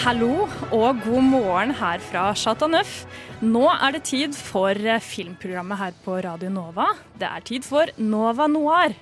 Hallo 0.00 0.46
og 0.72 1.02
god 1.04 1.24
morgen 1.28 1.74
her 1.76 2.00
fra 2.00 2.30
Chateauneuf. 2.32 3.02
Nå 3.44 3.66
er 3.68 3.92
det 3.92 4.06
tid 4.08 4.32
for 4.32 4.72
eh, 4.72 5.02
filmprogrammet 5.04 5.76
her 5.76 5.98
på 6.06 6.14
Radio 6.24 6.48
Nova. 6.52 6.86
Det 7.20 7.28
er 7.28 7.44
tid 7.44 7.66
for 7.68 7.90
Nova 8.00 8.46
Noir. 8.48 8.94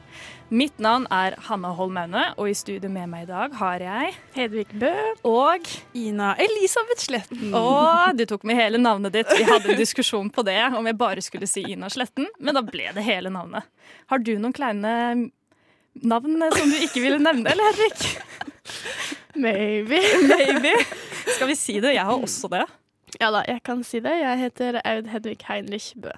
Mitt 0.51 0.81
navn 0.83 1.07
er 1.15 1.37
Hanna 1.47 1.71
Holm 1.79 2.01
Aune, 2.03 2.25
og 2.35 2.51
i 2.51 2.57
studio 2.59 2.91
med 2.91 3.13
meg 3.13 3.29
i 3.29 3.31
dag 3.31 3.55
har 3.61 3.85
jeg 3.85 4.17
Hedvig 4.35 4.67
Bø. 4.81 4.91
og 5.29 5.71
Ina 5.95 6.33
Elisabeth 6.43 7.07
Sletten. 7.07 7.55
Og 7.55 8.19
du 8.19 8.25
tok 8.27 8.49
med 8.49 8.59
hele 8.59 8.83
navnet 8.83 9.15
ditt. 9.15 9.31
Vi 9.39 9.47
hadde 9.47 9.71
en 9.71 9.79
diskusjon 9.79 10.33
på 10.35 10.43
det 10.49 10.59
om 10.73 10.91
jeg 10.91 10.99
bare 10.99 11.23
skulle 11.23 11.47
si 11.47 11.63
Ina 11.77 11.93
Sletten, 11.95 12.27
men 12.43 12.59
da 12.59 12.65
ble 12.67 12.91
det 12.97 13.07
hele 13.07 13.31
navnet. 13.31 13.71
Har 14.11 14.19
du 14.19 14.35
noen 14.35 14.57
kleine 14.57 14.99
navn 16.03 16.51
som 16.59 16.75
du 16.75 16.83
ikke 16.83 17.07
ville 17.07 17.23
nevne, 17.23 17.55
eller 17.55 17.71
Henrik? 17.71 19.17
Maybe. 19.39 20.01
Maybe. 20.33 20.73
Skal 21.35 21.47
vi 21.51 21.57
si 21.57 21.79
det? 21.81 21.93
Jeg 21.95 22.05
har 22.05 22.15
også 22.19 22.49
det. 22.53 22.65
Ja 23.21 23.31
da, 23.33 23.41
jeg 23.49 23.63
kan 23.65 23.85
si 23.87 24.01
det. 24.05 24.13
Jeg 24.21 24.39
heter 24.43 24.81
Aud 24.85 25.07
Hedvig 25.13 25.39
Heinrich 25.49 25.93
Bø. 25.97 26.11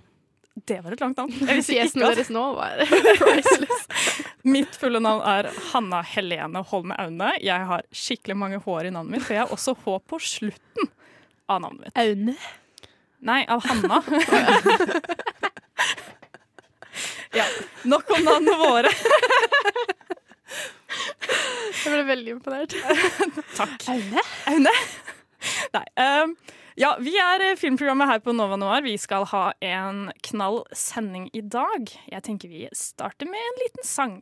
Det 0.69 0.81
var 0.85 0.93
et 0.93 1.01
langt 1.01 1.17
navn. 1.21 1.33
Fjesene 1.63 2.09
deres 2.11 2.31
nå 2.33 2.43
var 2.57 2.81
priceless. 3.21 3.85
Mitt 4.45 4.75
fulle 4.81 5.01
navn 5.03 5.23
er 5.25 5.49
Hanna 5.71 6.01
Helene 6.05 6.63
Holme 6.73 6.95
Aune. 7.01 7.31
Jeg 7.45 7.61
har 7.71 7.83
skikkelig 7.95 8.37
mange 8.37 8.59
hår 8.65 8.85
i 8.89 8.91
navnet 8.95 9.13
mitt, 9.15 9.25
for 9.25 9.33
jeg 9.37 9.43
har 9.45 9.53
også 9.55 9.73
hår 9.85 10.01
på 10.11 10.17
slutten 10.25 10.85
av 11.51 11.57
navnet 11.65 11.81
mitt. 11.87 11.97
Aune. 12.03 12.35
Nei, 13.31 13.41
av 13.53 13.61
Hanna. 13.69 13.99
ja, 17.39 17.45
nok 17.85 18.11
om 18.17 18.23
navnene 18.27 18.57
våre. 18.61 18.93
Jeg 20.51 21.93
ble 21.95 22.07
veldig 22.09 22.35
imponert. 22.37 22.75
Takk. 23.59 23.87
Aune? 23.93 24.25
Aune. 24.51 24.75
Nei. 25.77 25.85
Um, 25.97 26.35
ja, 26.81 26.95
vi 27.03 27.13
er 27.21 27.43
eh, 27.45 27.57
filmprogrammet 27.59 28.09
her 28.09 28.21
på 28.25 28.33
Nova 28.37 28.57
Noir. 28.61 28.85
Vi 28.87 28.97
skal 29.01 29.27
ha 29.33 29.51
en 29.65 30.11
knall 30.31 30.63
sending 30.77 31.29
i 31.37 31.43
dag. 31.43 31.91
Jeg 32.13 32.25
tenker 32.27 32.53
vi 32.53 32.67
starter 32.77 33.29
med 33.29 33.41
en 33.41 33.59
liten 33.65 33.87
sang. 33.87 34.15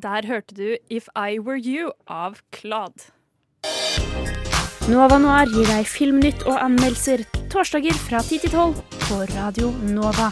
Der 0.00 0.26
hørte 0.26 0.54
du 0.54 0.76
If 0.88 1.08
I 1.16 1.40
Were 1.40 1.58
You 1.58 1.90
av 2.06 2.38
Claude. 2.52 3.10
Nova 4.90 5.18
Noir 5.18 5.50
gir 5.52 5.66
deg 5.68 5.88
filmnytt 5.90 6.46
og 6.46 6.56
anmeldelser 6.58 7.26
torsdager 7.52 7.98
fra 8.06 8.22
10 8.22 8.46
til 8.46 8.54
12 8.54 8.78
på 9.08 9.18
Radio 9.34 9.74
Nova. 9.90 10.30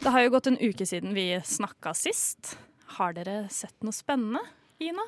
Det 0.00 0.08
har 0.14 0.24
jo 0.24 0.32
gått 0.32 0.48
en 0.48 0.58
uke 0.60 0.86
siden 0.88 1.14
vi 1.16 1.26
snakka 1.44 1.92
sist. 1.96 2.54
Har 2.96 3.12
dere 3.16 3.44
sett 3.52 3.76
noe 3.84 3.94
spennende, 3.94 4.42
Ina? 4.80 5.04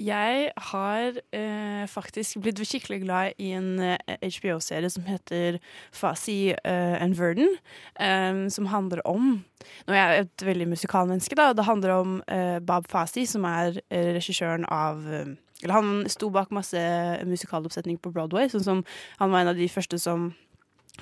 Jeg 0.00 0.46
har 0.70 1.18
eh, 1.36 1.82
faktisk 1.90 2.38
blitt 2.40 2.62
skikkelig 2.64 3.02
glad 3.02 3.42
i 3.42 3.50
en 3.58 3.74
eh, 3.84 3.98
HBO-serie 4.24 4.88
som 4.88 5.04
heter 5.04 5.58
Fasi 5.92 6.54
eh, 6.54 6.96
and 7.02 7.18
Verden. 7.18 7.58
eh, 8.00 8.46
som 8.48 8.70
handler 8.72 9.02
om 9.06 9.44
Nå 9.84 9.92
er 9.92 10.14
jeg 10.14 10.24
et 10.24 10.46
veldig 10.48 10.70
musikalmenneske, 10.70 11.36
da. 11.36 11.50
Det 11.52 11.68
handler 11.68 11.92
om 11.98 12.14
eh, 12.24 12.56
Bob 12.64 12.88
Fasi, 12.88 13.26
som 13.28 13.44
er 13.44 13.76
eh, 13.90 14.14
regissøren 14.16 14.64
av 14.64 15.04
Eller 15.10 15.74
han 15.76 16.06
sto 16.08 16.30
bak 16.32 16.48
masse 16.56 16.80
musikaloppsetninger 17.28 18.00
på 18.00 18.14
Broadway. 18.16 18.48
Sånn 18.48 18.64
som 18.64 18.80
Han 19.20 19.28
var 19.34 19.44
en 19.44 19.52
av 19.52 19.60
de 19.60 19.68
første 19.68 20.00
som 20.00 20.30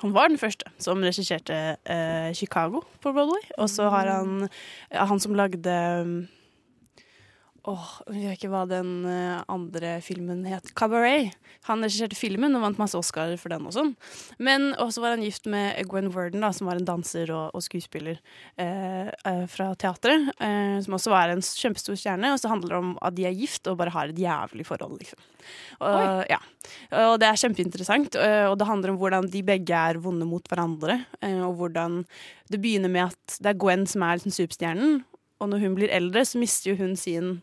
han 0.01 0.13
var 0.15 0.31
den 0.31 0.39
første 0.39 0.69
som 0.79 1.03
regisserte 1.03 1.55
eh, 1.83 2.31
Chicago 2.37 2.83
på 3.03 3.11
Broadway. 3.11 3.43
Og 3.57 3.69
så 3.69 3.89
har 3.91 4.07
han 4.07 4.49
han 4.91 5.19
som 5.19 5.35
lagde 5.35 6.27
Åh, 7.69 7.89
jeg 8.15 8.23
vet 8.23 8.39
ikke 8.39 8.49
hva 8.49 8.63
den 8.65 9.03
eh, 9.05 9.41
andre 9.51 9.97
filmen 10.01 10.41
het. 10.49 10.71
Cabaret. 10.79 11.35
Han 11.67 11.83
regisserte 11.83 12.17
filmen 12.17 12.55
og 12.57 12.63
vant 12.63 12.79
masse 12.79 12.97
Oscarer 12.97 13.37
for 13.37 13.51
den 13.53 13.67
og 13.67 13.75
sånn. 13.75 13.91
Men 14.41 14.71
også 14.81 15.03
var 15.03 15.13
han 15.13 15.21
gift 15.25 15.45
med 15.51 15.77
Gwen 15.91 16.07
Worden, 16.15 16.41
da, 16.41 16.49
som 16.55 16.69
var 16.69 16.79
en 16.79 16.87
danser 16.87 17.29
og, 17.35 17.51
og 17.53 17.61
skuespiller 17.61 18.17
eh, 18.57 19.11
eh, 19.11 19.43
fra 19.51 19.67
teatret. 19.77 20.31
Eh, 20.39 20.79
som 20.85 20.95
også 20.97 21.13
var 21.13 21.33
en 21.33 21.43
kjempestor 21.45 21.99
stjerne. 21.99 22.31
Og 22.33 22.41
så 22.41 22.49
handler 22.49 22.73
det 22.73 22.79
om 22.79 22.95
at 23.05 23.17
de 23.19 23.27
er 23.29 23.37
gift 23.37 23.69
og 23.69 23.77
bare 23.83 23.93
har 23.93 24.09
et 24.09 24.23
jævlig 24.23 24.65
forhold, 24.65 24.97
liksom. 25.03 25.21
Og, 25.83 26.25
ja. 26.29 26.39
og 27.03 27.19
det 27.21 27.29
er 27.29 27.43
kjempeinteressant. 27.43 28.17
eh, 28.17 28.47
Og 28.49 28.57
det 28.57 28.69
handler 28.71 28.95
om 28.95 28.99
hvordan 29.03 29.29
de 29.29 29.43
begge 29.45 29.83
er 29.91 30.01
vonde 30.01 30.25
mot 30.29 30.49
hverandre. 30.49 31.01
Og 31.45 31.53
hvordan 31.59 32.01
det 32.49 32.63
begynner 32.63 32.89
med 32.89 33.11
at 33.11 33.39
det 33.43 33.53
er 33.53 33.61
Gwen 33.61 33.85
som 33.89 34.07
er 34.07 34.17
liksom 34.17 34.33
superstjernen. 34.33 35.01
Og 35.39 35.51
når 35.51 35.63
hun 35.65 35.77
blir 35.77 35.93
eldre, 35.95 36.25
så 36.27 36.41
mister 36.41 36.73
jo 36.73 36.79
hun 36.81 36.95
sin 36.99 37.37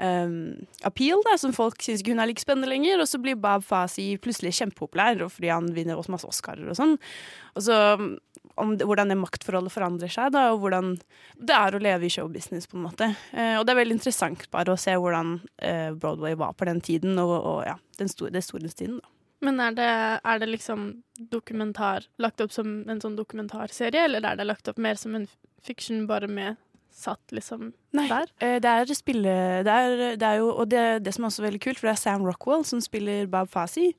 um, 0.00 0.66
appeal, 0.86 1.22
da, 1.26 1.36
som 1.40 1.54
folk 1.56 1.82
syns 1.82 2.02
ikke 2.02 2.14
hun 2.14 2.22
er 2.22 2.30
like 2.30 2.42
spennende 2.42 2.70
lenger. 2.70 3.02
Og 3.02 3.10
så 3.10 3.20
blir 3.22 3.38
Bab 3.40 3.64
Fasi 3.66 4.12
plutselig 4.22 4.56
kjempepopulær 4.58 5.26
fordi 5.32 5.52
han 5.52 5.70
vinner 5.76 5.98
også 5.98 6.14
masse 6.16 6.30
Oscarer 6.30 6.68
og 6.72 6.78
sånn. 6.78 6.96
Og 7.56 7.66
så 7.66 7.80
det, 8.56 8.86
hvordan 8.88 9.12
det 9.12 9.18
maktforholdet 9.20 9.72
forandrer 9.74 10.12
seg, 10.12 10.30
da, 10.32 10.48
og 10.52 10.62
hvordan 10.62 10.94
det 11.36 11.56
er 11.56 11.76
å 11.76 11.82
leve 11.82 12.08
i 12.08 12.12
showbusiness, 12.12 12.68
på 12.70 12.78
en 12.78 12.86
måte. 12.86 13.10
Eh, 13.32 13.56
og 13.58 13.66
det 13.66 13.74
er 13.74 13.82
veldig 13.82 13.98
interessant 13.98 14.46
bare 14.54 14.72
å 14.72 14.80
se 14.80 14.94
hvordan 14.96 15.36
eh, 15.60 15.90
Broadway 15.92 16.38
var 16.40 16.56
på 16.56 16.68
den 16.68 16.80
tiden, 16.80 17.18
og, 17.20 17.34
og 17.36 17.60
ja, 17.68 17.76
den 18.00 18.08
store, 18.12 18.32
det 18.32 18.46
storhetstiden, 18.46 18.98
da. 19.02 19.12
Men 19.44 19.60
er 19.60 19.74
det, 19.76 19.90
er 20.24 20.38
det 20.40 20.46
liksom 20.48 20.86
dokumentar 21.30 22.06
lagt 22.24 22.40
opp 22.40 22.54
som 22.54 22.78
en 22.88 23.02
sånn 23.02 23.18
dokumentarserie, 23.18 24.06
eller 24.08 24.24
er 24.24 24.38
det 24.40 24.46
lagt 24.48 24.70
opp 24.72 24.80
mer 24.80 24.96
som 24.96 25.12
en 25.18 25.28
fiction 25.66 26.06
bare 26.08 26.30
med 26.30 26.56
satt 26.96 27.32
liksom 27.34 27.70
Nei, 27.96 28.06
der? 28.08 28.30
eh, 28.40 28.56
det 28.62 28.72
er 28.72 28.94
spille... 28.96 29.34
Det 29.66 29.72
er, 29.72 30.16
det 30.16 30.26
er 30.26 30.40
jo, 30.40 30.48
og 30.54 30.70
det, 30.70 31.04
det 31.04 31.12
som 31.14 31.24
er 31.24 31.30
også 31.30 31.44
veldig 31.44 31.60
kult, 31.60 31.78
for 31.80 31.90
det 31.90 31.94
er 31.94 32.00
Sam 32.00 32.24
Rockwell 32.24 32.64
som 32.64 32.80
spiller 32.80 33.28
Bob 33.30 33.50
Fasi, 33.52 33.90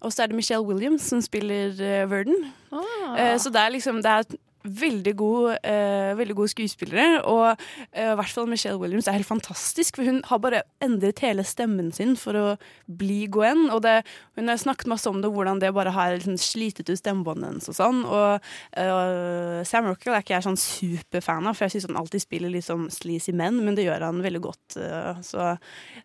og 0.00 0.12
så 0.12 0.22
er 0.22 0.32
det 0.32 0.36
Michelle 0.36 0.66
Williams 0.66 1.08
som 1.08 1.20
spiller 1.24 1.72
uh, 1.72 2.10
Verden. 2.10 2.52
Ah. 2.72 3.32
Uh, 3.34 3.36
så 3.40 3.52
det 3.52 3.60
er 3.60 3.74
liksom 3.76 4.02
Det 4.04 4.12
er 4.12 4.38
veldig 4.64 5.14
gode, 5.18 5.56
eh, 5.66 6.12
veldig 6.18 6.36
gode 6.38 6.52
skuespillere, 6.52 7.22
og 7.28 7.56
eh, 7.92 8.12
i 8.12 8.16
hvert 8.18 8.34
fall 8.34 8.48
Michelle 8.50 8.78
Williams 8.80 9.08
er 9.08 9.18
helt 9.18 9.28
fantastisk, 9.28 9.98
for 9.98 10.08
hun 10.08 10.22
har 10.28 10.40
bare 10.42 10.62
endret 10.84 11.22
hele 11.24 11.44
stemmen 11.46 11.90
sin 11.94 12.14
for 12.20 12.38
å 12.38 12.46
bli 12.86 13.26
Gwen, 13.32 13.68
og 13.74 13.82
det, 13.86 14.02
hun 14.38 14.50
har 14.50 14.60
snakket 14.60 14.90
masse 14.92 15.10
om 15.10 15.20
det, 15.22 15.32
hvordan 15.34 15.62
det 15.62 15.72
bare 15.74 15.94
har 15.94 16.16
liksom, 16.16 16.38
slitet 16.40 16.88
ut 16.90 17.00
stemmebåndet 17.00 17.50
hennes 17.50 17.70
og 17.72 17.78
sånn, 17.78 18.02
og 18.06 18.48
eh, 18.78 19.60
Sam 19.68 19.90
Rockwell 19.90 20.16
er 20.16 20.24
ikke 20.24 20.36
jeg 20.36 20.48
sånn 20.48 20.60
superfan 20.60 21.50
av, 21.50 21.58
for 21.58 21.66
jeg 21.66 21.76
synes 21.76 21.90
han 21.90 22.00
alltid 22.02 22.26
spiller 22.26 22.52
litt 22.52 22.68
sånn 22.68 22.88
sleazy 22.92 23.34
menn, 23.36 23.62
men 23.66 23.78
det 23.78 23.88
gjør 23.88 24.08
han 24.08 24.24
veldig 24.24 24.44
godt, 24.46 24.78
eh, 24.78 25.22
så 25.26 25.54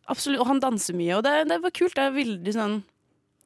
absolutt, 0.09 0.41
og 0.44 0.51
han 0.53 0.63
danser 0.63 0.97
mye, 0.97 1.17
og 1.19 1.25
det, 1.28 1.40
det 1.51 1.62
var 1.63 1.75
kult, 1.75 1.97
det 1.97 2.07
er 2.07 2.22
veldig 2.22 2.56
sånn 2.57 2.79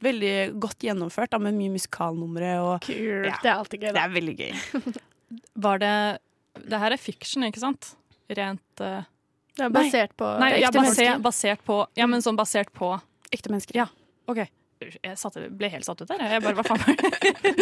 Veldig 0.02 0.34
godt 0.62 0.82
gjennomført, 0.88 1.32
da, 1.34 1.38
med 1.42 1.54
mye 1.58 1.72
musikalnumre. 1.76 2.52
Og, 2.66 2.76
Kult. 2.88 3.28
Ja. 3.30 3.38
Det 3.44 3.50
er 3.52 3.56
alltid 3.56 3.84
gøy, 3.86 3.92
det 3.96 4.02
er 4.04 4.14
veldig 4.16 4.36
gøy. 4.40 4.54
Var 5.68 5.82
det 5.84 5.94
Det 6.68 6.80
her 6.82 6.92
er 6.96 7.00
fiction, 7.00 7.46
ikke 7.48 7.62
sant? 7.64 7.94
Rent 8.32 8.82
uh, 8.84 9.04
Det 9.56 9.68
er 9.68 9.72
basert 9.76 10.16
på 10.20 10.28
Nei, 10.42 10.50
ja, 10.58 10.70
ekte 10.70 10.80
basert, 10.80 10.98
mennesker. 10.98 11.22
basert 11.28 11.64
på 11.68 11.78
Ja, 12.00 12.08
men 12.12 12.24
sånn 12.26 12.40
basert 12.40 12.72
på 12.76 12.94
Ekte 13.32 13.52
mennesker. 13.54 13.78
Ja, 13.80 13.86
OK. 14.28 14.42
Jeg 15.04 15.18
satte, 15.22 15.44
ble 15.58 15.70
helt 15.70 15.86
satt 15.86 16.02
ut 16.02 16.10
der. 16.10 16.22
Jeg 16.36 16.42
bare, 16.44 16.56
hva 16.58 16.64
faen? 16.66 16.82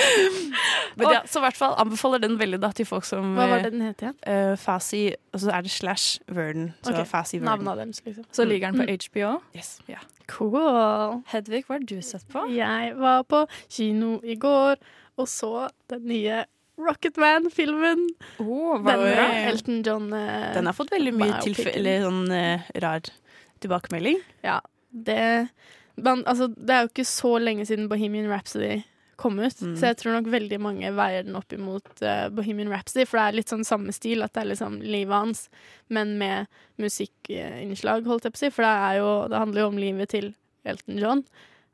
Men 1.00 1.12
ja, 1.14 1.22
så 1.30 1.40
i 1.40 1.44
hvert 1.46 1.58
fall 1.60 1.76
anbefaler 1.82 2.22
den 2.24 2.38
veldig 2.40 2.60
da 2.64 2.70
til 2.76 2.88
folk 2.90 3.06
som 3.08 3.34
Hva 3.38 3.48
var 3.52 3.64
det 3.66 3.72
den 3.76 3.84
het 3.86 4.04
igjen? 4.04 4.16
Uh, 4.26 4.54
Fasi, 4.60 5.02
og 5.34 5.42
så 5.44 5.52
er 5.56 5.66
det 5.66 5.72
slash 5.74 6.20
Verden. 6.32 6.72
Så 6.84 6.94
okay. 6.94 7.08
Fasi 7.10 7.40
Verden. 7.42 7.66
Navnet 7.68 7.82
deres, 7.84 8.02
liksom. 8.06 8.28
Så 8.36 8.46
ligger 8.50 8.72
den 8.72 8.80
på 8.82 8.88
Mm. 8.90 8.96
HBO. 9.10 9.34
Yes. 9.56 9.72
Cool. 10.30 11.22
Hedvig, 11.32 11.64
hva 11.68 11.78
har 11.80 11.86
du 11.90 11.98
sett 12.06 12.26
på? 12.32 12.46
Jeg 12.54 12.94
var 13.00 13.24
på 13.30 13.44
kino 13.70 14.20
i 14.24 14.36
går 14.40 14.78
og 15.20 15.28
så 15.28 15.68
den 15.92 16.06
nye 16.08 16.44
Rocketman-filmen. 16.80 18.06
Oh, 18.40 18.78
Den 18.78 18.84
bra? 18.86 18.96
med 19.04 19.50
Elton 19.50 19.82
John. 19.84 20.14
Uh, 20.14 20.54
Den 20.56 20.66
har 20.70 20.74
fått 20.78 20.92
veldig 20.94 21.12
mye 21.18 21.42
tilfelle, 21.44 21.98
tilfe- 22.00 22.06
sånn 22.06 22.32
uh, 22.32 22.70
rar 22.80 23.02
tilbakemelding. 23.60 24.22
Ja, 24.46 24.62
det 24.90 25.50
man, 26.06 26.24
Altså, 26.28 26.50
det 26.56 26.76
er 26.76 26.86
jo 26.86 26.92
ikke 26.94 27.08
så 27.08 27.34
lenge 27.42 27.66
siden 27.70 27.90
Bohemian 27.92 28.30
Rhapsody 28.32 28.82
kom 29.20 29.40
ut. 29.40 29.62
Mm. 29.62 29.76
Så 29.76 29.90
jeg 29.90 29.98
tror 30.00 30.16
nok 30.16 30.30
veldig 30.32 30.60
mange 30.64 30.92
veier 30.96 31.26
den 31.28 31.36
opp 31.36 31.52
imot 31.54 31.90
uh, 32.06 32.30
Bohemian 32.32 32.72
Rhapsody, 32.72 33.04
for 33.08 33.20
det 33.20 33.26
er 33.26 33.38
litt 33.42 33.52
sånn 33.52 33.68
samme 33.68 33.94
stil, 33.96 34.24
at 34.24 34.34
det 34.36 34.46
er 34.46 34.52
liksom 34.54 34.78
livet 34.80 35.12
hans, 35.12 35.42
men 35.92 36.16
med 36.22 36.48
musikkinnslag, 36.80 38.08
holdt 38.08 38.30
jeg 38.30 38.36
på 38.36 38.40
å 38.40 38.44
si, 38.46 38.52
for 38.56 38.68
det, 38.68 38.76
jo, 39.02 39.10
det 39.32 39.42
handler 39.44 39.66
jo 39.66 39.72
om 39.74 39.82
livet 39.82 40.14
til 40.16 40.32
Elton 40.64 41.02
John. 41.02 41.26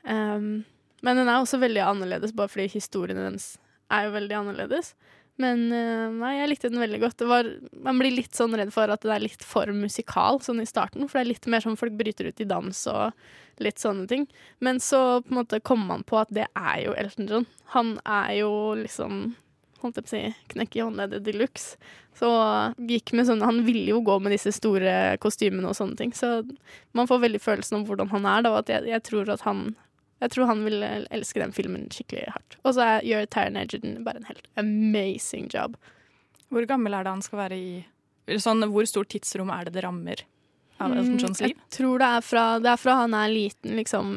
Um, 0.10 0.66
men 1.06 1.22
den 1.22 1.30
er 1.30 1.38
også 1.38 1.62
veldig 1.62 1.84
annerledes, 1.86 2.34
bare 2.34 2.50
fordi 2.50 2.66
historien 2.74 3.22
hennes 3.22 3.52
er 3.94 4.08
jo 4.08 4.16
veldig 4.16 4.40
annerledes. 4.40 4.96
Men 5.42 5.66
eh, 5.76 6.10
nei, 6.16 6.34
jeg 6.38 6.52
likte 6.52 6.72
den 6.72 6.84
veldig 6.84 7.00
godt. 7.02 7.24
Var, 7.28 7.50
man 7.84 8.00
blir 8.00 8.14
litt 8.16 8.38
sånn 8.38 8.56
redd 8.56 8.72
for 8.76 8.92
at 8.92 9.04
det 9.04 9.16
er 9.16 9.26
litt 9.26 9.44
for 9.44 9.72
musikal 9.76 10.40
sånn 10.44 10.62
i 10.64 10.68
starten, 10.70 11.10
for 11.10 11.20
det 11.20 11.26
er 11.26 11.32
litt 11.34 11.50
mer 11.52 11.66
sånn 11.66 11.80
folk 11.80 11.98
bryter 12.00 12.30
ut 12.30 12.40
i 12.40 12.48
dans 12.48 12.86
og 12.92 13.64
litt 13.64 13.82
sånne 13.82 14.08
ting. 14.12 14.28
Men 14.64 14.80
så 14.84 15.22
på 15.24 15.34
en 15.34 15.42
måte 15.42 15.60
kom 15.64 15.84
man 15.90 16.06
på 16.08 16.20
at 16.22 16.32
det 16.36 16.48
er 16.56 16.86
jo 16.86 16.96
Elton 16.96 17.32
John. 17.32 17.50
Han 17.76 17.98
er 18.04 18.38
jo 18.42 18.54
liksom 18.80 19.34
holdt 19.84 20.00
jeg 20.00 20.06
på 20.06 20.10
å 20.10 20.14
si, 20.16 20.50
knekk 20.56 20.76
i 20.78 20.84
håndleddet 20.84 21.26
de 21.26 21.36
luxe. 21.36 21.80
Så 22.16 22.30
gikk 22.88 23.12
med 23.12 23.28
sånne, 23.28 23.46
Han 23.46 23.66
ville 23.68 23.92
jo 23.92 24.00
gå 24.06 24.16
med 24.24 24.32
disse 24.32 24.54
store 24.56 25.18
kostymene 25.22 25.68
og 25.68 25.76
sånne 25.76 26.00
ting. 26.00 26.14
Så 26.16 26.46
man 26.96 27.10
får 27.10 27.26
veldig 27.26 27.42
følelsen 27.44 27.82
om 27.82 27.86
hvordan 27.88 28.12
han 28.14 28.26
er. 28.26 28.46
da, 28.46 28.54
at 28.60 28.72
jeg, 28.72 28.88
jeg 28.88 29.04
tror 29.04 29.30
at 29.36 29.44
han 29.44 29.76
jeg 30.24 30.32
tror 30.32 30.48
han 30.48 30.64
vil 30.64 30.84
elske 31.12 31.42
den 31.42 31.52
filmen 31.56 31.90
skikkelig 31.92 32.30
hardt. 32.32 32.56
Og 32.64 32.76
så 32.78 32.86
gjør 33.04 33.26
Taran 33.30 33.58
Egerton 33.60 33.98
bare 34.06 34.22
en 34.22 34.30
helt 34.30 34.48
amazing 34.62 35.50
job. 35.52 35.76
Hvor 36.54 36.66
gammel 36.70 36.94
er 36.96 37.04
det 37.04 37.12
han 37.18 37.26
skal 37.26 37.42
være 37.42 37.58
i 37.60 38.40
sånn, 38.42 38.64
Hvor 38.72 38.88
stort 38.90 39.10
tidsrom 39.12 39.52
er 39.54 39.68
det 39.68 39.76
det 39.76 39.84
rammer 39.86 40.24
av 40.80 40.94
Elton 40.96 41.20
Johns 41.20 41.42
Mm, 41.42 41.48
liv? 41.48 41.58
Jeg 41.58 41.78
tror 41.78 42.00
det 42.00 42.08
er 42.18 42.22
fra, 42.26 42.46
det 42.60 42.72
er 42.72 42.78
fra 42.80 42.96
han 43.04 43.14
er 43.14 43.30
liten, 43.34 43.76
liksom 43.76 44.12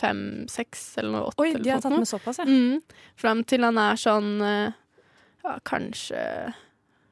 fem-seks 0.00 0.98
eller 0.98 1.12
noe 1.12 1.28
åtte. 1.30 1.44
Oi, 1.44 1.52
de 1.60 1.70
har 1.70 1.80
tatt 1.84 1.98
med 1.98 2.08
såpass, 2.08 2.38
ja. 2.40 2.46
Mm, 2.48 2.80
fram 3.20 3.44
til 3.44 3.62
han 3.62 3.78
er 3.78 4.00
sånn 4.00 4.30
eh, 4.40 4.72
ja, 5.44 5.58
kanskje 5.68 6.22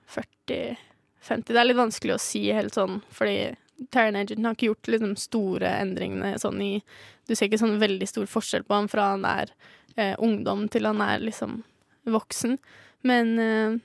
40-50. 0.09 1.45
Det 1.53 1.59
er 1.61 1.69
litt 1.69 1.79
vanskelig 1.79 2.17
å 2.17 2.23
si 2.23 2.47
helt 2.55 2.75
sånn, 2.75 3.01
fordi 3.15 3.53
Taran 3.93 4.17
Egerton 4.21 4.45
har 4.49 4.57
ikke 4.57 4.71
gjort 4.71 4.91
liksom, 4.93 5.15
store 5.21 5.71
endringene 5.81 6.35
sånn 6.41 6.61
i 6.65 6.73
Du 7.31 7.37
ser 7.37 7.47
ikke 7.47 7.61
sånn 7.61 7.79
veldig 7.79 8.09
stor 8.11 8.27
forskjell 8.27 8.65
på 8.67 8.75
ham 8.75 8.89
fra 8.91 9.13
han 9.13 9.27
er 9.29 9.53
eh, 9.95 10.17
ungdom 10.19 10.65
til 10.73 10.89
han 10.89 10.99
er 11.05 11.23
liksom 11.23 11.61
voksen. 12.11 12.57
Men 13.07 13.31
eh, 13.39 13.77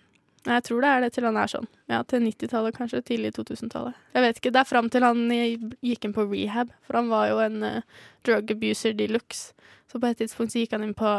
jeg 0.50 0.64
tror 0.66 0.82
det 0.82 0.90
er 0.90 1.04
det 1.04 1.12
til 1.14 1.28
han 1.30 1.38
er 1.38 1.52
sånn. 1.52 1.68
Ja, 1.92 2.00
til 2.10 2.26
90-tallet, 2.26 2.78
kanskje. 2.78 3.04
Tidlig 3.06 3.36
2000-tallet. 3.38 4.00
Jeg 4.18 4.26
vet 4.26 4.42
ikke. 4.42 4.54
Det 4.56 4.62
er 4.64 4.70
fram 4.72 4.90
til 4.94 5.06
han 5.06 5.22
gikk 5.30 6.08
inn 6.08 6.16
på 6.18 6.26
rehab, 6.32 6.74
for 6.88 6.98
han 6.98 7.12
var 7.14 7.30
jo 7.30 7.38
en 7.46 7.62
eh, 7.70 8.02
drug 8.26 8.56
abuser 8.56 8.98
de 8.98 9.12
luxe. 9.14 9.54
Så 9.92 10.02
på 10.02 10.10
et 10.10 10.18
tidspunkt 10.24 10.56
så 10.56 10.64
gikk 10.64 10.74
han 10.74 10.88
inn 10.88 10.98
på, 10.98 11.12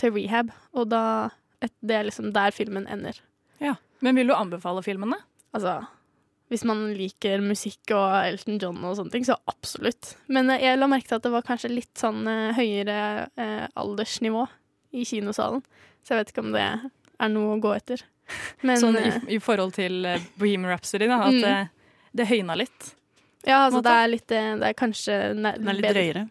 til 0.00 0.12
rehab, 0.18 0.52
og 0.76 0.92
da 0.92 1.04
et, 1.62 1.72
Det 1.80 1.94
er 1.96 2.08
liksom 2.08 2.32
der 2.34 2.52
filmen 2.52 2.88
ender. 2.90 3.16
Ja. 3.62 3.76
Men 4.02 4.18
vil 4.18 4.28
du 4.28 4.34
anbefale 4.34 4.82
filmene? 4.84 5.20
Altså 5.54 5.80
hvis 6.52 6.64
man 6.68 6.82
liker 6.98 7.40
musikk 7.40 7.94
og 7.96 8.12
Elton 8.28 8.58
John 8.60 8.80
og 8.84 8.98
sånne 8.98 9.14
ting, 9.14 9.24
så 9.24 9.38
absolutt. 9.48 10.10
Men 10.32 10.50
eh, 10.52 10.60
jeg 10.66 10.76
la 10.78 10.88
merke 10.92 11.08
til 11.08 11.16
at 11.16 11.24
det 11.24 11.32
var 11.32 11.46
kanskje 11.46 11.70
litt 11.72 11.92
sånn 11.96 12.26
eh, 12.28 12.50
høyere 12.58 12.96
eh, 13.40 13.66
aldersnivå 13.80 14.44
i 14.92 15.06
kinosalen. 15.08 15.62
Så 16.04 16.12
jeg 16.12 16.20
vet 16.20 16.32
ikke 16.34 16.44
om 16.44 16.52
det 16.52 16.66
er 16.68 17.32
noe 17.32 17.54
å 17.56 17.60
gå 17.62 17.72
etter. 17.76 18.02
Men 18.68 18.78
sånn 18.82 18.98
i, 19.00 19.08
i 19.36 19.40
forhold 19.42 19.72
til 19.78 20.04
Bohemian 20.36 20.70
Rhapsody, 20.74 21.08
da. 21.10 21.22
At 21.24 21.32
Mm. 21.32 21.40
det, 21.42 21.88
det 22.20 22.28
høyna 22.28 22.58
litt. 22.60 22.92
ja, 23.48 23.64
altså 23.66 23.80
det 23.82 23.92
er 23.98 24.08
litt 24.12 24.28
Det 24.28 24.68
er 24.68 24.74
kanskje 24.78 25.14
Den 25.32 25.42
Den 25.48 25.68
er 25.72 25.78
litt 25.80 25.88
drøyere. 25.96 26.22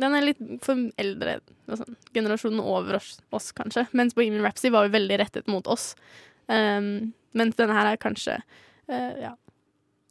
Den 0.00 0.14
er 0.16 0.24
litt 0.24 0.40
for 0.64 0.80
eldre. 0.98 1.36
Sånn. 1.68 1.96
generasjonen 2.16 2.60
over 2.64 2.96
oss, 2.96 3.18
oss, 3.36 3.50
kanskje. 3.52 3.84
Mens 3.92 4.14
Bohemian 4.16 4.42
Rhapsody 4.46 4.70
var 4.72 4.86
jo 4.88 4.94
veldig 4.96 5.18
rettet 5.20 5.50
mot 5.52 5.66
oss. 5.68 5.90
Um, 6.48 7.12
mens 7.36 7.58
denne 7.58 7.74
her 7.76 7.90
er 7.92 8.00
kanskje 8.00 8.38
uh, 8.40 9.12
Ja. 9.20 9.34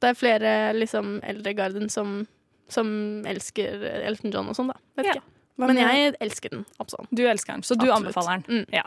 Det 0.02 0.10
er 0.12 0.18
flere 0.20 0.74
liksom 0.76 1.20
eldregarden 1.24 1.90
som, 1.90 2.28
som 2.68 2.88
elsker 3.26 3.84
Elton 4.06 4.32
John 4.34 4.50
og 4.52 4.56
sånn, 4.58 4.68
da. 4.74 4.80
Vet 4.98 5.06
Ja. 5.06 5.14
ikke. 5.14 5.32
Men 5.58 5.78
jeg 5.80 6.16
elsker 6.20 6.50
den, 6.52 6.66
absolutt. 6.84 7.08
Du 7.16 7.22
elsker 7.24 7.54
den, 7.54 7.62
så 7.64 7.78
du 7.80 7.86
Absolutt. 7.86 7.96
anbefaler 8.12 8.44
den. 8.44 8.66
Mm. 8.66 8.74
Ja. 8.74 8.84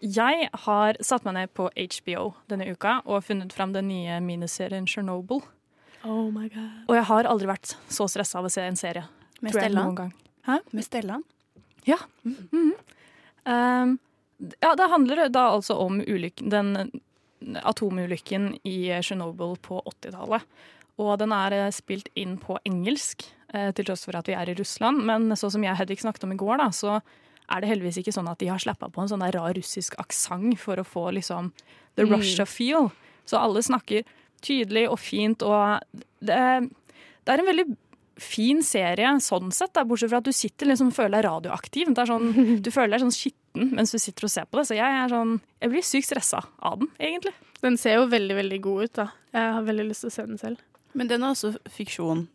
Jeg 0.00 0.48
har 0.66 0.94
satt 1.02 1.24
meg 1.24 1.34
ned 1.34 1.50
på 1.56 1.66
HBO 1.74 2.34
denne 2.48 2.68
uka 2.70 3.00
og 3.06 3.24
funnet 3.26 3.52
fram 3.52 3.72
den 3.74 3.88
nye 3.88 4.20
miniserien 4.22 4.86
Chernobyl. 4.86 5.42
Oh 6.04 6.30
my 6.30 6.46
god. 6.48 6.84
Og 6.86 6.94
jeg 6.94 7.04
har 7.08 7.24
aldri 7.24 7.48
vært 7.50 7.74
så 7.90 8.06
stressa 8.06 8.38
av 8.38 8.44
å 8.46 8.50
se 8.54 8.62
en 8.62 8.76
serie. 8.78 9.02
Med 9.42 9.52
Stellan? 9.52 9.82
noen 9.82 9.96
gang. 9.96 10.12
Med 10.72 10.84
Stellan? 10.84 11.24
Ja. 11.86 11.96
Mhm. 12.24 12.72
Um, 13.46 13.98
ja, 14.62 14.74
det 14.76 14.88
handler 14.90 15.28
da 15.28 15.48
altså 15.56 15.74
om 15.80 15.98
ulykken, 16.00 16.50
den 16.50 17.00
atomulykken 17.40 18.54
i 18.64 18.88
Chernobyl 19.02 19.56
på 19.62 19.82
80-tallet. 19.84 20.44
Og 21.02 21.18
den 21.20 21.32
er 21.36 21.52
eh, 21.52 21.72
spilt 21.74 22.08
inn 22.16 22.36
på 22.40 22.56
engelsk, 22.64 23.26
eh, 23.52 23.70
til 23.76 23.88
tross 23.88 24.06
for 24.08 24.16
at 24.16 24.28
vi 24.30 24.36
er 24.38 24.48
i 24.48 24.56
Russland. 24.56 25.04
Men 25.04 25.28
så 25.36 25.50
som 25.52 25.64
jeg 25.64 25.74
og 25.74 25.80
Hedvig 25.82 26.00
snakket 26.00 26.24
om 26.24 26.32
i 26.32 26.40
går, 26.40 26.56
da, 26.62 26.70
så 26.72 27.00
er 27.46 27.62
det 27.62 27.70
heldigvis 27.70 28.00
ikke 28.00 28.14
sånn 28.16 28.30
at 28.30 28.40
de 28.40 28.48
har 28.50 28.62
slappa 28.62 28.88
på 28.90 29.04
en 29.04 29.10
sånn 29.12 29.22
der 29.22 29.36
rar 29.36 29.54
russisk 29.54 29.94
aksent 30.02 30.56
for 30.58 30.80
å 30.80 30.86
få 30.86 31.10
liksom 31.14 31.52
the 31.96 32.04
Mm. 32.04 32.16
Russia 32.16 32.46
feel. 32.46 32.90
Så 33.26 33.38
alle 33.38 33.62
snakker 33.62 34.02
tydelig 34.42 34.88
og 34.90 34.98
fint, 34.98 35.42
og 35.42 35.80
det, 36.20 36.70
det 37.24 37.32
er 37.32 37.40
en 37.40 37.48
veldig 37.48 37.66
fin 38.16 38.62
serie 38.64 39.10
sånn 39.20 39.52
sett, 39.54 39.74
da, 39.76 39.84
bortsett 39.88 40.12
fra 40.12 40.20
at 40.22 40.28
du 40.28 40.34
sitter 40.34 40.70
liksom 40.70 40.92
føler 40.96 41.18
deg 41.18 41.26
radioaktiv. 41.28 41.92
Det 41.94 42.04
er 42.04 42.12
sånn, 42.12 42.30
du 42.64 42.70
føler 42.72 42.96
deg 42.96 43.06
sånn 43.06 43.16
skitten 43.16 43.72
mens 43.76 43.94
du 43.94 43.98
sitter 44.00 44.28
og 44.28 44.32
ser 44.32 44.48
på 44.48 44.60
det. 44.60 44.66
Så 44.68 44.78
jeg 44.78 45.00
er 45.00 45.12
sånn, 45.12 45.38
jeg 45.62 45.72
blir 45.72 45.86
sykt 45.86 46.10
stressa 46.10 46.44
av 46.58 46.80
den, 46.82 46.92
egentlig. 47.00 47.34
Den 47.64 47.78
ser 47.80 48.00
jo 48.00 48.06
veldig, 48.12 48.36
veldig 48.42 48.60
god 48.64 48.84
ut, 48.84 48.94
da. 49.00 49.10
Jeg 49.36 49.52
har 49.56 49.66
veldig 49.66 49.88
lyst 49.90 50.04
til 50.04 50.12
å 50.12 50.16
se 50.16 50.26
den 50.28 50.40
selv. 50.40 50.64
Men 50.96 51.10
den 51.10 51.24
er 51.24 51.34
også 51.34 51.52
fiksjon. 51.72 52.26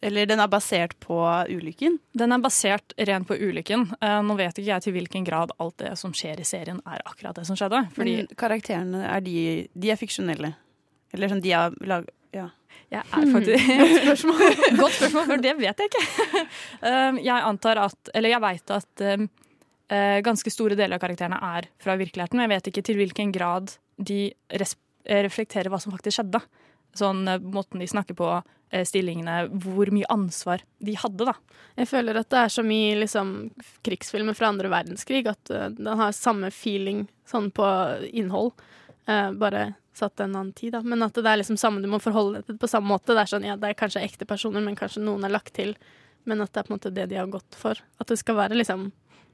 Eller 0.00 0.26
den 0.26 0.40
er 0.40 0.48
basert 0.48 0.94
på 1.02 1.18
ulykken. 1.52 1.98
Den 2.16 2.32
er 2.32 2.40
basert 2.40 2.94
rent 2.96 3.28
på 3.28 3.36
ulykken. 3.36 3.84
Eh, 4.00 4.20
nå 4.24 4.36
vet 4.38 4.56
ikke 4.56 4.70
jeg 4.70 4.84
til 4.86 4.94
hvilken 4.96 5.26
grad 5.26 5.52
alt 5.60 5.76
det 5.82 5.92
som 6.00 6.14
skjer 6.16 6.40
i 6.40 6.46
serien 6.48 6.80
er 6.88 7.04
akkurat 7.04 7.36
det 7.36 7.44
som 7.48 7.58
skjedde. 7.58 7.82
Fordi 7.96 8.16
Men 8.22 8.30
karakterene, 8.40 9.02
er 9.10 9.20
de, 9.26 9.36
de 9.74 9.92
er 9.92 10.00
fiksjonelle? 10.00 10.54
Eller 11.12 11.32
sånn 11.32 11.44
de 11.44 11.52
er 11.56 11.76
lag... 11.90 12.08
Jeg 12.90 13.04
er 13.06 13.26
faktisk 13.30 13.68
Godt 13.80 14.00
spørsmål. 14.02 14.40
Godt 14.82 14.96
spørsmål, 14.96 15.26
for 15.28 15.44
det 15.44 15.54
vet 15.60 15.84
jeg 15.84 15.92
ikke. 15.92 16.06
Um, 16.80 17.18
jeg 17.20 17.44
antar 17.44 17.76
at 17.82 18.10
Eller 18.16 18.32
jeg 18.32 18.40
veit 18.40 18.70
at 18.72 19.02
um, 19.04 19.26
eh, 19.92 20.20
ganske 20.24 20.50
store 20.52 20.76
deler 20.78 20.96
av 20.96 21.02
karakterene 21.02 21.38
er 21.58 21.68
fra 21.82 21.96
virkeligheten, 22.00 22.38
men 22.38 22.46
jeg 22.46 22.54
vet 22.54 22.70
ikke 22.70 22.84
til 22.86 23.00
hvilken 23.00 23.34
grad 23.34 23.74
de 24.00 24.20
eh, 24.30 25.22
reflekterer 25.26 25.70
hva 25.72 25.80
som 25.82 25.92
faktisk 25.94 26.18
skjedde. 26.20 26.40
Sånn 26.96 27.26
eh, 27.28 27.42
måten 27.42 27.82
de 27.82 27.90
snakker 27.90 28.18
på, 28.18 28.32
stillingene, 28.86 29.48
hvor 29.64 29.88
mye 29.90 30.06
ansvar 30.14 30.60
de 30.78 30.92
hadde, 30.94 31.26
da. 31.26 31.32
Jeg 31.74 31.88
føler 31.90 32.20
at 32.20 32.28
det 32.30 32.38
er 32.38 32.52
som 32.54 32.68
i 32.70 32.92
liksom, 33.00 33.32
krigsfilmer 33.82 34.36
fra 34.38 34.52
andre 34.52 34.70
verdenskrig, 34.70 35.24
at 35.26 35.50
den 35.74 35.88
har 35.98 36.14
samme 36.14 36.52
feeling 36.54 37.00
sånn 37.26 37.48
på 37.50 37.66
innhold, 38.14 38.52
bare 39.42 39.64
satt 39.94 40.20
en 40.20 40.34
annen 40.36 40.52
tid. 40.54 40.72
Da. 40.72 40.80
Men 40.82 41.02
at 41.02 41.12
det 41.14 41.26
er 41.26 41.40
liksom 41.42 41.56
samme, 41.58 41.82
du 41.82 41.88
må 41.88 41.98
forholde 42.00 42.38
deg 42.38 42.46
til 42.46 42.54
det 42.56 42.60
på 42.62 42.68
samme 42.70 42.88
måte. 42.92 43.14
Det 43.16 43.24
er 43.24 43.30
sånn, 43.32 43.44
ja, 43.44 43.56
det 43.56 43.70
er 43.70 43.74
kanskje 43.74 44.02
ekte 44.06 44.26
personer, 44.26 44.62
men 44.64 44.76
kanskje 44.78 45.02
noen 45.02 45.24
er 45.24 45.30
lagt 45.34 45.52
til. 45.54 45.74
Men 46.28 46.40
at 46.44 46.52
det 46.52 46.60
er 46.60 46.68
på 46.68 46.72
en 46.74 46.78
måte 46.78 46.94
det 46.94 47.08
de 47.10 47.16
har 47.16 47.26
gått 47.32 47.54
for. 47.58 47.74
At 48.00 48.06
det 48.12 48.18
skal 48.20 48.36
være 48.36 48.54
liksom 48.58 48.92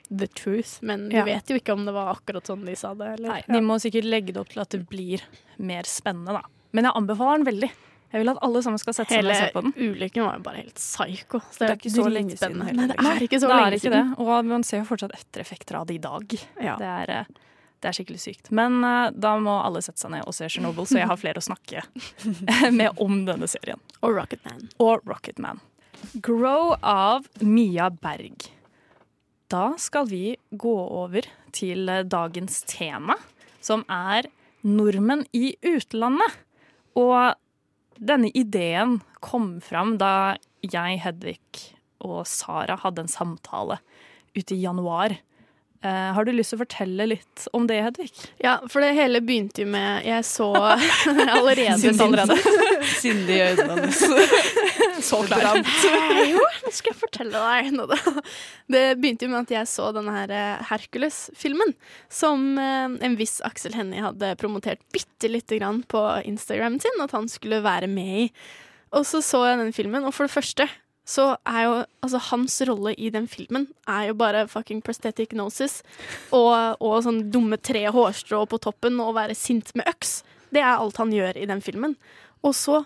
the 0.08 0.26
truth. 0.28 0.78
Men 0.82 1.08
du 1.08 1.16
Ja. 1.16 1.25
vet 1.25 1.46
jo 1.50 1.56
ikke 1.58 1.72
om 1.75 1.84
det 1.84 1.92
var 1.92 2.14
akkurat 2.14 2.44
sånn 2.46 2.64
de 2.64 2.75
sa 2.76 2.94
det. 2.94 3.18
Eller? 3.18 3.28
Nei, 3.28 3.42
de 3.48 3.60
må 3.60 3.75
sikkert 3.82 4.04
legge 4.06 4.32
det 4.32 4.38
opp 4.38 4.48
til 4.54 4.60
at 4.62 4.70
det 4.70 4.88
blir 4.88 5.20
mer 5.58 5.82
spennende, 5.82 6.32
da. 6.32 6.42
Men 6.72 6.84
jeg 6.84 6.92
anbefaler 6.94 7.44
den 7.44 7.46
veldig. 7.54 7.70
Jeg 8.12 8.22
vil 8.22 8.28
at 8.30 8.38
alle 8.40 8.62
sammen 8.62 8.78
skal 8.78 8.94
sette 8.94 9.08
seg 9.10 9.25
ned 9.25 9.26
og 9.26 9.34
Hele 9.34 9.48
se 9.48 9.52
på 9.52 9.62
den. 9.62 9.72
ulykken 9.96 10.25
var 10.25 10.36
jo 10.36 10.42
bare 10.46 10.56
helt 10.62 10.75
psycho. 10.78 11.40
Så 11.50 11.58
Det 11.58 11.70
er 11.70 11.76
ikke 11.76 11.90
så 11.90 12.04
lenge 12.08 12.36
siden 12.38 12.58
Nei, 12.76 12.86
det 12.86 12.96
er 12.96 13.26
ikke 13.26 13.40
så 13.42 13.48
det 13.50 13.56
lenge 13.58 13.80
siden. 13.82 14.10
det. 14.14 14.18
Og 14.22 14.44
man 14.46 14.62
ser 14.62 14.78
jo 14.78 14.84
fortsatt 14.84 15.10
ettereffekter 15.12 15.75
av 15.75 15.86
det 15.88 15.94
i 15.96 15.98
dag. 15.98 16.38
Ja. 16.62 16.76
Det, 16.76 16.86
er, 16.86 17.10
eh, 17.10 17.25
det 17.80 17.90
er 17.90 17.97
skikkelig 17.99 18.23
sykt. 18.23 18.50
Men 18.54 18.80
uh, 18.85 19.12
da 19.12 19.37
må 19.42 19.59
alle 19.62 19.83
sette 19.85 20.02
seg 20.02 20.14
ned 20.14 20.26
og 20.26 20.37
se 20.37 20.49
Chernobyl, 20.52 20.87
så 20.88 21.00
jeg 21.00 21.11
har 21.11 21.21
flere 21.21 21.42
å 21.42 21.47
snakke 21.47 21.85
med 22.78 23.02
om 23.02 23.25
denne 23.28 23.49
serien. 23.50 23.80
Og 24.00 24.16
Rocketman. 24.16 24.68
Og 24.83 25.04
Rocketman. 25.09 25.62
Grow 26.25 26.75
av 26.80 27.28
Mia 27.40 27.90
Berg. 27.90 28.49
Da 29.49 29.76
skal 29.78 30.09
vi 30.11 30.37
gå 30.50 30.76
over 30.90 31.28
til 31.54 31.88
eh, 31.88 32.02
dagens 32.02 32.64
tema, 32.66 33.14
som 33.62 33.85
er 33.92 34.26
nordmenn 34.66 35.25
i 35.37 35.54
utlandet. 35.62 36.40
Og 36.99 37.37
denne 37.97 38.33
ideen 38.35 39.00
kom 39.25 39.56
fram 39.64 39.97
da 40.00 40.37
jeg, 40.66 40.99
Hedvig 41.04 41.62
og 42.04 42.26
Sara 42.28 42.76
hadde 42.83 43.04
en 43.04 43.12
samtale 43.12 43.78
ute 44.37 44.56
i 44.56 44.62
januar 44.64 45.14
Eh, 45.83 46.12
har 46.16 46.25
du 46.25 46.33
lyst 46.33 46.52
til 46.52 46.59
å 46.59 46.62
fortelle 46.62 47.06
litt 47.11 47.47
om 47.56 47.66
det, 47.68 47.78
Hedvig? 47.85 48.09
Ja, 48.42 48.56
for 48.71 48.85
det 48.85 48.95
hele 48.97 49.21
begynte 49.25 49.64
jo 49.64 49.68
med 49.71 50.06
Jeg 50.06 50.25
så 50.25 50.49
allerede 51.37 51.76
Sint 51.83 52.00
allerede. 52.00 52.37
Syndig 53.02 53.37
i 53.37 53.42
øynene 53.50 53.76
hennes. 53.76 54.00
Så 55.06 55.21
klar. 55.28 55.59
Jo, 56.26 56.40
nå 56.64 56.71
skal 56.73 56.90
jeg 56.95 56.99
fortelle 56.99 57.42
deg 57.42 57.68
noe. 57.76 57.92
da. 57.92 58.23
Det 58.73 58.85
begynte 58.99 59.26
jo 59.26 59.33
med 59.35 59.45
at 59.45 59.52
jeg 59.59 59.68
så 59.71 59.90
denne 59.95 60.14
her 60.14 60.33
eh, 60.33 60.64
Hercules-filmen, 60.71 61.75
som 62.11 62.47
eh, 62.59 62.97
en 63.06 63.18
viss 63.21 63.37
Aksel 63.47 63.76
Hennie 63.76 64.02
hadde 64.02 64.33
promotert 64.40 64.80
bitte 64.97 65.30
lite 65.30 65.61
grann 65.61 65.83
på 65.87 66.00
Instagramen 66.25 66.80
sin, 66.83 67.04
at 67.04 67.14
han 67.14 67.28
skulle 67.30 67.61
være 67.66 67.90
med 67.92 68.25
i. 68.25 68.26
Og 68.97 69.04
så 69.06 69.21
så 69.25 69.45
jeg 69.50 69.61
den 69.61 69.76
filmen, 69.76 70.09
og 70.09 70.16
for 70.16 70.26
det 70.26 70.35
første 70.35 70.68
så 71.06 71.28
er 71.46 71.60
jo 71.62 71.75
altså 72.02 72.20
hans 72.32 72.56
rolle 72.66 72.92
i 72.98 73.10
den 73.14 73.28
filmen 73.30 73.68
er 73.86 74.08
jo 74.08 74.16
bare 74.18 74.46
fucking 74.50 74.82
prosthetic 74.82 75.36
noses 75.38 75.78
og, 76.34 76.80
og 76.82 76.96
sånn 77.06 77.28
dumme 77.30 77.60
tre 77.62 77.84
hårstrå 77.94 78.42
på 78.50 78.58
toppen 78.64 78.98
og 79.02 79.14
være 79.18 79.36
sint 79.38 79.70
med 79.78 79.86
øks. 79.86 80.20
Det 80.50 80.62
er 80.62 80.75
alt 80.75 80.98
han 80.98 81.14
gjør 81.14 81.38
i 81.38 81.46
den 81.46 81.62
filmen. 81.62 81.94
Og 82.42 82.54
så 82.58 82.82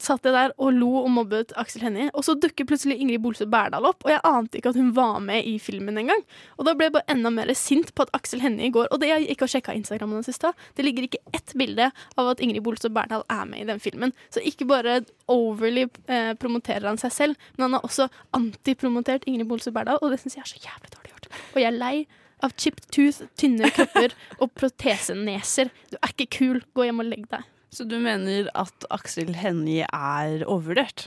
satt 0.00 0.24
jeg 0.24 0.34
der 0.34 0.54
og 0.56 0.72
lo 0.76 0.90
og 1.02 1.10
mobbet 1.12 1.52
Aksel 1.60 1.84
Hennie, 1.84 2.08
og 2.16 2.24
så 2.24 2.34
dukker 2.40 2.66
plutselig 2.68 2.96
Ingrid 3.02 3.20
Bolse 3.24 3.46
Berdal 3.50 3.84
opp, 3.88 4.06
og 4.06 4.12
jeg 4.12 4.22
ante 4.28 4.58
ikke 4.58 4.72
at 4.72 4.78
hun 4.80 4.92
var 4.96 5.18
med 5.24 5.44
i 5.48 5.58
filmen 5.62 5.98
engang. 6.00 6.22
Og 6.56 6.66
da 6.68 6.74
ble 6.76 6.88
jeg 6.88 6.94
bare 6.96 7.12
enda 7.12 7.32
mer 7.34 7.52
sint 7.58 7.92
på 7.94 8.06
at 8.06 8.12
Aksel 8.16 8.42
Hennie 8.44 8.72
går 8.72 8.88
Og 8.92 9.00
det 9.02 9.10
jeg 9.10 9.28
ikke 9.32 9.46
har 9.46 9.52
sjekka 9.54 9.74
Instagrammen 9.76 10.20
hans 10.20 10.30
i 10.32 10.36
stad, 10.36 10.56
det 10.76 10.86
ligger 10.86 11.06
ikke 11.06 11.20
ett 11.36 11.52
bilde 11.58 11.90
av 12.16 12.32
at 12.32 12.40
Ingrid 12.44 12.64
Bolse 12.64 12.90
Berdal 12.92 13.26
er 13.32 13.44
med 13.48 13.64
i 13.64 13.68
den 13.68 13.82
filmen. 13.82 14.14
Så 14.32 14.40
ikke 14.44 14.68
bare 14.70 15.02
overly 15.30 15.86
eh, 16.06 16.32
promoterer 16.40 16.88
han 16.88 17.00
seg 17.00 17.14
selv, 17.14 17.46
men 17.56 17.68
han 17.68 17.78
har 17.78 17.86
også 17.86 18.08
antipromotert 18.36 19.28
Ingrid 19.28 19.50
Bolse 19.50 19.72
Berdal, 19.74 20.00
og 20.00 20.12
det 20.12 20.22
syns 20.22 20.38
jeg 20.38 20.46
er 20.46 20.52
så 20.54 20.62
jævlig 20.62 20.92
dårlig 20.96 21.14
gjort. 21.14 21.30
Og 21.52 21.62
jeg 21.62 21.70
er 21.70 21.78
lei 21.78 21.94
av 22.42 22.56
chipped 22.58 22.88
tooth, 22.94 23.22
tynne 23.38 23.70
kropper 23.74 24.16
og 24.42 24.50
proteseneser. 24.58 25.70
Du 25.92 25.98
er 26.00 26.14
ikke 26.14 26.30
kul, 26.38 26.62
gå 26.74 26.88
hjem 26.88 27.04
og 27.04 27.10
legg 27.12 27.28
deg. 27.30 27.46
Så 27.72 27.86
du 27.88 27.96
mener 28.02 28.50
at 28.58 28.84
Aksel 28.92 29.32
Hennie 29.40 29.86
er 29.88 30.42
overvurdert? 30.44 31.06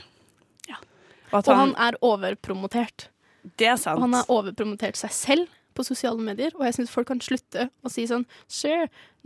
Ja. 0.68 0.80
Og 1.30 1.38
Og 1.44 1.52
han, 1.54 1.74
han 1.76 1.92
er 1.92 1.98
overpromotert. 2.02 3.08
Det 3.56 3.68
er 3.70 3.76
sant. 3.78 4.00
Og 4.00 4.02
han 4.08 4.16
har 4.18 4.26
overpromotert 4.32 4.98
seg 4.98 5.12
selv 5.14 5.52
på 5.76 5.84
sosiale 5.84 6.18
medier, 6.24 6.54
og 6.56 6.64
jeg 6.64 6.74
syns 6.78 6.90
folk 6.90 7.06
kan 7.10 7.18
slutte 7.20 7.66
å 7.84 7.90
si 7.92 8.06
sånn 8.08 8.22
Se, 8.48 8.72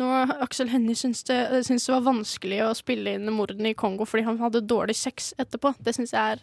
nå 0.03 0.09
Aksel 0.43 0.69
Hennie 0.73 0.99
syns 0.99 1.23
det, 1.29 1.37
syns 1.65 1.87
det 1.87 1.93
var 1.95 2.03
vanskelig 2.09 2.59
å 2.67 2.73
spille 2.75 3.13
inn 3.15 3.31
mordene 3.33 3.71
i 3.71 3.77
Kongo 3.79 4.03
fordi 4.09 4.25
han 4.27 4.41
hadde 4.43 4.65
dårlig 4.67 4.97
sex 4.99 5.31
etterpå. 5.39 5.77
Det 5.79 5.95
syns 5.95 6.11
jeg 6.17 6.35
er 6.35 6.43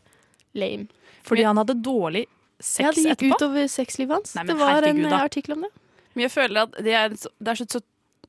lame. 0.58 0.88
Fordi 1.28 1.44
han 1.44 1.60
hadde 1.60 1.76
dårlig 1.84 2.24
sex 2.58 2.86
Ja, 2.86 2.94
det 2.96 3.04
gikk 3.04 3.18
etterpå? 3.18 3.36
utover 3.42 3.68
sexlivet 3.70 4.16
hans. 4.16 4.34
Nei, 4.40 4.48
det 4.48 4.56
var 4.58 4.74
herregud, 4.78 5.04
en 5.04 5.12
da. 5.12 5.18
eh, 5.20 5.28
artikkel 5.28 5.58
om 5.58 5.68
det. 5.68 5.74
Men 6.16 6.24
jeg 6.26 6.34
føler 6.34 6.64
at 6.64 6.80
det 6.88 6.96
er, 7.04 7.10
det 7.20 7.52
er 7.54 7.60
så, 7.60 7.68
så 7.76 7.84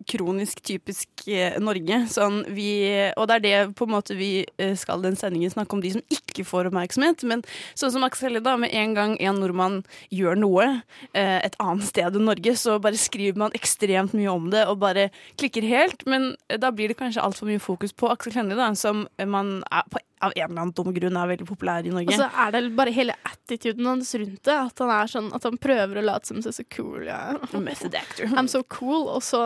kronisk 0.07 0.61
typisk 0.67 1.26
eh, 1.26 1.57
Norge. 1.62 2.00
Sånn 2.12 2.43
vi, 2.55 2.71
og 3.19 3.28
det 3.28 3.38
er 3.38 3.45
det 3.45 3.76
på 3.78 3.88
en 3.88 3.95
måte 3.97 4.17
vi 4.19 4.31
eh, 4.61 4.75
skal 4.78 5.02
den 5.05 5.19
sendingen 5.19 5.52
snakke 5.52 5.76
om 5.76 5.83
de 5.83 5.95
som 5.97 6.05
ikke 6.14 6.47
får 6.49 6.71
oppmerksomhet. 6.71 7.25
Men 7.28 7.45
sånn 7.78 7.95
som 7.95 8.07
Aksel 8.07 8.28
Hennie, 8.28 8.45
da, 8.45 8.57
med 8.61 8.75
en 8.76 8.95
gang 8.97 9.17
en 9.19 9.40
nordmann 9.43 9.81
gjør 10.14 10.38
noe 10.38 10.69
eh, 11.12 11.38
et 11.43 11.59
annet 11.62 11.88
sted 11.88 12.19
enn 12.19 12.28
Norge, 12.28 12.55
så 12.61 12.78
bare 12.83 13.00
skriver 13.00 13.40
man 13.45 13.57
ekstremt 13.59 14.14
mye 14.17 14.33
om 14.33 14.50
det 14.55 14.67
og 14.69 14.81
bare 14.85 15.09
klikker 15.40 15.67
helt. 15.67 16.05
Men 16.09 16.33
da 16.49 16.73
blir 16.75 16.93
det 16.93 16.99
kanskje 17.00 17.25
altfor 17.25 17.50
mye 17.50 17.62
fokus 17.62 17.97
på 17.97 18.11
Aksel 18.12 18.37
Hennie, 18.38 18.59
da, 18.59 18.71
som 18.78 19.07
man 19.19 19.59
er, 19.73 19.88
på, 19.90 20.02
av 20.20 20.32
en 20.34 20.44
eller 20.50 20.60
annen 20.62 20.75
dum 20.76 20.92
grunn 20.94 21.18
er 21.20 21.32
veldig 21.32 21.48
populær 21.48 21.87
i 21.87 21.92
Norge. 21.94 22.14
Og 22.14 22.22
så 22.22 22.28
er 22.44 22.54
det 22.54 22.62
bare 22.78 22.94
hele 22.94 23.16
attituden 23.28 23.87
hans 23.87 24.14
rundt 24.18 24.42
det. 24.44 24.56
At 24.56 24.82
han 24.82 24.94
er 24.94 25.10
sånn 25.10 25.28
At 25.37 25.46
han 25.46 25.58
prøver 25.60 26.00
å 26.00 26.06
late 26.06 26.30
som 26.30 26.40
seg 26.44 26.56
så 26.56 26.64
cool. 26.75 27.06
Ja. 27.08 27.37
Method 27.54 27.94
actor. 27.98 28.30
I'm 28.38 28.50
so 28.50 28.64
cool, 28.72 29.08
og 29.08 29.22
så 29.26 29.42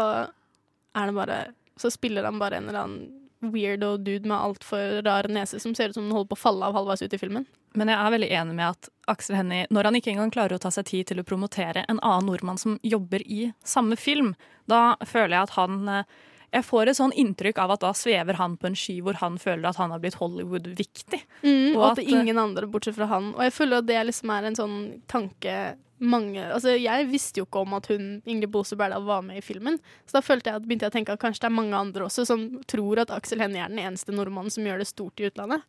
er 0.93 1.09
det 1.09 1.17
bare 1.17 1.41
Så 1.81 1.93
spiller 1.93 2.29
han 2.29 2.41
bare 2.41 2.61
en 2.61 2.71
eller 2.71 2.87
annen 2.87 3.19
weirdo 3.43 3.97
dude 3.99 4.29
med 4.29 4.39
altfor 4.39 5.01
rar 5.03 5.27
nese 5.27 5.59
som 5.59 5.73
ser 5.75 5.91
ut 5.91 5.97
som 5.97 6.05
han 6.07 6.15
holder 6.15 6.29
på 6.31 6.37
å 6.39 6.43
falle 6.45 6.67
av 6.69 6.77
halvveis 6.77 7.03
ut 7.03 7.15
i 7.17 7.19
filmen. 7.19 7.47
Men 7.75 7.91
jeg 7.91 7.99
er 7.99 8.13
veldig 8.15 8.29
enig 8.39 8.55
med 8.55 8.69
at 8.69 8.91
Aksel 9.11 9.35
Hennie, 9.35 9.67
når 9.75 9.89
han 9.89 9.99
ikke 9.99 10.13
engang 10.13 10.31
klarer 10.31 10.55
å 10.55 10.63
ta 10.63 10.71
seg 10.71 10.87
tid 10.87 11.09
til 11.09 11.19
å 11.19 11.25
promotere 11.27 11.83
en 11.89 11.99
annen 11.99 12.29
nordmann 12.31 12.61
som 12.61 12.77
jobber 12.87 13.25
i 13.27 13.49
samme 13.67 13.99
film, 13.99 14.37
da 14.71 14.95
føler 15.03 15.35
jeg 15.35 15.49
at 15.49 15.57
han 15.57 15.81
eh, 15.91 16.21
Jeg 16.53 16.67
får 16.69 16.91
et 16.91 16.99
sånn 16.99 17.15
inntrykk 17.17 17.63
av 17.65 17.71
at 17.75 17.85
da 17.85 17.93
svever 17.97 18.37
han 18.37 18.59
på 18.61 18.69
en 18.69 18.77
sky 18.77 18.99
hvor 19.05 19.17
han 19.23 19.39
føler 19.41 19.71
at 19.71 19.79
han 19.81 19.95
har 19.95 20.03
blitt 20.03 20.19
Hollywood-viktig. 20.21 21.23
Mm, 21.41 21.79
og 21.79 21.87
at, 21.87 21.95
at, 21.95 22.03
det 22.03 22.05
er 22.05 22.19
ingen 22.19 22.41
andre 22.43 22.69
bortsett 22.69 22.99
fra 22.99 23.09
han. 23.09 23.31
Og 23.33 23.47
jeg 23.47 23.55
føler 23.57 23.81
at 23.81 23.89
det 23.89 24.03
liksom 24.11 24.35
er 24.35 24.51
en 24.51 24.59
sånn 24.59 24.77
tanke 25.11 25.57
mange 26.03 26.43
Altså, 26.43 26.73
jeg 26.83 27.07
visste 27.13 27.39
jo 27.39 27.47
ikke 27.47 27.61
om 27.63 27.77
at 27.79 27.87
hun, 27.93 28.07
Ingrid 28.27 28.51
Bose 28.51 28.77
Berdal, 28.79 29.05
var 29.07 29.23
med 29.23 29.39
i 29.39 29.45
filmen. 29.45 29.79
Så 30.07 30.19
da 30.19 30.25
følte 30.25 30.51
jeg 30.51 30.59
at, 30.59 30.67
begynte 30.67 30.89
jeg 30.89 30.93
å 30.93 30.97
tenke 30.97 31.15
at 31.15 31.23
kanskje 31.23 31.45
det 31.45 31.51
er 31.53 31.61
mange 31.61 31.79
andre 31.79 32.09
også 32.09 32.27
som 32.29 32.43
tror 32.71 33.05
at 33.05 33.13
Aksel 33.15 33.43
Hennie 33.43 33.63
er 33.63 33.71
den 33.71 33.79
eneste 33.83 34.15
nordmannen 34.15 34.51
som 34.53 34.67
gjør 34.67 34.83
det 34.83 34.89
stort 34.91 35.23
i 35.23 35.29
utlandet. 35.31 35.63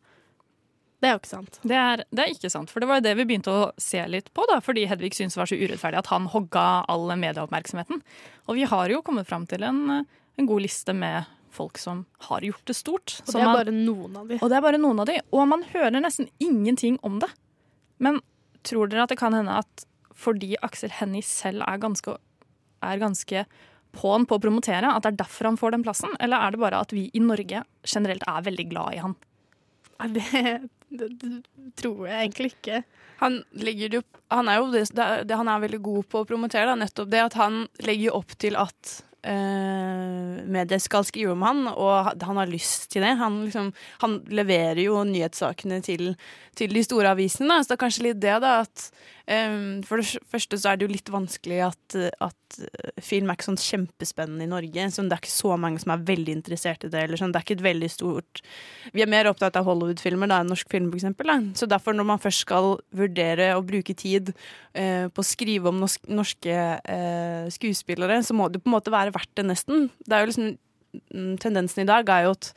Det 0.98 1.10
er 1.10 1.14
jo 1.14 1.20
ikke 1.20 1.30
sant. 1.30 1.60
Det 1.62 1.76
er, 1.76 2.02
det 2.10 2.22
er 2.24 2.32
ikke 2.32 2.50
sant, 2.50 2.70
for 2.72 2.80
det 2.80 2.88
var 2.88 2.98
jo 2.98 3.04
det 3.04 3.14
vi 3.18 3.26
begynte 3.28 3.52
å 3.52 3.64
se 3.78 4.00
litt 4.08 4.30
på, 4.34 4.46
da, 4.48 4.56
fordi 4.64 4.86
Hedvig 4.88 5.12
syntes 5.12 5.36
det 5.36 5.42
var 5.42 5.50
så 5.50 5.58
urettferdig 5.60 6.00
at 6.00 6.10
han 6.10 6.28
hogga 6.32 6.66
all 6.90 7.10
medieoppmerksomheten. 7.12 8.00
Og 8.48 8.58
vi 8.58 8.64
har 8.70 8.92
jo 8.92 9.02
kommet 9.04 9.28
fram 9.28 9.44
til 9.50 9.66
en, 9.68 10.06
en 10.38 10.46
god 10.50 10.62
liste 10.64 10.94
med 10.96 11.24
folk 11.54 11.78
som 11.78 12.04
har 12.28 12.40
gjort 12.42 12.64
det 12.66 12.74
stort. 12.74 13.20
Og 13.26 13.32
det 13.32 13.40
er 13.40 13.44
man- 13.46 13.58
bare 13.60 13.74
noen 13.74 14.16
av 14.16 14.28
de. 14.28 14.38
Og 14.42 14.50
det 14.50 14.56
er 14.56 14.64
bare 14.64 14.80
noen 14.80 15.00
av 15.00 15.06
de, 15.06 15.20
og 15.32 15.48
man 15.48 15.62
hører 15.70 16.00
nesten 16.02 16.28
ingenting 16.42 16.98
om 17.02 17.20
det. 17.22 17.30
Men 18.02 18.20
tror 18.64 18.88
dere 18.88 19.04
at 19.04 19.08
det 19.12 19.18
kan 19.20 19.32
hende 19.36 19.58
at 19.60 19.84
fordi 20.14 20.54
Aksel 20.62 20.90
Hennie 20.90 21.22
selv 21.22 21.62
er 21.66 21.78
ganske, 21.78 22.16
er 22.82 22.98
ganske 22.98 23.44
på'n 23.94 24.26
på 24.26 24.36
å 24.38 24.42
promotere, 24.42 24.90
at 24.90 25.02
det 25.02 25.12
er 25.12 25.24
derfor 25.24 25.44
han 25.50 25.56
får 25.56 25.70
den 25.76 25.84
plassen? 25.86 26.10
Eller 26.20 26.36
er 26.42 26.50
det 26.54 26.60
bare 26.60 26.80
at 26.80 26.90
vi 26.94 27.10
i 27.14 27.22
Norge 27.22 27.62
generelt 27.86 28.22
er 28.26 28.42
veldig 28.42 28.68
glad 28.70 28.94
i 28.94 29.02
han? 29.02 29.16
Det, 30.14 30.68
det, 30.90 31.08
det 31.18 31.42
tror 31.78 32.08
jeg 32.08 32.18
egentlig 32.28 32.52
ikke. 32.54 32.82
Han 33.20 33.42
jo 33.54 34.02
Han 34.30 34.48
er 34.50 34.58
jo 34.58 34.70
det, 34.72 34.88
det, 35.28 35.36
han 35.36 35.48
er 35.48 35.60
veldig 35.62 35.82
god 35.82 36.08
på 36.10 36.22
å 36.22 36.26
promotere, 36.26 36.66
da, 36.66 36.74
nettopp 36.74 37.10
det 37.10 37.20
at 37.22 37.34
han 37.38 37.68
legger 37.86 38.16
opp 38.18 38.34
til 38.38 38.56
at 38.58 39.02
eh, 39.24 40.44
medier 40.44 40.82
skal 40.82 41.06
skrive 41.08 41.34
om 41.34 41.44
han, 41.46 41.66
og 41.72 42.12
han 42.22 42.40
har 42.40 42.50
lyst 42.50 42.90
til 42.92 43.04
det. 43.04 43.14
Han, 43.20 43.44
liksom, 43.48 43.72
han 44.04 44.20
leverer 44.32 44.84
jo 44.84 45.02
nyhetssakene 45.08 45.80
til, 45.84 46.12
til 46.58 46.74
de 46.74 46.84
store 46.86 47.14
avisene, 47.14 47.50
da. 47.50 47.62
så 47.62 47.72
det 47.72 47.78
er 47.78 47.84
kanskje 47.84 48.08
litt 48.08 48.22
det, 48.22 48.36
da, 48.44 48.56
at 48.64 48.88
eh, 49.26 49.58
For 49.88 50.00
det 50.00 50.24
første 50.30 50.60
så 50.60 50.72
er 50.72 50.78
det 50.78 50.88
jo 50.88 50.94
litt 50.94 51.12
vanskelig 51.12 51.60
at, 51.70 51.98
at 52.24 52.58
eh, 52.60 53.02
film 53.02 53.30
er 53.30 53.38
ikke 53.38 53.48
sånn 53.50 53.62
kjempespennende 53.62 54.46
i 54.46 54.52
Norge. 54.52 54.88
Sånn, 54.94 55.10
det 55.10 55.18
er 55.18 55.24
ikke 55.24 55.34
så 55.34 55.54
mange 55.60 55.82
som 55.82 55.94
er 55.94 56.04
veldig 56.12 56.38
interessert 56.40 56.86
i 56.86 56.92
det. 56.92 57.06
Eller 57.06 57.20
sånn, 57.20 57.34
det 57.34 57.40
er 57.40 57.48
ikke 57.48 57.58
et 57.58 57.68
veldig 57.68 57.90
stort 57.92 58.42
Vi 58.94 59.02
er 59.04 59.10
mer 59.10 59.28
opptatt 59.30 59.56
av 59.58 59.66
Hollywood-filmer 59.68 60.30
enn 60.34 60.52
norsk 60.52 60.70
film, 60.70 60.90
for 60.92 61.00
eksempel. 61.00 61.30
Da. 61.32 61.38
Så 61.58 61.70
derfor, 61.70 61.96
når 61.96 62.08
man 62.12 62.22
først 62.22 62.44
skal 62.44 62.74
vurdere 62.94 63.52
å 63.56 63.64
bruke 63.64 63.96
tid 63.96 64.34
eh, 64.74 65.08
på 65.08 65.22
å 65.22 65.26
skrive 65.26 65.70
om 65.70 65.80
norsk, 65.82 66.04
norske 66.10 66.54
eh, 66.54 67.46
skuespillere, 67.54 68.20
så 68.26 68.36
må 68.36 68.50
det 68.52 68.62
på 68.62 68.70
en 68.70 68.76
måte 68.76 68.92
være 68.94 69.13
verdt 69.14 69.30
det, 69.38 69.46
nesten. 69.48 69.88
Det 70.04 70.16
er 70.16 70.24
jo 70.24 70.30
liksom 70.32 70.50
mm, 71.14 71.36
Tendensen 71.42 71.84
i 71.84 71.88
dag 71.90 72.10
er 72.12 72.26
jo 72.28 72.34
at 72.36 72.52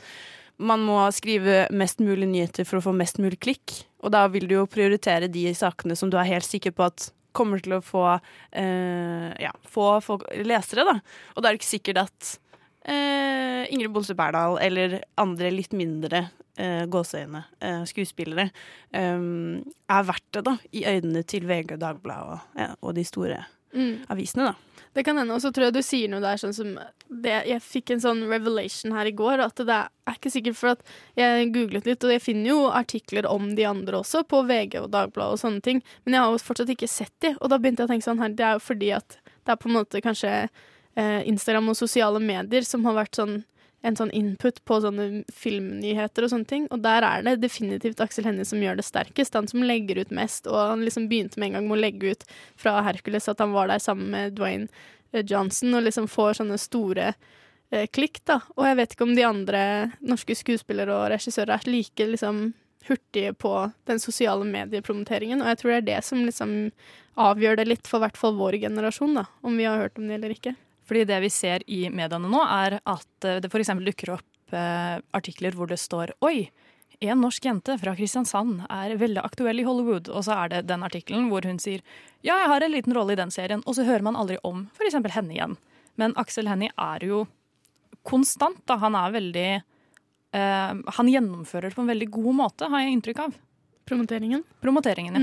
man 0.57 0.81
må 0.81 0.97
skrive 1.13 1.67
mest 1.77 1.99
mulig 2.01 2.25
nyheter 2.31 2.65
for 2.65 2.79
å 2.79 2.85
få 2.87 2.93
mest 2.97 3.19
mulig 3.21 3.37
klikk. 3.45 3.75
Og 4.01 4.09
da 4.15 4.23
vil 4.33 4.47
du 4.49 4.55
jo 4.57 4.65
prioritere 4.69 5.29
de 5.29 5.45
sakene 5.57 5.95
som 5.97 6.09
du 6.09 6.17
er 6.17 6.29
helt 6.31 6.47
sikker 6.47 6.73
på 6.73 6.87
at 6.89 7.11
kommer 7.37 7.61
til 7.61 7.75
å 7.77 7.83
få, 7.85 8.03
eh, 8.57 9.29
ja, 9.43 9.51
få 9.69 9.99
folk, 10.01 10.23
lesere, 10.41 10.85
da. 10.87 10.95
Og 11.35 11.43
da 11.43 11.49
er 11.49 11.53
det 11.53 11.59
ikke 11.61 11.69
sikkert 11.75 11.99
at 12.07 12.31
eh, 12.89 13.67
Ingrid 13.69 13.93
Bolse 13.93 14.15
Berdal 14.17 14.57
eller 14.63 14.97
andre 15.21 15.51
litt 15.53 15.75
mindre 15.77 16.23
eh, 16.57 16.87
gåseøyne 16.89 17.43
eh, 17.61 17.83
skuespillere 17.85 18.47
eh, 18.97 19.27
er 19.93 20.07
verdt 20.09 20.31
det, 20.33 20.43
da, 20.49 20.55
i 20.73 20.87
øynene 20.89 21.21
til 21.29 21.45
VG 21.45 21.75
og 21.77 21.83
Dagbladet 21.85 22.39
og, 22.39 22.57
ja, 22.63 22.71
og 22.81 22.97
de 22.97 23.05
store 23.05 23.43
Mm. 23.77 23.97
avisene, 24.09 24.45
da. 24.47 24.53
Det 24.97 25.03
kan 25.05 25.17
hende. 25.17 25.35
Og 25.35 25.43
så 25.43 25.51
tror 25.53 25.67
jeg 25.67 25.75
du 25.75 25.83
sier 25.85 26.09
noe 26.09 26.23
der 26.23 26.39
sånn 26.41 26.55
som 26.57 26.71
det, 26.73 27.35
Jeg 27.45 27.61
fikk 27.61 27.91
en 27.93 28.01
sånn 28.01 28.23
revelation 28.31 28.95
her 28.97 29.05
i 29.05 29.13
går, 29.13 29.43
at 29.45 29.61
det 29.61 29.75
er 29.77 30.15
ikke 30.15 30.31
sikkert 30.33 30.57
for 30.57 30.71
at 30.71 30.81
jeg 31.19 31.51
googlet 31.53 31.85
litt, 31.85 32.01
og 32.01 32.13
jeg 32.15 32.23
finner 32.23 32.49
jo 32.49 32.63
artikler 32.73 33.27
om 33.29 33.51
de 33.59 33.67
andre 33.69 33.99
også, 33.99 34.23
på 34.25 34.41
VG 34.49 34.79
og 34.81 34.89
Dagbladet 34.95 35.37
og 35.37 35.41
sånne 35.43 35.61
ting, 35.61 35.83
men 36.03 36.17
jeg 36.17 36.23
har 36.23 36.33
jo 36.33 36.41
fortsatt 36.41 36.73
ikke 36.73 36.89
sett 36.89 37.13
de, 37.21 37.35
og 37.37 37.51
da 37.53 37.59
begynte 37.61 37.85
jeg 37.85 37.91
å 37.91 37.93
tenke 37.93 38.07
sånn 38.07 38.23
her, 38.23 38.33
det 38.33 38.47
er 38.47 38.57
jo 38.57 38.63
fordi 38.65 38.89
at 38.97 39.19
det 39.21 39.53
er 39.53 39.61
på 39.61 39.69
en 39.69 39.77
måte 39.77 40.01
kanskje 40.01 40.33
eh, 40.97 41.21
Instagram 41.29 41.69
og 41.75 41.77
sosiale 41.77 42.23
medier 42.23 42.65
som 42.65 42.89
har 42.89 42.97
vært 42.97 43.21
sånn 43.21 43.37
en 43.85 43.95
sånn 43.95 44.11
input 44.15 44.59
på 44.65 44.79
sånne 44.81 45.23
filmnyheter 45.33 46.25
og 46.25 46.31
sånne 46.33 46.49
ting. 46.49 46.67
Og 46.73 46.81
der 46.83 47.05
er 47.05 47.23
det 47.25 47.37
definitivt 47.43 48.01
Aksel 48.03 48.27
Hennie 48.27 48.47
som 48.47 48.61
gjør 48.63 48.79
det 48.79 48.87
sterkest. 48.87 49.37
Han 49.37 49.49
som 49.49 49.65
legger 49.65 50.01
ut 50.01 50.13
mest. 50.15 50.49
Og 50.49 50.57
han 50.57 50.85
liksom 50.85 51.07
begynte 51.11 51.39
med 51.39 51.51
en 51.51 51.59
gang 51.59 51.69
med 51.69 51.77
å 51.77 51.81
legge 51.85 52.13
ut 52.15 52.27
fra 52.59 52.79
Hercules 52.87 53.29
at 53.29 53.43
han 53.43 53.55
var 53.55 53.69
der 53.71 53.83
sammen 53.83 54.09
med 54.13 54.37
Dwayne 54.37 54.67
eh, 55.13 55.23
Johnson, 55.23 55.77
og 55.77 55.85
liksom 55.87 56.09
får 56.11 56.41
sånne 56.41 56.59
store 56.61 57.11
eh, 57.13 57.87
klikk, 57.93 58.23
da. 58.25 58.41
Og 58.57 58.65
jeg 58.67 58.79
vet 58.81 58.95
ikke 58.95 59.09
om 59.09 59.17
de 59.17 59.27
andre 59.27 59.63
norske 60.01 60.37
skuespillere 60.37 60.97
og 60.97 61.11
regissører 61.13 61.57
er 61.59 61.69
like 61.69 62.11
liksom 62.15 62.47
hurtige 62.87 63.33
på 63.35 63.51
den 63.89 63.99
sosiale 63.99 64.47
mediepromoteringen. 64.47 65.43
Og 65.43 65.51
jeg 65.51 65.61
tror 65.61 65.73
det 65.73 65.81
er 65.81 65.89
det 65.91 66.03
som 66.07 66.23
liksom 66.25 66.53
avgjør 67.17 67.59
det 67.59 67.67
litt 67.67 67.89
for 67.89 68.01
hvert 68.01 68.17
fall 68.17 68.37
vår 68.37 68.59
generasjon, 68.67 69.17
da, 69.17 69.25
om 69.45 69.57
vi 69.57 69.65
har 69.67 69.81
hørt 69.81 69.97
om 69.99 70.07
det 70.07 70.19
eller 70.19 70.33
ikke. 70.35 70.53
Fordi 70.87 71.03
det 71.09 71.19
vi 71.23 71.29
ser 71.33 71.65
i 71.67 71.83
mediene 71.93 72.31
nå, 72.31 72.41
er 72.43 72.79
at 72.79 73.27
eh, 73.27 73.41
det 73.43 73.51
f.eks. 73.51 73.73
dukker 73.85 74.15
opp 74.15 74.55
eh, 74.55 74.97
artikler 75.17 75.57
hvor 75.57 75.69
det 75.69 75.79
står 75.81 76.15
Oi, 76.25 76.49
en 76.99 77.21
norsk 77.21 77.45
jente 77.45 77.75
fra 77.77 77.93
Kristiansand 77.97 78.63
er 78.73 78.95
veldig 78.97 79.21
aktuell 79.21 79.61
i 79.61 79.65
Hollywood. 79.67 80.09
Og 80.09 80.23
så 80.25 80.33
er 80.33 80.53
det 80.53 80.61
den 80.71 80.85
artikkelen 80.87 81.27
hvor 81.31 81.45
hun 81.45 81.59
sier 81.61 81.83
ja, 82.25 82.33
jeg 82.33 82.49
har 82.49 82.65
en 82.65 82.73
liten 82.73 82.95
rolle 82.95 83.13
i 83.13 83.19
den 83.19 83.33
serien. 83.33 83.61
Og 83.65 83.77
så 83.77 83.85
hører 83.85 84.05
man 84.07 84.17
aldri 84.17 84.39
om 84.47 84.65
f.eks. 84.73 84.97
henne 84.97 85.35
igjen. 85.35 85.57
Men 85.97 86.15
Aksel 86.17 86.49
Hennie 86.49 86.73
er 86.73 87.05
jo 87.05 87.25
konstant. 88.07 88.63
da. 88.65 88.79
Han 88.81 88.95
er 88.97 89.13
veldig 89.13 89.49
eh, 89.57 90.73
Han 90.97 91.11
gjennomfører 91.11 91.69
det 91.69 91.77
på 91.77 91.85
en 91.85 91.93
veldig 91.93 92.09
god 92.17 92.39
måte, 92.41 92.71
har 92.71 92.85
jeg 92.85 92.97
inntrykk 92.97 93.23
av. 93.27 93.37
Promoteringen? 93.87 94.43
Promoteringen, 94.63 95.15
ja. 95.15 95.21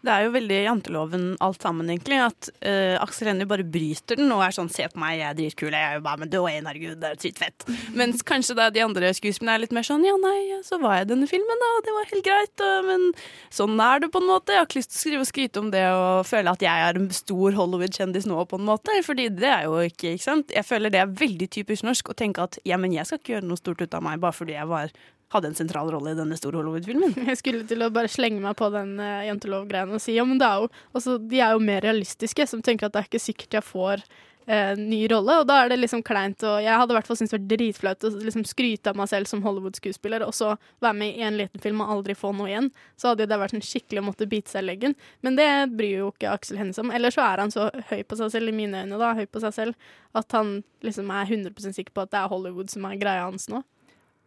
Det 0.00 0.12
er 0.12 0.24
jo 0.24 0.32
veldig 0.32 0.58
janteloven 0.64 1.24
alt 1.44 1.64
sammen, 1.64 1.90
egentlig. 1.92 2.20
At 2.24 2.50
uh, 2.64 2.96
Aksel 3.02 3.30
Hennie 3.30 3.48
bare 3.48 3.66
bryter 3.66 4.16
den 4.20 4.32
og 4.32 4.44
er 4.44 4.54
sånn 4.56 4.70
'se 4.72 4.88
på 4.88 5.00
meg, 5.00 5.18
jeg 5.20 5.28
er 5.28 5.38
dritkul', 5.38 5.76
jeg 5.76 5.88
er 5.90 5.98
jo 5.98 6.04
bare 6.06 6.22
med 6.22 6.32
Dwayne, 6.32 6.66
herregud, 6.68 7.00
det 7.02 7.10
er 7.10 7.20
dritfett. 7.20 7.66
Mens 7.96 8.24
kanskje 8.26 8.56
da 8.56 8.70
de 8.72 8.84
andre 8.84 9.12
skuespillerne 9.16 9.58
er 9.58 9.64
litt 9.64 9.76
mer 9.76 9.86
sånn 9.86 10.06
'ja, 10.06 10.16
nei, 10.16 10.60
så 10.64 10.80
var 10.80 10.96
jeg 10.96 11.08
i 11.08 11.10
denne 11.12 11.28
filmen, 11.28 11.64
da, 11.64 11.70
og 11.76 11.84
det 11.84 11.96
var 11.96 12.10
helt 12.12 12.26
greit', 12.30 12.64
og, 12.64 12.88
men 12.88 13.06
sånn 13.50 13.76
er 13.80 14.00
det 14.00 14.10
på 14.14 14.22
en 14.22 14.30
måte. 14.30 14.54
Jeg 14.54 14.62
har 14.62 14.68
ikke 14.68 14.80
lyst 14.80 14.94
til 14.94 14.98
å 14.98 15.04
skrive 15.04 15.24
og 15.26 15.30
skryte 15.32 15.60
om 15.60 15.70
det 15.70 15.84
og 15.90 16.26
føle 16.26 16.50
at 16.50 16.64
jeg 16.64 16.88
er 16.88 16.96
en 16.96 17.10
stor 17.10 17.52
Hollywood-kjendis 17.60 18.28
nå, 18.30 18.40
på 18.48 18.58
en 18.60 18.68
måte. 18.68 18.96
Fordi 19.04 19.28
det 19.28 19.52
er 19.52 19.64
jo 19.68 19.78
ikke, 19.84 20.16
ikke 20.16 20.26
sant. 20.26 20.52
Jeg 20.54 20.64
føler 20.64 20.92
det 20.92 21.00
er 21.00 21.16
veldig 21.20 21.48
typisk 21.50 21.84
norsk 21.84 22.12
å 22.12 22.16
tenke 22.16 22.42
at 22.42 22.58
ja, 22.64 22.76
men 22.80 22.92
jeg 22.94 23.06
skal 23.08 23.20
ikke 23.20 23.36
gjøre 23.36 23.48
noe 23.48 23.60
stort 23.60 23.82
ut 23.84 23.96
av 23.96 24.04
meg 24.04 24.20
bare 24.22 24.36
fordi 24.36 24.56
jeg 24.56 24.68
var 24.70 24.92
hadde 25.34 25.50
en 25.50 25.58
sentral 25.58 25.90
rolle 25.94 26.14
i 26.14 26.18
denne 26.18 26.38
store 26.38 26.60
Hollywood-filmen. 26.60 27.14
Jeg 27.30 27.38
skulle 27.38 27.66
til 27.68 27.84
å 27.86 27.92
bare 27.94 28.10
slenge 28.10 28.42
meg 28.42 28.56
på 28.58 28.70
den 28.74 28.96
uh, 28.98 29.22
jantelov-greien 29.28 29.94
og 29.94 30.02
si 30.02 30.16
ja, 30.16 30.26
men 30.26 30.40
det 30.40 30.48
er 30.48 30.64
jo, 30.64 30.72
også, 30.98 31.20
de 31.30 31.44
er 31.44 31.54
jo 31.54 31.62
mer 31.62 31.84
realistiske, 31.86 32.48
som 32.50 32.64
tenker 32.64 32.88
at 32.88 32.96
det 32.96 33.04
er 33.04 33.08
ikke 33.10 33.22
sikkert 33.22 33.60
jeg 33.60 33.66
får 33.66 34.02
uh, 34.50 34.74
ny 34.78 35.04
rolle. 35.12 35.36
Og 35.40 35.46
da 35.46 35.60
er 35.62 35.70
det 35.70 35.78
liksom 35.78 36.02
kleint. 36.06 36.42
Og 36.46 36.58
jeg 36.64 36.74
hadde 36.82 36.94
i 36.94 36.98
hvert 36.98 37.10
fall 37.10 37.20
syntes 37.20 37.34
det 37.36 37.38
var 37.38 37.50
dritflaut 37.52 38.06
å 38.08 38.12
liksom 38.16 38.44
skryte 38.48 38.90
av 38.90 38.98
meg 38.98 39.10
selv 39.12 39.30
som 39.30 39.44
Hollywood-skuespiller, 39.44 40.24
og 40.26 40.34
så 40.36 40.50
være 40.82 40.98
med 41.02 41.14
i 41.14 41.24
en 41.28 41.38
liten 41.38 41.62
film 41.62 41.84
og 41.84 41.94
aldri 41.94 42.18
få 42.18 42.32
noe 42.36 42.50
igjen. 42.50 42.70
Så 42.98 43.12
hadde 43.12 43.28
det 43.30 43.40
vært 43.44 43.54
en 43.54 43.66
skikkelig 43.70 44.02
å 44.02 44.08
måtte 44.10 44.28
bite 44.30 44.50
seg 44.50 44.64
i 44.64 44.70
leggen. 44.72 44.96
Men 45.26 45.38
det 45.38 45.50
bryr 45.76 46.02
jo 46.02 46.12
ikke 46.14 46.34
Aksel 46.34 46.58
Hennie 46.58 46.82
om. 46.82 46.90
Eller 46.94 47.14
så 47.14 47.22
er 47.28 47.44
han 47.44 47.54
så 47.54 47.70
høy 47.92 48.00
på 48.02 48.18
seg 48.18 48.34
selv, 48.34 48.50
i 48.50 48.58
mine 48.64 48.82
øyne, 48.82 48.98
da, 48.98 49.14
høy 49.18 49.26
på 49.30 49.42
seg 49.46 49.54
selv, 49.56 49.90
at 50.18 50.34
han 50.34 50.58
liksom 50.86 51.10
er 51.14 51.30
100% 51.30 51.78
sikker 51.78 51.94
på 51.94 52.02
at 52.02 52.14
det 52.14 52.18
er 52.24 52.32
Hollywood 52.32 52.72
som 52.72 52.88
er 52.88 52.98
greia 52.98 53.28
hans 53.28 53.46
nå. 53.52 53.62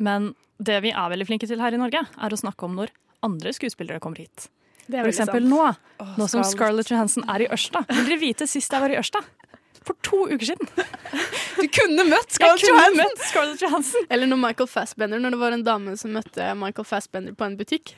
Men 0.02 0.34
det 0.66 0.80
vi 0.86 0.92
er 0.94 1.14
veldig 1.14 1.28
flinke 1.30 1.50
til 1.50 1.62
her 1.64 1.76
i 1.76 1.80
Norge, 1.82 2.04
er 2.06 2.36
å 2.36 2.40
snakke 2.40 2.68
om 2.68 2.76
når 2.80 2.92
andre 3.24 3.54
skuespillere 3.56 4.02
kommer 4.04 4.24
hit. 4.26 4.50
For 4.90 5.08
eksempel 5.08 5.46
nå, 5.48 5.62
Åh, 6.04 6.16
nå 6.20 6.28
som 6.28 6.44
Scarlett. 6.44 6.90
Johansson 6.92 7.24
er 7.32 7.46
i 7.46 7.48
Ørsta. 7.56 7.86
Vil 7.88 8.04
dere 8.10 8.20
vite 8.20 8.48
sist 8.52 8.74
jeg 8.74 8.84
var 8.84 8.92
i 8.92 8.98
Ørsta? 9.00 9.22
For 9.84 9.96
to 10.04 10.26
uker 10.32 10.48
siden. 10.54 10.70
Du 11.60 11.68
kunne 11.72 12.04
møtt 12.08 12.36
Scarlett 12.36 12.64
kunne 12.64 12.74
Johansson! 12.82 13.00
møtt 13.00 13.24
Scarlett 13.30 13.64
Johansson. 13.64 14.08
Eller 14.12 14.28
når 14.32 14.42
Michael 14.44 14.70
Fassbender, 14.72 15.22
når 15.24 15.36
det 15.36 15.40
var 15.44 15.56
en 15.56 15.64
dame 15.68 15.96
som 16.00 16.12
møtte 16.16 16.50
Michael 16.60 16.88
Fassbender 16.88 17.36
på 17.40 17.48
en 17.48 17.56
butikk 17.60 17.96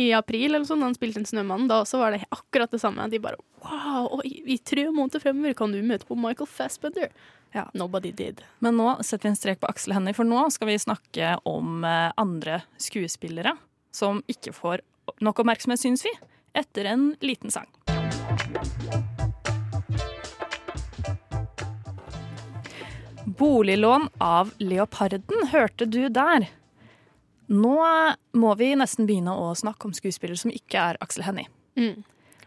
i 0.00 0.08
april, 0.16 0.48
eller 0.50 0.64
sånn, 0.66 0.80
da 0.82 0.88
han 0.88 0.96
spilte 0.96 1.20
en 1.22 1.28
Snømann, 1.28 1.68
da 1.70 1.82
også 1.84 2.00
var 2.00 2.16
det 2.16 2.24
akkurat 2.34 2.72
det 2.74 2.80
samme. 2.82 3.04
De 3.12 3.20
bare 3.22 3.38
wow, 3.62 4.08
oi, 4.18 4.32
i 4.56 4.56
tre 4.58 4.88
måneder 4.90 5.22
fremover 5.22 5.54
kan 5.60 5.72
du 5.76 5.78
møte 5.86 6.08
på 6.08 6.16
Michael 6.18 6.50
Fassbender. 6.50 7.12
Ja. 7.54 7.68
Nobody 7.72 8.10
did. 8.12 8.42
Men 8.58 8.76
nå 8.76 8.96
setter 9.02 9.28
vi 9.28 9.30
en 9.30 9.36
strek 9.38 9.60
på 9.62 9.68
Aksel 9.70 9.94
Hennie, 9.94 10.14
for 10.16 10.26
nå 10.26 10.48
skal 10.50 10.72
vi 10.72 10.78
snakke 10.82 11.36
om 11.46 11.84
eh, 11.86 12.10
andre 12.18 12.64
skuespillere 12.82 13.54
som 13.94 14.24
ikke 14.26 14.50
får 14.56 14.82
nok 15.22 15.44
oppmerksomhet, 15.44 15.78
syns 15.78 16.02
vi, 16.02 16.10
etter 16.58 16.88
en 16.90 17.12
liten 17.22 17.54
sang. 17.54 17.70
Boliglån 23.38 24.08
av 24.18 24.50
Leoparden 24.58 25.46
hørte 25.52 25.86
du 25.86 26.08
der. 26.08 26.48
Nå 27.46 27.78
må 28.34 28.54
vi 28.58 28.72
nesten 28.74 29.06
begynne 29.06 29.34
å 29.38 29.52
snakke 29.54 29.86
om 29.86 29.94
skuespillere 29.94 30.42
som 30.42 30.50
ikke 30.50 30.90
er 30.90 30.98
Aksel 31.04 31.26
Hennie. 31.28 31.46
Mm. 31.78 32.02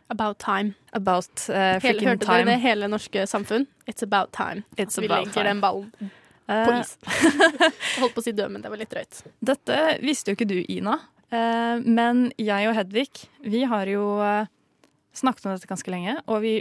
About 0.10 0.40
time. 0.40 0.74
About 0.94 1.28
uh, 1.50 1.56
Hele, 1.56 1.80
freaking 1.84 2.08
hørte 2.08 2.26
time. 2.26 2.38
dere 2.46 2.54
det? 2.54 2.62
Hele 2.64 2.88
norske 2.88 3.26
samfunn. 3.28 3.66
It's 3.90 4.04
about 4.06 4.32
time. 4.32 4.64
It's 4.78 4.98
Vi 5.00 5.06
about 5.06 5.26
legger 5.28 5.34
time. 5.34 5.50
den 5.50 5.62
ballen 5.62 5.92
på 6.00 6.10
Eh, 6.48 6.80
is. 6.80 6.94
Holdt 8.00 8.14
på 8.16 8.22
å 8.22 8.24
si 8.24 8.32
død, 8.32 8.52
men 8.54 8.62
det 8.64 8.70
var 8.72 8.80
litt 8.80 8.94
drøyt. 8.94 9.18
Dette 9.44 9.98
visste 10.00 10.32
jo 10.32 10.38
ikke 10.38 10.48
du, 10.48 10.62
Ina. 10.72 10.94
Uh, 11.28 11.82
men 11.84 12.30
jeg 12.40 12.70
og 12.70 12.76
Hedvig, 12.78 13.26
vi 13.44 13.66
har 13.68 13.90
jo 13.92 14.06
snakket 15.12 15.44
om 15.50 15.52
dette 15.58 15.68
ganske 15.68 15.92
lenge, 15.92 16.16
og 16.32 16.40
vi 16.46 16.54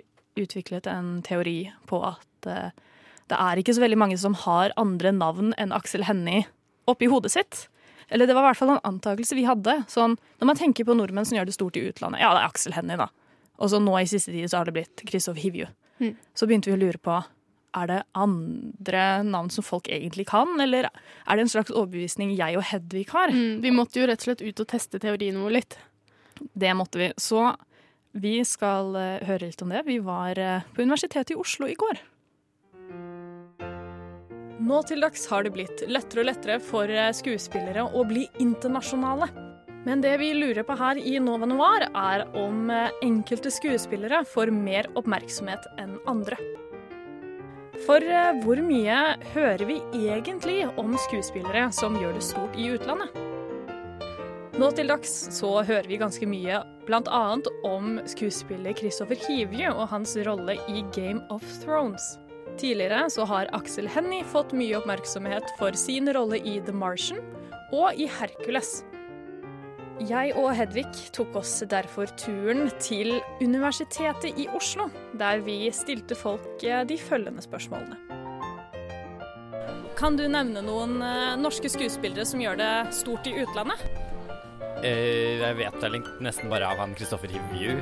utviklet 0.42 0.88
en 0.90 1.20
teori 1.22 1.70
på 1.86 2.00
at 2.02 2.48
det 3.30 3.38
er 3.38 3.58
ikke 3.62 3.74
så 3.76 3.82
veldig 3.82 3.98
mange 3.98 4.18
som 4.18 4.34
har 4.42 4.74
andre 4.76 5.12
navn 5.14 5.52
enn 5.58 5.70
Aksel 5.74 6.04
Hennie 6.06 6.44
oppi 6.90 7.06
hodet 7.10 7.32
sitt. 7.34 7.68
Eller 8.10 8.26
det 8.26 8.34
var 8.36 8.44
i 8.44 8.50
hvert 8.50 8.58
fall 8.60 8.74
en 8.76 8.84
antakelse 8.86 9.34
vi 9.38 9.46
hadde. 9.48 9.80
Sånn, 9.90 10.14
når 10.38 10.50
man 10.52 10.58
tenker 10.58 10.86
på 10.86 10.94
nordmenn 10.94 11.26
som 11.26 11.38
gjør 11.38 11.48
det 11.48 11.56
stort 11.56 11.78
i 11.78 11.82
utlandet, 11.88 12.22
ja, 12.22 12.30
det 12.36 12.42
er 12.42 12.50
Aksel 12.50 12.76
Hennie, 12.76 12.98
da. 13.00 13.08
Og 13.56 13.72
så 13.72 13.80
nå 13.82 13.94
i 14.00 14.08
siste 14.10 14.34
tid 14.34 14.50
så 14.50 14.60
har 14.60 14.68
det 14.68 14.76
blitt 14.76 15.04
Kristoff 15.08 15.40
Hivju. 15.40 15.68
Mm. 16.02 16.12
Så 16.36 16.48
begynte 16.48 16.70
vi 16.70 16.76
å 16.76 16.82
lure 16.84 17.00
på 17.00 17.20
er 17.76 17.90
det 17.90 17.98
andre 18.16 19.04
navn 19.26 19.50
som 19.52 19.64
folk 19.66 19.90
egentlig 19.92 20.26
kan, 20.30 20.54
eller 20.62 20.88
er 20.88 21.36
det 21.36 21.44
en 21.44 21.52
slags 21.52 21.74
overbevisning 21.74 22.32
jeg 22.36 22.56
og 22.56 22.64
Hedvig 22.70 23.04
har? 23.12 23.32
Mm, 23.32 23.60
vi 23.64 23.72
måtte 23.74 24.00
jo 24.00 24.08
rett 24.08 24.22
og 24.22 24.30
slett 24.30 24.44
ut 24.44 24.62
og 24.64 24.70
teste 24.70 25.00
teorien 25.02 25.36
vår 25.42 25.56
litt. 25.58 25.78
Det 26.56 26.72
måtte 26.76 27.00
vi. 27.00 27.10
Så 27.20 27.50
vi 28.16 28.38
skal 28.48 28.96
eh, 28.96 29.24
høre 29.28 29.50
litt 29.50 29.64
om 29.64 29.72
det. 29.72 29.84
Vi 29.88 29.98
var 30.04 30.40
eh, 30.40 30.68
på 30.72 30.86
Universitetet 30.86 31.34
i 31.34 31.40
Oslo 31.40 31.68
i 31.68 31.76
går. 31.76 32.00
Nå 34.66 34.78
til 34.88 35.04
dags 35.04 35.26
har 35.28 35.44
det 35.44 35.52
blitt 35.52 35.84
lettere 35.84 36.24
og 36.24 36.30
lettere 36.30 36.56
for 36.64 36.88
eh, 36.88 37.12
skuespillere 37.16 37.84
å 37.92 38.06
bli 38.08 38.24
internasjonale. 38.40 39.45
Men 39.86 40.00
det 40.02 40.16
vi 40.18 40.32
lurer 40.34 40.64
på 40.66 40.74
her 40.74 40.98
i 40.98 41.14
Nova 41.22 41.46
Noir, 41.46 41.84
er 41.94 42.24
om 42.34 42.70
eh, 42.74 42.90
enkelte 43.06 43.52
skuespillere 43.54 44.24
får 44.26 44.50
mer 44.50 44.88
oppmerksomhet 44.98 45.68
enn 45.78 45.94
andre. 46.10 46.38
For 47.86 48.02
eh, 48.02 48.32
hvor 48.42 48.58
mye 48.66 48.96
hører 49.30 49.62
vi 49.68 49.76
egentlig 49.94 50.64
om 50.74 50.96
skuespillere 51.06 51.68
som 51.76 51.94
gjør 52.00 52.18
det 52.18 52.24
stort 52.26 52.58
i 52.58 52.66
utlandet? 52.74 53.14
Nå 54.56 54.72
til 54.74 54.90
dags 54.90 55.12
så 55.36 55.52
hører 55.60 55.86
vi 55.86 56.00
ganske 56.00 56.26
mye 56.26 56.58
bl.a. 56.88 57.22
om 57.68 58.00
skuespiller 58.10 58.74
Christopher 58.74 59.20
Hivju 59.28 59.68
og 59.68 59.86
hans 59.92 60.16
rolle 60.26 60.58
i 60.66 60.82
Game 60.96 61.22
of 61.30 61.46
Thrones. 61.62 62.16
Tidligere 62.58 63.04
så 63.12 63.28
har 63.28 63.52
Aksel 63.54 63.86
Hennie 63.92 64.26
fått 64.26 64.56
mye 64.56 64.80
oppmerksomhet 64.80 65.54
for 65.60 65.78
sin 65.78 66.10
rolle 66.16 66.42
i 66.42 66.58
The 66.64 66.74
Martian 66.74 67.22
og 67.70 67.94
i 67.94 68.10
Hercules. 68.18 68.80
Jeg 69.96 70.34
og 70.36 70.50
Hedvig 70.52 70.84
tok 71.16 71.38
oss 71.40 71.62
derfor 71.64 72.10
turen 72.20 72.66
til 72.84 73.14
Universitetet 73.40 74.36
i 74.36 74.44
Oslo, 74.52 74.90
der 75.16 75.40
vi 75.40 75.70
stilte 75.72 76.18
folk 76.18 76.60
eh, 76.60 76.82
de 76.84 76.98
følgende 77.00 77.40
spørsmålene. 77.40 77.96
Kan 79.96 80.18
du 80.20 80.26
nevne 80.28 80.60
noen 80.60 81.00
eh, 81.00 81.38
norske 81.40 81.70
skuespillere 81.72 82.28
som 82.28 82.44
gjør 82.44 82.60
det 82.60 82.74
stort 82.92 83.24
i 83.30 83.32
utlandet? 83.40 83.80
Eh, 84.84 85.40
jeg 85.40 85.56
vet 85.62 85.80
vel 85.80 85.98
nesten 86.20 86.52
bare 86.52 86.68
av 86.68 86.84
han 86.84 86.92
Kristoffer 86.98 87.32
Hivju. 87.32 87.80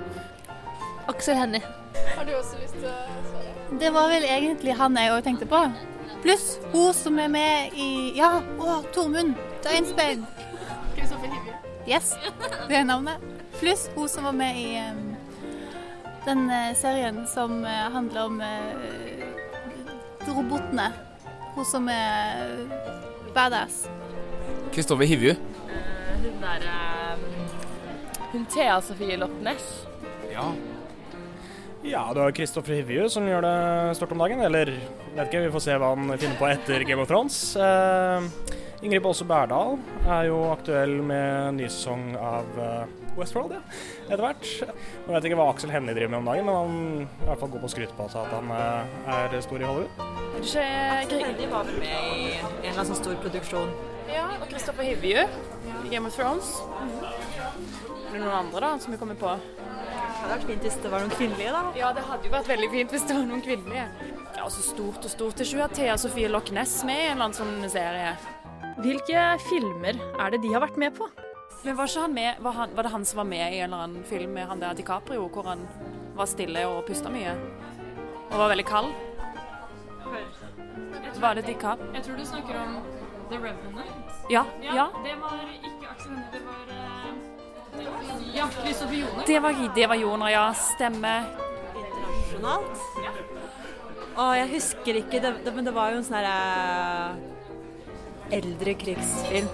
Aksel 1.10 1.42
Hennie. 1.42 1.66
Har 2.14 2.30
du 2.30 2.36
også 2.38 2.62
lyst 2.62 2.78
til 2.78 2.92
å 2.92 3.26
svare? 3.26 3.58
Det 3.82 3.90
var 3.98 4.14
vel 4.14 4.30
egentlig 4.30 4.78
han 4.78 5.02
jeg 5.02 5.16
òg 5.18 5.26
tenkte 5.26 5.50
på. 5.50 5.66
Pluss 6.22 6.60
hun 6.70 6.94
som 6.94 7.18
er 7.18 7.34
med 7.34 7.74
i 7.74 8.14
Ja, 8.14 8.36
å, 8.54 8.84
Tormund 8.94 9.34
Døgnsbein. 9.66 10.22
Yes, 11.86 12.14
det 12.68 12.78
er 12.78 12.84
navnet. 12.88 13.20
Pluss 13.58 13.88
hun 13.94 14.08
som 14.08 14.24
var 14.24 14.36
med 14.36 14.56
i 14.56 14.80
um, 14.80 15.14
den 16.24 16.46
eh, 16.50 16.72
serien 16.76 17.22
som 17.28 17.60
uh, 17.64 17.88
handler 17.92 18.24
om 18.24 18.40
uh, 18.40 20.26
robotene. 20.28 20.88
Hun 21.54 21.68
som 21.68 21.88
er 21.92 22.64
badass. 23.36 23.84
Kristoffer 24.74 25.06
Hivju. 25.06 25.34
Hun 26.24 26.40
der 26.40 26.64
Hun 28.32 28.46
Thea 28.50 28.80
Sofie 28.82 29.16
Lopnes. 29.20 29.86
Ja. 30.32 30.48
Ja, 31.84 32.12
du 32.14 32.20
har 32.20 32.32
Kristoffer 32.32 32.80
Hivju 32.80 33.10
som 33.12 33.26
gjør 33.28 33.44
det 33.44 33.96
stort 33.98 34.12
om 34.16 34.22
dagen. 34.24 34.40
Eller 34.40 34.72
vet 35.14 35.28
ikke, 35.28 35.44
vi 35.44 35.52
får 35.52 35.64
se 35.66 35.76
hva 35.76 35.92
han 35.92 36.14
finner 36.16 36.38
på 36.40 36.48
etter 36.48 36.84
Game 36.88 37.04
of 37.04 37.10
Thrones. 37.10 37.36
Eh, 37.60 38.24
Ingrid 38.84 39.00
Baase 39.00 39.24
Berdal 39.24 39.78
er 40.04 40.26
jo 40.28 40.42
aktuell 40.52 40.98
med 41.08 41.54
ny 41.56 41.68
sesong 41.72 42.10
av 42.20 42.58
eh, 42.60 42.90
Westworld, 43.16 43.54
ja, 43.56 43.60
etter 44.10 44.20
hvert. 44.20 44.44
Jeg 44.44 45.14
vet 45.14 45.28
ikke 45.30 45.38
hva 45.38 45.46
Aksel 45.54 45.72
Hennie 45.72 45.94
driver 45.96 46.12
med 46.12 46.18
om 46.18 46.28
dagen, 46.28 46.44
men 46.44 46.58
han 46.58 46.74
er 46.98 47.24
i 47.24 47.28
hvert 47.30 47.40
fall 47.40 47.52
god 47.54 47.62
på 47.62 47.70
å 47.70 47.72
skryte 47.72 47.96
på 47.96 48.08
seg 48.12 48.26
at 48.26 48.34
han 48.36 48.52
eh, 48.52 49.08
er 49.14 49.36
stor 49.46 49.64
i 49.64 49.70
Hollywood. 49.70 50.04
Aksel 50.36 51.24
Hennie 51.24 51.48
var 51.48 51.64
vel 51.70 51.80
med 51.80 51.94
i 51.94 52.26
en 52.34 52.44
eller 52.44 52.74
annen 52.74 52.90
sånn 52.90 53.00
stor 53.00 53.16
produksjon. 53.24 53.72
Ja, 54.12 54.26
og 54.36 54.44
Kristoffer 54.52 54.84
Hivju. 54.84 55.24
i 55.24 55.88
Game 55.94 56.12
of 56.12 56.20
Thrones. 56.20 56.52
Er 56.84 58.12
det 58.12 58.20
noen 58.20 58.36
andre 58.42 58.66
da 58.66 58.74
som 58.84 58.92
vi 58.92 59.00
kommer 59.00 59.16
på? 59.16 59.32
Det 59.32 60.20
hadde 60.20 60.36
vært 60.36 60.46
fint 60.50 60.68
hvis 60.68 60.78
det 60.84 60.92
var 60.92 61.06
noen 61.06 61.16
kvinnelige, 61.16 61.56
da. 61.56 61.64
Ja, 61.80 61.94
det 61.96 62.04
hadde 62.04 62.28
jo 62.28 62.36
vært 62.36 62.52
veldig 62.52 62.72
fint 62.76 62.92
hvis 62.92 63.08
det 63.08 63.16
var 63.16 63.26
noen 63.32 63.44
kvinnelige. 63.48 63.88
Ja, 64.36 64.44
så 64.52 64.60
stort 64.68 65.00
og 65.00 65.12
stort. 65.16 65.40
Det 65.40 65.48
er 65.48 65.52
ikke 65.54 65.64
hun 65.64 65.76
Thea 65.80 65.98
Sofie 66.04 66.28
Loch 66.28 66.52
Ness 66.52 66.82
med 66.84 67.00
i 67.00 67.08
en 67.08 67.16
eller 67.16 67.30
annen 67.30 67.40
sånn 67.40 67.70
serie. 67.72 68.16
Hvilke 68.82 69.22
filmer 69.46 69.98
er 70.18 70.34
det 70.34 70.40
de 70.42 70.50
har 70.52 70.64
vært 70.64 70.78
med 70.80 70.96
på? 70.96 71.06
Men 71.64 71.76
var, 71.78 71.88
ikke 71.88 72.00
han 72.00 72.14
med, 72.14 72.40
var, 72.44 72.52
han, 72.52 72.72
var 72.76 72.82
det 72.82 72.90
han 72.92 73.04
som 73.08 73.20
var 73.22 73.28
med 73.30 73.54
i 73.54 73.60
en 73.62 73.70
eller 73.70 73.84
annen 73.84 74.04
film 74.04 74.34
med 74.36 74.48
han 74.50 74.60
der 74.60 74.74
DiCaprio, 74.76 75.28
hvor 75.32 75.46
han 75.48 75.62
var 76.16 76.26
stille 76.28 76.66
og 76.68 76.82
pusta 76.88 77.12
mye? 77.12 77.32
Og 78.32 78.34
var 78.38 78.50
veldig 78.52 78.66
kald? 78.68 78.90
Var 81.20 81.38
det 81.38 81.46
DiCaprio? 81.46 81.92
Jeg 81.94 82.02
tror 82.02 82.18
du 82.18 82.26
snakker 82.26 82.58
om 82.60 82.76
The 83.30 83.38
Revenant. 83.38 84.10
Ja, 84.30 84.42
ja. 84.62 84.88
Det 85.04 85.14
var 85.22 85.38
ikke 85.54 85.88
Aksel 85.90 86.10
Hennie, 86.10 86.28
det 86.32 86.42
var 86.44 86.66
eh, 86.74 88.36
Ja, 88.36 88.48
Kristoffer 88.58 88.94
Joner. 88.94 89.26
Det 89.26 89.42
var, 89.42 89.62
det 89.76 89.88
var 89.88 89.94
Joner, 89.94 90.28
ja. 90.28 90.44
Stemmer. 90.52 91.30
Internasjonalt. 91.76 92.84
Ja. 93.04 93.14
Og 94.16 94.36
jeg 94.38 94.50
husker 94.52 95.00
ikke, 95.00 95.22
det, 95.22 95.32
det, 95.44 95.54
men 95.54 95.66
det 95.66 95.74
var 95.74 95.94
jo 95.94 96.02
en 96.02 96.06
sånn 96.06 96.18
herre 96.20 97.33
eldre 98.32 98.74
krigsfilm. 98.80 99.48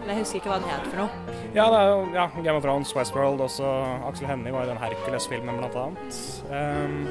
Men 0.00 0.08
jeg 0.12 0.18
husker 0.24 0.40
ikke 0.40 0.50
hva 0.52 0.58
den 0.60 0.70
het 0.72 0.86
for 0.90 0.98
noe. 1.02 1.10
Ja, 1.54 1.66
det 1.70 1.78
er 1.78 1.86
jo 1.90 1.98
ja, 2.14 2.26
Game 2.36 2.56
of 2.58 2.64
Thrones, 2.64 2.92
Westworld, 2.96 3.40
også 3.46 3.66
Aksel 4.08 4.26
Hennie 4.30 4.52
var 4.54 4.66
i 4.66 4.70
den 4.72 4.80
Hercules-filmen 4.80 5.60
blant 5.60 5.76
annet. 5.80 6.12
Um, 6.50 7.08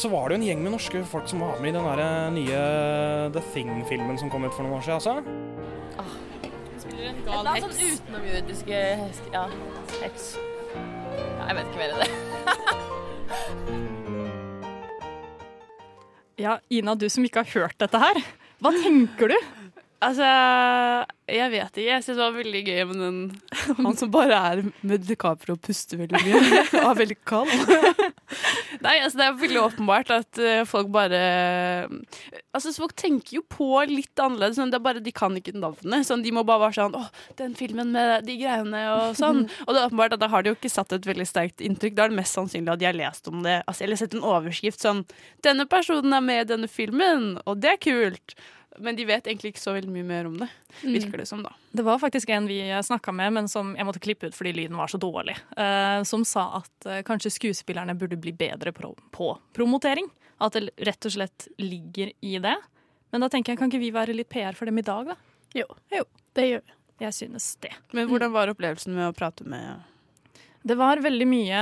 så 0.00 0.08
var 0.12 0.28
det 0.28 0.36
jo 0.36 0.40
en 0.40 0.46
gjeng 0.48 0.60
med 0.64 0.72
norske 0.76 1.02
folk 1.10 1.28
som 1.28 1.42
var 1.44 1.58
med 1.60 1.72
i 1.72 1.76
den 1.76 1.84
der 1.88 2.30
nye 2.34 2.60
The 3.34 3.42
Thing-filmen 3.52 4.18
som 4.20 4.30
kom 4.32 4.44
ut 4.46 4.54
for 4.54 4.64
noen 4.64 4.78
år 4.78 4.84
siden. 4.86 5.00
Altså. 5.00 5.14
Spiller 6.80 7.10
en 7.10 7.20
gal 7.26 7.50
heks. 7.52 7.64
sånn 7.66 7.76
utenomjordiske 7.98 8.78
Ja, 9.34 9.44
heks. 10.00 10.24
Ja, 10.70 11.44
jeg 11.50 11.54
vet 11.58 11.66
ikke 11.68 11.80
mer 11.82 11.90
enn 11.92 12.00
det. 12.04 12.10
Ja, 16.40 16.54
Ina, 16.72 16.94
du 16.96 17.04
som 17.12 17.24
ikke 17.26 17.42
har 17.44 17.50
hørt 17.52 17.76
dette 17.82 17.98
her. 18.00 18.16
Hva 18.60 18.72
tenker 18.76 19.32
du? 19.32 19.36
Altså, 20.00 20.26
jeg 21.28 21.52
vet 21.52 21.74
ikke. 21.76 21.88
Jeg 21.90 22.04
synes 22.04 22.16
det 22.16 22.24
var 22.24 22.36
veldig 22.38 22.60
gøy 22.64 22.78
med 22.88 23.00
den 23.04 23.18
Han 23.82 23.96
som 24.00 24.12
bare 24.12 24.38
er 24.48 24.62
med 24.80 25.04
DiCaprio 25.04 25.58
og 25.58 25.60
puster 25.66 26.00
veldig 26.00 26.22
mye. 26.24 26.62
Og 26.80 26.86
er 26.90 27.00
veldig 27.02 27.18
kald. 27.28 27.52
Nei, 28.80 28.96
altså 29.04 29.20
det 29.20 29.26
er 29.26 29.38
veldig 29.40 29.60
åpenbart 29.62 30.12
at 30.14 30.40
eh, 30.40 30.62
folk 30.68 30.88
bare 30.92 31.20
Altså, 32.50 32.72
folk 32.74 32.94
tenker 32.98 33.36
jo 33.36 33.42
på 33.46 33.68
litt 33.86 34.18
annerledes, 34.20 34.58
men 34.58 34.72
det 34.72 34.78
er 34.80 34.84
bare 34.84 35.02
de 35.04 35.12
kan 35.14 35.36
ikke 35.38 35.54
navnet. 35.54 36.06
Sånn, 36.08 36.24
de 36.24 36.32
må 36.34 36.42
bare 36.48 36.64
være 36.64 36.78
sånn 36.80 36.96
Å, 36.98 37.04
den 37.38 37.54
filmen 37.58 37.92
med 37.94 38.26
de 38.26 38.38
greiene 38.40 38.80
og 38.96 39.18
sånn. 39.18 39.44
Og 39.66 39.74
det 39.74 39.82
er 39.82 39.90
åpenbart 39.90 40.16
at 40.16 40.22
da 40.22 40.30
har 40.32 40.42
de 40.42 40.52
jo 40.52 40.58
ikke 40.58 40.72
satt 40.72 40.94
et 40.96 41.06
veldig 41.06 41.28
sterkt 41.28 41.62
inntrykk. 41.64 41.96
Da 41.98 42.06
er 42.06 42.14
det 42.14 42.20
mest 42.22 42.38
sannsynlig 42.38 42.74
at 42.74 42.82
de 42.82 42.88
har 42.88 42.98
lest 42.98 43.30
om 43.30 43.44
det. 43.46 43.60
Altså, 43.66 43.84
eller 43.86 44.00
sett 44.00 44.16
en 44.16 44.26
overskrift 44.26 44.82
sånn 44.82 45.04
Denne 45.46 45.68
personen 45.70 46.16
er 46.16 46.24
med 46.24 46.42
i 46.42 46.48
denne 46.54 46.70
filmen, 46.70 47.36
og 47.46 47.60
det 47.62 47.76
er 47.76 47.84
kult. 47.84 48.34
Men 48.78 48.96
de 48.96 49.04
vet 49.08 49.26
egentlig 49.26 49.54
ikke 49.54 49.62
så 49.62 49.74
veldig 49.74 49.90
mye 49.92 50.06
mer 50.06 50.28
om 50.28 50.36
det, 50.38 50.46
virker 50.84 51.18
det 51.18 51.26
som, 51.26 51.42
da. 51.42 51.50
Det 51.74 51.82
var 51.86 51.98
faktisk 51.98 52.30
en 52.30 52.46
vi 52.46 52.60
snakka 52.86 53.12
med, 53.12 53.34
men 53.34 53.48
som 53.50 53.72
jeg 53.76 53.86
måtte 53.88 54.02
klippe 54.02 54.30
ut 54.30 54.36
fordi 54.36 54.52
lyden 54.54 54.78
var 54.78 54.92
så 54.92 55.00
dårlig. 55.00 55.34
Uh, 55.58 56.00
som 56.06 56.24
sa 56.28 56.62
at 56.62 56.86
uh, 56.88 57.00
kanskje 57.06 57.34
skuespillerne 57.34 57.96
burde 57.98 58.20
bli 58.20 58.32
bedre 58.32 58.72
på, 58.76 58.92
på 59.10 59.32
promotering. 59.56 60.06
At 60.40 60.56
det 60.56 60.70
rett 60.86 61.08
og 61.08 61.16
slett 61.16 61.48
ligger 61.60 62.14
i 62.24 62.38
det. 62.40 62.56
Men 63.10 63.24
da 63.24 63.28
tenker 63.32 63.52
jeg, 63.52 63.60
kan 63.60 63.72
ikke 63.72 63.82
vi 63.82 63.92
være 63.94 64.14
litt 64.16 64.30
PR 64.32 64.56
for 64.56 64.70
dem 64.70 64.78
i 64.80 64.86
dag, 64.86 65.12
da? 65.12 65.18
Jo, 65.56 65.66
det 66.38 66.46
gjør 66.46 66.62
vi. 66.62 66.76
Jeg 67.00 67.16
synes 67.16 67.54
det. 67.64 67.72
Men 67.96 68.10
hvordan 68.10 68.32
var 68.32 68.52
opplevelsen 68.52 68.92
med 68.94 69.08
å 69.08 69.16
prate 69.16 69.46
med 69.48 69.80
Det 70.62 70.76
var 70.76 71.00
veldig 71.00 71.26
mye 71.28 71.60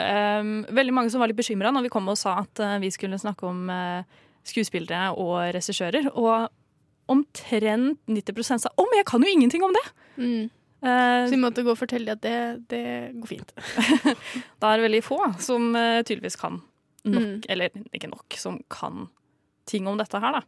um, 0.00 0.52
Veldig 0.64 0.94
mange 0.96 1.12
som 1.12 1.20
var 1.20 1.28
litt 1.28 1.36
bekymra 1.36 1.72
når 1.74 1.86
vi 1.86 1.92
kom 1.92 2.08
og 2.08 2.16
sa 2.16 2.38
at 2.40 2.62
uh, 2.64 2.78
vi 2.80 2.88
skulle 2.94 3.20
snakke 3.20 3.44
om 3.50 3.68
eh, 3.68 4.20
skuespillere 4.44 5.12
og 5.16 5.54
regissører. 5.54 6.10
Og 6.14 6.48
omtrent 7.12 7.98
90 8.08 8.58
sa 8.62 8.68
'Å, 8.70 8.82
men 8.88 8.98
jeg 9.00 9.06
kan 9.06 9.22
jo 9.22 9.28
ingenting 9.30 9.62
om 9.64 9.72
det'! 9.74 9.92
Mm. 10.16 10.50
Uh, 10.82 11.28
Så 11.28 11.30
vi 11.30 11.36
måtte 11.36 11.62
gå 11.62 11.70
og 11.70 11.78
fortelle 11.78 12.10
at 12.10 12.20
det, 12.22 12.66
det 12.68 13.14
går 13.20 13.28
fint. 13.28 13.52
da 14.60 14.72
er 14.72 14.80
det 14.80 14.86
veldig 14.90 15.02
få 15.04 15.18
som 15.38 15.74
uh, 15.76 16.02
tydeligvis 16.02 16.36
kan 16.36 16.60
nok, 17.04 17.22
Mm. 17.22 17.42
eller 17.48 17.68
ikke 17.94 18.10
nok, 18.10 18.34
som 18.38 18.60
kan 18.70 19.08
ting 19.66 19.86
om 19.88 19.96
dette 19.98 20.18
her, 20.18 20.32
da. 20.32 20.42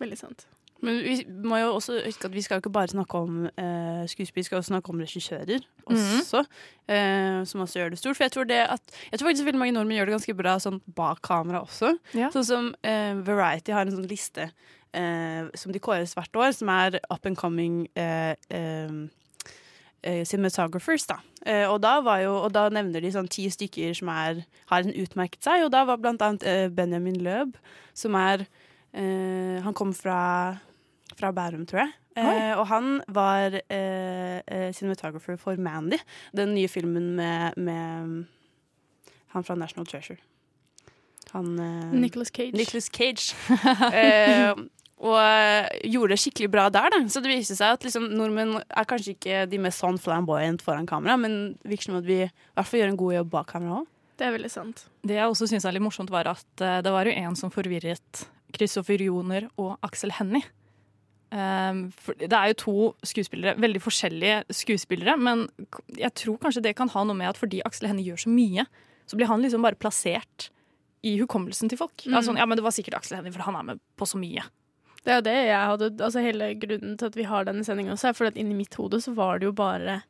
Veldig 0.00 0.18
sant. 0.18 0.46
Men 0.80 1.00
vi 1.04 1.14
må 1.44 1.58
jo 1.60 1.74
også 1.76 1.98
huske 2.06 2.28
at 2.28 2.34
vi 2.34 2.42
skal 2.44 2.56
jo 2.56 2.64
ikke 2.64 2.72
bare 2.72 2.88
snakke 2.88 3.18
om 3.18 3.44
eh, 3.50 4.02
skuespill, 4.08 4.40
vi 4.40 4.46
skal 4.48 4.60
også 4.60 4.72
snakke 4.72 4.92
om 4.94 5.02
regissører 5.02 5.60
også, 5.90 6.40
eh, 6.88 7.40
som 7.44 7.60
også 7.64 7.80
gjør 7.80 7.92
det 7.92 7.98
stort. 8.00 8.16
For 8.16 8.24
jeg 8.24 8.32
tror, 8.32 8.48
det 8.48 8.60
at, 8.64 8.94
jeg 9.10 9.18
tror 9.20 9.28
faktisk 9.28 9.48
veldig 9.48 9.60
mange 9.60 9.74
nordmenn 9.76 9.98
gjør 9.98 10.08
det 10.10 10.16
ganske 10.16 10.36
bra 10.38 10.54
sånn 10.62 10.80
bak 10.96 11.20
kamera 11.26 11.60
også. 11.66 11.94
Sånn 12.32 12.46
som 12.48 12.70
eh, 12.86 13.12
Variety 13.26 13.74
har 13.76 13.84
en 13.84 13.96
sånn 13.98 14.08
liste 14.08 14.48
eh, 14.96 15.50
som 15.54 15.74
de 15.74 15.82
kåres 15.82 16.14
hvert 16.16 16.40
år, 16.40 16.52
som 16.56 16.72
er 16.72 16.96
up 17.10 17.26
and 17.28 17.36
coming 17.36 17.82
eh, 17.98 18.32
eh, 18.48 20.22
cinematographers, 20.24 21.04
da. 21.10 21.18
Og, 21.70 21.78
da 21.80 21.98
var 22.04 22.20
jo, 22.20 22.32
og 22.46 22.50
da 22.52 22.66
nevner 22.72 23.00
de 23.00 23.10
sånn 23.12 23.28
ti 23.32 23.46
stykker 23.52 23.94
som 23.96 24.08
er, 24.12 24.42
har 24.68 24.84
en 24.84 24.96
utmerket 24.96 25.44
seg, 25.44 25.64
og 25.64 25.70
da 25.72 25.84
var 25.88 26.00
blant 26.00 26.20
annet 26.24 26.72
Benjamin 26.76 27.16
Løb, 27.20 27.56
som 27.96 28.16
er 28.16 28.44
Uh, 28.90 29.62
Han 29.62 29.74
kom 29.74 29.92
fra, 29.94 30.58
fra 31.20 31.30
Bærum, 31.36 31.66
tror 31.68 31.84
jeg. 31.84 31.94
Eh, 32.20 32.52
og 32.58 32.66
han 32.72 32.98
var 33.12 33.54
eh, 33.60 34.40
eh, 34.40 34.70
cinematographer 34.76 35.38
for 35.40 35.60
Mandy, 35.60 36.00
den 36.36 36.56
nye 36.56 36.68
filmen 36.68 37.12
med, 37.16 37.56
med 37.56 38.26
han 39.34 39.46
fra 39.46 39.54
National 39.54 39.86
Treasure. 39.86 40.18
Han 41.32 41.54
eh, 41.58 41.94
Nicolas 41.94 42.32
Cage. 42.34 42.56
Nicolas 42.56 42.90
Cage. 42.90 43.36
eh, 43.94 44.52
og 45.00 45.16
eh, 45.16 45.68
gjorde 45.88 46.12
det 46.12 46.20
skikkelig 46.20 46.50
bra 46.52 46.66
der, 46.72 46.90
da. 46.92 47.00
Så 47.08 47.22
det 47.24 47.32
viser 47.32 47.56
seg 47.56 47.76
at 47.76 47.86
liksom, 47.86 48.10
nordmenn 48.18 48.58
er 48.60 48.88
kanskje 48.88 49.14
ikke 49.14 49.46
de 49.48 49.62
mest 49.62 49.80
sånn 49.80 50.00
flamboyant 50.00 50.64
foran 50.64 50.88
kamera, 50.88 51.16
men 51.20 51.54
virker 51.64 51.88
som 51.88 52.00
at 52.02 52.08
vi 52.08 52.24
i 52.26 52.28
hvert 52.28 52.68
fall 52.68 52.82
gjør 52.82 52.92
en 52.92 53.00
god 53.00 53.16
jobb 53.20 53.32
bak 53.38 53.50
kamera 53.54 53.80
òg. 53.80 53.88
Det 54.20 54.26
er 54.28 54.34
veldig 54.34 54.50
sant. 54.52 54.82
Det 55.06 55.16
jeg 55.16 55.32
også 55.32 55.48
syns 55.48 55.64
er 55.64 55.72
litt 55.72 55.86
morsomt, 55.86 56.12
var 56.12 56.28
at 56.28 56.64
eh, 56.64 56.80
det 56.84 56.92
var 56.92 57.08
jo 57.08 57.16
en 57.16 57.38
som 57.38 57.52
forvirret 57.54 58.26
Kristoffer 58.52 59.00
Joner 59.00 59.46
og 59.60 59.78
Aksel 59.86 60.12
Hennie. 60.18 60.44
For 61.30 62.18
det 62.18 62.34
er 62.34 62.50
jo 62.50 62.56
to 62.58 62.76
skuespillere, 63.06 63.54
veldig 63.62 63.82
forskjellige 63.84 64.56
skuespillere, 64.60 65.14
men 65.14 65.44
jeg 65.94 66.10
tror 66.18 66.40
kanskje 66.42 66.64
det 66.64 66.72
kan 66.78 66.90
ha 66.90 67.04
noe 67.06 67.14
med 67.18 67.30
at 67.30 67.38
fordi 67.38 67.60
Aksel 67.66 67.86
Hennie 67.86 68.08
gjør 68.08 68.24
så 68.24 68.32
mye, 68.34 68.64
så 69.06 69.18
blir 69.18 69.30
han 69.30 69.42
liksom 69.44 69.62
bare 69.62 69.78
plassert 69.78 70.48
i 71.06 71.14
hukommelsen 71.20 71.70
til 71.70 71.78
folk. 71.80 72.02
Mm. 72.02 72.16
Altså, 72.18 72.34
ja, 72.36 72.46
men 72.50 72.58
det 72.58 72.64
var 72.66 72.74
sikkert 72.74 72.98
Aksel 72.98 73.20
Hennie, 73.20 73.32
for 73.34 73.46
han 73.46 73.58
er 73.60 73.68
med 73.70 73.82
på 73.98 74.08
så 74.08 74.20
mye. 74.20 74.44
Det 75.00 75.12
er 75.12 75.20
jo 75.20 75.24
det 75.24 75.36
jeg 75.48 75.68
hadde 75.70 75.86
Altså 76.04 76.20
hele 76.20 76.50
grunnen 76.60 76.96
til 77.00 77.08
at 77.08 77.14
vi 77.16 77.24
har 77.24 77.46
denne 77.48 77.64
sendinga 77.64 77.94
også, 77.94 78.10
er 78.10 78.16
fordi 78.18 78.34
at 78.34 78.40
inni 78.42 78.58
mitt 78.58 78.74
hode 78.76 79.00
så 79.00 79.14
var 79.16 79.40
det 79.40 79.48
jo 79.48 79.54
bare 79.56 80.00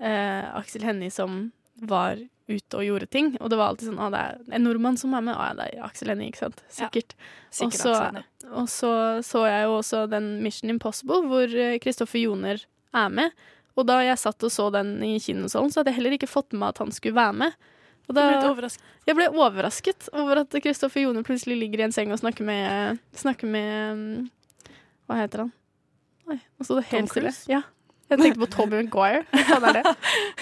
eh, 0.00 0.48
Aksel 0.58 0.86
Hennie 0.88 1.14
som 1.14 1.44
var 1.78 2.18
ute 2.50 2.78
og 2.78 2.84
gjorde 2.86 3.08
ting. 3.12 3.32
Og 3.40 3.52
det 3.52 3.58
var 3.60 3.72
alltid 3.72 3.90
sånn 3.90 4.00
Å, 4.02 4.10
det 4.12 4.20
er 4.20 4.58
en 4.58 4.66
nordmann 4.66 4.98
som 5.00 5.14
er 5.16 5.24
med. 5.24 5.36
Å 5.38 5.48
ja, 5.50 5.56
det 5.58 5.68
er 5.70 5.86
Aksel 5.86 6.12
Hennie, 6.12 6.32
ikke 6.32 6.44
sant. 6.44 6.62
Sikkert. 6.72 7.16
sikkert 7.54 7.86
og, 7.86 8.26
så, 8.42 8.50
og 8.50 8.68
så 8.72 8.92
så 9.26 9.44
jeg 9.48 9.66
jo 9.68 9.74
også 9.78 10.04
den 10.10 10.30
Mission 10.44 10.72
Impossible 10.72 11.22
hvor 11.30 11.58
Kristoffer 11.84 12.22
Joner 12.24 12.64
er 12.92 13.12
med. 13.14 13.44
Og 13.78 13.86
da 13.88 14.02
jeg 14.04 14.20
satt 14.20 14.44
og 14.44 14.52
så 14.52 14.68
den 14.74 14.98
i 15.04 15.14
kinosalen, 15.22 15.72
så 15.72 15.80
hadde 15.80 15.94
jeg 15.94 16.00
heller 16.00 16.16
ikke 16.18 16.30
fått 16.30 16.52
med 16.52 16.74
at 16.74 16.82
han 16.82 16.92
skulle 16.92 17.16
være 17.16 17.38
med. 17.44 17.70
Og 18.10 18.16
da, 18.16 18.26
ble? 18.58 18.68
Jeg 19.06 19.16
ble 19.16 19.28
overrasket 19.30 20.08
over 20.18 20.42
at 20.42 20.54
Kristoffer 20.64 21.04
Joner 21.04 21.24
plutselig 21.26 21.56
ligger 21.60 21.80
i 21.80 21.86
en 21.86 21.94
seng 21.94 22.12
og 22.12 22.20
snakker 22.20 22.44
med, 22.44 22.98
snakker 23.16 23.48
med 23.48 23.70
um, 23.94 24.66
Hva 25.06 25.20
heter 25.22 25.44
han? 25.44 25.52
Oi, 26.30 26.38
nå 26.38 26.66
sto 26.66 26.76
det 26.78 26.88
helt 26.90 27.12
stille. 27.12 27.32
Ja. 27.50 27.62
Jeg 28.12 28.20
tenkte 28.20 28.42
på 28.44 28.50
Tommy 28.52 28.82
Maguire. 28.82 29.24
Han 29.50 29.66
er 29.70 29.80
det. 29.80 29.96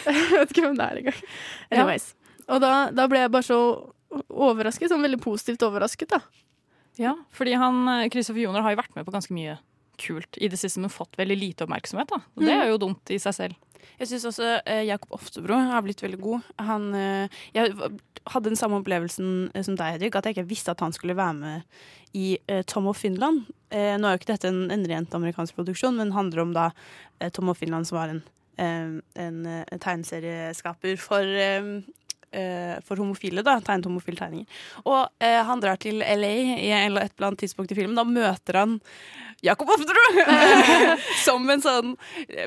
Jeg 0.04 0.26
vet 0.34 0.52
ikke 0.54 0.66
hvem 0.66 0.76
det 0.78 0.86
er 0.86 1.00
engang. 1.02 1.24
Anyways. 1.70 2.10
Og 2.50 2.60
da, 2.62 2.74
da 2.94 3.06
ble 3.10 3.22
jeg 3.22 3.32
bare 3.32 3.46
så 3.46 3.60
overrasket, 4.10 4.90
sånn 4.90 5.04
veldig 5.06 5.20
positivt 5.22 5.62
overrasket, 5.66 6.10
da. 6.16 6.20
Ja, 7.00 7.14
fordi 7.32 7.54
han, 7.56 7.82
Christopher 7.86 8.10
Kristoffer 8.12 8.42
Joner 8.42 8.64
har 8.66 8.74
jo 8.74 8.80
vært 8.82 8.96
med 8.98 9.06
på 9.06 9.14
ganske 9.14 9.34
mye 9.36 9.56
kult 10.00 10.38
i 10.40 10.48
det 10.50 10.58
siste, 10.60 10.80
men 10.82 10.90
fått 10.92 11.18
veldig 11.20 11.36
lite 11.38 11.66
oppmerksomhet. 11.66 12.08
da. 12.10 12.22
Og 12.36 12.44
det 12.46 12.54
Mm. 12.54 12.62
er 12.62 12.68
jo 12.72 12.78
dumt 12.78 13.10
i 13.12 13.18
seg 13.22 13.34
selv. 13.36 13.54
Jeg 14.00 14.08
syns 14.08 14.24
også 14.28 14.62
eh, 14.66 14.84
Jakob 14.88 15.12
Oftebro 15.12 15.56
har 15.70 15.82
blitt 15.84 16.00
veldig 16.00 16.20
god. 16.20 16.42
Han, 16.58 16.94
eh, 16.94 17.28
jeg 17.54 17.74
hadde 18.26 18.48
den 18.48 18.56
samme 18.56 18.80
opplevelsen 18.80 19.50
eh, 19.54 19.62
som 19.62 19.76
deg, 19.76 19.98
Hedvig, 20.00 20.14
at 20.16 20.24
jeg 20.24 20.36
ikke 20.36 20.48
visste 20.48 20.70
at 20.72 20.80
han 20.80 20.92
skulle 20.92 21.16
være 21.16 21.34
med 21.36 21.62
i 22.16 22.38
eh, 22.48 22.62
Tom 22.64 22.86
of 22.88 22.96
Finland. 22.96 23.44
Eh, 23.70 23.96
nå 24.00 24.08
er 24.08 24.16
jo 24.16 24.20
ikke 24.22 24.32
dette 24.34 24.48
en, 24.48 24.70
en 24.72 24.84
rent 24.88 25.14
amerikansk 25.14 25.54
produksjon, 25.54 25.96
men 25.96 26.12
handler 26.16 26.42
om 26.42 26.52
da 26.56 26.70
eh, 27.20 27.28
Tom 27.30 27.48
of 27.52 27.58
Finland, 27.60 27.86
som 27.86 27.98
var 28.00 28.08
en, 28.08 28.22
en, 29.16 29.38
tegneserieskaper 29.80 30.96
for 31.00 31.22
for 32.86 33.00
homofile, 33.00 33.42
da, 33.46 33.56
tegnet 33.64 33.88
homofile 33.88 34.20
tegninger. 34.20 34.60
Og 34.84 35.08
eh, 35.22 35.40
han 35.46 35.62
drar 35.62 35.80
til 35.82 35.98
LA 35.98 36.34
i 36.60 36.70
et 36.70 36.86
eller 36.90 37.28
annet 37.30 37.42
tidspunkt 37.42 37.72
i 37.74 37.78
filmen. 37.78 37.98
Da 37.98 38.04
møter 38.06 38.60
han 38.62 38.78
Jakob 39.42 39.70
Oftebro! 39.72 40.04
Som 41.26 41.48
en 41.50 41.62
sånn 41.64 41.94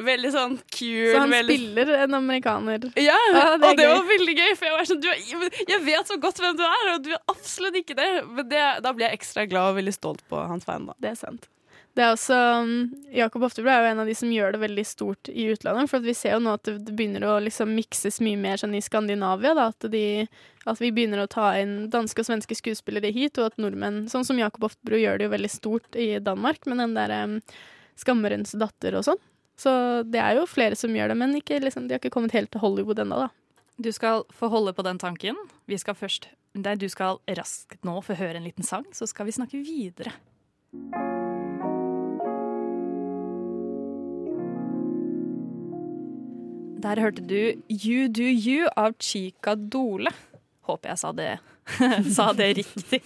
veldig 0.06 0.32
sånn 0.34 0.60
kul 0.76 1.10
Så 1.13 1.24
han 1.24 1.34
veldig... 1.34 1.56
spiller 1.58 1.93
en 2.04 2.17
amerikaner. 2.19 2.86
Ja, 3.02 3.17
ah, 3.34 3.56
det 3.58 3.72
og 3.72 3.80
det 3.80 3.88
gøy. 3.88 3.93
var 3.96 4.06
veldig 4.12 4.36
gøy, 4.38 4.52
for 4.60 4.69
jeg 4.69 4.76
var 4.78 4.89
sånn 4.91 5.02
du, 5.02 5.10
er- 5.10 5.58
Jeg 5.74 5.82
vet 5.88 6.12
så 6.13 6.19
godt 6.22 6.43
hvem 6.43 6.60
du 6.60 6.63
er, 6.67 6.91
og 6.93 7.02
du 7.06 7.10
er 7.15 7.24
absolutt 7.34 7.80
ikke 7.82 7.98
det. 7.98 8.12
Men 8.30 8.50
det, 8.52 8.62
da 8.86 8.93
blir 8.93 9.10
jeg 9.10 9.19
ekstra 9.22 9.48
glad 9.50 9.74
og 9.74 9.82
veldig 9.82 9.96
stolt 9.96 10.24
på 10.30 10.46
hans 10.52 10.69
vegne. 10.69 10.93
Det 11.02 11.13
er 11.15 11.19
sant. 11.19 11.50
Det 11.94 12.02
er 12.02 12.16
også, 12.16 12.38
um, 12.64 12.70
Jakob 13.14 13.44
Oftebro 13.46 13.70
er 13.70 13.84
jo 13.84 13.90
en 13.92 14.00
av 14.02 14.08
de 14.10 14.16
som 14.18 14.32
gjør 14.34 14.56
det 14.56 14.64
veldig 14.64 14.86
stort 14.90 15.30
i 15.30 15.46
utlandet. 15.54 15.92
For 15.92 16.02
vi 16.02 16.16
ser 16.18 16.34
jo 16.36 16.42
nå 16.42 16.56
at 16.58 16.66
det 16.66 16.96
begynner 16.96 17.28
å 17.30 17.36
liksom 17.46 17.76
mikses 17.78 18.18
mye 18.26 18.40
mer 18.40 18.58
sånn 18.58 18.74
i 18.74 18.82
Skandinavia. 18.82 19.54
Da, 19.58 19.68
at, 19.70 19.86
de, 19.94 20.26
at 20.66 20.82
vi 20.82 20.90
begynner 20.96 21.22
å 21.22 21.30
ta 21.30 21.52
inn 21.62 21.92
danske 21.94 22.26
og 22.26 22.30
svenske 22.32 22.58
skuespillere 22.58 23.14
hit, 23.14 23.38
og 23.38 23.52
at 23.52 23.62
nordmenn, 23.62 24.08
sånn 24.10 24.26
som 24.26 24.42
Jakob 24.42 24.66
Oftebro, 24.72 24.98
gjør 24.98 25.22
det 25.22 25.30
jo 25.30 25.36
veldig 25.36 25.54
stort 25.54 26.02
i 26.02 26.10
Danmark 26.18 26.66
med 26.66 26.82
den 26.82 26.98
der 26.98 27.14
um, 27.28 27.38
Skammerens 28.02 28.58
datter 28.58 28.98
og 28.98 29.06
sånn. 29.06 29.22
Så 29.62 30.02
det 30.10 30.18
er 30.18 30.40
jo 30.40 30.50
flere 30.50 30.78
som 30.80 30.98
gjør 30.98 31.14
det, 31.14 31.22
men 31.22 31.38
ikke, 31.38 31.62
liksom, 31.62 31.86
de 31.86 31.94
har 31.94 32.02
ikke 32.02 32.16
kommet 32.16 32.34
helt 32.34 32.50
til 32.56 32.66
Hollywood 32.66 33.06
ennå, 33.06 33.28
da. 33.28 33.30
Du 33.78 33.94
skal 33.94 34.26
få 34.34 34.50
holde 34.54 34.74
på 34.74 34.86
den 34.86 34.98
tanken. 35.02 35.38
Vi 35.70 35.78
skal 35.82 35.98
først 35.98 36.32
Nei, 36.54 36.76
du 36.78 36.86
skal 36.86 37.18
raskt 37.34 37.80
nå 37.82 37.96
få 38.06 38.14
høre 38.14 38.38
en 38.38 38.46
liten 38.46 38.66
sang, 38.66 38.86
så 38.94 39.10
skal 39.10 39.26
vi 39.26 39.34
snakke 39.34 39.64
videre. 39.66 40.14
Der 46.84 47.00
hørte 47.00 47.24
du 47.24 47.63
You 47.69 48.10
Do 48.12 48.26
You 48.28 48.67
av 48.76 48.98
Chica 49.00 49.56
Dole. 49.56 50.12
Håper 50.67 50.91
jeg 50.91 51.00
sa 51.00 51.12
det, 51.15 51.30
sa 52.15 52.26
det 52.36 52.50
riktig. 52.58 53.00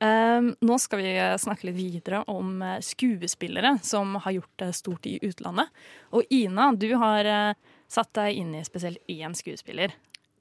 Um, 0.00 0.54
nå 0.64 0.78
skal 0.80 1.02
vi 1.02 1.10
snakke 1.42 1.68
litt 1.68 1.76
videre 1.76 2.22
om 2.32 2.62
eh, 2.64 2.78
skuespillere 2.80 3.74
som 3.84 4.14
har 4.24 4.32
gjort 4.38 4.54
det 4.62 4.70
stort 4.78 5.08
i 5.10 5.18
utlandet. 5.20 5.68
Og 6.16 6.32
Ina, 6.32 6.70
du 6.72 6.88
har 6.96 7.28
uh, 7.28 7.74
satt 7.92 8.08
deg 8.16 8.40
inn 8.40 8.54
i 8.56 8.64
spesielt 8.64 9.04
én 9.12 9.36
skuespiller. 9.36 9.92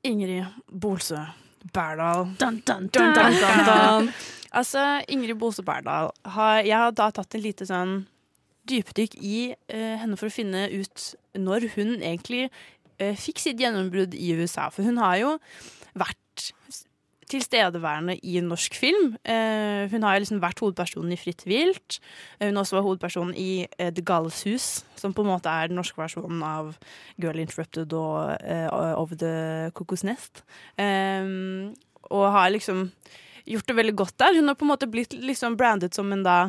Ingrid 0.07 0.47
Bolsø 0.71 1.25
Berdal. 1.75 2.29
Dun, 2.39 2.61
dun, 2.63 2.87
Dun, 2.87 3.11
dun, 3.11 3.35
dun, 3.35 3.41
dun. 3.41 3.65
dun. 3.67 4.13
Altså, 4.55 4.81
Ingrid 5.11 5.35
Bolsø 5.37 5.61
Berdal 5.61 6.09
har 6.33 6.63
Jeg 6.63 6.73
har 6.79 6.95
da 6.95 7.11
tatt 7.13 7.35
en 7.35 7.43
lite 7.43 7.67
sånn 7.67 7.99
dypdykk 8.69 9.17
i 9.19 9.38
eh, 9.69 9.95
henne 10.01 10.17
for 10.19 10.29
å 10.29 10.34
finne 10.34 10.67
ut 10.71 11.10
når 11.38 11.69
hun 11.75 11.95
egentlig 11.99 12.47
eh, 12.99 13.15
fikk 13.17 13.41
sitt 13.43 13.62
gjennombrudd 13.62 14.15
i 14.17 14.34
USA. 14.38 14.69
For 14.73 14.86
hun 14.88 15.01
har 15.01 15.17
jo 15.21 15.36
vært 15.97 16.17
tilstedeværende 17.29 18.15
i 18.25 18.39
norsk 18.41 18.73
film. 18.73 19.12
Eh, 19.21 19.86
hun 19.91 20.05
har 20.05 20.17
liksom 20.17 20.41
vært 20.41 20.62
hovedpersonen 20.63 21.13
i 21.13 21.19
Fritt 21.19 21.43
vilt. 21.45 21.99
Eh, 22.39 22.47
Hun 22.49 22.58
også 22.58 22.79
var 22.79 22.86
hovedpersonen 22.88 23.36
i 23.38 23.67
eh, 23.77 23.91
The 23.93 24.01
Galles 24.01 24.41
Hus, 24.47 24.84
som 24.97 25.13
på 25.13 25.21
en 25.21 25.29
måte 25.29 25.51
er 25.51 25.69
den 25.69 25.77
norske 25.77 25.99
versjonen 26.01 26.41
av 26.45 26.73
Girl 27.21 27.38
Interrupted 27.38 27.93
og 27.93 28.34
eh, 28.41 28.65
Over 28.71 29.15
the 29.21 29.36
Cocos 29.77 30.03
Nest. 30.03 30.41
Og 32.10 32.25
har 32.34 32.49
liksom 32.49 32.88
gjort 33.49 33.69
det 33.69 33.77
veldig 33.79 33.95
godt 33.97 34.17
der. 34.21 34.38
Hun 34.38 34.51
har 34.51 34.57
på 34.59 34.67
en 34.67 34.73
måte 34.73 34.89
blitt 34.91 35.15
liksom 35.17 35.57
brandet 35.59 35.97
som 35.97 36.12
en 36.13 36.23
da 36.25 36.39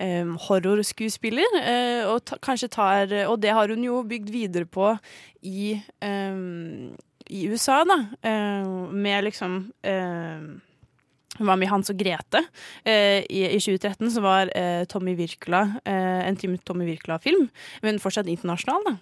um, 0.00 0.36
horrorskuespiller, 0.48 1.58
uh, 1.58 2.14
og 2.14 2.22
ta, 2.28 2.56
tar 2.66 3.14
Og 3.28 3.38
det 3.42 3.54
har 3.56 3.74
hun 3.74 3.84
jo 3.84 4.02
bygd 4.08 4.32
videre 4.34 4.68
på 4.68 4.94
i, 5.42 5.76
um, 6.02 6.94
i 7.28 7.46
USA, 7.50 7.82
da, 7.88 8.00
Uh, 8.24 8.88
med 8.92 9.24
liksom 9.28 9.60
eh, 9.82 10.67
hun 11.36 11.46
var 11.46 11.58
med 11.60 11.68
i 11.68 11.70
Hans 11.70 11.90
og 11.92 11.98
Grete 12.00 12.40
eh, 12.88 13.20
i, 13.28 13.42
i 13.52 13.58
2013, 13.60 14.08
som 14.14 14.24
var 14.24 14.48
eh, 14.56 14.84
Tommy 14.90 15.12
Virkula 15.18 15.60
eh, 15.84 16.22
en 16.26 16.36
Tim- 16.40 16.56
Tommy 16.66 16.86
Virkula-film, 16.88 17.44
men 17.84 18.00
fortsatt 18.02 18.26
internasjonal. 18.32 18.86
da. 18.88 18.94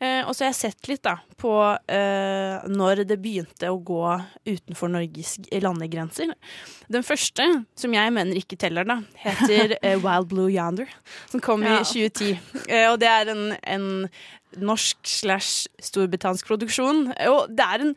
Eh, 0.00 0.22
og 0.24 0.32
så 0.34 0.46
har 0.46 0.52
jeg 0.54 0.58
sett 0.72 0.88
litt 0.90 1.02
da, 1.04 1.16
på 1.38 1.52
eh, 1.92 2.64
når 2.72 3.04
det 3.10 3.18
begynte 3.22 3.68
å 3.70 3.78
gå 3.84 4.00
utenfor 4.48 4.90
Norges 4.96 5.36
landegrenser. 5.60 6.32
Den 6.88 7.04
første, 7.06 7.44
som 7.78 7.94
jeg 7.94 8.14
mener 8.16 8.40
ikke 8.40 8.56
teller, 8.58 8.88
da, 8.88 8.98
heter 9.22 9.76
eh, 9.82 10.00
Wild 10.02 10.32
Blue 10.32 10.48
Yonder, 10.50 10.88
som 11.30 11.44
kom 11.44 11.62
Ja. 11.68 11.82
i 11.82 11.84
2010. 11.84 12.64
Eh, 12.64 12.88
og 12.90 12.98
det 13.04 13.12
er 13.12 13.34
en, 13.34 13.44
en 13.62 13.88
norsk 14.56 14.96
slash 15.08 15.68
storbritannisk 15.82 16.48
produksjon. 16.48 17.08
Og 17.28 17.52
det 17.52 17.64
er 17.64 17.84
en 17.84 17.94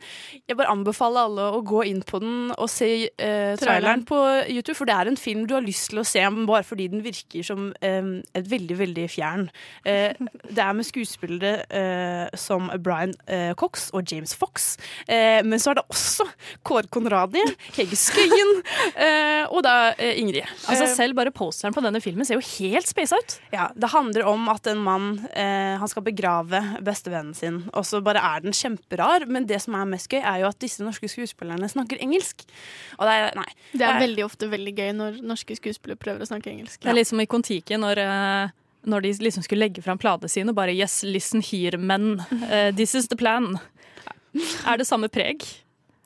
Jeg 0.48 0.56
bare 0.58 0.72
anbefaler 0.72 1.26
alle 1.26 1.46
å 1.56 1.62
gå 1.64 1.82
inn 1.88 2.02
på 2.04 2.20
den 2.22 2.52
og 2.52 2.68
se 2.70 2.88
uh, 3.08 3.54
traileren 3.60 4.04
på 4.08 4.18
YouTube, 4.50 4.76
for 4.76 4.88
det 4.88 4.96
er 4.96 5.10
en 5.10 5.18
film 5.18 5.46
du 5.48 5.54
har 5.56 5.64
lyst 5.64 5.90
til 5.92 6.02
å 6.02 6.06
se 6.06 6.22
bare 6.22 6.64
fordi 6.66 6.88
den 6.92 7.02
virker 7.04 7.44
som 7.46 7.70
um, 7.72 8.10
et 8.36 8.48
veldig, 8.50 8.76
veldig 8.78 9.06
fjern. 9.10 9.48
Uh, 9.86 10.12
det 10.48 10.62
er 10.62 10.76
med 10.76 10.86
skuespillere 10.86 11.64
uh, 11.72 12.36
som 12.38 12.70
Brian 12.82 13.14
Cox 13.58 13.88
og 13.96 14.08
James 14.10 14.34
Fox, 14.36 14.76
men 15.08 15.60
så 15.60 15.72
er 15.72 15.78
det 15.78 15.84
også 15.92 16.24
Kåre 16.66 16.88
Konradi, 16.92 17.42
Hege 17.76 17.96
Skøyen 17.98 18.52
og 19.54 19.62
da 19.64 19.92
Ingrid. 19.98 20.48
Altså 20.70 20.88
Selv 20.94 21.16
bare 21.18 21.32
posteren 21.34 21.74
på 21.74 21.82
denne 21.84 22.00
filmen 22.04 22.26
ser 22.26 22.38
jo 22.38 22.44
helt 22.58 22.88
spasa 22.88 23.18
ut. 23.20 23.36
ja, 23.54 23.68
Det 23.74 23.90
handler 23.92 24.26
om 24.30 24.48
at 24.52 24.68
en 24.70 24.82
mann 24.82 25.08
Han 25.32 25.90
skal 25.90 26.04
begrave 26.06 26.41
bestevennen 26.84 27.34
sin, 27.34 27.60
og 27.72 27.84
så 27.86 28.00
bare 28.04 28.20
er 28.22 28.40
den 28.44 28.52
kjemperar. 28.52 29.26
Men 29.28 29.46
det 29.46 29.60
som 29.62 29.74
er 29.78 29.84
mest 29.90 30.08
gøy, 30.10 30.20
er 30.20 30.40
jo 30.42 30.48
at 30.48 30.58
disse 30.62 30.82
norske 30.84 31.08
skuespillerne 31.08 31.68
snakker 31.68 32.00
engelsk. 32.02 32.44
Og 32.98 33.06
det 33.06 33.14
er 33.18 33.36
Nei. 33.38 33.46
Det 33.72 33.82
er 33.86 33.94
Eh, 33.96 34.00
veldig 34.06 34.24
ofte 34.24 34.48
veldig 34.50 34.74
gøy 34.76 34.92
når 34.98 35.20
norske 35.22 35.56
skuespillere 35.56 35.98
prøver 35.98 36.22
å 36.22 36.26
snakke 36.30 36.50
engelsk. 36.50 36.80
Det 36.82 36.90
er 36.90 36.94
litt 36.98 37.08
som 37.08 37.20
i 37.20 37.26
Kon-Tiki, 37.26 37.76
når, 37.78 37.98
eh, 37.98 38.48
når 38.86 39.02
de 39.02 39.12
liksom 39.28 39.42
skulle 39.44 39.66
legge 39.68 39.82
fram 39.82 39.98
platene 39.98 40.28
sine 40.30 40.50
og 40.50 40.56
bare 40.56 40.74
Yes, 40.74 41.02
listen 41.02 41.40
here, 41.42 41.78
men 41.78 42.20
Uh, 42.32 42.70
this 42.72 42.94
is 42.94 43.08
the 43.08 43.16
plan. 43.16 43.58
Er 44.66 44.76
det 44.78 44.86
samme 44.86 45.08
preg? 45.12 45.44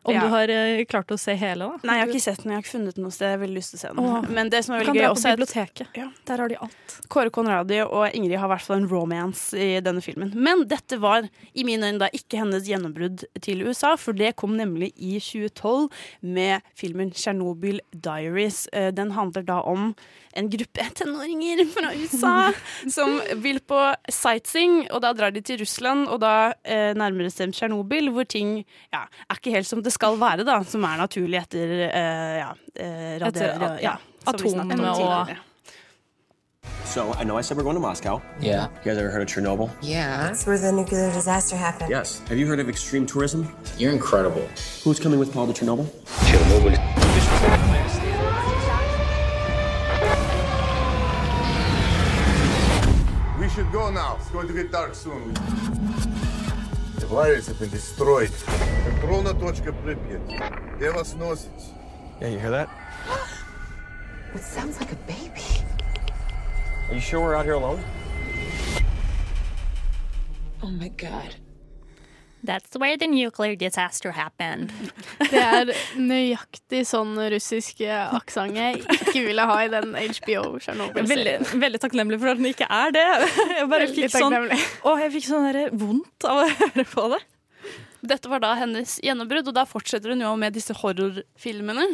Om 0.07 0.14
Ja. 0.14 0.21
du 0.23 0.29
har 0.31 0.49
eh, 0.55 0.85
klart 0.87 1.11
å 1.11 1.19
se 1.19 1.35
hele, 1.35 1.66
da? 1.66 1.79
Nei, 1.83 1.97
jeg 1.99 2.05
har 2.07 2.12
ikke 2.14 2.23
sett 2.23 2.42
den. 2.42 2.53
Jeg 2.53 2.57
har 2.61 2.62
ikke 2.62 2.75
funnet 2.79 2.95
den 2.95 3.05
noe 3.07 3.14
sted. 3.14 3.27
Jeg 3.27 3.38
har 3.38 3.42
veldig 3.47 3.57
lyst 3.59 3.73
til 3.75 3.79
å 3.79 3.83
se 3.83 3.88
den. 3.88 4.05
Åh. 4.07 4.29
Men 4.31 4.51
det 4.53 4.61
som 4.64 4.75
er 4.75 4.79
Du 4.79 4.85
veldig 4.85 4.92
kan 4.92 4.97
gøy 4.97 5.03
dra 5.03 5.09
på 5.09 5.16
også 5.16 5.27
er 5.27 5.33
at 5.33 5.38
biblioteket. 5.40 6.12
Der 6.31 6.42
har 6.42 6.49
de 6.53 6.59
alt. 6.66 6.95
Kåre 7.11 7.31
Conradi 7.35 7.81
og 7.85 8.05
Ingrid 8.14 8.38
har 8.38 8.47
i 8.47 8.53
hvert 8.55 8.66
fall 8.66 8.77
en 8.83 8.88
romance 8.88 9.55
i 9.59 9.81
denne 9.83 10.03
filmen. 10.05 10.31
Men 10.35 10.62
dette 10.71 10.99
var 11.03 11.27
i 11.55 11.64
mine 11.66 11.90
øyne 11.90 11.99
da 11.99 12.09
ikke 12.14 12.38
hennes 12.38 12.69
gjennombrudd 12.71 13.25
til 13.42 13.62
USA, 13.66 13.97
for 13.97 14.12
det 14.12 14.37
kom 14.37 14.55
nemlig 14.57 14.92
i 14.97 15.19
2012 15.19 15.90
med 16.23 16.62
filmen 16.79 17.11
'Chernobyl 17.11 17.81
Diaries'. 17.95 18.66
Eh, 18.73 18.90
Den 18.97 19.11
handler 19.11 19.42
da 19.42 19.61
om 19.62 19.95
en 20.37 20.51
gruppe 20.51 20.85
tenåringer 20.95 21.64
fra 21.73 21.90
USA 21.97 22.53
som 22.88 23.21
vil 23.42 23.59
på 23.61 23.81
sightseeing, 24.12 24.87
og 24.92 25.01
da 25.03 25.12
drar 25.16 25.33
de 25.33 25.40
til 25.40 25.59
Russland, 25.62 26.07
og 26.12 26.21
da 26.21 26.53
eh, 26.64 26.92
nærmere 26.95 27.31
seg 27.33 27.53
Tsjernobyl, 27.57 28.11
hvor 28.12 28.27
ting 28.29 28.64
ja, 28.92 29.05
er 29.31 29.38
ikke 29.38 29.55
helt 29.55 29.66
som 29.69 29.83
det 29.83 29.92
skal 29.96 30.20
være, 30.20 30.44
da, 30.46 30.61
som 30.68 30.85
er 30.85 31.00
naturlig 31.00 31.40
etter 31.40 31.74
uh, 31.88 32.37
ja, 32.42 32.48
eh, 32.76 33.12
radio, 33.22 33.50
Etter, 33.50 33.76
ja, 33.82 33.96
om 34.26 34.88
og. 34.92 35.37
So 36.85 37.12
I 37.12 37.24
know 37.24 37.37
I 37.37 37.42
said 37.42 37.56
we're 37.56 37.62
going 37.62 37.76
to 37.76 37.80
Moscow. 37.80 38.22
Yeah. 38.40 38.68
You 38.85 38.90
guys 38.90 38.98
ever 38.98 39.11
heard 39.11 39.22
of 39.22 39.28
Chernobyl? 39.28 39.70
Yeah. 39.82 40.28
That's 40.28 40.46
where 40.46 40.59
the 40.59 40.72
nuclear 40.72 41.12
disaster 41.12 41.56
happened. 41.56 41.90
Yes. 41.90 42.22
Have 42.28 42.38
you 42.38 42.46
heard 42.46 42.59
of 42.59 42.68
extreme 42.68 43.06
tourism? 43.06 43.54
You're 43.78 43.92
incredible. 43.92 44.48
Who's 44.82 44.98
coming 44.98 45.18
with 45.18 45.32
Paul 45.32 45.46
to 45.46 45.52
Chernobyl? 45.52 45.87
Chernobyl. 46.30 46.72
We 53.40 53.48
should 53.50 53.70
go 53.72 53.90
now. 53.90 54.16
It's 54.20 54.30
going 54.30 54.48
to 54.48 54.54
get 54.54 54.72
dark 54.72 54.94
soon. 54.94 55.35
The 57.00 57.06
virus 57.08 57.47
has 57.47 57.58
been 57.58 57.69
destroyed. 57.69 58.32
Контрольная 58.86 59.34
точка 59.34 59.74
Припять. 59.74 60.21
Где 60.78 60.91
вас 60.91 61.13
носит? 61.13 61.50
Yeah, 62.19 62.30
you 62.30 62.39
hear 62.39 62.52
that? 62.52 62.69
It 64.34 64.43
sounds 64.43 64.80
like 64.80 64.91
a 64.91 64.95
baby. 65.08 65.41
Are 66.89 66.93
you 66.93 67.02
sure 67.02 67.19
we're 67.19 67.36
out 67.36 67.45
here 67.45 67.56
alone? 67.56 67.84
Oh 70.63 70.69
my 70.69 70.89
god. 70.89 71.36
That's 72.46 72.76
where 72.78 72.96
the 72.96 73.09
nuclear 73.11 73.56
disaster 73.56 74.12
happened. 74.14 74.70
Det 75.32 75.40
er 75.42 75.72
nøyaktig 75.98 76.85
sånn 76.87 77.16
russisk 77.32 77.80
aksent 77.87 78.56
jeg 78.56 78.85
ikke 78.85 79.24
ville 79.26 79.46
ha 79.50 79.56
i 79.64 79.70
den 79.72 79.94
HBO 79.96 80.42
Veldig, 80.54 80.62
Chernobyl-serien. 80.66 81.46
veldig 81.62 81.80
takknemlig 81.82 82.20
for 82.22 82.32
at 82.32 82.40
den 82.40 82.50
ikke 82.52 82.68
er 82.70 82.94
det. 82.94 83.06
Jeg 83.56 83.68
bare 83.72 83.87
Veldig 83.88 84.06
fikk 84.06 84.14
sånn, 84.16 84.37
å, 84.87 84.96
jeg 85.00 85.12
fikk 85.16 85.26
sånn 85.28 85.48
vondt 85.80 86.28
av 86.28 86.44
å 86.44 86.46
høre 86.61 86.87
på 86.92 87.09
det. 87.14 87.20
Dette 88.09 88.29
var 88.31 88.40
da 88.40 88.55
hennes 88.59 88.97
gjennombrudd, 89.05 89.49
og 89.51 89.55
da 89.57 89.64
fortsetter 89.69 90.12
hun 90.14 90.21
jo 90.25 90.33
med 90.37 90.55
disse 90.57 90.75
horrorfilmene. 90.77 91.87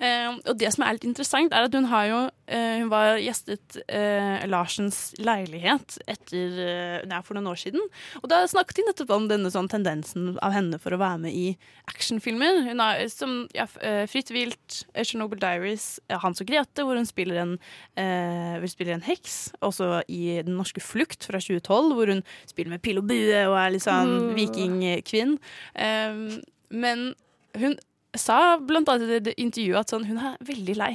Eh, 0.00 0.28
og 0.50 0.56
det 0.60 0.70
som 0.74 0.84
er 0.86 0.96
litt 0.96 1.06
interessant, 1.08 1.52
er 1.52 1.66
at 1.68 1.74
hun 1.76 1.88
har 1.90 2.06
jo 2.10 2.20
eh, 2.50 2.78
Hun 2.80 2.88
var 2.90 3.18
gjestet 3.22 3.76
eh, 3.88 4.46
Larsens 4.50 5.12
leilighet 5.20 5.98
etter 6.10 6.56
eh, 6.64 7.06
nei, 7.08 7.20
for 7.26 7.34
noen 7.38 7.50
år 7.52 7.60
siden. 7.60 7.82
Og 8.22 8.28
da 8.32 8.42
snakket 8.50 8.80
de 8.80 8.86
nettopp 8.88 9.12
om 9.16 9.28
denne 9.30 9.50
sånn 9.52 9.68
tendensen 9.70 10.36
av 10.42 10.52
henne 10.56 10.78
for 10.82 10.94
å 10.96 11.00
være 11.00 11.22
med 11.26 11.34
i 11.36 11.46
actionfilmer. 11.90 12.62
Hun 12.68 12.82
har 12.82 13.02
som 13.12 13.46
ja, 13.56 13.66
eh, 13.82 14.04
Fritt 14.10 14.30
vilt, 14.34 14.82
eh, 14.94 15.04
Chernobyl 15.06 15.40
Diaries, 15.42 15.98
Hans 16.22 16.40
og 16.42 16.48
Grete, 16.50 16.84
hvor 16.86 16.98
hun 16.98 17.06
spiller 17.08 17.40
en, 17.42 17.54
eh, 18.00 18.66
spiller 18.70 18.94
en 18.98 19.06
heks. 19.06 19.52
Også 19.66 20.02
i 20.08 20.40
Den 20.42 20.56
norske 20.58 20.82
flukt 20.82 21.26
fra 21.28 21.38
2012, 21.42 21.94
hvor 21.96 22.06
hun 22.14 22.22
spiller 22.50 22.70
med 22.74 22.82
pil 22.82 22.98
og 22.98 23.06
bue 23.10 23.40
og 23.46 23.56
er 23.58 23.70
litt 23.74 23.84
sånn 23.86 24.10
Mm. 24.20 24.34
vikingkvinn. 24.36 25.38
Um, 25.74 26.40
men 26.70 27.12
hun 27.58 27.78
sa 28.18 28.58
blant 28.58 28.90
annet 28.90 29.16
i 29.18 29.22
det 29.30 29.36
intervjuet 29.38 29.84
at 29.84 29.94
sånn, 29.94 30.08
hun 30.10 30.20
er 30.30 30.36
veldig 30.46 30.76
lei. 30.78 30.92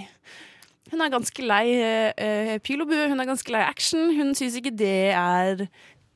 Hun 0.91 1.01
er 1.01 1.13
ganske 1.13 1.45
lei 1.45 1.65
uh, 1.79 2.55
pil 2.63 2.83
og 2.83 2.91
bue, 2.91 3.09
hun 3.09 3.21
er 3.21 3.29
ganske 3.29 3.53
lei 3.53 3.63
action. 3.65 4.11
Hun 4.17 4.35
syns 4.37 4.57
ikke 4.59 4.75
det 4.75 5.11
er 5.17 5.67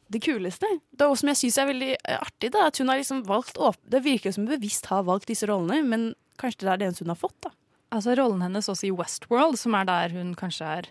det 0.10 0.22
kuleste. 0.26 0.68
Det 0.90 1.06
er 1.06 1.12
også 1.12 1.24
som 1.24 1.32
jeg 1.32 1.42
syns 1.44 1.60
er 1.62 1.70
veldig 1.70 1.92
eh, 1.96 2.18
artig, 2.18 2.52
da, 2.56 2.66
at 2.70 2.80
hun 2.82 2.90
har 2.90 2.98
liksom 2.98 3.22
valgt 3.28 3.60
Det 3.86 4.02
virker 4.04 4.34
som 4.34 4.48
hun 4.48 4.56
bevisst 4.56 4.90
har 4.90 5.06
valgt 5.06 5.30
disse 5.30 5.46
rollene, 5.50 5.84
men 5.86 6.14
kanskje 6.42 6.66
det 6.66 6.72
er 6.72 6.82
det 6.82 6.88
eneste 6.88 7.06
hun 7.06 7.14
har 7.14 7.20
fått, 7.20 7.38
da. 7.46 7.54
Altså 7.90 8.14
Rollen 8.18 8.44
hennes 8.46 8.70
også 8.70 8.88
i 8.90 8.94
Westworld, 8.94 9.58
som 9.58 9.74
er 9.78 9.88
der 9.90 10.14
hun 10.14 10.36
kanskje 10.38 10.66
er 10.78 10.90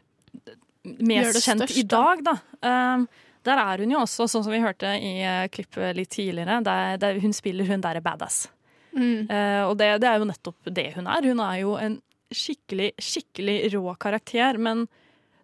mest 0.98 1.44
kjent 1.44 1.62
størst, 1.62 1.78
i 1.78 1.84
dag, 1.86 2.22
da. 2.26 2.34
Um, 2.62 3.06
der 3.48 3.58
er 3.62 3.76
hun 3.82 3.94
jo 3.94 4.02
også, 4.04 4.22
sånn 4.30 4.44
som 4.46 4.54
vi 4.54 4.62
hørte 4.62 4.88
i 5.00 5.12
uh, 5.24 5.48
klippet 5.52 5.96
litt 5.96 6.12
tidligere, 6.14 6.60
der, 6.66 6.80
der 7.00 7.12
hun 7.22 7.34
spiller 7.36 7.66
hun 7.68 7.84
derre 7.84 8.04
badass. 8.04 8.36
Mm. 8.92 9.28
Uh, 9.30 9.62
og 9.68 9.74
det, 9.80 9.88
det 10.02 10.08
er 10.10 10.16
jo 10.20 10.28
nettopp 10.28 10.60
det 10.74 10.88
hun 10.96 11.06
er. 11.10 11.28
Hun 11.28 11.40
er 11.44 11.56
jo 11.62 11.70
en 11.80 11.94
skikkelig, 12.34 12.90
skikkelig 13.00 13.74
rå 13.74 13.94
karakter. 14.00 14.58
Men 14.60 14.86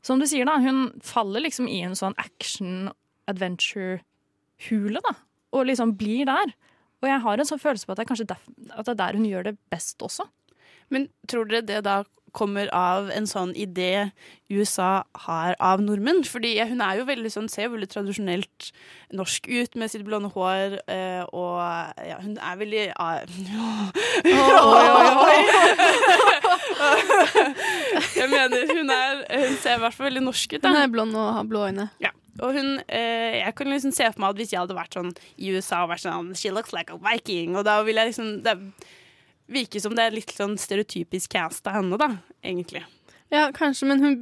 som 0.05 0.19
du 0.21 0.27
sier, 0.29 0.45
da, 0.49 0.55
hun 0.61 0.93
faller 1.05 1.41
liksom 1.47 1.69
i 1.71 1.83
en 1.87 1.97
sånn 1.99 2.15
action-adventure-hule, 2.21 5.01
da. 5.01 5.13
Og 5.55 5.67
liksom 5.71 5.89
blir 5.99 6.25
der. 6.29 6.49
Og 7.05 7.09
jeg 7.11 7.21
har 7.25 7.37
en 7.39 7.49
sånn 7.49 7.63
følelse 7.63 7.87
på 7.87 7.93
at 7.93 7.99
det 8.01 8.05
er 8.07 8.11
kanskje 8.11 8.33
derf 8.33 8.45
at 8.75 8.87
det 8.87 8.95
er 8.95 9.03
der 9.03 9.17
hun 9.19 9.29
gjør 9.29 9.45
det 9.51 9.57
best 9.73 9.97
også. 10.05 10.25
Men 10.93 11.01
tror 11.31 11.45
dere 11.49 11.69
det 11.69 11.81
da 11.87 11.97
kommer 12.37 12.69
av 12.75 13.11
en 13.15 13.27
sånn 13.31 13.55
idé 13.57 14.11
USA 14.53 15.05
har 15.27 15.55
av 15.63 15.81
nordmenn? 15.83 16.25
Fordi 16.29 16.53
hun 16.69 16.81
er 16.85 16.99
jo 17.01 17.07
veldig 17.09 17.31
sånn, 17.33 17.49
ser 17.53 17.65
jo 17.69 17.75
veldig 17.77 17.91
tradisjonelt 17.93 18.71
norsk 19.15 19.43
ut 19.49 19.77
med 19.79 19.91
sitt 19.93 20.05
blonde 20.07 20.31
hår, 20.35 20.79
eh, 20.91 21.23
og 21.31 21.59
ja, 22.03 22.19
hun 22.23 22.37
er 22.37 22.57
veldig 22.61 22.85
ah! 22.99 23.23
Jeg 28.15 28.31
mener, 28.31 28.75
hun 28.75 28.91
er 28.91 29.23
Hun 29.31 29.57
ser 29.63 29.79
i 29.79 29.83
hvert 29.83 29.95
fall 29.95 30.09
veldig 30.11 30.25
norsk 30.25 30.57
ut. 30.57 30.63
Da. 30.63 30.75
Hun 30.75 30.83
er 30.83 30.93
blond 30.93 31.17
og 31.19 31.33
har 31.39 31.47
blå 31.49 31.61
øyne. 31.71 31.89
Ja. 32.03 32.11
Og 32.43 32.57
hun, 32.57 32.81
eh, 32.89 33.39
jeg 33.45 33.55
kan 33.55 33.71
liksom 33.71 33.93
se 33.95 34.09
for 34.11 34.25
meg 34.25 34.35
at 34.35 34.41
hvis 34.43 34.53
jeg 34.53 34.61
hadde 34.61 34.75
vært 34.75 34.97
sånn 34.97 35.13
i 35.39 35.53
USA 35.55 35.85
og 35.85 35.93
vært 35.93 36.03
sånn 36.03 36.33
She 36.39 36.51
looks 36.51 36.75
like 36.75 36.91
a 36.91 36.99
viking. 36.99 37.55
Og 37.57 37.65
da 37.67 37.83
ville 37.87 38.03
jeg 38.03 38.15
liksom 38.15 38.43
Det 38.43 38.59
virker 39.47 39.81
som 39.81 39.95
det 39.97 40.07
er 40.07 40.15
litt 40.15 40.35
sånn 40.35 40.57
stereotypisk 40.61 41.35
cast 41.35 41.67
av 41.69 41.79
henne, 41.79 41.99
da, 42.01 42.11
egentlig. 42.45 42.85
Ja, 43.33 43.49
kanskje, 43.55 43.89
men 43.89 44.03
hun 44.05 44.15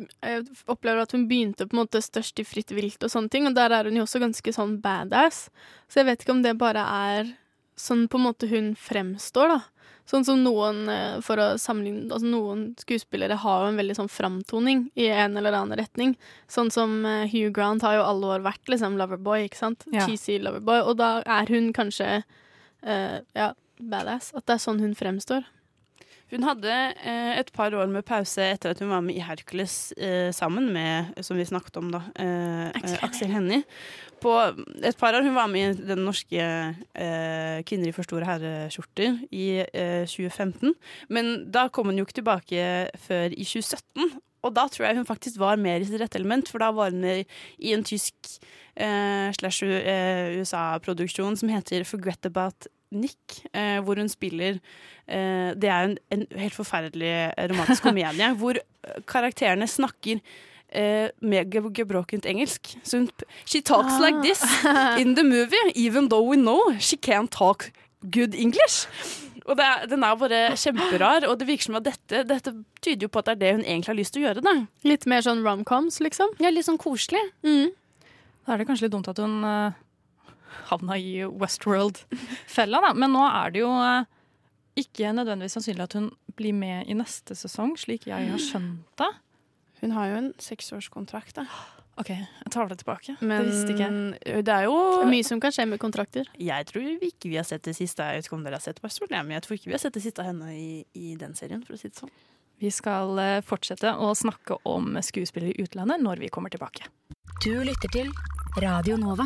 opplever 0.71 1.03
at 1.03 1.13
hun 1.13 1.27
begynte 1.29 1.67
på 1.67 1.77
en 1.77 1.83
måte 1.83 2.01
størst 2.03 2.41
i 2.41 2.47
Fritt 2.47 2.73
vilt 2.73 3.03
og 3.03 3.13
sånne 3.13 3.33
ting, 3.33 3.47
og 3.49 3.57
der 3.59 3.75
er 3.75 3.89
hun 3.89 3.99
jo 3.99 4.07
også 4.07 4.23
ganske 4.23 4.55
sånn 4.55 4.79
badass. 4.83 5.49
Så 5.91 6.01
jeg 6.01 6.09
vet 6.09 6.25
ikke 6.25 6.37
om 6.37 6.43
det 6.45 6.55
bare 6.61 6.85
er 6.87 7.35
sånn 7.79 8.07
på 8.09 8.21
en 8.21 8.27
måte 8.29 8.49
hun 8.51 8.73
fremstår, 8.79 9.57
da. 9.57 9.61
Sånn 10.09 10.25
som 10.27 10.41
noen, 10.43 10.89
eh, 10.91 11.21
for 11.23 11.39
å 11.39 11.45
sammenligne 11.63 12.11
Altså 12.11 12.27
noen 12.27 12.65
skuespillere 12.75 13.37
har 13.39 13.61
jo 13.63 13.69
en 13.71 13.79
veldig 13.79 13.95
sånn 14.01 14.11
framtoning 14.11 14.89
i 14.99 15.07
en 15.07 15.37
eller 15.39 15.55
annen 15.55 15.79
retning. 15.79 16.17
Sånn 16.51 16.73
som 16.75 17.05
eh, 17.07 17.31
Hugh 17.31 17.53
Grant 17.55 17.87
har 17.87 18.01
jo 18.01 18.07
alle 18.09 18.33
år 18.35 18.43
vært 18.43 18.67
liksom 18.73 18.99
loverboy, 18.99 19.47
ikke 19.47 19.61
sant? 19.61 19.87
Ja. 19.95 20.09
Cheesy 20.09 20.41
loverboy. 20.43 20.81
Og 20.91 20.99
da 20.99 21.21
er 21.23 21.53
hun 21.53 21.71
kanskje 21.77 22.23
Uh, 22.83 23.23
ja, 23.39 23.53
badass. 23.91 24.33
At 24.37 24.47
det 24.47 24.57
er 24.57 24.65
sånn 24.65 24.83
hun 24.83 24.95
fremstår. 24.99 25.47
Hun 26.33 26.47
hadde 26.49 26.73
eh, 26.73 27.35
et 27.37 27.51
par 27.53 27.75
år 27.77 27.91
med 27.93 28.07
pause 28.09 28.41
etter 28.55 28.73
at 28.73 28.81
hun 28.81 28.89
var 28.89 29.03
med 29.05 29.19
i 29.19 29.25
Hercules 29.25 29.93
eh, 30.01 30.31
sammen 30.33 30.71
med, 30.73 31.13
som 31.21 31.37
vi 31.37 31.45
snakket 31.45 31.77
om 31.77 31.91
da, 31.93 32.01
eh, 32.17 32.71
eh, 32.73 32.95
Aksel 33.05 33.35
Hennie. 33.35 33.67
På 34.23 34.39
et 34.81 34.97
par 34.97 35.13
år 35.19 35.27
hun 35.27 35.37
var 35.37 35.51
med 35.53 35.83
i 35.83 35.87
den 35.91 36.07
norske 36.07 36.41
eh, 36.41 37.61
Kvinner 37.69 37.91
i 37.91 37.93
for 37.93 38.09
store 38.09 38.29
herreskjorter 38.31 39.21
i 39.29 39.47
eh, 39.67 40.09
2015. 40.09 40.73
Men 41.13 41.33
da 41.53 41.67
kom 41.69 41.91
hun 41.91 42.01
jo 42.01 42.09
ikke 42.09 42.23
tilbake 42.23 42.67
før 43.05 43.35
i 43.35 43.45
2017. 43.45 44.15
Og 44.43 44.57
da 44.57 44.67
tror 44.73 44.89
jeg 44.89 45.03
hun 45.03 45.09
faktisk 45.09 45.37
var 45.43 45.61
mer 45.61 45.83
i 45.83 45.87
sitt 45.87 46.01
rette 46.01 46.19
element, 46.19 46.49
for 46.49 46.65
da 46.65 46.73
var 46.75 46.95
hun 46.95 47.05
med 47.05 47.29
i 47.61 47.75
en 47.77 47.85
tysk 47.87 48.39
eh, 48.75 49.29
slash 49.37 49.69
eh, 49.69 50.39
USA-produksjon 50.41 51.37
som 51.39 51.53
heter 51.53 51.85
Forget 51.85 52.33
About 52.33 52.73
Nick, 52.93 53.41
eh, 53.53 53.81
hvor 53.83 53.97
hun 53.99 54.09
spiller 54.13 54.59
eh, 55.09 55.51
Det 55.59 55.69
er 55.73 55.89
en, 55.91 55.99
en 56.15 56.27
helt 56.39 56.55
forferdelig 56.57 57.13
romantisk 57.51 57.83
komedie 57.89 58.29
hvor 58.41 58.59
eh, 58.61 59.03
karakterene 59.09 59.67
snakker 59.69 60.21
eh, 60.73 61.09
med 61.21 61.51
ge- 61.53 61.73
gebrokkent 61.81 62.27
engelsk. 62.31 62.75
Så 62.85 62.99
hun, 63.03 63.11
she 63.45 63.61
talks 63.61 63.99
like 64.01 64.21
this 64.23 64.43
in 65.01 65.15
the 65.17 65.25
movie, 65.25 65.73
even 65.75 66.09
though 66.09 66.25
we 66.29 66.37
know 66.37 66.73
she 66.79 66.97
can't 66.97 67.31
talk 67.31 67.71
good 68.11 68.35
English. 68.35 68.87
Og 69.43 69.57
det 69.59 69.65
er, 69.67 69.87
Den 69.91 70.05
er 70.07 70.15
bare 70.15 70.41
kjemperar, 70.55 71.25
og 71.27 71.39
det 71.41 71.49
virker 71.49 71.65
som 71.67 71.75
at 71.81 71.85
dette, 71.89 72.21
dette 72.31 72.53
tyder 72.81 73.09
jo 73.09 73.11
på 73.11 73.19
at 73.19 73.27
det 73.27 73.33
er 73.35 73.41
det 73.41 73.53
hun 73.57 73.65
egentlig 73.65 73.91
har 73.91 73.99
lyst 73.99 74.15
til 74.15 74.23
å 74.23 74.27
gjøre. 74.29 74.43
da. 74.47 74.53
Litt 74.87 75.07
mer 75.11 75.25
sånn 75.27 75.43
romcoms, 75.43 75.99
liksom? 76.05 76.31
Ja, 76.39 76.53
litt 76.55 76.69
sånn 76.69 76.79
koselig. 76.79 77.23
Da 77.43 78.55
er 78.55 78.63
det 78.63 78.67
kanskje 78.69 78.87
litt 78.87 78.95
dumt 78.95 79.11
at 79.11 79.19
hun 79.23 79.35
uh, 79.43 79.75
havna 80.71 80.99
i 80.99 81.23
Westworld-fella, 81.27 82.83
da. 82.87 82.95
Men 82.95 83.15
nå 83.17 83.27
er 83.29 83.55
det 83.55 83.63
jo 83.65 83.71
eh, 83.83 84.09
ikke 84.83 85.13
nødvendigvis 85.17 85.59
sannsynlig 85.59 85.87
at 85.87 85.99
hun 85.99 86.11
blir 86.39 86.57
med 86.57 86.89
i 86.89 86.97
neste 86.97 87.37
sesong, 87.37 87.77
slik 87.81 88.09
jeg 88.09 88.31
har 88.31 88.41
skjønt 88.41 88.89
det. 89.01 89.13
Hun 89.83 89.95
har 89.97 90.13
jo 90.13 90.19
en 90.21 90.35
seksårskontrakt, 90.41 91.41
da. 91.41 91.47
OK, 92.01 92.09
jeg 92.09 92.51
tar 92.55 92.71
det 92.71 92.79
tilbake. 92.81 93.17
Men 93.21 93.43
det 93.43 93.51
visste 93.51 93.75
ikke 93.75 93.89
jeg. 93.89 94.45
det 94.47 94.55
er 94.55 94.65
jo 94.65 94.77
mye 95.11 95.25
som 95.27 95.41
kan 95.43 95.53
skje 95.53 95.67
med 95.69 95.81
kontrakter. 95.83 96.29
Jeg 96.41 96.69
tror 96.71 96.87
ikke 97.05 97.29
vi 97.29 97.37
har 97.37 97.45
sett 97.45 97.67
det 97.69 97.75
siste 97.77 98.07
Jeg 98.07 98.23
vet 98.23 98.29
ikke 98.31 98.39
om 98.39 98.47
dere 98.47 98.57
har 98.57 98.65
sett 98.65 98.81
Westworld, 98.85 99.13
men 99.13 99.37
jeg 99.37 99.45
tror 99.45 99.59
ikke 99.59 99.69
vi 99.69 99.77
har 99.77 99.83
sett 99.83 99.99
det 99.99 100.05
siste 100.07 100.25
av 100.25 100.31
henne 100.31 100.55
i, 100.57 100.85
i 100.97 101.17
den 101.21 101.37
serien. 101.37 101.61
for 101.67 101.77
å 101.77 101.81
si 101.81 101.93
det 101.93 102.01
sånn. 102.01 102.15
Vi 102.63 102.71
skal 102.73 103.19
eh, 103.19 103.41
fortsette 103.45 103.93
å 103.99 104.13
snakke 104.17 104.61
om 104.71 104.95
skuespillere 105.03 105.53
i 105.53 105.67
utlandet 105.67 106.01
når 106.01 106.23
vi 106.23 106.33
kommer 106.33 106.53
tilbake. 106.55 106.89
Du 107.43 107.59
lytter 107.67 107.93
til 107.93 108.15
Radio 108.57 108.97
Nova. 108.97 109.25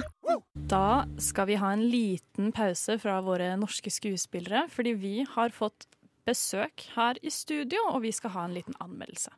Da 0.54 1.04
skal 1.18 1.46
vi 1.46 1.54
ha 1.58 1.72
en 1.72 1.88
liten 1.90 2.52
pause 2.54 2.94
fra 3.02 3.16
våre 3.26 3.48
norske 3.58 3.90
skuespillere, 3.90 4.68
fordi 4.70 4.92
vi 4.94 5.14
har 5.26 5.50
fått 5.50 5.88
besøk 6.26 6.84
her 6.94 7.18
i 7.26 7.32
studio, 7.34 7.80
og 7.90 8.04
vi 8.06 8.12
skal 8.14 8.30
ha 8.36 8.44
en 8.46 8.54
liten 8.54 8.78
anmeldelse. 8.78 9.34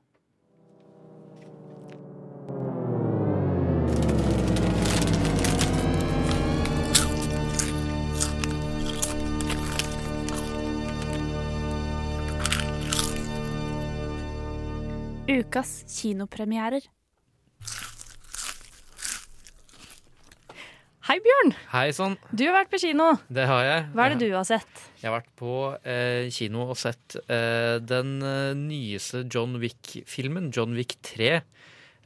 Ukas 15.29 15.85
kinopremierer. 15.89 16.85
Hei, 21.09 21.23
Bjørn! 21.25 21.55
Hei 21.73 21.87
sånn. 21.97 22.19
Du 22.37 22.43
har 22.45 22.53
vært 22.53 22.69
på 22.69 22.79
kino. 22.83 23.05
det 23.33 23.47
har 23.49 23.63
jeg. 23.65 23.85
Hva 23.97 24.05
er 24.05 24.13
det 24.13 24.27
du 24.29 24.35
har 24.37 24.45
sett? 24.45 24.83
Jeg 25.01 25.09
har 25.09 25.15
vært 25.15 25.31
på 25.41 25.53
eh, 25.89 26.27
kino 26.37 26.67
og 26.67 26.77
sett 26.77 27.17
eh, 27.33 27.79
den 27.81 28.19
eh, 28.21 28.51
nyeste 28.53 29.23
John 29.25 29.57
Wick-filmen, 29.63 30.51
John 30.53 30.77
Wick 30.77 30.99
3, 31.09 31.31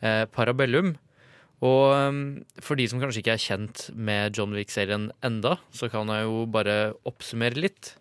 eh, 0.06 0.22
Parabellum. 0.30 0.92
Og 1.66 1.82
eh, 1.96 2.22
for 2.62 2.78
de 2.78 2.86
som 2.86 3.02
kanskje 3.02 3.24
ikke 3.24 3.34
er 3.34 3.42
kjent 3.42 3.88
med 3.98 4.38
John 4.38 4.54
Wick-serien 4.54 5.10
enda, 5.26 5.56
så 5.74 5.90
kan 5.90 6.14
jeg 6.14 6.30
jo 6.30 6.46
bare 6.54 6.78
oppsummere 7.02 7.58
litt. 7.58 7.96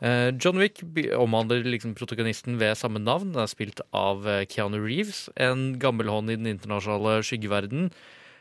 Eh, 0.00 0.32
John 0.40 0.64
Wick 0.64 0.80
omhandler 1.12 1.60
liksom 1.68 1.92
protagonisten 1.92 2.56
ved 2.56 2.72
samme 2.80 3.04
navn. 3.04 3.36
Den 3.36 3.44
er 3.44 3.52
spilt 3.52 3.84
av 3.92 4.24
Keanu 4.48 4.80
Reeves, 4.80 5.26
en 5.36 5.74
gammel 5.76 6.08
hånd 6.08 6.32
i 6.32 6.40
den 6.40 6.54
internasjonale 6.56 7.18
skyggeverden. 7.20 7.90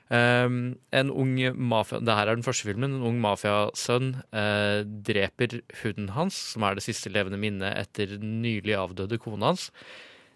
Um, 0.05 0.75
en 0.93 1.09
ung 1.09 1.31
mafia 1.57 1.97
Det 1.97 2.13
her 2.13 2.29
er 2.29 2.37
den 2.37 2.45
første 2.45 2.67
filmen. 2.67 2.97
En 2.97 3.07
ung 3.09 3.21
mafiasønn 3.23 4.11
uh, 4.29 4.81
dreper 4.85 5.61
hunden 5.81 6.11
hans, 6.13 6.37
som 6.53 6.65
er 6.65 6.77
det 6.77 6.85
siste 6.85 7.09
levende 7.13 7.39
minnet 7.41 7.73
etter 7.73 8.17
den 8.19 8.41
nylig 8.43 8.77
avdøde 8.77 9.17
kona 9.21 9.53
hans. 9.53 9.71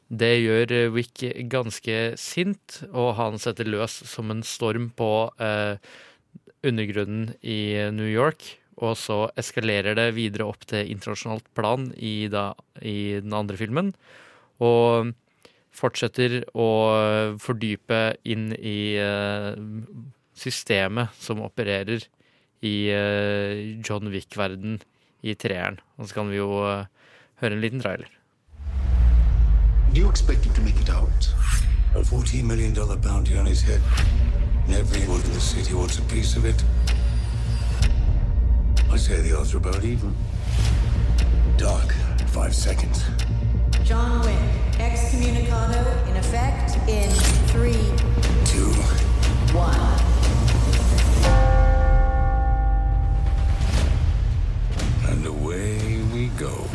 Det 0.10 0.32
gjør 0.42 0.72
eh, 0.74 0.88
Wick 0.90 1.22
ganske 1.54 1.98
sint, 2.18 2.80
og 2.90 3.12
han 3.20 3.38
setter 3.38 3.68
løs 3.70 4.00
som 4.10 4.32
en 4.34 4.42
storm 4.42 4.90
på 4.98 5.30
uh, 5.38 5.78
undergrunnen 6.66 7.36
i 7.46 7.78
New 7.94 8.10
York 8.10 8.56
og 8.80 8.96
så 9.00 9.20
eskalerer 9.40 9.98
det 9.98 10.14
videre 10.16 10.48
opp 10.48 10.64
til 10.70 10.88
internasjonalt 10.94 11.48
plan 11.58 11.90
i, 11.96 12.30
da, 12.32 12.54
i 12.82 13.20
den 13.20 13.36
andre 13.36 13.60
filmen. 13.60 13.92
Og 14.64 15.12
fortsetter 15.76 16.42
å 16.58 16.70
fordype 17.42 18.00
inn 18.28 18.52
i 18.58 18.96
eh, 19.00 19.56
systemet 20.36 21.16
som 21.20 21.44
opererer 21.46 22.06
i 22.66 22.76
eh, 22.92 23.80
John 23.86 24.10
Wick-verden 24.12 24.80
i 25.22 25.36
treeren. 25.36 25.80
Og 25.98 26.10
så 26.10 26.20
kan 26.20 26.32
vi 26.32 26.40
jo 26.40 26.64
eh, 26.68 26.88
høre 27.44 27.56
en 27.56 27.64
liten 27.64 27.84
trailer. 27.84 28.10
Do 29.94 30.02
you 30.02 30.10
expect 30.10 30.46
him 30.46 30.54
to 30.54 30.62
make 30.62 30.80
it 30.80 30.90
out? 30.90 31.30
A 31.96 32.02
$14 32.04 32.44
million 32.44 32.74
bounty 33.02 33.38
on 33.38 33.46
his 33.46 33.62
head. 33.62 33.82
And 34.66 34.76
everyone 34.76 35.22
in 35.22 35.34
the 35.34 35.40
city 35.40 35.74
wants 35.74 35.98
a 35.98 36.04
piece 36.04 36.36
of 36.36 36.46
it. 36.46 36.64
I 38.92 38.98
say 38.98 39.22
the 39.22 39.38
odds 39.38 39.54
are 39.54 39.58
about 39.58 39.84
even. 39.84 40.16
Dark, 41.58 41.94
five 42.28 42.54
seconds. 42.54 43.04
John 43.90 44.22
Wick, 44.22 44.38
excommunicado 44.78 45.82
in 46.08 46.16
effect 46.18 46.78
in 46.88 47.10
three, 47.48 47.74
two, 48.46 48.72
one. 49.52 49.80
And 55.10 55.26
away 55.26 56.04
we 56.14 56.28
go. 56.38 56.68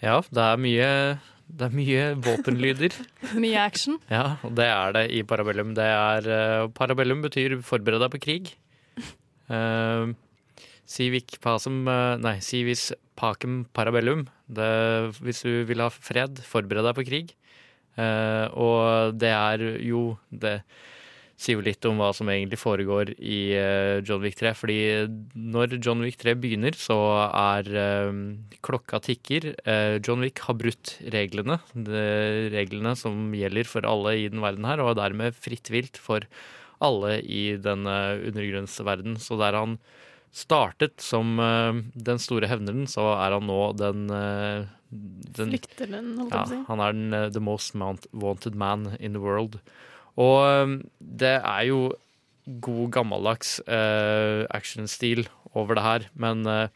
Ja, 0.00 0.22
det 0.30 0.42
er 0.42 0.56
mye, 0.56 1.18
det 1.46 1.68
er 1.68 1.74
mye 1.78 2.04
våpenlyder. 2.26 2.94
Mye 3.42 3.62
action. 3.62 4.00
Ja, 4.10 4.36
og 4.44 4.56
det 4.58 4.66
er 4.66 4.94
det 4.96 5.04
i 5.14 5.22
Parabellum. 5.22 5.74
Det 5.78 5.86
er, 5.86 6.26
uh, 6.26 6.68
Parabellum 6.74 7.22
betyr 7.24 7.58
forbered 7.64 8.02
deg 8.02 8.12
på 8.16 8.22
krig. 8.24 8.52
Uh, 9.46 10.10
civic 10.90 11.36
pasum 11.42 11.84
uh, 11.86 12.18
Nei, 12.18 12.40
Sivis 12.42 12.90
pacem 13.16 13.64
parabellum. 13.74 14.26
Det, 14.46 14.70
hvis 15.22 15.42
du 15.46 15.64
vil 15.68 15.82
ha 15.82 15.88
fred, 15.90 16.42
forbered 16.44 16.86
deg 16.90 16.98
på 16.98 17.06
krig. 17.06 17.36
Eh, 17.96 18.46
og 18.52 19.16
det 19.16 19.30
er 19.32 19.62
jo 19.80 20.18
Det 20.28 20.60
sier 21.36 21.58
jo 21.58 21.64
litt 21.64 21.84
om 21.84 21.98
hva 22.00 22.08
som 22.16 22.30
egentlig 22.32 22.58
foregår 22.58 23.12
i 23.20 23.40
eh, 23.58 24.00
John 24.06 24.22
Wick 24.24 24.38
3. 24.40 24.54
Fordi 24.56 24.78
når 25.36 25.76
John 25.84 26.00
Wick 26.04 26.16
3 26.22 26.32
begynner, 26.40 26.76
så 26.80 26.96
er 27.28 27.68
eh, 27.76 28.20
klokka 28.64 29.02
tikker. 29.04 29.50
Eh, 29.68 29.98
John 30.00 30.24
Wick 30.24 30.40
har 30.46 30.56
brutt 30.56 30.96
reglene. 31.12 31.58
Reglene 31.76 32.94
som 32.96 33.34
gjelder 33.36 33.68
for 33.68 33.88
alle 33.88 34.16
i 34.22 34.30
den 34.32 34.40
verden 34.44 34.68
her, 34.68 34.80
og 34.80 34.94
er 34.94 35.02
dermed 35.02 35.36
fritt 35.36 35.68
vilt 35.72 36.00
for 36.00 36.24
alle 36.84 37.18
i 37.20 37.44
denne 37.60 37.96
undergrunnsverden. 38.30 39.18
Så 39.20 39.36
der 39.40 39.58
han 39.60 39.76
startet 40.36 41.00
som 41.04 41.36
den 41.38 42.18
store 42.20 42.48
hevneren, 42.50 42.84
så 42.90 43.14
er 43.14 43.36
han 43.36 43.46
nå 43.48 43.60
den, 43.80 44.08
den 44.10 45.52
Flykteren, 45.54 46.10
holdt 46.20 46.32
jeg 46.32 46.36
på 46.36 46.42
å 46.42 46.50
si. 46.50 46.58
han 46.68 46.82
er 46.84 46.96
den 46.98 47.32
the 47.32 47.40
most 47.40 47.76
wanted 47.76 48.56
man 48.56 48.90
in 49.00 49.16
the 49.16 49.22
world. 49.24 49.56
Og 50.22 50.40
eh, 50.46 50.74
det 50.98 51.36
er 51.38 51.62
jo 51.68 51.80
god 52.46 52.92
gammeldags 52.94 53.56
uh, 53.66 54.46
actionstil 54.54 55.24
over 55.58 55.74
det 55.74 55.82
her, 55.82 56.04
men 56.14 56.46
uh, 56.46 56.68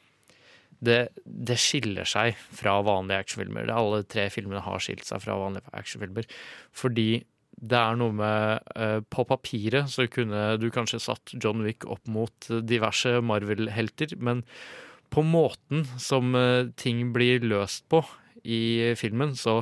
det, 0.82 1.12
det 1.24 1.58
skiller 1.62 2.08
seg 2.08 2.38
fra 2.56 2.80
vanlige 2.82 3.22
actionfilmer. 3.22 3.70
Alle 3.70 4.02
tre 4.02 4.26
filmene 4.34 4.64
har 4.64 4.82
skilt 4.82 5.06
seg 5.06 5.22
fra 5.22 5.36
vanlige 5.38 5.70
actionfilmer. 5.76 6.26
Fordi 6.74 7.22
det 7.60 7.76
er 7.76 7.98
noe 8.00 8.16
med 8.16 8.70
uh, 8.72 8.98
På 9.12 9.26
papiret 9.28 9.90
så 9.92 10.06
kunne 10.10 10.56
du 10.58 10.70
kanskje 10.72 11.02
satt 11.04 11.34
John 11.36 11.62
Wick 11.66 11.84
opp 11.86 12.08
mot 12.08 12.50
diverse 12.66 13.20
Marvel-helter, 13.22 14.16
men 14.18 14.42
på 15.10 15.22
måten 15.26 15.84
som 16.02 16.34
uh, 16.34 16.70
ting 16.80 17.12
blir 17.14 17.46
løst 17.46 17.86
på 17.92 18.02
i 18.42 18.94
filmen, 18.96 19.36
så 19.36 19.60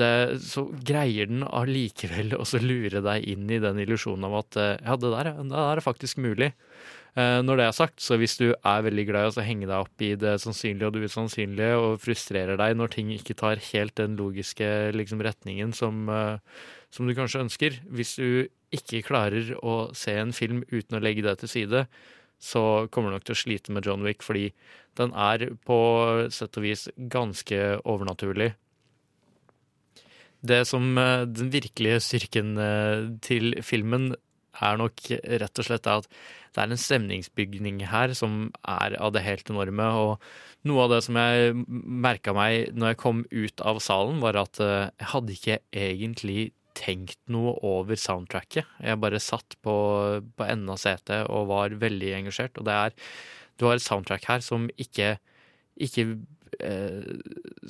det, 0.00 0.40
så 0.42 0.66
greier 0.86 1.28
den 1.30 1.44
allikevel 1.46 2.34
også 2.42 2.60
lure 2.62 3.02
deg 3.04 3.24
inn 3.34 3.48
i 3.52 3.60
den 3.62 3.80
illusjonen 3.84 4.26
av 4.28 4.36
at 4.42 4.58
eh, 4.60 4.74
ja, 4.82 4.96
det 5.00 5.10
der, 5.14 5.30
er- 5.32 5.40
det 5.42 5.50
der 5.54 5.80
er 5.80 5.84
faktisk 5.84 6.20
mulig. 6.24 6.50
Eh, 7.14 7.38
Når 7.46 7.60
det 7.60 7.66
er 7.68 7.76
sagt, 7.76 8.00
så 8.02 8.16
hvis 8.18 8.34
du 8.40 8.48
er 8.56 8.82
veldig 8.86 9.04
glad 9.06 9.28
i 9.28 9.38
å 9.42 9.46
henge 9.46 9.68
deg 9.70 9.76
opp 9.86 10.02
i 10.02 10.14
det 10.18 10.34
sannsynlige 10.42 10.88
og 10.90 10.96
det 10.96 11.04
usannsynlige, 11.10 11.76
og 11.78 12.00
frustrerer 12.02 12.58
deg 12.58 12.74
når 12.80 12.90
ting 12.96 13.12
ikke 13.14 13.36
tar 13.38 13.62
helt 13.70 13.94
den 14.00 14.16
logiske 14.18 14.66
liksom, 14.98 15.22
retningen 15.22 15.70
som, 15.76 16.08
eh, 16.10 16.40
som 16.94 17.06
du 17.06 17.14
kanskje 17.14 17.44
ønsker 17.46 17.78
Hvis 17.94 18.16
du 18.18 18.48
ikke 18.74 19.04
klarer 19.06 19.52
å 19.62 19.92
se 19.94 20.16
en 20.18 20.34
film 20.34 20.64
uten 20.72 20.98
å 20.98 21.02
legge 21.04 21.22
det 21.22 21.36
til 21.44 21.52
side, 21.52 21.84
så 22.42 22.64
kommer 22.90 23.12
du 23.12 23.14
nok 23.20 23.28
til 23.28 23.36
å 23.36 23.38
slite 23.38 23.72
med 23.72 23.86
John 23.86 24.02
Wick, 24.02 24.24
fordi 24.26 24.48
den 24.98 25.14
er 25.14 25.44
på 25.64 25.76
sett 26.34 26.58
og 26.58 26.64
vis 26.66 26.88
ganske 27.12 27.60
overnaturlig. 27.86 28.50
Det 30.44 30.62
som 30.68 30.98
eh, 31.00 31.24
den 31.30 31.50
virkelige 31.54 32.02
styrken 32.04 32.54
eh, 32.60 33.10
til 33.24 33.56
filmen 33.64 34.12
er 34.62 34.78
nok 34.78 35.00
rett 35.10 35.58
og 35.58 35.66
slett 35.66 35.88
at 35.90 36.04
det 36.54 36.62
er 36.62 36.70
en 36.70 36.78
stemningsbygning 36.78 37.80
her 37.90 38.12
som 38.14 38.52
er 38.70 38.94
av 39.02 39.14
det 39.16 39.24
helt 39.26 39.50
enorme. 39.50 39.86
Og 39.98 40.68
noe 40.68 40.84
av 40.84 40.92
det 40.94 41.00
som 41.06 41.18
jeg 41.18 41.54
merka 41.74 42.34
meg 42.36 42.76
når 42.76 42.92
jeg 42.92 43.00
kom 43.02 43.24
ut 43.32 43.64
av 43.66 43.80
salen, 43.82 44.20
var 44.22 44.38
at 44.44 44.60
eh, 44.62 44.90
jeg 45.00 45.10
hadde 45.14 45.38
ikke 45.38 45.58
egentlig 45.72 46.52
tenkt 46.74 47.20
noe 47.30 47.54
over 47.66 47.98
soundtracket. 47.98 48.66
Jeg 48.82 49.02
bare 49.02 49.22
satt 49.22 49.56
på, 49.62 49.74
på 50.34 50.46
enden 50.46 50.72
av 50.74 50.80
setet 50.82 51.28
og 51.30 51.50
var 51.52 51.76
veldig 51.78 52.16
engasjert. 52.20 52.58
Og 52.58 52.66
det 52.68 52.74
er 52.74 52.98
Du 53.58 53.68
har 53.68 53.78
et 53.78 53.84
soundtrack 53.86 54.26
her 54.26 54.42
som 54.42 54.66
ikke 54.74 55.14
ikke 55.74 56.04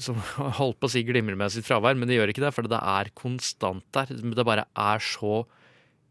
Som 0.01 0.21
holdt 0.61 0.81
på 0.81 0.89
å 0.89 0.93
si 0.93 1.05
glimrer 1.07 1.39
med 1.39 1.53
sitt 1.55 1.67
fravær, 1.69 1.99
men 1.99 2.11
det 2.11 2.19
gjør 2.19 2.33
ikke 2.33 2.45
det, 2.47 2.55
for 2.57 2.71
det 2.71 2.81
er 2.81 3.13
konstant 3.19 3.87
der. 3.97 4.11
Det 4.11 4.47
bare 4.47 4.67
er 4.73 5.05
så 5.05 5.45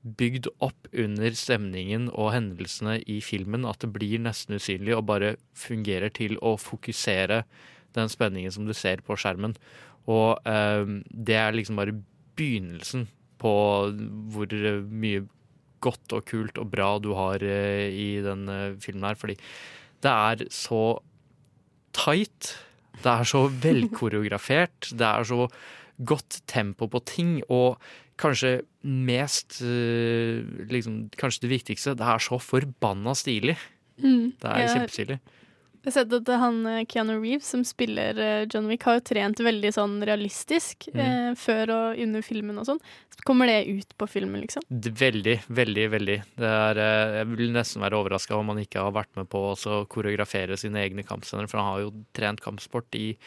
bygd 0.03 0.49
opp 0.63 0.89
under 0.99 1.35
stemningen 1.37 2.09
og 2.11 2.33
hendelsene 2.35 2.97
i 3.07 3.21
filmen 3.23 3.63
at 3.67 3.79
det 3.83 3.93
blir 3.95 4.19
nesten 4.19 4.57
usynlig 4.59 4.97
og 4.97 5.05
bare 5.07 5.35
fungerer 5.55 6.11
til 6.11 6.35
å 6.43 6.57
fokusere 6.59 7.43
den 7.95 8.11
spenningen 8.11 8.51
som 8.51 8.67
du 8.67 8.73
ser 8.75 9.03
på 9.05 9.15
skjermen. 9.19 9.55
Og 10.11 10.43
eh, 10.49 10.83
det 11.07 11.37
er 11.39 11.55
liksom 11.55 11.79
bare 11.79 11.95
begynnelsen 12.35 13.07
på 13.39 13.53
hvor 14.33 14.57
mye 14.91 15.23
godt 15.83 16.15
og 16.15 16.27
kult 16.27 16.59
og 16.61 16.69
bra 16.71 16.91
du 17.03 17.11
har 17.17 17.43
eh, 17.43 17.87
i 17.91 18.09
den 18.23 18.47
eh, 18.51 18.75
filmen 18.83 19.07
her, 19.07 19.19
fordi 19.19 19.37
det 20.03 20.11
er 20.11 20.45
så 20.51 20.83
tight. 21.95 22.55
Det 23.01 23.09
er 23.11 23.27
så 23.27 23.47
velkoreografert. 23.47 24.91
Det 24.91 25.07
er 25.07 25.27
så 25.27 25.47
godt 26.05 26.41
tempo 26.49 26.87
på 26.91 27.01
ting. 27.09 27.35
Og 27.49 27.79
kanskje 28.21 28.61
mest 28.83 29.61
eh, 29.65 30.43
liksom, 30.69 31.07
Kanskje 31.17 31.47
det 31.47 31.53
viktigste, 31.55 31.95
det 31.97 32.07
er 32.07 32.21
så 32.23 32.39
forbanna 32.41 33.15
stilig. 33.17 33.57
Mm. 33.97 34.33
Det 34.41 34.49
er 34.49 34.65
ja. 34.65 34.73
kjempestilig. 34.75 35.19
Jeg 35.83 35.91
har 35.91 35.95
sett 35.97 36.13
at 36.15 36.29
han 36.39 36.61
eh, 36.69 36.85
Keanu 36.87 37.17
Reeves, 37.19 37.49
som 37.51 37.63
spiller 37.67 38.15
eh, 38.23 38.45
John 38.47 38.69
Wick, 38.71 38.85
har 38.87 39.01
jo 39.01 39.03
trent 39.09 39.41
veldig 39.43 39.71
sånn 39.75 39.97
realistisk 40.07 40.87
Mm. 40.93 40.99
eh, 41.03 41.33
før 41.35 41.71
og 41.73 41.99
under 41.99 42.21
filmen 42.23 42.57
og 42.61 42.67
sånn. 42.69 42.79
Kommer 43.27 43.47
det 43.47 43.65
ut 43.67 43.91
på 43.99 44.07
filmen, 44.07 44.41
liksom? 44.45 44.63
Veldig, 44.69 45.35
veldig, 45.47 45.85
veldig. 45.91 46.17
Det 46.39 46.51
er, 46.51 46.79
eh, 46.79 47.17
jeg 47.19 47.27
vil 47.33 47.51
nesten 47.55 47.83
være 47.83 47.99
overraska 47.99 48.35
om 48.37 48.47
han 48.53 48.61
ikke 48.63 48.79
har 48.83 48.95
vært 48.95 49.11
med 49.19 49.27
på 49.31 49.41
å 49.51 49.75
koreografere 49.91 50.55
sine 50.59 50.79
egne 50.83 51.03
kampscener, 51.07 51.49
for 51.51 51.59
han 51.59 51.71
har 51.73 51.83
jo 51.85 51.91
trent 52.13 52.39
kampsport 52.43 52.95
i 52.95 53.17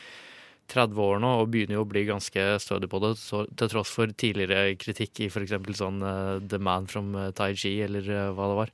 30 0.68 0.96
år 0.98 1.20
nå 1.22 1.34
og 1.42 1.50
begynner 1.52 1.76
jo 1.76 1.84
å 1.84 1.88
bli 1.88 2.06
ganske 2.08 2.42
stødig 2.58 2.88
på 2.90 2.98
det, 3.04 3.12
så, 3.20 3.44
til 3.54 3.68
tross 3.70 3.92
for 3.94 4.06
tidligere 4.18 4.74
kritikk 4.80 5.20
i 5.20 5.28
f.eks. 5.30 5.52
sånn 5.78 6.00
uh, 6.02 6.40
The 6.40 6.58
Man 6.58 6.88
from 6.90 7.12
Tai 7.36 7.52
Chi, 7.54 7.76
eller 7.84 8.02
uh, 8.10 8.32
hva 8.34 8.48
det 8.50 8.56
var. 8.64 8.72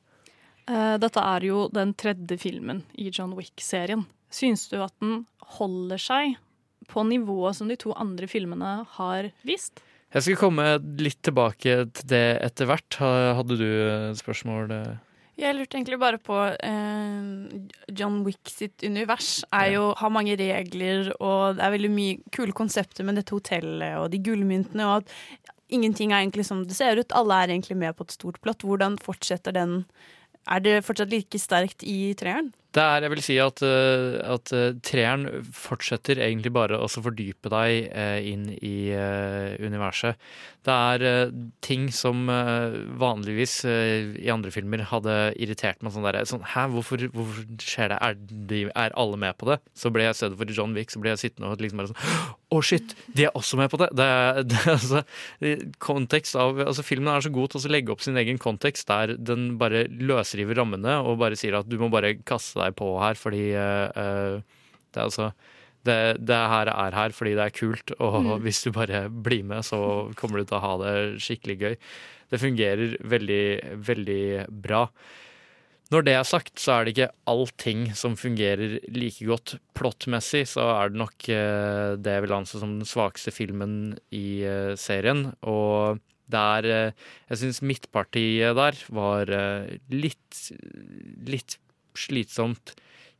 Eh, 0.70 0.96
Dette 1.02 1.22
er 1.34 1.46
jo 1.48 1.66
den 1.74 1.94
tredje 1.98 2.38
filmen 2.40 2.82
i 2.98 3.10
John 3.10 3.34
Wick-serien. 3.38 4.04
Syns 4.32 4.68
du 4.70 4.78
at 4.82 4.94
den 5.02 5.24
holder 5.58 6.00
seg 6.00 6.36
på 6.92 7.04
nivået 7.08 7.56
som 7.58 7.68
de 7.70 7.76
to 7.80 7.92
andre 7.98 8.28
filmene 8.30 8.82
har 8.98 9.30
vist? 9.46 9.82
Jeg 10.12 10.26
skal 10.26 10.36
komme 10.40 10.66
litt 11.00 11.22
tilbake 11.24 11.78
til 11.96 12.08
det 12.10 12.24
etter 12.44 12.68
hvert. 12.68 12.98
Hadde 13.00 13.56
du 13.56 13.68
spørsmål? 14.18 14.70
eh? 14.76 14.92
Jeg 15.40 15.56
lurte 15.56 15.78
egentlig 15.78 15.96
bare 15.98 16.18
på 16.20 16.36
eh, 16.36 17.70
John 17.96 18.18
Wick 18.26 18.50
sitt 18.52 18.84
univers 18.84 19.38
er 19.48 19.70
jo, 19.72 19.86
har 19.96 20.12
mange 20.12 20.36
regler, 20.36 21.08
og 21.16 21.56
det 21.56 21.64
er 21.64 21.72
veldig 21.78 21.90
mye 21.94 22.18
kule 22.36 22.52
konsepter 22.52 23.08
med 23.08 23.16
dette 23.18 23.32
hotellet 23.32 23.96
og 24.02 24.10
de 24.12 24.20
gullmyntene, 24.22 24.84
og 24.84 25.00
at 25.00 25.56
ingenting 25.72 26.12
er 26.12 26.20
egentlig 26.20 26.44
som 26.44 26.60
det 26.68 26.76
ser 26.76 27.00
ut. 27.00 27.16
Alle 27.16 27.40
er 27.46 27.54
egentlig 27.56 27.78
med 27.80 27.96
på 27.96 28.04
et 28.04 28.12
stort 28.12 28.36
plott. 28.44 28.60
Hvordan 28.68 28.98
fortsetter 29.00 29.56
den 29.56 29.78
Er 30.50 30.62
det 30.62 30.82
fortsatt 30.86 31.12
like 31.12 31.38
sterkt 31.38 31.84
i 31.86 32.14
treeren? 32.18 32.50
Det 32.72 32.80
er, 32.80 33.04
jeg 33.04 33.12
vil 33.12 33.22
si 33.22 33.34
at, 33.42 33.60
eh, 33.66 34.14
at 34.32 34.52
eh, 34.56 34.70
treeren 34.80 35.26
fortsetter 35.54 36.22
egentlig 36.24 36.54
bare 36.56 36.78
å 36.80 36.88
fordype 36.88 37.52
deg 37.52 37.90
eh, 37.92 38.30
inn 38.32 38.46
i 38.56 38.94
universet. 39.60 40.16
Det 40.62 40.74
er 40.74 41.02
eh, 41.02 41.32
ting 41.64 41.88
som 41.90 42.28
eh, 42.30 42.74
vanligvis 43.00 43.54
eh, 43.66 44.12
i 44.22 44.28
andre 44.30 44.52
filmer 44.54 44.84
hadde 44.86 45.14
irritert 45.42 45.82
meg 45.82 45.94
sånn 45.94 46.06
der 46.06 46.20
sånn, 46.28 46.44
Hæ, 46.46 46.68
hvorfor, 46.70 47.02
hvorfor 47.10 47.48
skjer 47.58 47.90
det? 47.90 47.98
Er, 47.98 48.20
de, 48.52 48.60
er 48.70 48.94
alle 48.98 49.18
med 49.18 49.34
på 49.40 49.48
det? 49.50 49.58
Så 49.74 49.90
ble 49.90 50.06
jeg 50.06 50.18
stedet 50.20 50.38
for 50.38 50.54
John 50.54 50.76
Wick, 50.78 50.94
så 50.94 51.02
ble 51.02 51.10
jeg 51.10 51.22
sittende 51.24 51.50
og 51.50 51.62
liksom 51.62 51.82
bare 51.82 51.90
sånn 51.90 52.28
Å, 52.54 52.60
shit! 52.62 52.94
De 53.10 53.26
er 53.26 53.34
også 53.38 53.58
med 53.58 53.72
på 53.72 53.80
det! 53.82 53.90
det, 53.98 54.08
det 54.52 54.62
altså, 54.76 55.02
kontekst 55.82 56.38
av, 56.38 56.62
altså 56.62 56.86
Filmen 56.86 57.10
er 57.10 57.26
så 57.26 57.34
god 57.34 57.56
til 57.56 57.66
å 57.66 57.74
legge 57.74 57.94
opp 57.96 58.06
sin 58.06 58.20
egen 58.22 58.38
kontekst, 58.42 58.86
der 58.86 59.16
den 59.18 59.56
bare 59.58 59.88
løsriver 59.90 60.62
rammene 60.62 61.00
og 61.02 61.18
bare 61.24 61.38
sier 61.38 61.58
at 61.58 61.66
du 61.66 61.74
må 61.80 61.90
bare 61.90 62.14
kaste 62.28 62.62
deg 62.62 62.78
på 62.78 62.94
her, 63.02 63.18
fordi 63.18 63.48
uh, 63.56 64.38
det 64.92 65.00
er 65.00 65.08
altså 65.08 65.32
det, 65.86 65.98
det, 66.22 66.38
her 66.52 66.70
er 66.72 66.96
her 66.96 67.14
fordi 67.16 67.34
det 67.38 67.46
er 67.46 67.56
kult, 67.56 67.94
og 67.98 68.18
mm. 68.22 68.32
hvis 68.44 68.62
du 68.66 68.70
bare 68.74 69.06
blir 69.10 69.42
med, 69.46 69.64
så 69.66 70.10
kommer 70.18 70.40
du 70.40 70.46
til 70.48 70.58
å 70.60 70.64
ha 70.66 70.76
det 70.82 70.94
skikkelig 71.24 71.58
gøy. 71.62 71.74
Det 72.32 72.40
fungerer 72.40 72.94
veldig, 73.04 73.44
veldig 73.88 74.22
bra. 74.64 74.86
Når 75.92 76.06
det 76.06 76.14
er 76.16 76.24
sagt, 76.24 76.54
så 76.62 76.78
er 76.78 76.86
det 76.86 76.94
ikke 76.94 77.10
allting 77.28 77.82
som 77.98 78.14
fungerer 78.16 78.78
like 78.94 79.26
godt. 79.28 79.58
Plottmessig 79.76 80.46
så 80.54 80.64
er 80.78 80.92
det 80.92 81.02
nok 81.02 81.28
eh, 81.28 81.98
det 82.00 82.14
jeg 82.14 82.24
vil 82.24 82.36
anse 82.38 82.62
som 82.62 82.78
den 82.78 82.88
svakeste 82.88 83.34
filmen 83.34 83.74
i 84.08 84.40
serien. 84.80 85.26
Og 85.44 86.00
det 86.32 86.40
er 86.40 86.94
Jeg 87.28 87.42
syns 87.42 87.60
midtpartiet 87.60 88.56
der 88.56 88.78
var 88.88 89.28
litt, 89.92 90.40
litt 91.28 91.58
slitsomt. 91.98 92.72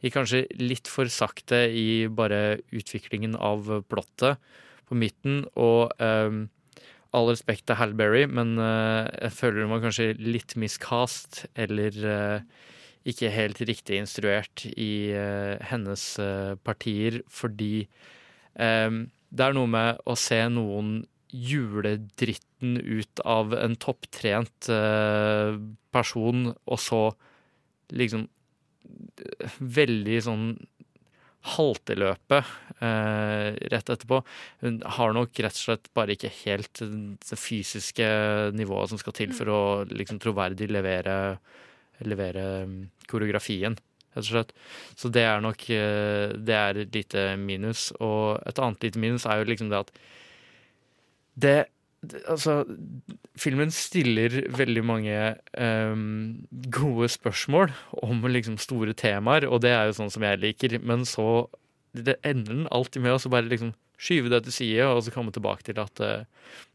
Gikk 0.03 0.17
kanskje 0.17 0.43
litt 0.59 0.91
for 0.91 1.07
sakte 1.13 1.63
i 1.71 2.09
bare 2.11 2.59
utviklingen 2.75 3.37
av 3.39 3.69
plottet 3.87 4.41
på 4.89 4.99
midten. 4.99 5.45
Og 5.55 5.95
um, 6.03 6.49
all 7.15 7.31
respekt 7.31 7.69
til 7.69 7.79
Halberry, 7.79 8.25
men 8.27 8.57
uh, 8.59 9.07
jeg 9.07 9.37
føler 9.37 9.63
hun 9.63 9.77
var 9.77 9.85
kanskje 9.85 10.13
litt 10.19 10.57
miscast. 10.59 11.45
Eller 11.55 11.99
uh, 12.03 12.67
ikke 13.07 13.31
helt 13.35 13.63
riktig 13.63 14.03
instruert 14.03 14.67
i 14.75 15.15
uh, 15.15 15.55
hennes 15.71 16.09
partier, 16.67 17.23
fordi 17.31 17.87
um, 18.59 19.05
det 19.31 19.47
er 19.47 19.55
noe 19.57 19.71
med 19.71 20.03
å 20.03 20.19
se 20.19 20.43
noen 20.51 21.01
juledritten 21.33 22.75
ut 22.77 23.23
av 23.25 23.55
en 23.57 23.79
topptrent 23.81 24.67
person, 25.95 26.43
og 26.53 26.81
så 26.83 27.01
liksom 27.97 28.27
veldig 29.59 30.19
sånn 30.25 30.47
halteløpet 31.43 32.51
eh, 32.79 33.49
rett 33.73 33.91
etterpå. 33.91 34.21
Hun 34.63 34.79
har 34.97 35.15
nok 35.17 35.41
rett 35.43 35.57
og 35.59 35.65
slett 35.65 35.91
bare 35.97 36.15
ikke 36.15 36.31
helt 36.45 36.83
det 36.83 37.39
fysiske 37.39 38.07
nivået 38.55 38.93
som 38.93 39.01
skal 39.01 39.17
til 39.17 39.35
for 39.35 39.51
å 39.51 39.63
liksom 39.91 40.21
troverdig 40.23 40.71
levere, 40.71 41.17
levere 42.07 42.47
mm, 42.69 42.79
koreografien, 43.11 43.75
rett 44.15 44.23
og 44.23 44.31
slett. 44.31 44.55
Så 44.95 45.11
det 45.11 45.27
er 45.27 45.43
nok 45.43 45.67
eh, 45.75 46.31
det 46.39 46.59
er 46.59 46.83
et 46.85 46.95
lite 46.95 47.27
minus. 47.43 47.91
Og 47.99 48.39
et 48.47 48.63
annet 48.63 48.89
lite 48.89 49.03
minus 49.03 49.27
er 49.27 49.43
jo 49.43 49.51
liksom 49.51 49.73
det 49.73 49.83
at 49.83 49.95
det 51.43 51.59
Altså, 52.27 52.65
filmen 53.39 53.71
stiller 53.71 54.41
veldig 54.51 54.83
mange 54.83 55.19
um, 55.55 56.43
gode 56.75 57.07
spørsmål 57.15 57.71
om 58.03 58.25
liksom 58.27 58.57
store 58.59 58.95
temaer, 58.99 59.47
og 59.47 59.63
det 59.63 59.71
er 59.71 59.87
jo 59.87 59.99
sånn 60.01 60.11
som 60.11 60.27
jeg 60.27 60.41
liker, 60.43 60.81
men 60.83 61.07
så 61.07 61.47
det 61.95 62.19
ender 62.27 62.57
den 62.57 62.69
alltid 62.75 63.05
med 63.05 63.15
å 63.15 63.31
bare 63.31 63.47
liksom 63.47 63.71
skyve 64.03 64.33
det 64.33 64.43
til 64.47 64.57
side, 64.57 64.89
og 64.89 65.05
så 65.05 65.15
komme 65.15 65.35
tilbake 65.35 65.69
til 65.69 65.79
at 65.79 66.03
uh, 66.03 66.25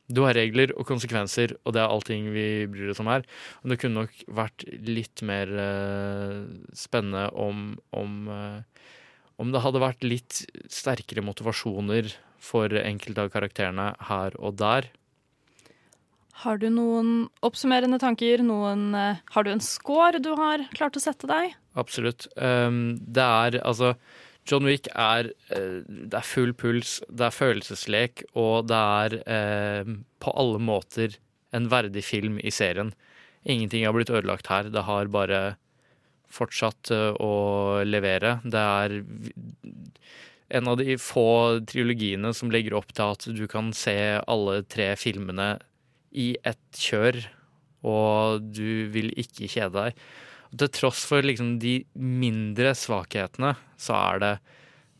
du 0.07 0.21
har 0.23 0.37
regler 0.37 0.71
og 0.79 0.87
konsekvenser, 0.87 1.57
og 1.67 1.75
det 1.75 1.81
er 1.83 1.91
allting 1.91 2.29
vi 2.31 2.47
bryr 2.71 2.93
oss 2.93 3.01
om 3.03 3.09
her. 3.11 3.25
Men 3.59 3.73
det 3.73 3.79
kunne 3.81 4.05
nok 4.05 4.21
vært 4.37 4.63
litt 4.87 5.23
mer 5.27 5.51
uh, 5.51 6.45
spennende 6.71 7.27
om, 7.35 7.73
om, 7.91 8.13
uh, 8.31 8.93
om 9.43 9.51
det 9.51 9.63
hadde 9.65 9.83
vært 9.83 10.07
litt 10.07 10.45
sterkere 10.71 11.25
motivasjoner 11.27 12.13
for 12.39 12.71
enkelte 12.79 13.25
av 13.25 13.33
karakterene 13.33 13.89
her 14.07 14.39
og 14.39 14.55
der. 14.61 14.87
Har 16.43 16.59
du 16.61 16.67
noen 16.69 17.27
oppsummerende 17.45 17.97
tanker? 18.01 18.43
Noen, 18.45 18.91
uh, 18.93 19.17
har 19.33 19.45
du 19.45 19.49
en 19.49 19.63
score 19.63 20.21
du 20.21 20.33
har 20.37 20.67
klart 20.77 20.97
å 20.99 21.01
sette 21.01 21.29
deg? 21.29 21.55
Absolutt. 21.79 22.27
Um, 22.37 22.99
det 23.01 23.25
er 23.25 23.57
altså 23.63 23.95
John 24.47 24.63
Wick 24.63 24.87
er 24.95 25.33
Det 25.49 26.15
er 26.15 26.23
full 26.23 26.53
puls, 26.55 27.01
det 27.09 27.25
er 27.25 27.35
følelseslek, 27.35 28.23
og 28.39 28.69
det 28.69 28.77
er 28.77 29.17
uh, 29.25 29.95
på 30.23 30.33
alle 30.37 30.61
måter 30.61 31.17
en 31.57 31.67
verdig 31.71 32.05
film 32.05 32.37
i 32.39 32.53
serien. 32.53 32.93
Ingenting 33.47 33.87
har 33.87 33.95
blitt 33.95 34.13
ødelagt 34.13 34.47
her. 34.51 34.69
Det 34.69 34.85
har 34.85 35.09
bare 35.11 35.41
fortsatt 36.27 36.91
å 37.23 37.33
levere. 37.87 38.33
Det 38.43 38.59
er 38.59 38.97
en 40.59 40.67
av 40.67 40.77
de 40.79 40.97
få 40.99 41.29
trilogiene 41.67 42.33
som 42.35 42.51
legger 42.51 42.75
opp 42.77 42.91
til 42.91 43.13
at 43.15 43.27
du 43.35 43.45
kan 43.49 43.71
se 43.75 43.95
alle 44.19 44.59
tre 44.67 44.91
filmene 44.99 45.55
i 46.17 46.29
ett 46.47 46.81
kjør, 46.81 47.21
og 47.87 48.47
du 48.57 48.89
vil 48.93 49.11
ikke 49.19 49.49
kjede 49.51 49.75
deg. 49.77 50.05
Til 50.57 50.71
tross 50.73 51.03
for 51.07 51.25
liksom 51.25 51.57
de 51.61 51.81
mindre 51.95 52.73
svakhetene, 52.77 53.53
så 53.79 53.97
er 53.99 54.23
det 54.23 54.33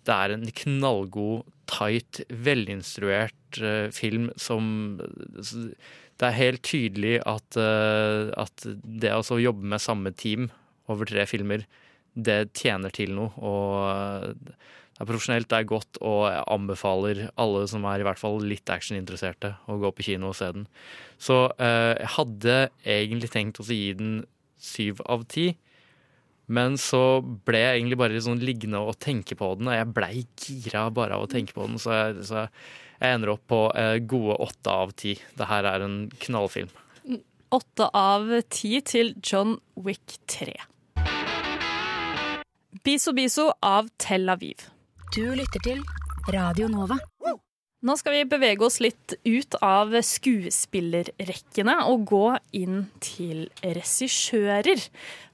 det 0.08 0.16
er 0.16 0.34
en 0.34 0.48
knallgod, 0.62 1.48
tight, 1.68 2.22
velinstruert 2.32 3.60
uh, 3.60 3.90
film 3.92 4.30
som 4.40 4.96
Det 5.02 6.30
er 6.30 6.38
helt 6.38 6.64
tydelig 6.64 7.18
at, 7.28 7.58
uh, 7.60 8.32
at 8.40 8.68
det 9.04 9.12
å 9.12 9.42
jobbe 9.42 9.68
med 9.74 9.84
samme 9.84 10.14
team 10.16 10.48
over 10.88 11.10
tre 11.10 11.26
filmer, 11.28 11.66
det 12.16 12.56
tjener 12.56 12.94
til 12.96 13.12
noe. 13.18 13.34
Og 13.44 13.76
uh, 13.84 14.56
det 14.98 15.04
er 15.04 15.10
profesjonelt, 15.12 15.46
det 15.52 15.58
er 15.60 15.70
godt, 15.70 16.00
og 16.02 16.24
jeg 16.26 16.46
anbefaler 16.50 17.20
alle 17.38 17.68
som 17.70 17.84
er 17.86 18.02
i 18.02 18.06
hvert 18.08 18.18
fall 18.18 18.40
litt 18.42 18.72
actioninteresserte, 18.74 19.52
å 19.70 19.76
gå 19.78 19.92
på 19.94 20.06
kino 20.08 20.32
og 20.32 20.38
se 20.40 20.48
den. 20.56 20.64
Så 21.22 21.36
eh, 21.62 21.94
jeg 22.00 22.10
hadde 22.16 22.56
egentlig 22.82 23.30
tenkt 23.30 23.62
å 23.62 23.66
gi 23.70 23.92
den 24.00 24.16
syv 24.58 25.04
av 25.06 25.28
ti. 25.30 25.52
Men 26.50 26.80
så 26.82 27.20
ble 27.22 27.60
jeg 27.62 27.76
egentlig 27.76 28.00
bare 28.02 28.24
sånn 28.24 28.42
liggende 28.42 28.80
og 28.82 28.98
tenke 29.04 29.36
på 29.38 29.52
den, 29.60 29.70
og 29.70 29.78
jeg 29.78 29.90
blei 29.94 30.24
gira 30.42 30.88
bare 30.96 31.20
av 31.20 31.28
å 31.28 31.30
tenke 31.30 31.54
på 31.54 31.68
den. 31.68 31.78
Så 31.84 31.94
jeg, 31.94 32.24
så 32.26 32.48
jeg 32.48 33.18
ender 33.20 33.36
opp 33.36 33.44
på 33.52 33.60
eh, 33.78 34.00
gode 34.02 34.40
åtte 34.48 34.78
av 34.86 34.96
ti. 34.98 35.14
Det 35.38 35.50
her 35.52 35.68
er 35.76 35.86
en 35.86 36.00
knallfilm. 36.24 36.72
Åtte 37.54 37.92
av 37.94 38.32
ti 38.50 38.80
til 38.82 39.14
John 39.22 39.60
Wick 39.78 40.18
3. 40.26 40.58
Biso 42.82 43.14
Biso 43.14 43.52
av 43.62 43.94
Tel 44.02 44.26
Aviv. 44.34 44.66
Du 45.16 45.24
lytter 45.36 45.62
til 45.64 45.80
Radio 46.34 46.68
Nova. 46.68 46.98
Nå 47.88 47.94
skal 47.96 48.16
vi 48.16 48.24
bevege 48.28 48.66
oss 48.66 48.80
litt 48.84 49.14
ut 49.24 49.56
av 49.64 49.94
skuespillerrekkene 50.04 51.76
og 51.88 52.04
gå 52.10 52.24
inn 52.58 52.82
til 53.04 53.46
regissører. 53.64 54.82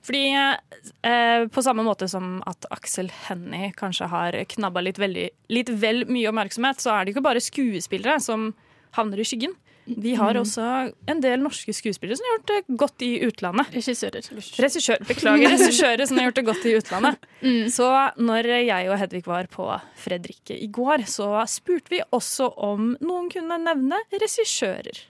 Fordi 0.05 0.21
eh, 0.35 1.45
på 1.49 1.63
samme 1.65 1.85
måte 1.87 2.09
som 2.11 2.35
at 2.49 2.67
Aksel 2.75 3.09
Hennie 3.25 3.71
kanskje 3.79 4.11
har 4.11 4.37
knabba 4.53 4.83
litt, 4.85 5.01
veldig, 5.01 5.25
litt 5.55 5.71
vel 5.81 6.03
mye 6.11 6.29
oppmerksomhet, 6.29 6.83
så 6.83 6.93
er 6.93 7.05
det 7.05 7.15
ikke 7.15 7.27
bare 7.31 7.43
skuespillere 7.43 8.19
som 8.21 8.51
havner 8.99 9.23
i 9.23 9.25
skyggen. 9.25 9.57
Vi 9.85 10.13
har 10.15 10.37
også 10.39 10.65
en 11.11 11.21
del 11.23 11.41
norske 11.43 11.73
skuespillere 11.75 12.15
som 12.15 12.27
har 12.27 12.37
gjort 12.37 12.51
det 12.51 12.77
godt 12.79 13.03
i 13.03 13.11
utlandet. 13.27 13.73
Regissører. 13.75 14.29
Regissør, 14.63 15.03
beklager, 15.09 15.51
regissører 15.57 16.05
som 16.07 16.19
har 16.19 16.29
gjort 16.29 16.39
det 16.39 16.45
godt 16.51 16.67
i 16.69 16.75
utlandet. 16.79 17.19
Mm. 17.43 17.67
Så 17.67 17.85
når 18.23 18.47
jeg 18.63 18.87
og 18.87 18.95
Hedvig 19.01 19.25
var 19.27 19.49
på 19.51 19.65
Fredrikke 19.99 20.55
i 20.55 20.69
går, 20.71 21.03
så 21.11 21.41
spurte 21.51 21.91
vi 21.91 21.99
også 22.15 22.47
om 22.55 22.93
noen 23.03 23.27
kunne 23.33 23.57
nevne 23.59 23.99
regissører. 24.13 25.01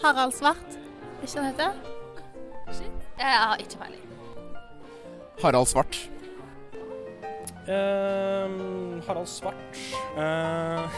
Harald 0.00 0.32
Svart, 0.32 0.78
ikke 1.20 1.34
han 1.36 1.50
heter? 1.50 1.76
Jeg 3.18 3.36
har 3.36 3.60
ikke 3.60 3.82
peiling. 3.82 4.08
Harald 5.42 5.68
Svart. 5.68 6.00
Uh, 7.68 9.04
Harald 9.04 9.28
Svart 9.28 9.76
uh, 10.16 10.88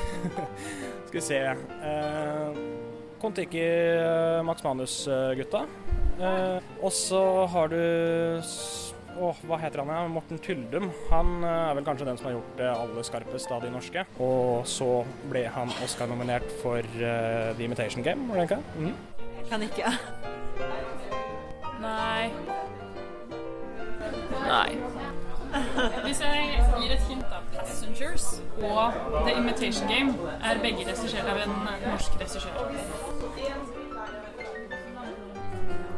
Skal 1.10 1.20
vi 1.20 1.26
se 1.26 1.38
Eh, 1.82 2.58
Kon-Tiki 3.20 3.62
uh, 3.98 4.42
Max 4.46 4.62
Manus-gutta. 4.62 5.64
Eh, 6.20 6.58
og 6.80 6.92
så 6.92 7.46
har 7.50 7.68
du 7.72 7.80
oh, 9.18 9.40
Hva 9.42 9.58
heter 9.58 9.82
han? 9.82 9.90
Ja? 9.90 10.04
Morten 10.06 10.38
Tyldum. 10.38 10.86
Han 11.10 11.42
er 11.42 11.74
vel 11.74 11.84
kanskje 11.84 12.06
den 12.06 12.20
som 12.20 12.28
har 12.28 12.36
gjort 12.36 12.54
det 12.60 12.70
aller 12.70 13.08
skarpest 13.08 13.50
av 13.50 13.66
de 13.66 13.72
norske. 13.74 14.06
Og 14.22 14.62
så 14.70 15.02
ble 15.32 15.42
han 15.50 15.74
Oscar-nominert 15.82 16.46
for 16.62 16.86
The 16.94 17.58
Imitation 17.58 18.06
Game, 18.06 18.30
var 18.30 18.38
det 18.38 18.46
ikke? 18.46 18.62
Mm. 18.78 18.94
Jeg 19.40 19.50
kan 19.50 19.66
ikke. 19.66 19.92
Nei. 21.82 22.30
Nei. 24.46 25.29
Hvis 26.04 26.20
jeg 26.20 26.64
gir 26.80 26.92
et 26.94 27.04
hint 27.08 27.24
av 27.24 27.42
Passengers 27.54 28.26
og 28.62 28.92
The 29.26 29.36
Imitation 29.36 29.88
Game, 29.88 30.14
er 30.44 30.62
begge 30.62 30.86
regissert 30.88 31.28
av 31.28 31.40
en 31.42 31.54
norsk 31.86 32.18
regissør. 32.20 32.54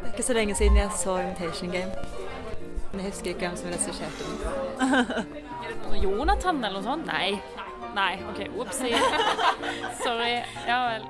Det 0.01 0.09
er 0.09 0.11
ikke 0.13 0.23
så 0.23 0.33
lenge 0.33 0.55
siden 0.55 0.77
jeg 0.77 0.89
så 0.97 1.17
Imitation 1.17 1.71
Game. 1.71 1.91
Men 2.91 3.01
jeg 3.01 3.09
husker 3.09 3.29
ikke 3.33 3.47
hvem 3.47 3.55
som 3.57 3.69
regisserte 3.69 4.23
den. 4.29 6.01
Jonathan 6.03 6.63
eller 6.63 6.79
noe 6.79 6.83
sånt? 6.85 7.05
Nei. 7.09 7.39
Nei, 7.93 8.13
OK, 8.29 8.41
Ops. 8.61 8.81
Sorry. 10.05 10.35
Ja 10.67 10.79
vel. 10.89 11.07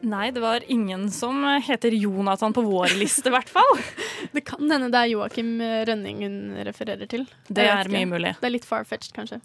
Nei, 0.00 0.30
det 0.32 0.40
var 0.40 0.64
ingen 0.72 1.08
som 1.12 1.42
heter 1.66 1.92
Jonathan 1.92 2.54
på 2.56 2.64
vår 2.64 2.96
liste, 3.00 3.28
i 3.28 3.34
hvert 3.34 3.50
fall. 3.52 3.72
Det 4.34 4.44
kan 4.46 4.64
hende 4.70 4.90
det 4.92 5.00
er 5.00 5.10
Joakim 5.14 5.56
Rønning 5.60 6.20
hun 6.22 6.36
refererer 6.66 7.08
til. 7.10 7.24
Det 7.48 7.64
er 7.66 7.88
mye 7.92 8.08
mulig. 8.08 8.34
Det 8.40 8.46
er 8.48 8.54
litt 8.54 8.68
far-fetched, 8.68 9.12
kanskje. 9.16 9.40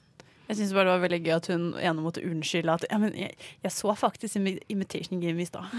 Jeg 0.45 0.59
syns 0.59 0.73
bare 0.75 0.85
det 0.85 0.93
var 0.93 1.01
veldig 1.07 1.19
gøy 1.25 1.33
at 1.33 1.47
hun 1.49 1.63
ene 1.81 2.03
måtte 2.05 2.21
unnskylde 2.21 2.73
at 2.77 2.83
ja, 2.85 2.99
men 3.01 3.15
jeg, 3.17 3.33
jeg 3.65 3.73
så 3.73 3.95
faktisk 3.97 4.37
Imitation 4.69 5.21
Game 5.23 5.41
i 5.41 5.47
stad. 5.49 5.71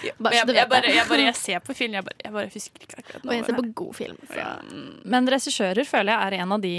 Jeg, 0.00 0.12
jeg, 0.12 0.68
bare, 0.68 0.90
jeg, 0.92 1.06
bare, 1.08 1.22
jeg 1.30 1.36
ser 1.36 1.62
på 1.64 1.74
film, 1.76 1.94
jeg 1.96 2.04
bare, 2.04 2.16
jeg 2.20 2.32
bare 2.34 2.50
husker 2.52 2.84
ikke 2.84 2.98
akkurat 3.00 3.24
Og 3.24 3.32
jeg 3.32 3.44
ser 3.46 3.56
på 3.56 3.64
god 3.80 3.94
film. 3.96 4.18
Så. 4.28 4.44
Men 5.08 5.28
regissører 5.32 5.88
føler 5.88 6.12
jeg 6.12 6.26
er 6.26 6.44
en 6.44 6.54
av 6.56 6.62
de 6.64 6.72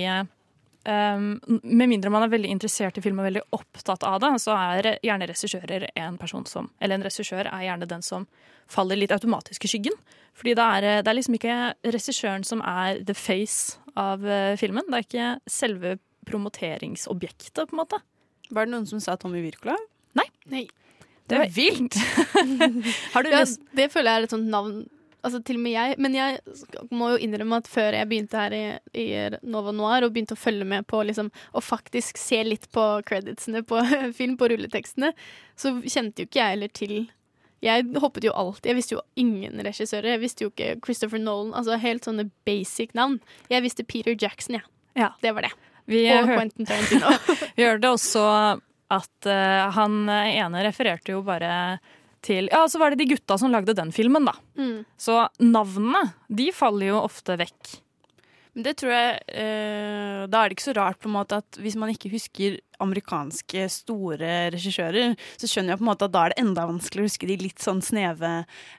um, 0.85 1.39
Med 1.63 1.89
mindre 1.89 2.11
man 2.13 2.25
er 2.25 2.31
veldig 2.31 2.51
interessert 2.53 2.97
i 2.97 3.03
film 3.03 3.19
og 3.21 3.27
veldig 3.27 3.43
opptatt 3.57 4.05
av 4.07 4.19
det, 4.23 4.31
så 4.43 4.55
er 4.55 4.89
gjerne 5.03 5.27
regissører 5.29 5.87
en 5.95 6.17
person 6.21 6.45
som 6.49 6.71
Eller 6.79 6.99
en 6.99 7.05
regissør 7.07 7.49
er 7.49 7.67
gjerne 7.67 7.89
den 7.89 8.05
som 8.05 8.27
faller 8.71 8.99
litt 8.99 9.11
automatisk 9.11 9.65
i 9.67 9.71
skyggen. 9.73 9.97
Fordi 10.37 10.53
det 10.55 10.63
er, 10.63 10.85
det 11.03 11.11
er 11.11 11.17
liksom 11.17 11.35
ikke 11.35 11.57
regissøren 11.91 12.45
som 12.47 12.61
er 12.63 13.01
the 13.03 13.15
face 13.17 13.75
av 13.99 14.23
eh, 14.23 14.55
filmen. 14.59 14.87
Det 14.87 14.99
er 14.99 15.07
ikke 15.07 15.31
selve 15.51 15.97
promoteringsobjektet, 16.29 17.65
på 17.67 17.75
en 17.75 17.81
måte. 17.81 17.99
Var 18.51 18.67
det 18.67 18.71
noen 18.71 18.87
som 18.87 19.01
sa 19.03 19.17
Tommy 19.19 19.41
Wirkola? 19.43 19.75
Nei. 20.15 20.27
Nei. 20.53 20.63
Det 21.31 21.37
er 21.39 21.51
vilt! 21.55 21.95
Har 23.13 23.23
du 23.23 23.31
Ja, 23.31 23.43
det 23.77 23.91
føler 23.93 24.11
jeg 24.11 24.21
er 24.21 24.27
et 24.27 24.33
sånt 24.35 24.49
navn 24.51 24.81
Altså 25.23 25.39
til 25.45 25.59
og 25.59 25.61
med 25.61 25.73
jeg, 25.75 25.95
Men 26.01 26.15
jeg 26.17 26.39
må 26.89 27.11
jo 27.13 27.19
innrømme 27.21 27.59
at 27.61 27.67
før 27.69 27.93
jeg 27.93 28.09
begynte 28.09 28.39
her 28.41 28.53
i, 28.57 28.61
i 28.97 29.05
Nova 29.45 29.69
Noir 29.75 30.05
og 30.07 30.13
begynte 30.15 30.33
å 30.33 30.39
følge 30.41 30.65
med 30.65 30.87
på 30.89 31.03
liksom, 31.05 31.29
og 31.53 31.63
faktisk 31.65 32.17
se 32.17 32.39
litt 32.47 32.65
på 32.73 32.85
creditsene 33.05 33.61
på 33.67 33.81
film, 34.17 34.37
på 34.41 34.49
rulletekstene, 34.49 35.11
så 35.55 35.75
kjente 35.85 36.23
jo 36.23 36.29
ikke 36.31 36.41
jeg 36.41 36.55
heller 36.55 36.73
til 36.73 36.95
Jeg 37.61 37.85
hoppet 38.01 38.25
jo 38.25 38.33
alltid 38.33 38.71
Jeg 38.71 38.79
visste 38.79 38.95
jo 38.95 39.03
ingen 39.21 39.61
regissører. 39.61 40.15
Jeg 40.15 40.23
visste 40.23 40.43
jo 40.47 40.49
ikke 40.49 40.79
Christopher 40.85 41.21
Nolan. 41.21 41.53
Altså 41.53 41.77
helt 41.77 42.07
sånne 42.07 42.25
basic 42.49 42.95
navn. 42.97 43.19
Jeg 43.53 43.61
visste 43.61 43.85
Peter 43.85 44.17
Jackson, 44.17 44.57
ja. 44.57 44.65
Ja. 44.97 45.11
Det 45.21 45.31
var 45.37 45.45
det. 45.45 45.51
Vi 45.85 46.01
og 46.11 46.25
hør- 46.27 46.37
Quentin 46.41 46.65
Tarantino. 46.65 47.13
Vi 47.57 47.63
hørte 47.67 47.93
også 47.93 48.25
at 48.91 49.27
uh, 49.29 49.69
han 49.77 50.01
ene 50.09 50.65
refererte 50.65 51.13
jo 51.13 51.21
bare 51.23 51.77
til 52.25 52.49
Ja, 52.51 52.65
så 52.69 52.81
var 52.81 52.91
det 52.91 53.01
de 53.01 53.11
gutta 53.13 53.37
som 53.39 53.53
lagde 53.53 53.75
den 53.77 53.93
filmen, 53.95 54.27
da. 54.29 54.35
Mm. 54.59 54.83
Så 54.99 55.23
navnene, 55.41 56.03
de 56.29 56.51
faller 56.55 56.91
jo 56.91 57.01
ofte 57.05 57.37
vekk. 57.41 57.77
Men 58.51 58.65
det 58.65 58.73
tror 58.81 58.91
jeg 58.91 59.11
eh, 59.39 60.23
Da 60.27 60.41
er 60.41 60.49
det 60.49 60.57
ikke 60.57 60.65
så 60.65 60.75
rart 60.75 60.99
på 60.99 61.07
en 61.07 61.15
måte 61.15 61.39
at 61.39 61.59
hvis 61.61 61.77
man 61.79 61.93
ikke 61.93 62.11
husker 62.11 62.59
amerikanske 62.81 63.67
store 63.69 64.31
regissører, 64.55 65.13
så 65.37 65.47
skjønner 65.47 65.75
jeg 65.75 65.79
på 65.79 65.85
en 65.85 65.91
måte 65.91 66.07
at 66.07 66.15
da 66.15 66.23
er 66.25 66.33
det 66.33 66.41
enda 66.41 66.65
vanskeligere 66.65 67.05
å 67.05 67.11
huske 67.11 67.29
de 67.29 67.37
litt 67.37 67.61
sånn 67.61 67.83
sneve, 67.85 68.31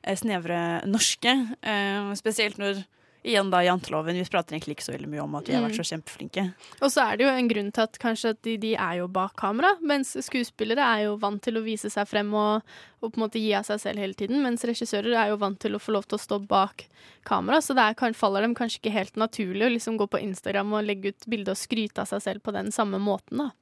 eh, 0.03 0.18
snevre 0.18 0.59
norske. 0.90 1.36
Eh, 1.62 2.11
spesielt 2.18 2.59
når 2.61 2.82
Igjen 3.23 3.51
da 3.53 3.61
janteloven. 3.62 4.16
Vi 4.18 4.25
prater 4.27 4.57
egentlig 4.57 4.77
ikke 4.77 4.87
så 4.89 4.95
veldig 4.97 5.09
mye 5.12 5.23
om 5.23 5.35
at 5.39 5.47
vi 5.47 5.55
har 5.55 5.62
vært 5.62 5.79
så 5.79 5.85
kjempeflinke. 5.87 6.43
Og 6.83 6.91
så 6.91 7.05
er 7.05 7.18
det 7.18 7.27
jo 7.27 7.31
en 7.31 7.51
grunn 7.53 7.68
til 7.75 7.85
at 7.87 7.99
kanskje 8.03 8.33
at 8.35 8.41
de, 8.43 8.57
de 8.64 8.73
er 8.75 8.97
jo 8.99 9.07
bak 9.14 9.37
kamera, 9.39 9.77
mens 9.79 10.16
skuespillere 10.27 10.89
er 10.97 11.05
jo 11.07 11.14
vant 11.23 11.43
til 11.45 11.61
å 11.61 11.62
vise 11.62 11.91
seg 11.93 12.09
frem 12.11 12.35
og, 12.35 12.66
og 12.99 13.12
på 13.12 13.20
en 13.20 13.25
måte 13.25 13.43
gi 13.43 13.53
av 13.55 13.68
seg 13.68 13.79
selv 13.85 14.03
hele 14.03 14.18
tiden, 14.18 14.43
mens 14.43 14.66
regissører 14.66 15.14
er 15.14 15.31
jo 15.31 15.39
vant 15.39 15.61
til 15.62 15.79
å 15.79 15.83
få 15.83 15.95
lov 15.95 16.11
til 16.11 16.18
å 16.18 16.25
stå 16.25 16.41
bak 16.51 16.89
kamera, 17.29 17.62
så 17.62 17.79
det 17.79 17.87
er, 17.87 17.99
kan, 17.99 18.18
faller 18.18 18.43
dem 18.43 18.59
kanskje 18.59 18.83
ikke 18.83 18.97
helt 18.99 19.18
naturlig 19.20 19.68
å 19.68 19.73
liksom 19.77 20.03
gå 20.03 20.11
på 20.11 20.23
Instagram 20.23 20.75
og 20.75 20.87
legge 20.91 21.14
ut 21.14 21.31
bilde 21.31 21.55
og 21.55 21.62
skryte 21.62 22.03
av 22.03 22.11
seg 22.11 22.27
selv 22.27 22.43
på 22.43 22.55
den 22.59 22.75
samme 22.75 22.99
måten, 23.03 23.47
da. 23.47 23.53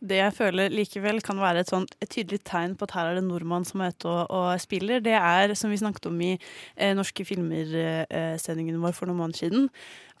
Det 0.00 0.18
jeg 0.18 0.34
føler 0.34 0.72
likevel 0.72 1.20
kan 1.24 1.38
være 1.40 1.62
et, 1.62 1.70
sånt, 1.70 1.94
et 2.02 2.10
tydelig 2.12 2.42
tegn 2.48 2.74
på 2.76 2.88
at 2.88 2.96
her 2.96 3.10
er 3.10 3.20
det 3.20 3.26
nordmann 3.26 3.64
som 3.68 3.84
er 3.84 3.94
ute 3.94 4.10
og, 4.10 4.26
og 4.34 4.60
spiller, 4.60 5.00
det 5.04 5.14
er, 5.18 5.54
som 5.58 5.72
vi 5.72 5.78
snakket 5.80 6.10
om 6.10 6.18
i 6.20 6.32
eh, 6.34 6.92
Norske 6.96 7.24
filmer-sendingen 7.28 8.82
vår 8.82 8.96
for 8.96 9.08
noen 9.08 9.22
måneder 9.22 9.46
siden, 9.46 9.70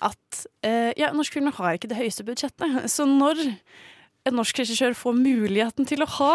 at 0.04 0.46
eh, 0.66 0.92
ja, 0.98 1.10
norske 1.16 1.38
filmer 1.38 1.56
har 1.58 1.76
ikke 1.76 1.90
det 1.90 1.98
høyeste 1.98 2.24
budsjettet. 2.26 2.86
Så 2.94 3.08
når 3.08 3.42
en 4.26 4.34
norsk 4.34 4.58
regissør 4.58 4.94
får 4.98 5.14
muligheten 5.18 5.86
til 5.86 6.02
å 6.02 6.08
ha 6.16 6.32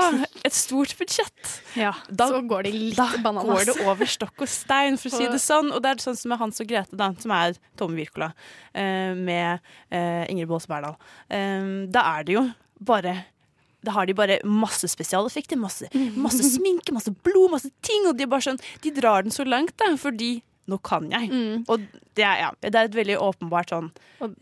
et 0.47 0.55
stort 0.55 0.93
budsjett, 0.99 1.51
da, 1.75 2.29
så 2.31 2.39
går 2.47 2.67
det 2.67 2.73
litt 2.75 2.99
da 2.99 3.09
bananas. 3.23 3.51
går 3.51 3.67
det 3.71 3.87
over 3.89 4.11
stokk 4.11 4.45
og 4.45 4.51
stein, 4.51 4.99
for 5.01 5.11
å 5.11 5.19
si 5.19 5.27
det 5.35 5.41
sånn. 5.43 5.73
Og 5.75 5.83
det 5.83 5.93
er 5.93 6.03
sånn 6.03 6.19
som 6.19 6.31
med 6.31 6.41
Hans 6.41 6.63
og 6.63 6.71
Grete, 6.71 6.97
da, 6.99 7.11
som 7.21 7.35
er 7.35 7.59
Tomme 7.79 7.99
Wirkola, 7.99 8.31
eh, 8.71 9.11
med 9.17 9.59
eh, 9.91 10.23
Ingrid 10.31 10.49
Baas 10.51 10.69
Berdal. 10.71 10.95
Eh, 11.27 11.87
da 11.91 12.07
er 12.15 12.27
det 12.27 12.39
jo 12.39 12.45
bare 12.81 13.21
da 13.81 13.95
har 13.95 14.05
de 14.05 14.13
bare 14.13 14.37
masse 14.45 14.85
spesialeffekter, 14.91 15.57
masse, 15.57 15.87
masse 16.13 16.45
sminke, 16.53 16.93
masse 16.93 17.09
blod, 17.25 17.49
masse 17.55 17.71
ting. 17.81 18.05
Og 18.05 18.13
de 18.17 18.27
er 18.27 18.29
bare 18.29 18.45
sånn, 18.45 18.59
de 18.83 18.91
drar 18.93 19.25
den 19.25 19.33
så 19.33 19.45
langt, 19.47 19.73
da, 19.81 19.87
fordi 19.97 20.43
nå 20.69 20.77
kan 20.85 21.07
jeg. 21.11 21.29
Og 21.71 21.81
det 22.17 22.23
er, 22.27 22.37
ja, 22.43 22.49
det 22.61 22.71
er 22.75 22.87
et 22.89 22.95
veldig 22.95 23.15
åpenbart 23.23 23.71
sånn 23.71 23.87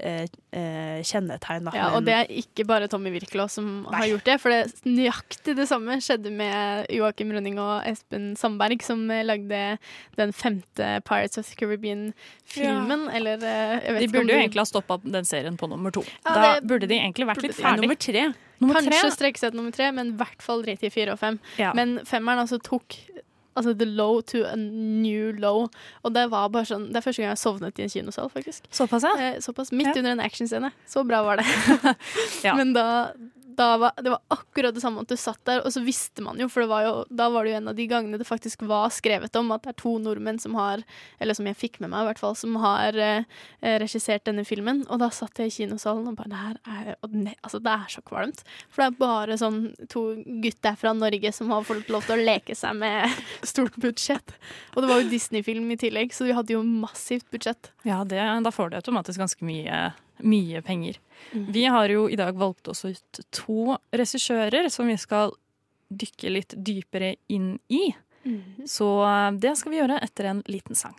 eh, 0.04 0.26
eh, 0.58 1.00
kjennetegn. 1.06 1.68
Da. 1.70 1.74
Ja, 1.78 1.88
og 1.96 2.04
det 2.08 2.16
er 2.16 2.34
ikke 2.42 2.66
bare 2.68 2.90
Tommy 2.92 3.12
Wirkola 3.14 3.46
som 3.52 3.86
har 3.94 4.08
gjort 4.10 4.26
det, 4.28 4.36
for 4.42 4.54
det 4.54 4.90
nøyaktig 4.90 5.56
det 5.58 5.68
samme 5.70 6.00
skjedde 6.04 6.34
med 6.34 6.90
Joakim 6.94 7.32
Rønning 7.36 7.60
og 7.62 7.88
Espen 7.90 8.34
Sandberg, 8.40 8.84
som 8.86 9.06
eh, 9.14 9.24
lagde 9.26 9.62
den 10.20 10.36
femte 10.36 10.92
Pirates 11.08 11.40
of 11.42 11.48
the 11.50 11.56
Caribbean-filmen, 11.62 13.08
eller 13.16 13.40
eh, 13.40 13.78
jeg 13.86 13.96
vet 13.96 14.06
De 14.06 14.12
burde 14.18 14.36
jo 14.36 14.42
egentlig 14.44 14.66
ha 14.66 14.70
stoppa 14.70 15.00
den 15.06 15.30
serien 15.30 15.58
på 15.60 15.72
nummer 15.72 15.94
to. 15.96 16.04
Ja, 16.26 16.36
da 16.36 16.52
det 16.60 16.70
burde 16.70 16.90
de 16.90 17.00
egentlig 17.00 17.30
vært 17.30 17.46
litt 17.46 17.58
ferdig. 17.58 17.86
Nummer 17.88 18.02
tre. 18.10 18.28
Nummer 18.60 18.76
Kanskje 18.76 18.98
tre. 18.98 19.16
strekke 19.16 19.40
seg 19.40 19.54
til 19.54 19.62
nummer 19.62 19.72
tre, 19.76 19.88
men 19.96 20.12
i 20.12 20.20
hvert 20.20 20.44
fall 20.44 20.66
drite 20.66 20.90
i 20.90 20.94
fire 20.94 21.16
og 21.16 21.22
fem. 21.22 21.40
Ja. 21.62 21.72
Men 21.78 22.02
femmeren 22.08 22.44
altså 22.44 22.60
tok 22.60 22.98
altså 23.56 23.74
the 23.78 23.86
low 23.86 24.22
to 24.22 24.44
a 24.48 24.56
new 24.56 25.32
low. 25.40 25.68
Og 26.04 26.14
det 26.14 26.28
var 26.32 26.50
bare 26.50 26.66
sånn 26.70 26.88
Det 26.92 26.98
er 26.98 27.02
første 27.02 27.22
gang 27.24 27.30
jeg 27.34 27.38
sovnet 27.42 27.80
i 27.80 27.84
en 27.84 27.90
kinosal, 27.90 28.30
faktisk. 28.30 28.64
Såpass, 28.72 29.04
ja? 29.04 29.16
Eh, 29.20 29.40
såpass 29.40 29.72
Midt 29.72 29.88
Ja. 29.96 30.00
under 30.00 30.12
en 30.12 30.20
actionscene. 30.20 30.72
Så 30.88 31.04
bra 31.08 31.24
var 31.24 31.38
det. 31.38 31.46
Ja. 32.44 32.56
Men 32.56 32.74
da, 32.74 33.12
var 33.60 33.92
det 33.98 34.14
var 34.14 34.22
akkurat 34.34 34.76
det 34.76 34.82
samme 34.84 35.04
at 35.04 35.12
du 35.12 35.18
satt 35.20 35.42
der, 35.48 35.64
og 35.66 35.74
så 35.74 35.84
visste 35.84 36.24
man 36.24 36.40
jo, 36.40 36.48
for 36.52 36.68
var 36.70 36.86
jo, 36.86 36.94
da 37.10 37.30
var 37.34 37.46
det 37.46 37.54
jo 37.54 37.60
en 37.60 37.72
av 37.72 37.78
de 37.78 37.88
gangene 37.90 38.20
det 38.20 38.28
faktisk 38.28 38.64
var 38.70 38.92
skrevet 38.94 39.36
om 39.40 39.52
at 39.56 39.66
det 39.66 39.74
er 39.74 39.80
to 39.82 39.96
nordmenn 40.02 40.40
som 40.42 40.56
har, 40.60 40.84
eller 41.20 41.38
som 41.38 41.48
jeg 41.50 41.58
fikk 41.60 41.80
med 41.84 41.92
meg 41.94 42.06
i 42.06 42.10
hvert 42.10 42.22
fall, 42.22 42.38
som 42.40 42.56
har 42.64 42.98
eh, 43.00 43.28
regissert 43.82 44.26
denne 44.28 44.46
filmen. 44.48 44.84
Og 44.90 45.02
da 45.02 45.10
satt 45.14 45.42
jeg 45.42 45.52
i 45.52 45.56
kinosalen 45.60 46.08
og 46.12 46.20
bare 46.20 46.44
er, 46.64 46.94
og 47.06 47.16
ne, 47.16 47.36
altså, 47.44 47.62
det 47.64 47.74
er 47.74 47.94
så 47.94 48.04
kvalmt. 48.06 48.44
For 48.70 48.84
det 48.84 48.90
er 48.90 49.00
bare 49.02 49.40
sånn 49.40 49.62
to 49.92 50.06
gutter 50.44 50.78
fra 50.80 50.94
Norge 50.98 51.34
som 51.36 51.52
har 51.54 51.68
fått 51.68 51.92
lov 51.94 52.08
til 52.08 52.18
å 52.18 52.28
leke 52.32 52.58
seg 52.58 52.78
med 52.80 53.20
stort 53.52 53.78
budsjett. 53.82 54.36
Og 54.76 54.84
det 54.84 54.92
var 54.92 55.04
jo 55.04 55.12
Disney-film 55.12 55.70
i 55.74 55.80
tillegg, 55.80 56.14
så 56.16 56.28
vi 56.28 56.36
hadde 56.38 56.56
jo 56.56 56.64
massivt 56.64 57.28
budsjett. 57.34 57.74
Ja, 57.88 58.04
det, 58.08 58.22
da 58.46 58.54
får 58.54 58.72
du 58.72 58.80
automatisk 58.80 59.22
ganske 59.22 59.46
mye, 59.48 59.90
mye 60.20 60.62
penger. 60.62 61.00
Mm. 61.34 61.46
Vi 61.52 61.66
har 61.66 61.90
jo 61.90 62.08
i 62.10 62.18
dag 62.20 62.38
valgt 62.38 62.68
oss 62.68 62.86
ut 62.86 63.22
to 63.36 63.78
regissører 63.96 64.70
som 64.74 64.88
vi 64.90 64.98
skal 64.98 65.34
dykke 65.90 66.32
litt 66.32 66.56
dypere 66.58 67.16
inn 67.28 67.58
i. 67.68 67.90
Mm. 68.26 68.68
Så 68.68 68.90
eh, 69.06 69.32
det 69.42 69.56
skal 69.58 69.74
vi 69.74 69.82
gjøre 69.82 70.00
etter 70.04 70.30
en 70.32 70.44
liten 70.48 70.78
sang. 70.78 70.98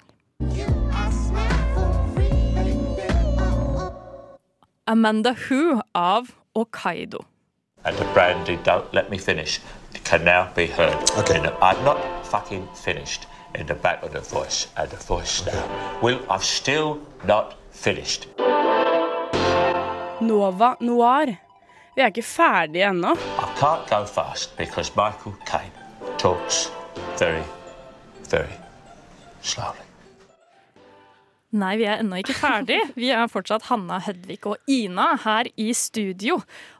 Amanda 4.90 5.36
Who 5.48 5.82
av 5.94 6.32
Okaido. 6.54 7.24
And 7.84 7.96
the 7.96 8.04
brandy 8.12 8.58
don't 8.64 8.92
let 8.92 9.10
me 9.10 9.18
finish 9.18 9.60
can 10.04 10.24
now 10.24 10.48
be 10.54 10.66
heard. 10.66 10.98
Okay. 11.18 11.38
I'm 11.62 11.84
not 11.84 12.26
fucking 12.26 12.68
finished 12.74 13.26
in 13.54 13.66
the 13.66 13.74
back 13.74 14.02
of 14.02 14.12
the 14.12 14.20
voice 14.20 14.66
and 14.76 14.90
the 14.90 14.96
voice 14.96 15.46
now. 15.46 16.00
Will 16.02 16.20
I've 16.28 16.44
still 16.44 17.00
not 17.24 17.54
finished. 17.70 18.26
Nova 20.20 20.74
Noir. 20.80 21.34
Vi 21.94 22.02
er 22.02 22.06
ikke 22.12 22.22
ferdige 22.22 22.88
ennå. 22.88 23.14
Michael 24.96 25.36
Caine 25.46 25.72
talks 26.18 26.72
very, 27.18 27.44
very 28.30 28.56
slowly. 29.42 29.89
Nei, 31.50 31.72
vi 31.80 31.86
er 31.90 31.98
ennå 31.98 32.20
ikke 32.20 32.36
ferdig. 32.38 32.76
Vi 32.94 33.08
er 33.10 33.26
fortsatt 33.30 33.64
Hanna, 33.66 33.96
Hedvig 34.04 34.38
og 34.46 34.70
Ina 34.70 35.16
her 35.24 35.48
i 35.58 35.72
studio. 35.74 36.36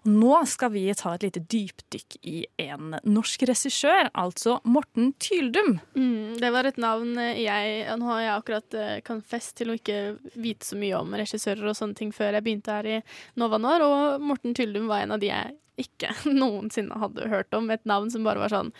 Nå 0.07 0.37
skal 0.47 0.71
vi 0.77 0.85
ta 0.95 1.17
et 1.17 1.27
lite 1.27 1.43
dypdykk 1.43 2.19
i 2.31 2.45
en 2.63 2.95
norsk 3.03 3.43
regissør, 3.51 4.13
altså 4.15 4.61
Morten 4.63 5.11
Tyldum. 5.19 5.81
Mm, 5.99 6.39
det 6.39 6.53
var 6.55 6.71
et 6.71 6.79
navn 6.79 7.19
jeg 7.19 7.99
Nå 7.99 8.13
har 8.13 8.23
jeg 8.23 8.37
akkurat 8.37 8.79
uh, 8.79 8.95
confess 9.07 9.51
til 9.59 9.73
å 9.73 9.79
ikke 9.81 10.01
vite 10.39 10.71
så 10.71 10.79
mye 10.79 11.03
om 11.03 11.19
regissører 11.19 11.67
og 11.67 11.75
sånne 11.75 11.99
ting 11.99 12.15
før 12.15 12.39
jeg 12.39 12.47
begynte 12.47 12.79
her 12.79 12.87
i 12.87 13.03
Nova 13.43 13.59
Når, 13.59 13.87
og 13.89 14.27
Morten 14.31 14.55
Tyldum 14.55 14.87
var 14.91 15.03
en 15.03 15.19
av 15.19 15.23
de 15.23 15.33
jeg 15.33 15.57
ikke 15.83 16.15
noensinne 16.43 17.03
hadde 17.03 17.31
hørt 17.33 17.59
om. 17.59 17.73
Et 17.75 17.91
navn 17.91 18.13
som 18.13 18.23
bare 18.23 18.47
var 18.47 18.55
sånn 18.55 18.71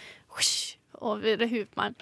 over 1.01 1.49
huet 1.51 1.73
på 1.75 1.83
meg. 1.83 1.99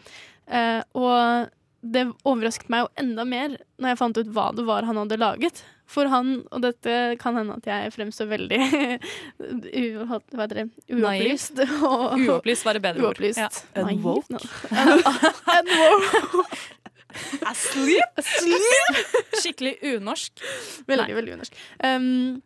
Uh, 0.49 0.81
og 0.97 1.55
det 1.83 2.07
overrasket 2.27 2.69
meg 2.73 2.85
jo 2.85 2.89
enda 3.05 3.25
mer 3.29 3.53
når 3.79 3.93
jeg 3.93 3.99
fant 4.01 4.19
ut 4.19 4.31
hva 4.35 4.49
det 4.57 4.65
var 4.67 4.83
han 4.89 4.97
hadde 4.99 5.19
laget. 5.21 5.61
For 5.89 6.05
han, 6.13 6.43
og 6.53 6.61
dette 6.61 6.95
kan 7.23 7.37
hende 7.39 7.55
at 7.57 7.65
jeg 7.71 7.93
fremstår 7.95 8.27
veldig 8.29 8.59
hva 10.05 10.19
heter 10.43 10.59
det, 10.59 10.67
uopplyst. 10.93 11.63
og- 11.81 12.19
Uopplyst 12.27 12.67
var 12.69 12.77
det 12.77 12.83
bedre 12.85 13.07
ord. 13.09 13.23
Ja. 13.25 13.49
Naiv, 13.79 14.05
Unwoke. 14.05 14.43
Unwoke. 14.69 16.59
Asleep? 17.49 18.21
Skikkelig 19.41 19.79
unorsk. 19.97 20.43
Veldig, 20.89 21.07
Nei. 21.09 21.17
veldig 21.17 21.35
unorsk. 21.39 21.57
Um, 21.85 22.43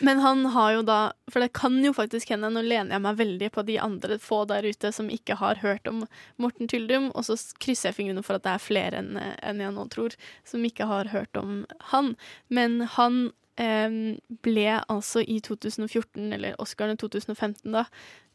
men 0.00 0.18
han 0.22 0.46
har 0.54 0.72
jo 0.76 0.82
da 0.86 0.98
For 1.32 1.42
det 1.42 1.52
kan 1.56 1.76
jo 1.84 1.92
faktisk 1.96 2.30
hende, 2.32 2.50
nå 2.52 2.62
lener 2.64 2.96
jeg 2.96 3.04
meg 3.04 3.18
veldig 3.20 3.50
på 3.54 3.64
de 3.68 3.78
andre 3.82 4.18
få 4.22 4.42
der 4.50 4.66
ute 4.66 4.92
som 4.94 5.10
ikke 5.12 5.36
har 5.40 5.60
hørt 5.62 5.88
om 5.88 6.04
Morten 6.42 6.70
Tyldum, 6.70 7.10
og 7.14 7.26
så 7.28 7.36
krysser 7.62 7.90
jeg 7.90 7.98
fingrene 7.98 8.24
for 8.26 8.38
at 8.38 8.46
det 8.46 8.54
er 8.54 8.64
flere 8.64 9.02
enn 9.02 9.16
en 9.20 9.62
jeg 9.62 9.74
nå 9.76 9.86
tror, 9.92 10.16
som 10.48 10.64
ikke 10.66 10.88
har 10.90 11.12
hørt 11.12 11.38
om 11.38 11.62
han. 11.92 12.14
Men 12.52 12.82
han 12.96 13.22
eh, 13.60 14.18
ble 14.44 14.68
altså 14.82 15.24
i 15.24 15.38
2014, 15.44 16.32
eller 16.36 16.58
Oscarene 16.62 17.00
2015 17.00 17.72
da, 17.74 17.86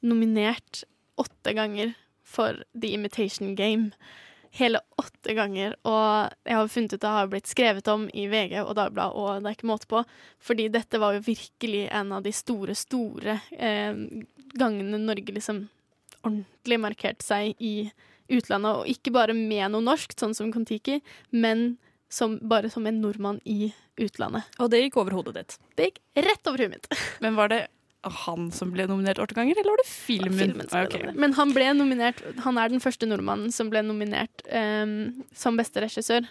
nominert 0.06 0.84
åtte 1.18 1.54
ganger 1.58 1.96
for 2.28 2.64
The 2.74 2.94
Imitation 2.98 3.56
Game 3.56 3.92
hele 4.56 4.82
åtte 5.00 5.34
ganger, 5.38 5.76
og 5.88 6.34
jeg 6.48 6.58
har 6.58 6.72
funnet 6.72 6.96
ut 6.96 7.04
det 7.04 7.14
har 7.14 7.32
blitt 7.32 7.50
skrevet 7.50 7.88
om 7.92 8.08
i 8.14 8.28
VG 8.32 8.58
og 8.64 8.76
Dagbladet, 8.78 9.16
og 9.16 9.42
det 9.42 9.52
er 9.52 9.58
ikke 9.58 9.70
måte 9.70 9.90
på, 9.92 10.04
fordi 10.44 10.68
dette 10.74 11.02
var 11.02 11.18
jo 11.18 11.26
virkelig 11.28 11.88
en 12.00 12.14
av 12.18 12.26
de 12.26 12.34
store, 12.36 12.76
store 12.78 13.40
eh, 13.58 14.04
gangene 14.58 15.02
Norge 15.02 15.36
liksom 15.36 15.66
ordentlig 16.24 16.80
markerte 16.82 17.26
seg 17.26 17.56
i 17.64 17.90
utlandet, 18.28 18.82
og 18.82 18.92
ikke 18.92 19.14
bare 19.16 19.36
med 19.38 19.72
noe 19.72 19.86
norsk, 19.86 20.16
sånn 20.20 20.36
som 20.38 20.52
Kon-Tiki, 20.52 21.00
men 21.32 21.78
som, 22.10 22.38
bare 22.48 22.70
som 22.72 22.88
en 22.88 23.02
nordmann 23.04 23.40
i 23.46 23.72
utlandet. 24.00 24.48
Og 24.62 24.72
det 24.72 24.84
gikk 24.84 25.00
over 25.02 25.16
hodet 25.18 25.36
ditt? 25.38 25.58
Det 25.76 25.90
gikk 25.90 26.02
rett 26.28 26.50
over 26.50 26.64
huet 26.64 26.76
mitt. 26.76 26.90
Men 27.24 27.38
var 27.40 27.52
det 27.52 27.66
han 28.14 28.50
som 28.56 28.72
ble 28.74 28.88
nominert 28.90 29.20
åtte 29.22 29.36
ganger, 29.38 29.58
eller 29.60 29.74
var 29.76 29.82
det 29.82 29.90
filmen? 29.90 30.40
Filmen 30.40 30.70
som 30.70 30.86
ble 30.86 31.02
Ok. 31.02 31.16
Men 31.20 31.36
han 31.38 31.54
ble 31.56 31.70
nominert 31.76 32.22
Han 32.46 32.58
er 32.62 32.72
den 32.72 32.84
første 32.84 33.10
nordmannen 33.10 33.54
som 33.54 33.72
ble 33.74 33.84
nominert 33.86 34.44
um, 34.52 35.24
som 35.36 35.60
beste 35.60 35.84
regissør. 35.84 36.28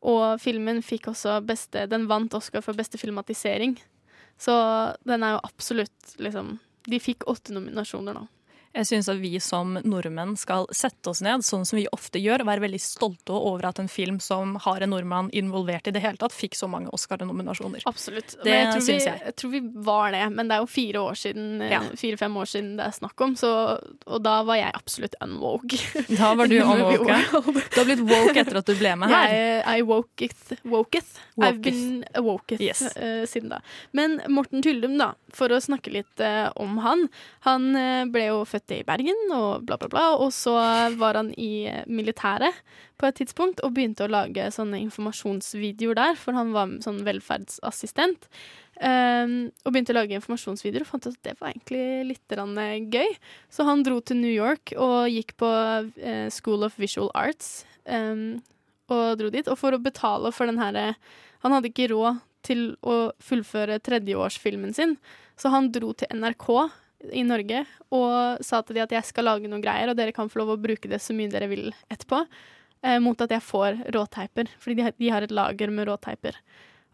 Og 0.00 0.40
filmen 0.40 0.80
fikk 0.84 1.10
også 1.12 1.38
beste 1.44 1.84
Den 1.90 2.06
vant 2.08 2.34
Oscar 2.36 2.64
for 2.64 2.76
beste 2.78 3.00
filmatisering. 3.00 3.76
Så 4.40 4.54
den 5.04 5.24
er 5.26 5.36
jo 5.36 5.44
absolutt 5.44 6.14
liksom 6.16 6.54
De 6.88 7.00
fikk 7.02 7.26
åtte 7.28 7.52
nominasjoner 7.52 8.16
nå. 8.16 8.26
Jeg 8.70 8.86
syns 8.86 9.08
at 9.10 9.18
vi 9.18 9.32
som 9.42 9.72
nordmenn 9.82 10.36
skal 10.38 10.68
sette 10.70 11.10
oss 11.10 11.18
ned, 11.26 11.42
sånn 11.42 11.64
som 11.66 11.74
vi 11.80 11.88
ofte 11.90 12.20
gjør, 12.22 12.44
og 12.44 12.50
være 12.52 12.62
veldig 12.68 12.78
stolte 12.82 13.34
over 13.34 13.66
at 13.66 13.80
en 13.82 13.88
film 13.90 14.20
som 14.22 14.52
har 14.62 14.84
en 14.86 14.92
nordmann 14.94 15.30
involvert 15.34 15.88
i 15.90 15.94
det 15.96 16.02
hele 16.04 16.20
tatt, 16.20 16.30
fikk 16.36 16.54
så 16.54 16.68
mange 16.70 16.86
Oscar-nominasjoner. 16.94 17.82
Absolutt. 17.90 18.36
Det 18.44 18.46
Men 18.46 18.60
jeg 18.60 18.70
tror, 18.76 18.86
vi, 18.86 18.98
jeg. 19.08 19.22
jeg 19.26 19.34
tror 19.42 19.50
vi 19.56 19.60
var 19.90 20.14
det, 20.14 20.22
men 20.36 20.46
det 20.52 20.54
er 20.54 20.62
jo 20.62 20.68
fire 20.70 21.02
år 21.10 21.18
siden 21.18 21.48
eh, 21.66 21.72
Ja. 21.74 21.80
Fire-fem 21.98 22.36
år 22.38 22.50
siden 22.52 22.70
det 22.78 22.86
er 22.86 22.94
snakk 22.94 23.24
om, 23.26 23.34
så, 23.40 23.50
og 24.06 24.22
da 24.22 24.36
var 24.46 24.60
jeg 24.60 24.70
absolutt 24.78 25.18
unwoke. 25.26 25.80
Da 26.20 26.30
var 26.38 26.46
du 26.50 26.56
unwoke. 26.62 27.18
Du 27.74 27.80
har 27.80 27.88
blitt 27.90 28.04
woke 28.06 28.38
etter 28.44 28.60
at 28.62 28.70
du 28.70 28.74
ble 28.78 28.94
med 29.02 29.10
her. 29.10 29.34
Jeg, 29.34 29.80
I 29.80 29.82
woketh. 29.86 30.54
Woketh. 30.68 31.18
I've 31.40 31.58
been 31.64 32.04
woketh 32.20 32.60
Yes. 32.62 32.82
uh, 32.94 33.24
siden 33.26 33.50
da. 33.54 33.60
Men 33.96 34.20
Morten 34.30 34.62
Tyldum, 34.62 34.94
da, 35.00 35.10
for 35.34 35.50
å 35.50 35.58
snakke 35.62 35.90
litt 35.94 36.22
uh, 36.22 36.50
om 36.60 36.78
han. 36.84 37.06
Han 37.48 37.70
uh, 37.74 38.04
ble 38.12 38.26
jo 38.30 38.42
født 38.44 38.59
i 38.74 38.82
Bergen 38.86 39.18
og 39.32 39.66
bla, 39.68 39.78
bla, 39.80 39.88
bla. 39.90 40.06
Og 40.20 40.32
så 40.36 40.54
var 41.00 41.18
han 41.18 41.32
i 41.40 41.68
militæret 41.88 42.56
på 43.00 43.08
et 43.08 43.20
tidspunkt 43.22 43.62
og 43.64 43.74
begynte 43.76 44.04
å 44.06 44.12
lage 44.12 44.50
sånne 44.52 44.80
informasjonsvideoer 44.84 45.96
der, 45.98 46.18
for 46.20 46.36
han 46.36 46.52
var 46.56 46.76
sånn 46.84 47.00
velferdsassistent. 47.06 48.28
Um, 48.80 49.50
og 49.64 49.74
begynte 49.74 49.92
å 49.92 49.98
lage 49.98 50.16
informasjonsvideoer 50.16 50.86
og 50.86 50.88
fant 50.88 51.04
ut 51.04 51.12
at 51.12 51.26
det 51.26 51.34
var 51.40 51.52
egentlig 51.52 52.14
litt 52.14 52.36
eh, 52.36 52.76
gøy. 52.88 53.10
Så 53.52 53.66
han 53.68 53.84
dro 53.84 53.98
til 54.00 54.20
New 54.22 54.32
York 54.32 54.72
og 54.76 55.10
gikk 55.12 55.36
på 55.40 55.50
eh, 56.00 56.28
School 56.32 56.64
of 56.64 56.78
Visual 56.80 57.10
Arts. 57.12 57.66
Um, 57.84 58.40
og 58.90 59.20
dro 59.20 59.30
dit. 59.32 59.48
Og 59.48 59.58
for 59.60 59.76
å 59.76 59.82
betale 59.82 60.32
for 60.34 60.48
den 60.50 60.60
her 60.60 60.76
eh, 60.76 60.98
Han 61.44 61.54
hadde 61.56 61.70
ikke 61.70 61.90
råd 61.92 62.20
til 62.44 62.74
å 62.84 63.12
fullføre 63.20 63.78
tredjeårsfilmen 63.84 64.72
sin, 64.76 64.94
så 65.40 65.52
han 65.52 65.70
dro 65.72 65.92
til 65.96 66.08
NRK 66.16 66.48
i 67.08 67.22
Norge 67.24 67.64
og 67.94 68.42
sa 68.44 68.60
til 68.62 68.76
de 68.76 68.84
at 68.84 68.94
jeg 68.94 69.08
skal 69.08 69.28
lage 69.28 69.50
noen 69.50 69.62
greier, 69.64 69.90
og 69.90 69.98
dere 69.98 70.14
kan 70.16 70.28
få 70.30 70.42
lov 70.42 70.54
å 70.54 70.60
bruke 70.60 70.90
det 70.90 71.00
så 71.02 71.16
mye 71.16 71.32
dere 71.32 71.48
vil 71.50 71.70
etterpå, 71.92 72.24
eh, 72.84 72.98
mot 73.02 73.20
at 73.24 73.32
jeg 73.32 73.44
får 73.44 73.80
råteiper. 73.96 74.50
Fordi 74.60 74.76
de, 74.78 74.92
de 74.98 75.12
har 75.12 75.24
et 75.24 75.34
lager 75.34 75.72
med 75.72 75.88
råteiper. 75.88 76.36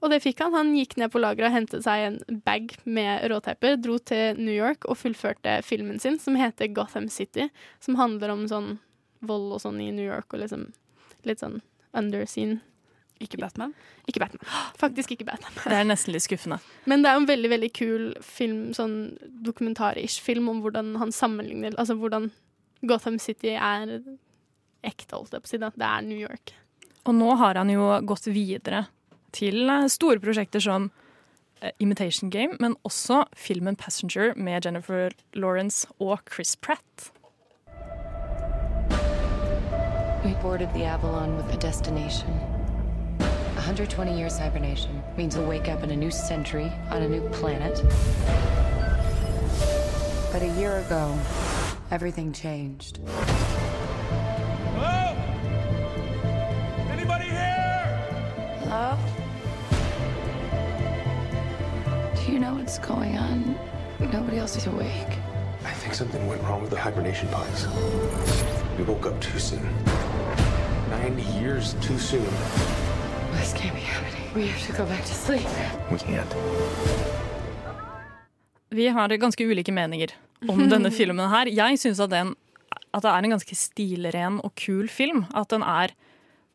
Og 0.05 0.13
det 0.13 0.21
fikk 0.23 0.43
han. 0.45 0.55
Han 0.55 0.75
gikk 0.77 0.97
ned 1.01 1.11
på 1.13 1.21
lageret 1.23 1.51
og 1.51 1.57
hentet 1.57 1.85
seg 1.87 2.05
en 2.05 2.41
bag 2.45 2.75
med 2.85 3.25
råteiper, 3.33 3.79
dro 3.81 3.97
til 3.99 4.39
New 4.39 4.55
York 4.55 4.85
og 4.87 4.99
fullførte 5.01 5.59
filmen 5.67 5.99
sin, 6.03 6.21
som 6.23 6.37
heter 6.39 6.71
Gotham 6.77 7.09
City, 7.13 7.49
som 7.81 7.97
handler 8.01 8.35
om 8.35 8.45
sånn 8.51 8.75
vold 9.27 9.57
og 9.57 9.63
sånn 9.65 9.81
i 9.81 9.91
New 9.97 10.05
York, 10.05 10.29
og 10.35 10.45
liksom 10.45 10.69
litt 11.27 11.41
sånn 11.43 11.63
underscene. 11.97 12.61
Ikke 13.23 13.39
Batman? 13.41 13.73
Ikke 14.07 14.21
Batman. 14.21 14.43
Faktisk 14.77 15.14
ikke 15.14 15.25
Batman. 15.25 15.55
Det 15.62 15.73
er 15.73 15.87
nesten 15.89 16.12
litt 16.12 16.27
skuffende. 16.27 16.59
Men 16.85 17.03
det 17.03 17.11
er 17.11 17.17
jo 17.17 17.23
en 17.23 17.31
veldig 17.31 17.51
veldig 17.55 17.71
kul 17.77 18.05
film, 18.25 18.61
sånn 18.77 18.97
dokumentarisk 19.47 20.25
film 20.25 20.51
om 20.53 20.61
hvordan 20.64 20.97
han 21.01 21.14
sammenligner 21.14 21.77
Altså 21.81 21.97
hvordan 21.97 22.31
Gotham 22.87 23.19
City 23.19 23.55
er 23.57 23.97
ekte, 24.87 25.17
holdt 25.17 25.33
jeg 25.33 25.43
på 25.43 25.49
å 25.49 25.55
si. 25.55 25.61
Det 25.64 25.89
er 25.89 26.05
New 26.05 26.21
York. 26.21 26.53
Og 27.07 27.14
nå 27.17 27.33
har 27.41 27.59
han 27.59 27.71
jo 27.71 27.89
gått 28.07 28.29
videre 28.29 28.87
til 29.37 29.69
eh, 29.71 29.87
store 29.93 30.21
prosjekter 30.23 30.62
som 30.62 30.91
eh, 31.61 31.73
Imitation 31.79 32.31
Game, 32.31 32.59
men 32.61 32.77
også 32.87 33.25
filmen 33.37 33.77
Passenger 33.77 34.35
med 34.37 34.67
Jennifer 34.67 35.14
Lawrence 35.35 35.87
og 35.99 36.21
Chris 36.31 36.57
Pratt. 36.57 37.12
We 40.25 40.35
boarded 40.43 40.73
the 40.75 40.85
Avalon 40.85 41.37
with 41.37 41.55
a 41.55 41.59
destination. 41.59 42.56
120 43.67 44.17
years 44.17 44.39
hibernation 44.39 45.03
means 45.17 45.37
we'll 45.37 45.49
wake 45.49 45.69
up 45.69 45.83
in 45.83 45.91
a 45.91 45.97
new 45.97 46.09
century 46.09 46.73
on 46.89 47.03
a 47.03 47.09
new 47.09 47.21
planet. 47.31 47.75
But 50.33 50.43
a 50.43 50.55
year 50.57 50.79
ago, 50.79 51.19
everything 51.91 52.33
changed. 52.33 53.01
Hello? 54.77 55.17
Anybody 56.93 57.25
here? 57.25 57.99
Hello? 58.61 58.97
Do 62.25 62.33
you 62.33 62.39
know 62.39 62.55
what's 62.55 62.79
going 62.79 63.19
on? 63.19 63.59
Nobody 63.99 64.39
else 64.39 64.55
is 64.55 64.69
awake. 64.69 65.19
I 65.64 65.73
think 65.73 65.95
something 65.95 66.25
went 66.29 66.41
wrong 66.43 66.61
with 66.61 66.71
the 66.71 66.79
hibernation 66.79 67.29
pods. 67.31 67.67
We 68.79 68.85
woke 68.85 69.07
up 69.07 69.21
too 69.21 69.41
soon. 69.41 69.69
90 70.89 71.23
years 71.41 71.75
too 71.83 71.99
soon. 71.99 72.86
This 73.47 73.62
can't 73.62 73.76
be 73.78 73.80
happening. 73.80 74.26
We 74.34 74.49
have 74.51 74.62
to 74.66 74.72
go 74.74 74.84
back 74.90 75.05
to 75.07 75.14
sleep. 75.14 75.47
We 75.90 75.99
can't. 75.99 76.32
Vi 78.74 78.86
har 78.90 79.09
ganske 79.22 79.47
ulike 79.47 79.70
meninger 79.70 80.11
om 80.49 80.64
denne 80.72 80.90
filmen 80.90 81.30
her. 81.30 81.47
Jeg 81.47 81.78
syns 81.78 82.01
at, 82.03 82.11
at 82.11 83.05
det 83.05 83.12
er 83.12 83.22
en 83.22 83.34
ganske 83.36 83.55
stilren 83.55 84.40
og 84.42 84.51
kul 84.59 84.90
film. 84.90 85.28
At 85.30 85.55
den 85.55 85.62
er 85.62 85.94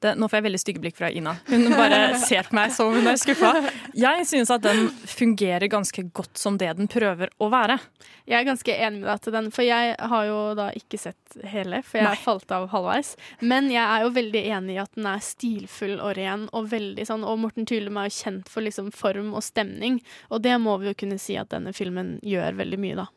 det, 0.01 0.15
Nå 0.17 0.27
får 0.29 0.39
jeg 0.39 0.45
veldig 0.47 0.61
stygge 0.61 0.81
blikk 0.83 0.97
fra 0.97 1.11
Ina. 1.13 1.35
Hun 1.47 1.67
bare 1.75 2.19
ser 2.21 2.47
på 2.49 2.57
meg 2.57 2.73
som 2.75 2.89
om 2.89 2.97
hun 2.99 3.11
er 3.11 3.19
skuffa. 3.21 3.53
Jeg 3.97 4.25
synes 4.29 4.51
at 4.53 4.63
den 4.65 4.87
fungerer 5.09 5.67
ganske 5.71 6.03
godt 6.15 6.39
som 6.39 6.57
det 6.61 6.71
den 6.77 6.89
prøver 6.91 7.31
å 7.41 7.49
være. 7.51 7.77
Jeg 8.29 8.39
er 8.39 8.47
ganske 8.47 8.75
enig 8.75 9.01
med 9.01 9.09
deg 9.09 9.23
til 9.25 9.35
den, 9.35 9.49
for 9.53 9.65
jeg 9.65 9.95
har 10.13 10.25
jo 10.29 10.39
da 10.57 10.69
ikke 10.77 10.99
sett 11.01 11.37
hele, 11.51 11.81
for 11.85 11.99
jeg 11.99 12.07
Nei. 12.07 12.19
falt 12.23 12.53
av 12.55 12.67
halvveis. 12.71 13.13
Men 13.41 13.69
jeg 13.73 13.83
er 13.83 14.05
jo 14.05 14.13
veldig 14.15 14.43
enig 14.57 14.75
i 14.77 14.81
at 14.83 14.93
den 14.97 15.09
er 15.11 15.23
stilfull 15.25 15.97
og 15.99 16.15
ren, 16.19 16.47
og 16.55 16.69
veldig 16.71 17.07
sånn, 17.07 17.25
og 17.27 17.41
Morten 17.43 17.67
Tylum 17.69 17.99
er 17.99 18.09
jo 18.09 18.17
kjent 18.19 18.51
for 18.51 18.65
liksom 18.65 18.91
form 18.95 19.33
og 19.37 19.45
stemning, 19.45 19.99
og 20.29 20.43
det 20.45 20.57
må 20.61 20.77
vi 20.81 20.91
jo 20.91 20.99
kunne 21.03 21.19
si 21.21 21.37
at 21.39 21.51
denne 21.53 21.73
filmen 21.75 22.17
gjør 22.25 22.57
veldig 22.61 22.81
mye, 22.81 22.99
da. 23.03 23.09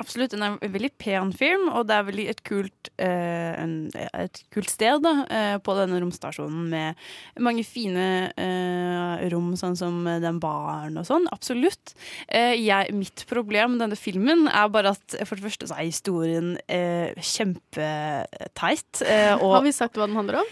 Absolutt. 0.00 0.32
Den 0.32 0.42
er 0.46 0.54
en 0.56 0.72
veldig 0.72 0.90
pen 1.00 1.30
film, 1.36 1.66
og 1.76 1.84
det 1.90 1.96
er 1.98 2.06
veldig 2.06 2.24
et 2.32 2.38
kult, 2.48 2.88
eh, 2.96 3.50
en, 3.60 3.74
et 3.94 4.40
kult 4.54 4.70
sted 4.72 5.02
da, 5.04 5.12
eh, 5.28 5.56
på 5.60 5.74
denne 5.76 6.00
romstasjonen 6.00 6.70
med 6.72 7.02
mange 7.44 7.64
fine 7.68 8.06
eh, 8.32 9.26
rom, 9.32 9.52
sånn 9.60 9.76
som 9.76 10.00
den 10.08 10.40
baren 10.40 10.96
og 11.00 11.04
sånn. 11.08 11.28
Absolutt. 11.36 11.92
Eh, 12.28 12.56
jeg, 12.56 12.94
mitt 12.96 13.26
problem 13.28 13.74
med 13.76 13.84
denne 13.84 14.00
filmen 14.00 14.46
er 14.48 14.72
bare 14.72 14.94
at 14.96 15.18
for 15.28 15.36
det 15.36 15.46
første 15.50 15.68
så 15.68 15.76
er 15.76 15.90
historien 15.90 16.54
eh, 16.64 17.12
kjempeteit. 17.20 19.04
eh, 19.04 19.36
Har 19.36 19.62
vi 19.68 19.76
sagt 19.76 20.00
hva 20.00 20.08
den 20.08 20.16
handler 20.16 20.40
om? 20.40 20.50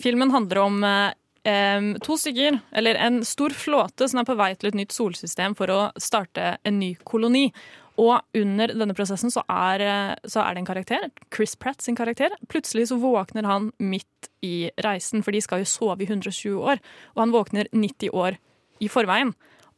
Filmen 0.00 0.30
handler 0.34 0.62
om 0.64 0.82
eh, 0.84 1.12
em, 1.50 1.92
to 2.02 2.16
stykker, 2.18 2.58
eller 2.72 2.98
en 3.00 3.20
stor 3.26 3.54
flåte 3.54 4.08
som 4.08 4.20
er 4.22 4.28
på 4.28 4.36
vei 4.38 4.52
til 4.56 4.70
et 4.70 4.78
nytt 4.78 4.94
solsystem 4.96 5.54
for 5.58 5.72
å 5.72 5.80
starte 6.00 6.56
en 6.66 6.78
ny 6.80 6.94
koloni. 7.04 7.50
Og 8.00 8.40
under 8.40 8.72
denne 8.72 8.96
prosessen 8.96 9.32
så 9.32 9.42
er, 9.50 9.82
eh, 9.84 10.14
så 10.24 10.40
er 10.42 10.54
det 10.54 10.62
en 10.62 10.68
karakter, 10.70 11.10
Chris 11.34 11.56
Pratt 11.56 11.82
sin 11.84 11.98
karakter. 11.98 12.32
Plutselig 12.48 12.88
så 12.88 12.96
våkner 13.00 13.44
han 13.44 13.72
midt 13.78 14.30
i 14.42 14.70
reisen, 14.80 15.22
for 15.22 15.36
de 15.36 15.42
skal 15.44 15.60
jo 15.60 15.68
sove 15.68 16.00
i 16.00 16.08
120 16.08 16.56
år. 16.56 16.80
Og 17.14 17.20
han 17.20 17.34
våkner 17.34 17.68
90 17.72 18.14
år 18.16 18.38
i 18.80 18.88
forveien. 18.88 19.34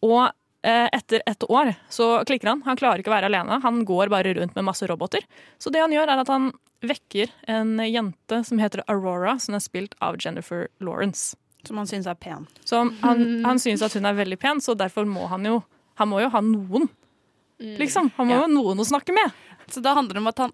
Og 0.06 0.30
eh, 0.62 0.88
etter 0.92 1.22
et 1.26 1.48
år 1.48 1.74
så 1.90 2.22
klikker 2.28 2.52
han. 2.52 2.62
Han 2.68 2.78
klarer 2.78 3.02
ikke 3.02 3.10
å 3.10 3.16
være 3.16 3.30
alene. 3.32 3.60
Han 3.64 3.82
går 3.88 4.12
bare 4.12 4.36
rundt 4.38 4.54
med 4.54 4.68
masse 4.70 4.86
roboter. 4.86 5.26
Så 5.58 5.74
det 5.74 5.82
han 5.82 5.94
gjør, 5.94 6.06
er 6.06 6.22
at 6.22 6.30
han 6.30 6.52
vekker 6.82 7.30
en 7.50 7.76
jente 7.78 8.42
som 8.46 8.58
heter 8.58 8.82
Aurora, 8.90 9.36
som 9.42 9.54
er 9.54 9.62
spilt 9.62 9.94
av 10.02 10.18
Jennifer 10.22 10.68
Lawrence. 10.82 11.36
Som 11.66 11.78
han 11.78 11.86
syns 11.86 12.08
er 12.10 12.18
pen. 12.18 12.48
Så 12.66 12.80
han, 13.02 13.44
han 13.46 13.60
syns 13.62 13.84
at 13.86 13.94
hun 13.94 14.06
er 14.06 14.18
veldig 14.18 14.38
pen, 14.42 14.62
så 14.62 14.74
derfor 14.74 15.06
må 15.06 15.28
han 15.30 15.46
jo 15.46 15.62
Han 16.00 16.08
må 16.08 16.22
jo 16.22 16.30
ha 16.32 16.40
noen. 16.40 16.86
Liksom. 17.80 18.10
Han 18.16 18.28
må 18.28 18.36
jo 18.36 18.44
ha 18.44 18.50
noen 18.50 18.82
å 18.82 18.86
snakke 18.88 19.14
med. 19.16 19.32
Så 19.72 19.80
da 19.80 19.94
handler 19.96 20.18
det 20.18 20.20
om 20.20 20.26
at 20.28 20.40
han 20.42 20.50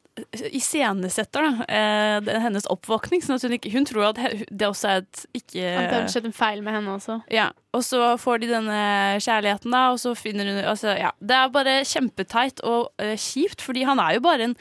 iscenesetter 0.55 1.47
eh, 1.67 2.29
hennes 2.45 2.67
oppvåkning. 2.71 3.23
Sånn 3.25 3.39
at 3.39 3.47
hun, 3.47 3.55
ikke, 3.57 3.73
hun 3.73 3.87
tror 3.89 4.11
at 4.11 4.21
det 4.51 4.69
også 4.69 4.91
er 4.93 5.01
et 5.03 5.23
ikke 5.41 5.65
At 5.65 5.89
det 5.89 5.97
har 5.97 6.13
skjedd 6.13 6.29
en 6.29 6.37
feil 6.37 6.61
med 6.63 6.77
henne 6.77 6.93
også. 6.99 7.17
Ja, 7.35 7.49
Og 7.75 7.83
så 7.87 8.13
får 8.21 8.43
de 8.45 8.51
denne 8.53 8.83
kjærligheten, 9.25 9.75
da, 9.75 9.89
og 9.95 9.99
så 10.03 10.15
finner 10.19 10.47
hun 10.51 10.61
altså, 10.63 10.93
ja, 10.99 11.11
Det 11.19 11.35
er 11.39 11.57
bare 11.57 11.81
kjempeteit 11.89 12.63
og 12.69 12.93
eh, 13.03 13.17
kjipt, 13.19 13.65
fordi 13.65 13.87
han 13.89 13.99
er 14.05 14.19
jo 14.19 14.25
bare 14.29 14.51
en, 14.51 14.57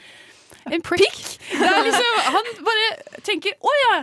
en 0.72 0.84
prick! 0.84 1.22
Det 1.52 1.68
er 1.68 1.86
liksom, 1.86 2.20
han 2.34 2.52
bare 2.66 2.90
tenker 3.28 3.54
'Å 3.60 3.76
ja, 3.84 3.94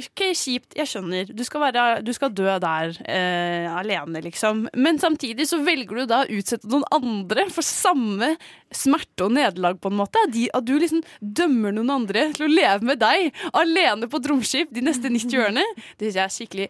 ok, 0.00 0.22
kjipt, 0.36 0.76
jeg 0.78 0.90
skjønner. 0.90 1.30
Du 1.36 1.42
skal, 1.46 1.62
være, 1.66 1.84
du 2.06 2.12
skal 2.16 2.32
dø 2.36 2.46
der 2.62 2.92
eh, 3.08 3.66
alene, 3.76 4.20
liksom. 4.24 4.66
Men 4.76 5.00
samtidig 5.02 5.46
så 5.48 5.58
velger 5.64 6.02
du 6.02 6.06
da 6.10 6.22
å 6.24 6.30
utsette 6.36 6.68
noen 6.70 6.84
andre 6.94 7.46
for 7.54 7.64
samme 7.66 8.34
smerte 8.76 9.24
og 9.28 9.32
nederlag, 9.36 9.78
på 9.80 9.92
en 9.92 9.98
måte. 10.00 10.20
De, 10.34 10.48
at 10.52 10.66
du 10.66 10.74
liksom 10.82 11.00
dømmer 11.22 11.72
noen 11.76 11.92
andre 12.00 12.26
til 12.36 12.48
å 12.48 12.50
leve 12.52 12.82
med 12.88 12.98
deg 13.00 13.30
alene 13.56 14.08
på 14.10 14.18
et 14.20 14.28
romskip 14.32 14.72
de 14.74 14.82
neste 14.84 15.08
90 15.12 15.38
årene. 15.44 15.64
Det 15.96 16.10
syns 16.10 16.18
jeg 16.18 16.24
er 16.26 16.34
skikkelig 16.34 16.68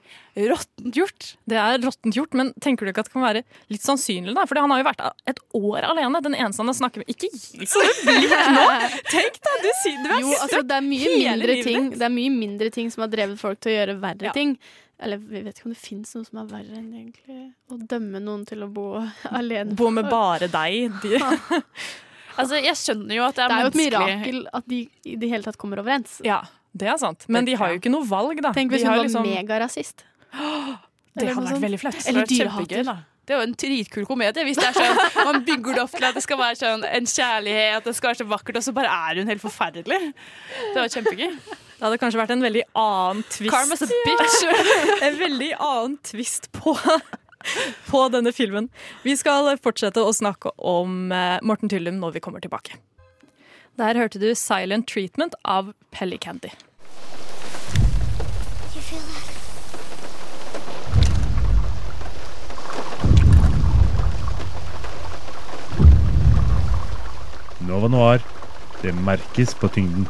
råttent 0.53 0.99
gjort. 1.01 1.31
Det 1.49 1.57
er 1.57 1.79
råttent 1.81 2.19
gjort, 2.19 2.35
men 2.37 2.51
tenker 2.63 2.85
du 2.85 2.93
ikke 2.93 3.03
at 3.07 3.09
det 3.09 3.15
kan 3.17 3.25
være 3.25 3.43
litt 3.73 3.83
sannsynlig? 3.87 4.35
da? 4.37 4.45
Fordi 4.47 4.63
han 4.67 4.75
har 4.75 4.83
jo 4.83 4.89
vært 4.91 5.05
et 5.33 5.41
år 5.57 5.87
alene. 5.89 6.21
Den 6.27 6.37
eneste 6.37 6.61
han 6.63 6.69
har 6.71 6.77
snakket 6.77 7.03
med 7.03 7.15
Ikke 7.17 7.31
gi 7.33 7.69
så 7.73 7.81
blikk 8.05 8.35
nå! 8.53 8.67
Tenk 9.09 9.41
da, 9.47 9.55
du, 9.65 9.71
sier- 9.81 10.03
du 10.05 10.11
er 10.13 10.21
Jo, 10.21 10.35
altså, 10.37 10.61
det 10.69 10.77
er 10.77 10.85
mye 10.85 11.15
mindre 11.17 11.57
ting. 11.65 11.89
Det 11.97 12.05
er 12.07 12.13
mye 12.13 12.35
mindre 12.37 12.71
ting 12.77 12.93
som 12.93 13.07
har 13.07 13.13
drevet 13.17 13.41
folk 13.41 13.61
til 13.65 13.73
å 13.73 13.77
gjøre 13.81 13.97
verre 14.03 14.33
ting. 14.37 14.57
Eller 15.03 15.21
vi 15.21 15.43
vet 15.45 15.59
ikke 15.59 15.67
om 15.69 15.75
det 15.75 15.81
fins 15.83 16.15
noe 16.17 16.25
som 16.25 16.39
er 16.41 16.47
verre 16.55 16.79
enn 16.79 16.89
egentlig 16.97 17.41
å 17.69 17.77
dømme 17.91 18.21
noen 18.25 18.47
til 18.49 18.65
å 18.65 18.69
bo 18.73 18.87
alene. 19.41 19.77
Bo 19.77 19.91
med 19.93 20.09
bare 20.13 20.49
deg. 20.53 20.93
De. 21.05 21.21
Altså, 22.37 22.59
jeg 22.61 22.77
skjønner 22.77 23.17
jo 23.17 23.23
at 23.25 23.39
det 23.39 23.45
er, 23.47 23.53
menneskelig. 23.55 23.85
Det 23.89 23.97
er 23.97 24.03
jo 24.03 24.07
et 24.13 24.17
mirakel 24.21 24.41
at 24.59 24.67
de 24.69 24.81
i 25.09 25.15
det 25.17 25.29
hele 25.31 25.47
tatt 25.47 25.57
kommer 25.57 25.81
overens. 25.81 26.19
Ja, 26.21 26.43
det 26.77 26.91
er 26.93 26.99
sant. 27.01 27.25
Men 27.33 27.47
de 27.49 27.55
har 27.57 27.71
jo 27.73 27.79
ikke 27.81 27.93
noe 27.95 28.05
valg, 28.05 28.43
da. 28.45 28.51
Tenk 28.53 28.75
hvis 28.75 28.85
hun 28.85 28.93
var 28.93 29.07
liksom- 29.07 29.25
megarasist. 29.25 30.05
Det 31.17 31.31
hadde 31.33 31.47
vært 31.49 31.63
veldig 31.63 31.79
flaut. 31.81 31.97
Eller 32.11 32.27
dyrehater. 32.29 32.91
Det 33.27 33.35
er 33.35 33.41
jo 33.41 33.47
en 33.49 33.55
dritkul 33.59 34.07
komedie. 34.07 34.45
Hvis 34.47 34.59
det 34.61 34.69
er 34.69 34.77
sånn, 34.77 35.27
Man 35.27 35.43
bygger 35.47 35.75
det 35.79 35.83
opp 35.83 35.95
til 35.97 36.07
at 36.07 36.15
det 36.15 36.23
skal 36.23 36.39
være 36.39 36.59
sånn 36.61 36.85
en 36.87 37.09
kjærlighet, 37.11 37.87
det 37.87 37.95
skal 37.99 38.13
være 38.13 38.21
så 38.21 38.27
vakkert, 38.31 38.61
og 38.61 38.67
så 38.67 38.75
bare 38.77 38.99
er 39.11 39.21
hun 39.21 39.33
helt 39.33 39.43
forferdelig. 39.43 40.01
Det 40.73 40.79
var 40.79 40.93
kjempegøy. 40.95 41.33
Det 41.77 41.85
hadde 41.85 41.99
kanskje 42.01 42.21
vært 42.23 42.33
en 42.33 42.45
veldig 42.47 42.63
annen 42.81 43.25
twist. 43.29 43.53
Karma's 43.53 43.83
a 43.85 43.89
bitch. 43.91 45.03
en 45.09 45.19
veldig 45.21 45.51
annen 45.59 45.99
twist 46.07 46.49
på, 46.55 46.77
på 47.91 48.05
denne 48.15 48.33
filmen. 48.33 48.71
Vi 49.05 49.17
skal 49.19 49.51
fortsette 49.61 50.01
å 50.07 50.15
snakke 50.17 50.55
om 50.57 51.11
eh, 51.13 51.37
Morten 51.45 51.73
Tyllum 51.73 51.99
når 52.01 52.17
vi 52.17 52.25
kommer 52.25 52.45
tilbake. 52.45 52.79
Der 53.77 53.99
hørte 53.99 54.23
du 54.23 54.31
'Silent 54.33 54.89
Treatment' 54.89 55.37
av 55.45 55.75
Pelly 55.93 56.17
Candy. 56.17 56.55
Nova 67.67 67.91
Noir. 67.91 68.23
Det 68.83 68.95
merkes 68.95 69.55
på 69.59 69.69
tyngden. 69.69 70.07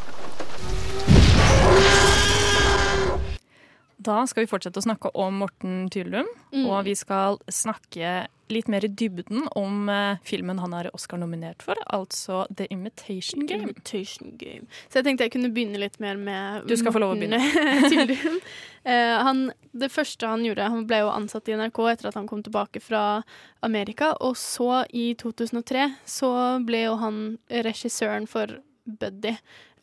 Da 4.06 4.20
skal 4.30 4.44
vi 4.44 4.50
fortsette 4.50 4.78
å 4.78 4.84
snakke 4.86 5.10
om 5.18 5.40
Morten 5.42 5.88
Tyllum, 5.90 6.28
Mm. 6.54 6.66
og 6.70 6.84
vi 6.86 6.94
skal 6.94 7.38
snakke 7.50 8.28
litt 8.48 8.68
mer 8.70 8.84
i 8.86 8.88
dybden 8.88 9.48
om 9.58 9.88
eh, 9.90 10.16
filmen 10.24 10.60
han 10.62 10.72
er 10.78 10.86
Oscar-nominert 10.94 11.64
for, 11.66 11.74
altså 11.90 12.44
The 12.54 12.68
Imitation 12.70 13.42
Game. 13.50 13.66
Imitation 13.66 14.36
Game. 14.38 14.68
Så 14.88 15.00
jeg 15.00 15.08
tenkte 15.08 15.26
jeg 15.26 15.32
kunne 15.34 15.50
begynne 15.52 15.80
litt 15.82 15.98
mer 15.98 16.14
med 16.16 16.68
Du 16.70 16.76
skal 16.78 16.94
få 16.94 17.02
lov 17.02 17.16
å 17.16 17.18
begynne. 17.18 17.40
Morten 17.42 17.90
Tyldum. 17.90 18.40
Eh, 18.86 19.16
han, 19.18 19.48
det 19.74 19.88
første 19.90 20.28
han 20.30 20.44
gjorde 20.46 20.68
Han 20.70 20.84
ble 20.86 21.00
jo 21.00 21.08
ansatt 21.10 21.48
i 21.50 21.56
NRK 21.58 21.80
etter 21.90 22.06
at 22.06 22.14
han 22.14 22.28
kom 22.30 22.44
tilbake 22.46 22.78
fra 22.78 23.24
Amerika. 23.66 24.12
Og 24.22 24.36
så, 24.38 24.84
i 24.94 25.08
2003, 25.18 25.88
så 26.06 26.30
ble 26.64 26.84
jo 26.84 26.92
han 27.00 27.16
regissøren 27.50 28.28
for 28.30 28.60
Buddy. 28.86 29.34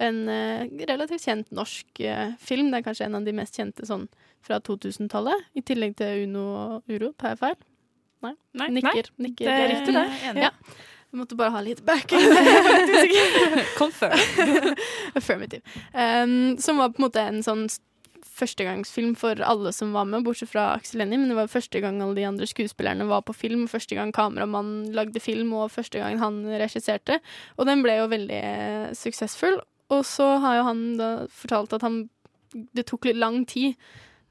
En 0.03 0.23
eh, 0.31 0.65
relativt 0.87 1.25
kjent 1.27 1.51
norsk 1.55 1.99
eh, 1.99 2.33
film. 2.39 2.71
Det 2.71 2.81
er 2.81 2.87
kanskje 2.87 3.09
en 3.09 3.19
av 3.19 3.27
de 3.27 3.35
mest 3.35 3.59
kjente 3.59 3.87
sånn 3.87 4.07
fra 4.43 4.59
2000-tallet. 4.63 5.51
I 5.59 5.63
tillegg 5.65 5.95
til 5.99 6.25
Uno 6.27 6.47
og 6.55 6.91
Uro. 6.91 7.13
Tar 7.19 7.35
jeg 7.35 7.41
feil? 7.43 7.61
Nei. 8.23 8.33
Nei. 8.59 8.71
Nikker. 8.79 9.13
Nei, 9.17 9.29
nikker. 9.29 9.47
det 9.47 9.53
er 9.53 9.71
riktig, 9.73 9.95
det. 9.99 10.35
Ja. 10.47 10.51
Jeg 11.13 11.19
måtte 11.21 11.37
bare 11.37 11.53
ha 11.53 11.59
litt 11.61 11.83
backing. 11.85 12.23
Confirm. 13.79 14.17
Affirmative. 15.19 15.61
Um, 15.93 16.55
som 16.57 16.81
var 16.81 16.89
på 16.89 17.03
en 17.03 17.05
måte 17.05 17.25
en 17.29 17.43
sånn 17.45 17.67
førstegangsfilm 18.33 19.13
for 19.19 19.39
alle 19.45 19.71
som 19.75 19.93
var 19.95 20.07
med, 20.09 20.23
bortsett 20.25 20.51
fra 20.51 20.71
Aksel 20.77 21.03
Hennie. 21.03 21.19
Men 21.21 21.31
det 21.31 21.37
var 21.37 21.51
første 21.51 21.81
gang 21.83 22.01
alle 22.01 22.17
de 22.17 22.27
andre 22.27 22.47
skuespillerne 22.49 23.07
var 23.09 23.25
på 23.27 23.35
film, 23.37 23.67
første 23.71 23.97
gang 23.97 24.13
kameramannen 24.15 24.89
lagde 24.95 25.21
film, 25.23 25.53
og 25.57 25.71
første 25.73 26.01
gang 26.01 26.17
han 26.21 26.41
regisserte. 26.61 27.19
Og 27.57 27.69
den 27.69 27.85
ble 27.85 27.99
jo 27.99 28.09
veldig 28.13 28.39
eh, 28.39 28.87
suksessfull. 28.97 29.59
Og 29.93 30.01
så 30.07 30.25
har 30.41 30.59
jo 30.59 30.65
han 30.71 30.83
da 30.97 31.11
fortalt 31.31 31.75
at 31.77 31.85
han 31.85 32.05
Det 32.53 32.83
tok 32.85 33.07
litt 33.07 33.17
lang 33.17 33.47
tid. 33.49 33.73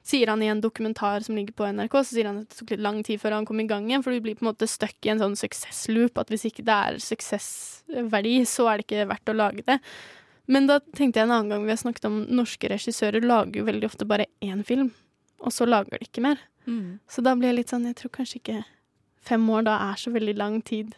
Sier 0.07 0.31
han 0.31 0.43
i 0.43 0.47
en 0.51 0.61
dokumentar 0.63 1.25
som 1.27 1.35
ligger 1.35 1.55
på 1.59 1.67
NRK, 1.67 1.95
så 2.03 2.15
sier 2.15 2.29
han 2.29 2.41
at 2.43 2.51
det 2.51 2.59
tok 2.59 2.71
litt 2.71 2.83
lang 2.83 3.01
tid 3.07 3.19
før 3.23 3.35
han 3.35 3.47
kom 3.47 3.59
i 3.59 3.67
gang 3.67 3.89
igjen, 3.89 4.03
for 4.03 4.15
du 4.15 4.23
blir 4.23 4.37
på 4.39 4.45
en 4.45 4.53
måte 4.53 4.69
stuck 4.71 4.95
i 5.03 5.11
en 5.11 5.19
sånn 5.19 5.35
suksessloop, 5.39 6.19
at 6.19 6.31
hvis 6.31 6.47
ikke 6.47 6.63
det 6.67 6.77
er 6.87 6.99
suksessverdi, 7.03 8.37
så 8.47 8.69
er 8.71 8.79
det 8.79 8.87
ikke 8.87 9.09
verdt 9.11 9.31
å 9.31 9.37
lage 9.39 9.67
det. 9.67 9.79
Men 10.51 10.67
da 10.67 10.81
tenkte 10.83 11.21
jeg 11.21 11.29
en 11.29 11.35
annen 11.35 11.53
gang 11.53 11.67
vi 11.67 11.75
har 11.75 11.81
snakket 11.81 12.09
om 12.09 12.23
norske 12.33 12.71
regissører 12.73 13.25
lager 13.25 13.61
jo 13.61 13.69
veldig 13.69 13.89
ofte 13.89 14.09
bare 14.09 14.27
én 14.43 14.65
film, 14.67 14.91
og 15.43 15.55
så 15.55 15.69
lager 15.69 15.99
de 15.99 16.09
ikke 16.09 16.25
mer. 16.25 16.41
Mm. 16.67 16.99
Så 17.11 17.23
da 17.23 17.35
blir 17.39 17.53
jeg 17.53 17.61
litt 17.61 17.75
sånn, 17.75 17.87
jeg 17.91 17.99
tror 18.01 18.15
kanskje 18.17 18.41
ikke 18.41 18.59
fem 19.23 19.45
år 19.55 19.67
da 19.67 19.79
er 19.91 20.01
så 20.01 20.11
veldig 20.15 20.35
lang 20.39 20.59
tid 20.67 20.97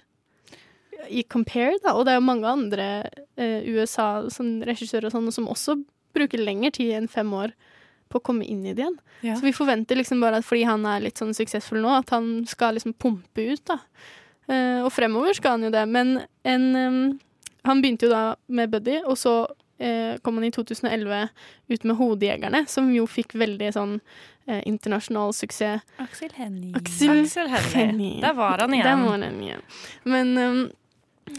i 1.13 1.25
compare, 1.29 1.77
da. 1.85 1.93
Og 1.95 2.07
det 2.07 2.15
er 2.15 2.21
jo 2.21 2.27
mange 2.29 2.49
andre 2.49 2.89
eh, 3.37 3.67
USA, 3.69 4.25
sånn 4.33 4.59
regissører 4.65 5.11
og 5.11 5.17
sånn, 5.17 5.31
som 5.35 5.51
også 5.53 5.77
bruker 6.17 6.41
lengre 6.41 6.73
tid 6.75 6.95
enn 6.97 7.11
fem 7.11 7.31
år 7.37 7.53
på 8.13 8.21
å 8.21 8.25
komme 8.25 8.47
inn 8.47 8.63
i 8.65 8.73
det 8.73 8.85
igjen. 8.85 8.99
Ja. 9.27 9.37
Så 9.37 9.47
vi 9.47 9.55
forventer 9.57 9.99
liksom 9.99 10.23
bare 10.23 10.41
at 10.41 10.47
fordi 10.47 10.65
han 10.69 10.85
er 10.89 11.03
litt 11.05 11.21
sånn 11.21 11.35
suksessfull 11.37 11.83
nå, 11.83 11.91
at 11.99 12.13
han 12.15 12.45
skal 12.49 12.79
liksom 12.79 12.97
pumpe 13.01 13.49
ut, 13.51 13.65
da. 13.69 13.81
Eh, 14.49 14.81
og 14.85 14.93
fremover 14.95 15.37
skal 15.37 15.59
han 15.59 15.69
jo 15.69 15.73
det. 15.75 15.85
Men 15.91 16.17
en 16.47 16.67
em, 16.79 17.01
Han 17.65 17.83
begynte 17.83 18.09
jo 18.09 18.13
da 18.13 18.25
med 18.47 18.71
Buddy, 18.71 18.99
og 19.05 19.19
så 19.19 19.35
eh, 19.79 20.17
kom 20.23 20.39
han 20.41 20.45
i 20.45 20.53
2011 20.55 21.29
ut 21.73 21.85
med 21.85 21.97
Hodejegerne, 21.97 22.65
som 22.69 22.91
jo 22.95 23.07
fikk 23.09 23.35
veldig 23.41 23.73
sånn 23.77 23.99
eh, 24.47 24.61
internasjonal 24.69 25.35
suksess. 25.37 25.85
Aksel 26.05 26.33
Hennie. 26.37 26.75
Aksel, 26.77 27.25
Aksel 27.25 27.53
Hennie. 27.75 28.21
Der 28.25 28.37
var 28.37 28.61
han 28.61 28.75
igjen. 28.77 28.89
Der 28.89 29.05
var 29.05 29.25
han 29.25 29.43
igjen. 29.43 29.69
Men 30.05 30.35
um, 30.39 30.65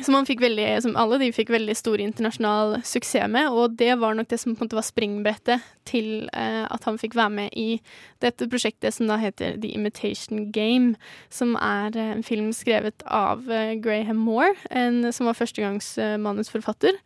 som, 0.01 0.17
veldig, 0.25 0.81
som 0.81 0.95
alle 0.97 1.19
de 1.21 1.27
fikk 1.33 1.51
veldig 1.53 1.75
stor 1.77 2.01
internasjonal 2.01 2.79
suksess 2.86 3.29
med, 3.31 3.51
og 3.53 3.75
det 3.79 3.93
var 4.01 4.15
nok 4.17 4.29
det 4.31 4.39
som 4.41 4.55
på 4.55 4.63
en 4.63 4.67
måte 4.67 4.79
var 4.79 4.88
springbrettet 4.88 5.67
til 5.86 6.27
eh, 6.33 6.65
at 6.65 6.88
han 6.88 6.97
fikk 7.01 7.15
være 7.17 7.33
med 7.38 7.53
i 7.53 7.79
dette 8.23 8.47
prosjektet 8.49 8.95
som 8.95 9.09
da 9.11 9.19
heter 9.21 9.59
The 9.61 9.71
Imitation 9.77 10.49
Game, 10.55 10.95
som 11.29 11.53
er 11.59 11.93
eh, 11.93 12.11
en 12.17 12.25
film 12.25 12.51
skrevet 12.55 13.05
av 13.05 13.45
eh, 13.51 13.75
Graham 13.81 14.23
Moore, 14.25 14.55
en, 14.71 15.05
som 15.13 15.29
var 15.29 15.38
førstegangs 15.38 15.95
manusforfatter, 16.21 16.97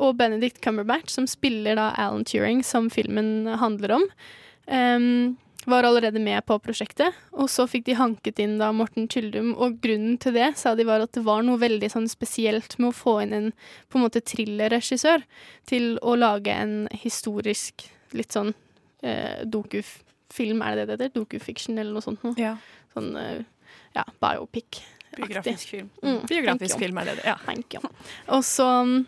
og 0.00 0.16
Benedict 0.16 0.62
Cumberbatch, 0.64 1.12
som 1.12 1.26
spiller 1.28 1.76
da 1.76 1.90
Alan 1.98 2.24
Turing, 2.24 2.62
som 2.64 2.88
filmen 2.92 3.50
handler 3.60 3.98
om. 3.98 4.06
Em, 4.70 5.36
var 5.68 5.84
allerede 5.84 6.20
med 6.22 6.44
på 6.46 6.56
prosjektet, 6.62 7.16
og 7.36 7.50
så 7.52 7.66
fikk 7.68 7.84
de 7.90 7.96
hanket 7.98 8.38
inn 8.40 8.56
da 8.60 8.70
Morten 8.72 9.08
Tyldum, 9.10 9.52
og 9.60 9.80
grunnen 9.84 10.16
til 10.22 10.36
det 10.36 10.52
sa 10.60 10.72
de 10.78 10.86
var 10.88 11.04
at 11.04 11.12
det 11.16 11.24
var 11.26 11.44
noe 11.44 11.60
veldig 11.60 11.90
sånn 11.92 12.08
spesielt 12.08 12.78
med 12.78 12.90
å 12.90 12.96
få 12.96 13.18
inn 13.24 13.34
en 13.36 13.48
på 13.90 13.98
en 13.98 14.06
måte 14.06 14.22
thrillerregissør 14.24 15.26
til 15.68 15.98
å 16.00 16.16
lage 16.16 16.54
en 16.54 16.86
historisk, 17.02 17.84
litt 18.16 18.32
sånn 18.36 18.54
eh, 19.04 19.44
dokufilm, 19.44 20.64
er 20.64 20.80
det 20.80 20.86
det 20.86 20.96
det 20.96 21.10
heter? 21.10 21.14
Dokufiction 21.20 21.78
eller 21.78 21.92
noe 21.98 22.06
sånt 22.08 22.24
noe? 22.26 22.36
Ja. 22.40 22.56
Sånn, 22.94 23.12
eh, 23.20 23.42
ja, 23.98 24.06
biopic. 24.22 24.80
Biografisk 25.16 25.74
film. 25.74 25.90
Mm, 26.04 26.22
Biografisk 26.30 26.78
film 26.78 27.00
er 27.02 27.10
det 27.10 27.18
det, 27.20 27.26
ja. 27.32 27.36
Thank 27.44 27.74
you. 27.74 27.82
Og 28.30 28.44
så 28.46 28.68
mm, 28.86 29.00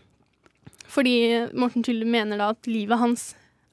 fordi 0.92 1.16
Morten 1.56 1.84
Tyldum 1.86 2.10
mener 2.12 2.40
da 2.40 2.50
at 2.52 2.68
livet 2.68 3.00
hans 3.00 3.30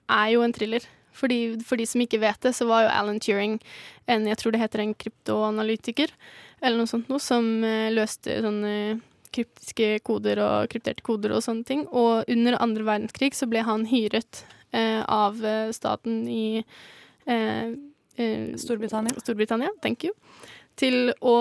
er 0.10 0.36
jo 0.36 0.46
en 0.46 0.54
thriller. 0.56 0.86
Fordi, 1.20 1.40
for 1.68 1.80
de 1.80 1.88
som 1.90 2.04
ikke 2.04 2.22
vet 2.24 2.40
det, 2.46 2.54
så 2.56 2.68
var 2.70 2.86
jo 2.86 2.94
Alan 2.96 3.20
Turing 3.24 3.60
en, 4.10 4.28
jeg 4.30 4.40
tror 4.40 4.56
det 4.56 4.64
heter 4.64 4.84
en 4.84 4.96
kryptoanalytiker, 4.96 6.14
eller 6.64 6.80
noe 6.80 6.90
sånt 6.90 7.12
noe, 7.12 7.22
som 7.24 7.46
eh, 7.68 7.92
løste 7.94 8.40
sånne 8.44 8.74
kryptiske 9.36 10.00
koder 10.08 10.42
og 10.42 10.72
krypterte 10.72 11.06
koder 11.06 11.36
og 11.36 11.44
sånne 11.46 11.68
ting. 11.68 11.84
Og 11.92 12.30
under 12.32 12.58
andre 12.64 12.88
verdenskrig 12.88 13.36
så 13.38 13.50
ble 13.50 13.64
han 13.68 13.86
hyret 13.90 14.44
eh, 14.72 15.02
av 15.04 15.44
eh, 15.46 15.70
staten 15.76 16.24
i 16.32 16.64
eh, 16.64 17.68
eh, 18.16 18.48
Storbritannia. 18.60 19.20
Storbritannia, 19.22 19.72
thank 19.84 20.08
you. 20.08 20.16
Til 20.80 21.14
å 21.20 21.38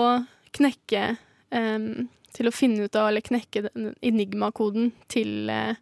knekke 0.55 1.15
em, 1.55 2.09
Til 2.35 2.49
å 2.49 2.53
finne 2.53 2.85
ut 2.85 2.95
av, 2.99 3.07
eller 3.09 3.25
knekke 3.25 3.71
enigmakoden 4.05 4.91
til, 5.09 5.49
eh, 5.49 5.73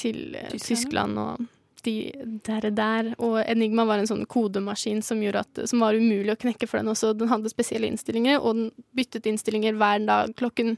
til 0.00 0.34
eh, 0.34 0.48
Tyskland. 0.54 0.70
Tyskland 0.70 1.20
og 1.20 1.44
de 1.86 2.12
der, 2.46 2.68
der. 2.74 3.10
Og 3.22 3.38
Enigma 3.44 3.86
var 3.88 4.02
en 4.02 4.10
sånn 4.10 4.26
kodemaskin 4.30 5.02
som, 5.06 5.22
at, 5.30 5.62
som 5.70 5.84
var 5.84 5.98
umulig 5.98 6.34
å 6.34 6.40
knekke 6.40 6.68
for 6.68 6.80
den 6.80 6.92
også. 6.92 7.14
Den 7.16 7.30
hadde 7.32 7.52
spesielle 7.52 7.88
innstillinger, 7.90 8.40
og 8.42 8.58
den 8.58 8.70
byttet 8.98 9.28
innstillinger 9.30 9.78
hver 9.78 10.04
dag 10.06 10.34
klokken 10.38 10.76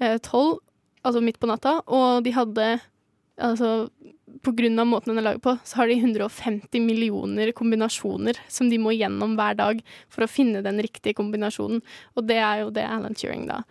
eh, 0.00 0.18
tolv, 0.26 0.58
altså 1.06 1.22
midt 1.24 1.40
på 1.40 1.48
natta. 1.50 1.78
Og 1.88 2.24
de 2.26 2.34
hadde 2.36 2.72
altså 3.40 3.88
på 4.44 4.52
grunn 4.56 4.78
av 4.78 4.86
måten 4.88 5.12
den 5.12 5.20
er 5.20 5.26
laget 5.26 5.42
på, 5.44 5.56
så 5.64 5.80
har 5.80 5.90
de 5.90 5.96
150 5.98 6.84
millioner 6.84 7.50
kombinasjoner 7.56 8.38
som 8.48 8.70
de 8.70 8.78
må 8.80 8.92
gjennom 8.94 9.34
hver 9.38 9.56
dag 9.58 9.80
for 10.12 10.24
å 10.24 10.30
finne 10.30 10.62
den 10.64 10.80
riktige 10.82 11.16
kombinasjonen. 11.18 11.82
Og 12.16 12.28
det 12.28 12.38
er 12.38 12.62
jo 12.62 12.70
det 12.74 12.86
Alan 12.86 13.16
Turing 13.18 13.48
da 13.50 13.62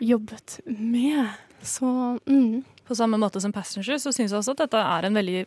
jobbet 0.00 0.60
med. 0.66 1.34
Så 1.62 1.88
mm. 2.26 2.64
På 2.86 2.94
samme 2.94 3.18
måte 3.18 3.40
som 3.40 3.52
'Passenger' 3.52 3.98
så 3.98 4.12
syns 4.12 4.30
jeg 4.30 4.38
også 4.38 4.54
at 4.54 4.62
dette 4.62 4.78
er 4.78 5.06
en 5.06 5.14
veldig, 5.18 5.46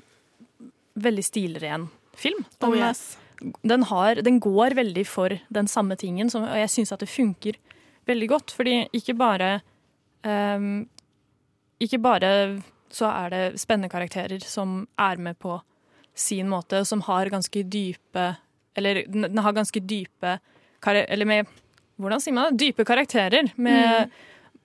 veldig 1.04 1.26
stilren 1.26 1.88
film. 2.18 2.44
Den, 2.60 2.70
Oh, 2.70 2.78
yes. 2.78 3.18
den, 3.62 3.84
har, 3.84 4.16
den 4.26 4.40
går 4.40 4.76
veldig 4.78 5.06
for 5.08 5.38
den 5.50 5.68
samme 5.68 5.96
tingen, 5.96 6.30
som, 6.30 6.44
og 6.44 6.58
jeg 6.60 6.70
syns 6.70 6.92
at 6.96 7.04
det 7.04 7.10
funker 7.10 7.60
veldig 8.10 8.30
godt. 8.30 8.52
Fordi 8.56 8.82
ikke 8.96 9.16
bare 9.20 9.60
um, 10.24 10.88
Ikke 11.80 12.00
bare 12.02 12.32
så 12.92 13.06
er 13.06 13.30
det 13.30 13.60
spennende 13.62 13.90
karakterer 13.92 14.42
som 14.44 14.88
er 14.98 15.20
med 15.22 15.38
på 15.40 15.60
sin 16.18 16.50
måte, 16.50 16.82
og 16.82 16.88
som 16.88 17.02
har 17.06 17.30
ganske 17.30 17.64
dype 17.64 18.36
Eller 18.76 19.04
den 19.08 19.38
har 19.38 19.54
ganske 19.54 19.80
dype 19.80 20.40
Eller 20.86 21.26
med 21.26 21.48
Hvordan 22.00 22.20
sier 22.24 22.34
man 22.34 22.50
det? 22.52 22.66
Dype 22.66 22.86
karakterer 22.88 23.52
med 23.56 24.10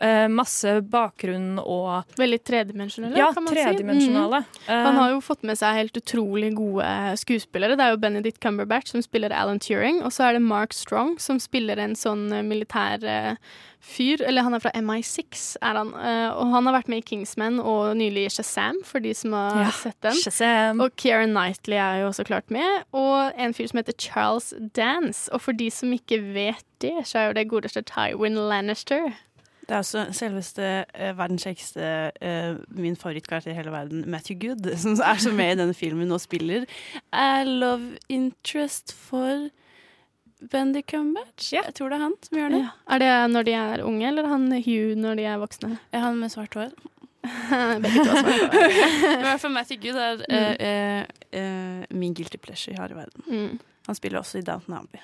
eh, 0.00 0.26
masse 0.28 0.80
bakgrunn 0.90 1.58
og 1.62 2.04
Veldig 2.18 2.40
tredimensjonale, 2.44 3.16
Ja, 3.18 3.32
kan 3.32 3.44
man 3.44 3.54
si. 3.54 3.82
Mm. 3.84 4.48
Han 4.68 4.96
har 4.96 5.10
jo 5.14 5.20
fått 5.20 5.42
med 5.44 5.58
seg 5.58 5.74
helt 5.78 5.96
utrolig 5.96 6.54
gode 6.56 6.86
skuespillere. 7.20 7.76
Det 7.76 7.84
er 7.86 7.90
jo 7.94 8.00
Benedict 8.02 8.40
Cumberbatch 8.40 8.90
som 8.94 9.02
spiller 9.02 9.32
Alan 9.32 9.58
Turing, 9.60 10.02
og 10.02 10.12
så 10.12 10.28
er 10.28 10.32
det 10.38 10.42
Mark 10.42 10.72
Strong 10.72 11.18
som 11.22 11.38
spiller 11.42 11.78
en 11.78 11.94
sånn 11.94 12.26
eh, 12.32 12.42
militær 12.42 13.04
eh, 13.04 13.36
fyr. 13.84 14.22
Eller 14.24 14.42
han 14.46 14.54
er 14.56 14.62
fra 14.64 14.70
MI6, 14.72 15.56
er 15.60 15.76
han. 15.76 15.90
Eh, 15.94 16.30
og 16.32 16.52
han 16.54 16.66
har 16.70 16.78
vært 16.78 16.88
med 16.88 17.02
i 17.02 17.06
Kingsman 17.10 17.58
og 17.60 17.96
nylig 18.00 18.26
i 18.26 18.32
Shazam, 18.32 18.78
for 18.84 19.00
de 19.04 19.12
som 19.14 19.32
har 19.36 19.60
Ja, 19.66 19.70
sett 19.76 19.98
den. 20.00 20.16
Shazam. 20.20 20.80
Og 20.80 20.94
Keira 20.96 21.26
Knightley 21.28 21.76
er 21.76 22.00
jo 22.02 22.08
også 22.12 22.24
klart 22.24 22.50
med. 22.54 22.84
Og 22.96 23.32
en 23.36 23.52
fyr 23.56 23.68
som 23.68 23.78
heter 23.82 23.96
Charles 24.00 24.54
Dance. 24.74 25.28
Og 25.32 25.40
for 25.44 25.52
de 25.52 25.68
som 25.70 25.92
ikke 25.92 26.20
vet 26.34 26.64
det, 26.80 26.94
så 27.08 27.18
er 27.20 27.26
jo 27.28 27.36
det 27.40 27.48
godeste 27.52 27.82
Tywin 27.84 28.34
Lannister. 28.48 29.12
Det 29.64 29.72
er 29.74 29.80
også 29.80 30.06
selveste 30.12 30.70
uh, 30.92 31.10
verdens 31.18 31.46
kjekkeste, 31.46 31.90
uh, 32.20 32.62
min 32.68 32.96
favorittkarakter 33.00 33.54
i 33.54 33.56
hele 33.56 33.72
verden, 33.72 34.04
Matthew 34.10 34.38
Good, 34.42 34.70
som 34.82 34.98
er 35.00 35.20
så 35.22 35.32
med 35.32 35.54
i 35.54 35.60
denne 35.62 35.76
filmen 35.76 36.12
og 36.12 36.20
spiller 36.20 36.66
er 37.12 37.48
love 37.48 37.96
interest 38.12 38.92
for 38.92 39.48
Bendy 40.50 40.82
Cumberbatch. 40.90 41.52
Jeg 41.54 41.74
tror 41.74 41.88
det 41.88 41.98
er 41.98 42.04
han 42.04 42.16
som 42.26 42.38
gjør 42.38 42.52
det. 42.52 42.60
Ja. 42.64 42.72
Er 42.94 43.02
det 43.02 43.12
når 43.32 43.46
de 43.46 43.54
er 43.58 43.84
unge, 43.84 44.08
eller 44.08 44.28
han 44.28 44.50
Hugh 44.52 44.98
når 44.98 45.20
de 45.20 45.28
er 45.30 45.40
voksne? 45.40 45.78
Er 45.92 46.04
han 46.04 46.18
med 46.20 46.32
svart 46.34 46.54
hår? 46.58 46.74
Begge 47.84 48.04
to 48.04 48.10
har 48.10 48.20
svart 48.20 48.54
hår. 48.54 48.66
I 49.20 49.24
hvert 49.24 49.40
fall 49.40 49.54
Matthew 49.54 49.80
Good 49.80 50.00
er 50.00 50.24
eh, 50.60 51.00
uh, 51.32 51.84
min 51.90 52.14
guilty 52.14 52.40
pleasure 52.42 52.74
i 52.74 52.80
hele 52.80 52.98
verden. 52.98 53.24
Mm. 53.26 53.60
Han 53.86 53.94
spiller 53.94 54.18
også 54.18 54.38
i 54.38 54.44
Downton 54.44 54.76
Abbey, 54.76 55.00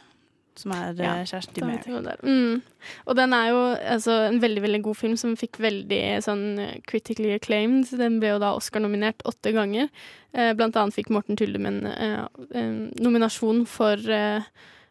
som 0.59 0.73
er 0.73 0.95
Ja, 0.99 1.15
eh, 1.21 1.27
kjæresten 1.29 1.55
til 1.55 1.67
Mary. 1.67 2.17
Mm. 2.23 2.63
Og 3.07 3.17
den 3.17 3.33
er 3.33 3.49
jo 3.49 3.61
altså, 3.77 4.17
en 4.29 4.41
veldig 4.41 4.63
veldig 4.63 4.83
god 4.83 4.97
film 4.97 5.17
som 5.17 5.37
fikk 5.37 5.61
veldig 5.61 6.03
sånn 6.25 6.45
critically 6.87 7.35
acclaimed. 7.35 7.91
Den 7.97 8.19
ble 8.21 8.35
jo 8.35 8.43
da 8.43 8.55
Oscar-nominert 8.57 9.23
åtte 9.25 9.53
ganger. 9.53 9.89
Eh, 10.33 10.53
blant 10.55 10.77
annet 10.79 10.95
fikk 10.95 11.11
Morten 11.11 11.39
Tuldemen 11.39 11.87
en, 11.91 12.29
eh, 12.55 13.03
nominasjon 13.03 13.65
for 13.67 13.99
eh, 14.11 14.43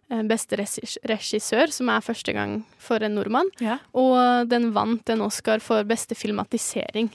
beste 0.10 0.58
regissør, 0.58 1.72
som 1.72 1.90
er 1.94 2.02
første 2.02 2.34
gang 2.34 2.66
for 2.82 3.04
en 3.06 3.16
nordmann. 3.16 3.52
Og 3.94 4.50
den 4.50 4.72
vant 4.74 5.10
en 5.10 5.22
Oscar 5.22 5.60
for 5.60 5.84
beste 5.84 6.18
filmatisering. 6.18 7.12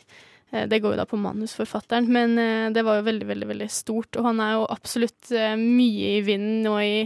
Eh, 0.55 0.69
Det 0.69 0.81
går 0.81 0.95
jo 0.95 1.01
da 1.01 1.07
på 1.09 1.19
manusforfatteren, 1.21 2.11
men 2.13 2.39
eh, 2.39 2.71
det 2.75 2.85
var 2.87 3.01
jo 3.01 3.09
veldig, 3.09 3.27
veldig 3.27 3.49
veldig 3.51 3.71
stort. 3.71 4.17
Og 4.17 4.29
han 4.29 4.43
er 4.43 4.53
jo 4.57 4.69
absolutt 4.71 5.33
eh, 5.35 5.57
mye 5.59 6.19
i 6.19 6.21
vinden 6.27 6.61
nå 6.67 6.77
i, 6.83 6.99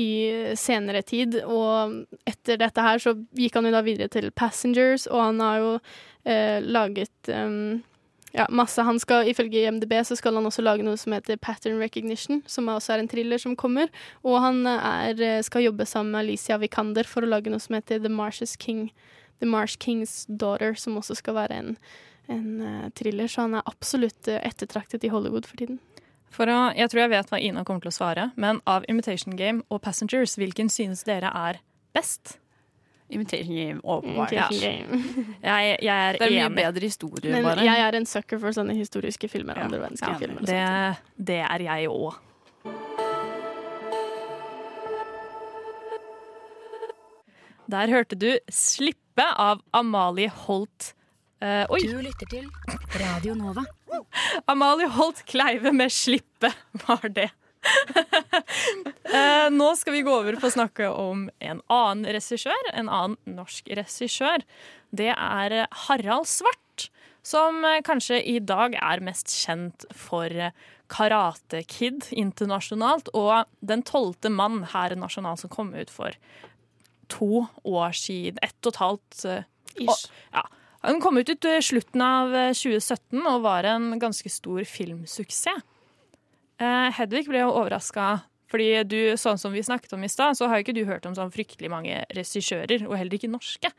i 0.00 0.08
senere 0.56 1.02
tid. 1.06 1.40
Og 1.44 2.06
etter 2.28 2.60
dette 2.62 2.86
her 2.86 3.02
så 3.02 3.16
gikk 3.36 3.58
han 3.58 3.68
jo 3.68 3.74
da 3.76 3.84
videre 3.84 4.12
til 4.12 4.30
Passengers, 4.32 5.08
og 5.10 5.20
han 5.28 5.44
har 5.44 5.60
jo 5.60 5.74
eh, 6.24 6.62
laget 6.64 7.30
um, 7.32 7.82
ja, 8.32 8.46
masse. 8.48 8.80
Han 8.84 9.00
skal, 9.02 9.28
Ifølge 9.28 9.66
IMDb 9.66 9.92
så 10.04 10.16
skal 10.16 10.36
han 10.36 10.48
også 10.48 10.64
lage 10.64 10.86
noe 10.86 10.96
som 11.00 11.14
heter 11.16 11.36
Pattern 11.40 11.78
Recognition, 11.82 12.42
som 12.48 12.68
også 12.72 12.96
er 12.96 13.04
en 13.04 13.12
thriller 13.12 13.40
som 13.40 13.56
kommer. 13.56 13.92
Og 14.24 14.40
han 14.44 14.64
er, 14.68 15.42
skal 15.44 15.68
jobbe 15.68 15.88
sammen 15.88 16.16
med 16.16 16.24
Alicia 16.24 16.58
Vikander 16.60 17.08
for 17.08 17.24
å 17.24 17.30
lage 17.30 17.52
noe 17.52 17.60
som 17.60 17.76
heter 17.76 18.00
The 18.00 18.12
Marshes 18.12 18.56
King. 18.60 18.88
The 19.40 19.46
Marsh 19.46 19.76
King's 19.76 20.24
Daughter, 20.28 20.74
som 20.74 20.96
også 20.96 21.18
skal 21.18 21.36
være 21.36 21.56
en, 21.60 21.74
en 22.28 22.60
eh, 22.60 22.88
thriller. 22.98 23.28
Så 23.28 23.44
han 23.46 23.54
er 23.58 23.62
absolutt 23.66 24.28
eh, 24.28 24.40
ettertraktet 24.46 25.04
i 25.04 25.08
Hollywood 25.12 25.46
for 25.46 25.56
tiden. 25.60 25.78
For 26.30 26.50
å, 26.50 26.72
jeg 26.76 26.90
tror 26.90 27.00
jeg 27.06 27.10
vet 27.14 27.30
hva 27.32 27.38
Ina 27.40 27.62
kommer 27.64 27.80
til 27.84 27.92
å 27.92 27.96
svare, 27.96 28.30
men 28.36 28.58
av 28.68 28.84
Imitation 28.90 29.36
Game 29.38 29.62
og 29.72 29.80
Passengers, 29.84 30.34
hvilken 30.36 30.68
synes 30.72 31.04
dere 31.06 31.30
er 31.32 31.60
best? 31.96 32.38
Imitation 33.08 33.54
Game, 33.54 33.80
åpenbart. 33.86 34.32
Imitation 34.34 34.60
Game. 34.60 35.02
Jeg, 35.46 35.76
jeg 35.86 35.94
er, 35.94 36.16
Det 36.18 36.26
er 36.26 36.32
mye 36.34 36.46
enig. 36.48 36.56
bedre 36.58 36.88
historie, 36.90 37.32
Men 37.32 37.44
bare. 37.46 37.62
jeg 37.64 37.84
er 37.86 37.94
en 38.00 38.06
sucker 38.10 38.40
for 38.42 38.50
sånne 38.56 38.74
historiske 38.74 39.30
filmer. 39.30 39.60
andre 39.62 39.78
verdenskrig-filmer. 39.84 40.42
Det, 40.50 40.64
det 41.30 41.38
er 41.46 41.62
jeg 41.68 41.86
òg. 41.92 42.18
Der 47.70 47.90
hørte 47.90 48.14
du 48.18 48.38
'Slippe' 48.50 49.32
av 49.38 49.62
Amalie 49.74 50.28
Holt. 50.30 50.92
Eh, 51.36 51.66
oi! 51.68 51.82
Du 51.84 51.98
lytter 52.00 52.28
til 52.32 52.46
Radio 52.96 53.34
Nova. 53.36 53.60
Amalie 54.50 54.88
Holt 54.88 55.20
Kleive 55.28 55.68
med 55.68 55.92
'Slippe' 55.92 56.52
var 56.86 57.08
det. 57.12 57.28
uh, 57.66 59.48
nå 59.58 59.66
skal 59.76 59.92
vi 59.98 60.04
gå 60.06 60.14
over 60.14 60.38
på 60.40 60.48
å 60.48 60.54
snakke 60.54 60.88
om 60.88 61.26
en 61.44 61.60
annen 61.68 62.08
regissør, 62.16 62.70
en 62.72 62.88
annen 62.88 63.36
norsk 63.36 63.68
regissør. 63.68 64.46
Det 64.96 65.10
er 65.12 65.52
eh, 65.52 65.68
Harald 65.84 66.30
Svart, 66.30 66.88
som 67.26 67.60
kanskje 67.84 68.22
i 68.22 68.38
dag 68.40 68.78
er 68.80 69.04
mest 69.04 69.28
kjent 69.34 69.84
for 69.92 70.32
Karate 70.88 71.64
Kid 71.68 72.06
internasjonalt 72.14 73.10
og 73.12 73.50
Den 73.60 73.82
tolvte 73.82 74.30
mann 74.30 74.62
her 74.72 74.94
nasjonalt, 74.96 75.42
som 75.42 75.52
kom 75.52 75.74
ut 75.74 75.90
for 75.90 76.16
to 77.12 77.44
år 77.66 77.92
siden. 77.92 78.38
Ett 78.40 78.56
og 78.62 78.72
et 78.72 78.84
halvt 78.86 79.24
uh, 79.26 79.42
Ish. 79.76 79.90
Og, 79.90 80.14
Ja. 80.32 80.46
Den 80.86 81.00
kom 81.02 81.18
ut 81.18 81.30
i 81.44 81.56
slutten 81.62 82.02
av 82.02 82.34
eh, 82.34 82.52
2017 82.54 83.18
og 83.26 83.42
var 83.42 83.66
en 83.66 83.96
ganske 83.98 84.30
stor 84.30 84.62
filmsuksess. 84.70 85.64
Eh, 86.62 86.88
Hedvig 86.96 87.26
ble 87.28 87.42
jo 87.42 87.50
overraska, 87.50 88.20
fordi 88.48 88.68
du, 88.88 89.00
sånn 89.18 89.40
som 89.40 89.52
vi 89.52 89.64
snakket 89.66 89.96
om 89.96 90.04
i 90.06 90.10
stad, 90.10 90.38
så 90.38 90.46
har 90.46 90.60
jo 90.60 90.64
ikke 90.64 90.76
du 90.76 90.84
hørt 90.88 91.08
om 91.08 91.16
sånn 91.18 91.32
fryktelig 91.34 91.68
mange 91.72 91.98
regissører, 92.14 92.86
og 92.86 92.94
heller 92.96 93.18
ikke 93.18 93.32
norske. 93.32 93.72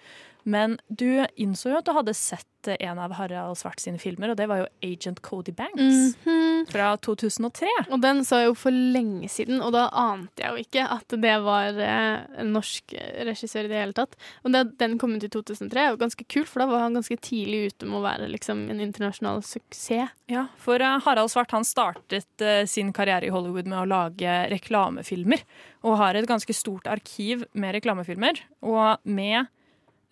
Men 0.47 0.77
du 0.87 1.25
innså 1.35 1.73
jo 1.73 1.79
at 1.81 1.87
du 1.89 1.91
hadde 1.91 2.13
sett 2.15 2.69
eh, 2.71 2.77
en 2.87 2.99
av 3.03 3.11
Harald 3.17 3.57
Svart 3.59 3.81
sine 3.83 3.99
filmer, 3.99 4.31
og 4.31 4.37
det 4.39 4.45
var 4.47 4.61
jo 4.61 4.67
Agent 4.83 5.19
Cody 5.25 5.51
Banks 5.55 6.15
Mhm. 6.23 6.67
fra 6.71 6.93
2003. 7.03 7.67
Og 7.91 7.99
den 8.03 8.21
så 8.27 8.39
jeg 8.41 8.47
jo 8.49 8.53
for 8.57 8.71
lenge 8.71 9.27
siden, 9.31 9.59
og 9.63 9.73
da 9.75 9.85
ante 9.91 10.41
jeg 10.43 10.51
jo 10.55 10.63
ikke 10.63 10.85
at 10.95 11.15
det 11.21 11.33
var 11.43 11.77
eh, 11.83 12.25
en 12.41 12.53
norsk 12.55 12.95
regissør 13.27 13.67
i 13.67 13.71
det 13.71 13.81
hele 13.81 13.95
tatt. 13.97 14.15
Og 14.43 14.51
det, 14.55 14.63
den 14.79 14.95
kom 14.99 15.13
ut 15.15 15.23
i 15.27 15.29
2003, 15.31 15.85
og 15.93 15.99
ganske 16.01 16.25
kult, 16.31 16.47
for 16.49 16.63
da 16.63 16.69
var 16.71 16.85
han 16.85 16.95
ganske 16.97 17.19
tidlig 17.27 17.73
ute 17.73 17.85
med 17.91 17.99
å 17.99 18.05
være 18.07 18.31
liksom, 18.31 18.65
en 18.71 18.81
internasjonal 18.87 19.43
suksess. 19.47 20.15
Ja, 20.31 20.47
for 20.63 20.79
eh, 20.83 20.97
Harald 21.05 21.31
Svart 21.31 21.51
han 21.55 21.67
startet 21.67 22.47
sin 22.71 22.91
karriere 22.95 23.27
i 23.27 23.33
Hollywood 23.35 23.67
med 23.67 23.79
å 23.83 23.87
lage 23.87 24.39
reklamefilmer, 24.51 25.43
og 25.83 25.99
har 26.01 26.15
et 26.19 26.27
ganske 26.27 26.55
stort 26.55 26.87
arkiv 26.89 27.45
med 27.53 27.75
reklamefilmer. 27.77 28.41
Og 28.65 28.97
med, 29.07 29.47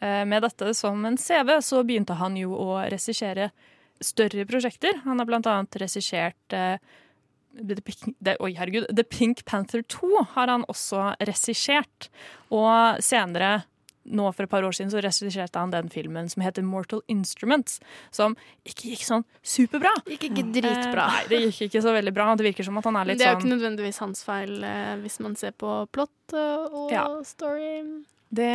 med 0.01 0.43
dette 0.43 0.73
som 0.75 1.05
en 1.07 1.15
CV 1.17 1.55
så 1.63 1.79
begynte 1.87 2.17
han 2.19 2.35
jo 2.37 2.51
å 2.53 2.75
regissere 2.91 3.51
større 4.03 4.43
prosjekter. 4.45 5.01
Han 5.05 5.19
har 5.21 5.25
blant 5.29 5.47
annet 5.47 5.77
regissert 5.81 6.53
eh, 6.53 6.77
The 7.55 7.77
Pink, 7.79 8.15
det, 8.19 8.33
oi, 8.43 8.51
herregud, 8.57 8.89
The 8.91 9.05
Pink 9.07 9.45
Panther 9.47 9.81
2 9.87 10.25
har 10.33 10.51
han 10.51 10.65
også 10.67 11.13
regissert. 11.23 12.09
Og 12.51 12.99
senere, 12.99 13.61
nå 14.05 14.27
for 14.35 14.43
et 14.45 14.51
par 14.51 14.65
år 14.67 14.75
siden, 14.75 14.91
så 14.91 14.99
regisserte 15.01 15.57
han 15.63 15.71
den 15.73 15.87
filmen 15.89 16.27
som 16.29 16.43
heter 16.43 16.65
Mortal 16.67 16.99
Instruments, 17.09 17.79
som 18.13 18.35
ikke 18.67 18.91
gikk 18.91 19.05
sånn 19.07 19.23
superbra. 19.41 19.93
Gikk 20.11 20.27
ikke 20.27 20.43
dritbra. 20.59 21.07
Eh, 21.07 21.15
nei, 21.15 21.23
det 21.31 21.39
gikk 21.47 21.69
ikke 21.69 21.85
så 21.87 21.95
veldig 21.95 22.13
bra. 22.13 22.27
Det 22.35 22.49
virker 22.51 22.67
som 22.67 22.77
at 22.83 22.89
han 22.91 22.99
er 22.99 23.07
litt 23.13 23.15
sånn 23.15 23.23
det 23.23 23.29
er 23.29 23.31
jo 23.31 23.39
sånn 23.39 23.47
ikke 23.47 23.55
nødvendigvis 23.55 24.01
hans 24.03 24.25
feil 24.27 24.53
eh, 24.67 24.91
hvis 25.05 25.17
man 25.23 25.39
ser 25.39 25.55
på 25.55 25.77
plott 25.95 26.35
eh, 26.35 26.67
og 26.67 26.91
Ja. 26.93 27.07
story. 27.23 27.71
Det 28.35 28.51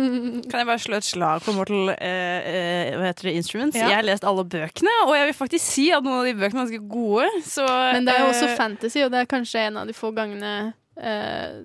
Kan 0.50 0.62
jeg 0.62 0.68
bare 0.68 0.80
slå 0.82 0.98
et 0.98 1.06
slag 1.06 1.44
på 1.44 1.54
Mortal 1.56 1.92
eh, 1.94 2.48
eh, 2.50 2.94
hva 2.96 3.10
heter 3.10 3.28
det, 3.28 3.34
Instruments? 3.40 3.78
Ja. 3.78 3.90
Jeg 3.90 4.00
har 4.00 4.06
lest 4.06 4.26
alle 4.26 4.44
bøkene, 4.44 4.94
og 5.06 5.14
jeg 5.16 5.28
vil 5.30 5.36
faktisk 5.38 5.66
si 5.66 5.86
at 5.94 6.06
noen 6.06 6.22
av 6.22 6.28
de 6.28 6.34
bøkene 6.38 6.64
er 6.64 6.64
ganske 6.64 6.82
gode. 6.90 7.28
Så, 7.46 7.66
Men 7.66 8.08
det 8.08 8.16
er 8.16 8.24
jo 8.24 8.32
også 8.32 8.48
eh, 8.48 8.56
fantasy, 8.58 9.04
og 9.04 9.12
det 9.14 9.22
er 9.22 9.30
kanskje 9.30 9.66
en 9.68 9.78
av 9.82 9.90
de 9.90 9.96
få 9.96 10.10
gangene 10.16 10.54
eh, 10.98 11.60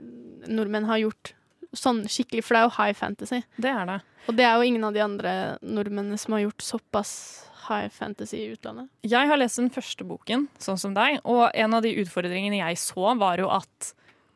nordmenn 0.52 0.90
har 0.90 1.02
gjort 1.06 1.34
sånn 1.76 2.06
skikkelig, 2.08 2.46
for 2.46 2.56
det 2.56 2.62
er 2.62 2.70
jo 2.70 2.76
high 2.78 2.96
fantasy. 2.98 3.42
Det 3.62 3.72
er 3.72 3.90
det. 3.90 3.98
Og 4.30 4.38
det 4.38 4.46
er 4.48 4.56
jo 4.58 4.70
ingen 4.70 4.86
av 4.88 4.96
de 4.96 5.04
andre 5.04 5.34
nordmennene 5.62 6.18
som 6.22 6.38
har 6.38 6.46
gjort 6.46 6.66
såpass 6.66 7.12
high 7.68 7.90
fantasy 7.94 8.38
i 8.44 8.48
utlandet. 8.54 8.90
Jeg 9.06 9.30
har 9.30 9.40
lest 9.40 9.60
den 9.60 9.72
første 9.74 10.06
boken, 10.08 10.48
sånn 10.62 10.80
som 10.82 10.96
deg, 10.98 11.20
og 11.24 11.48
en 11.52 11.78
av 11.78 11.86
de 11.86 11.94
utfordringene 12.04 12.62
jeg 12.62 12.80
så, 12.82 13.12
var 13.20 13.42
jo 13.42 13.50
at 13.54 13.94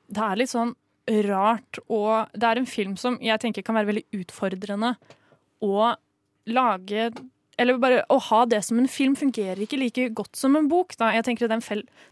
det 0.10 0.26
er 0.26 0.40
litt 0.42 0.52
sånn 0.52 0.74
rart 1.26 1.80
og 1.88 2.30
Det 2.34 2.46
er 2.46 2.60
en 2.60 2.70
film 2.70 2.96
som 3.00 3.18
jeg 3.24 3.42
tenker 3.42 3.66
kan 3.66 3.78
være 3.78 3.92
veldig 3.92 4.22
utfordrende 4.22 4.94
å 5.66 5.92
lage 6.50 7.10
Eller 7.60 7.80
bare 7.82 8.04
å 8.10 8.20
ha 8.30 8.44
det 8.50 8.62
som 8.66 8.80
en 8.80 8.88
film 8.88 9.18
fungerer 9.20 9.66
ikke 9.66 9.82
like 9.82 10.06
godt 10.16 10.40
som 10.40 10.56
en 10.56 10.70
bok. 10.72 10.96
Da. 11.00 11.12
Jeg 11.12 11.26
tenker 11.28 11.50
den, 11.52 11.64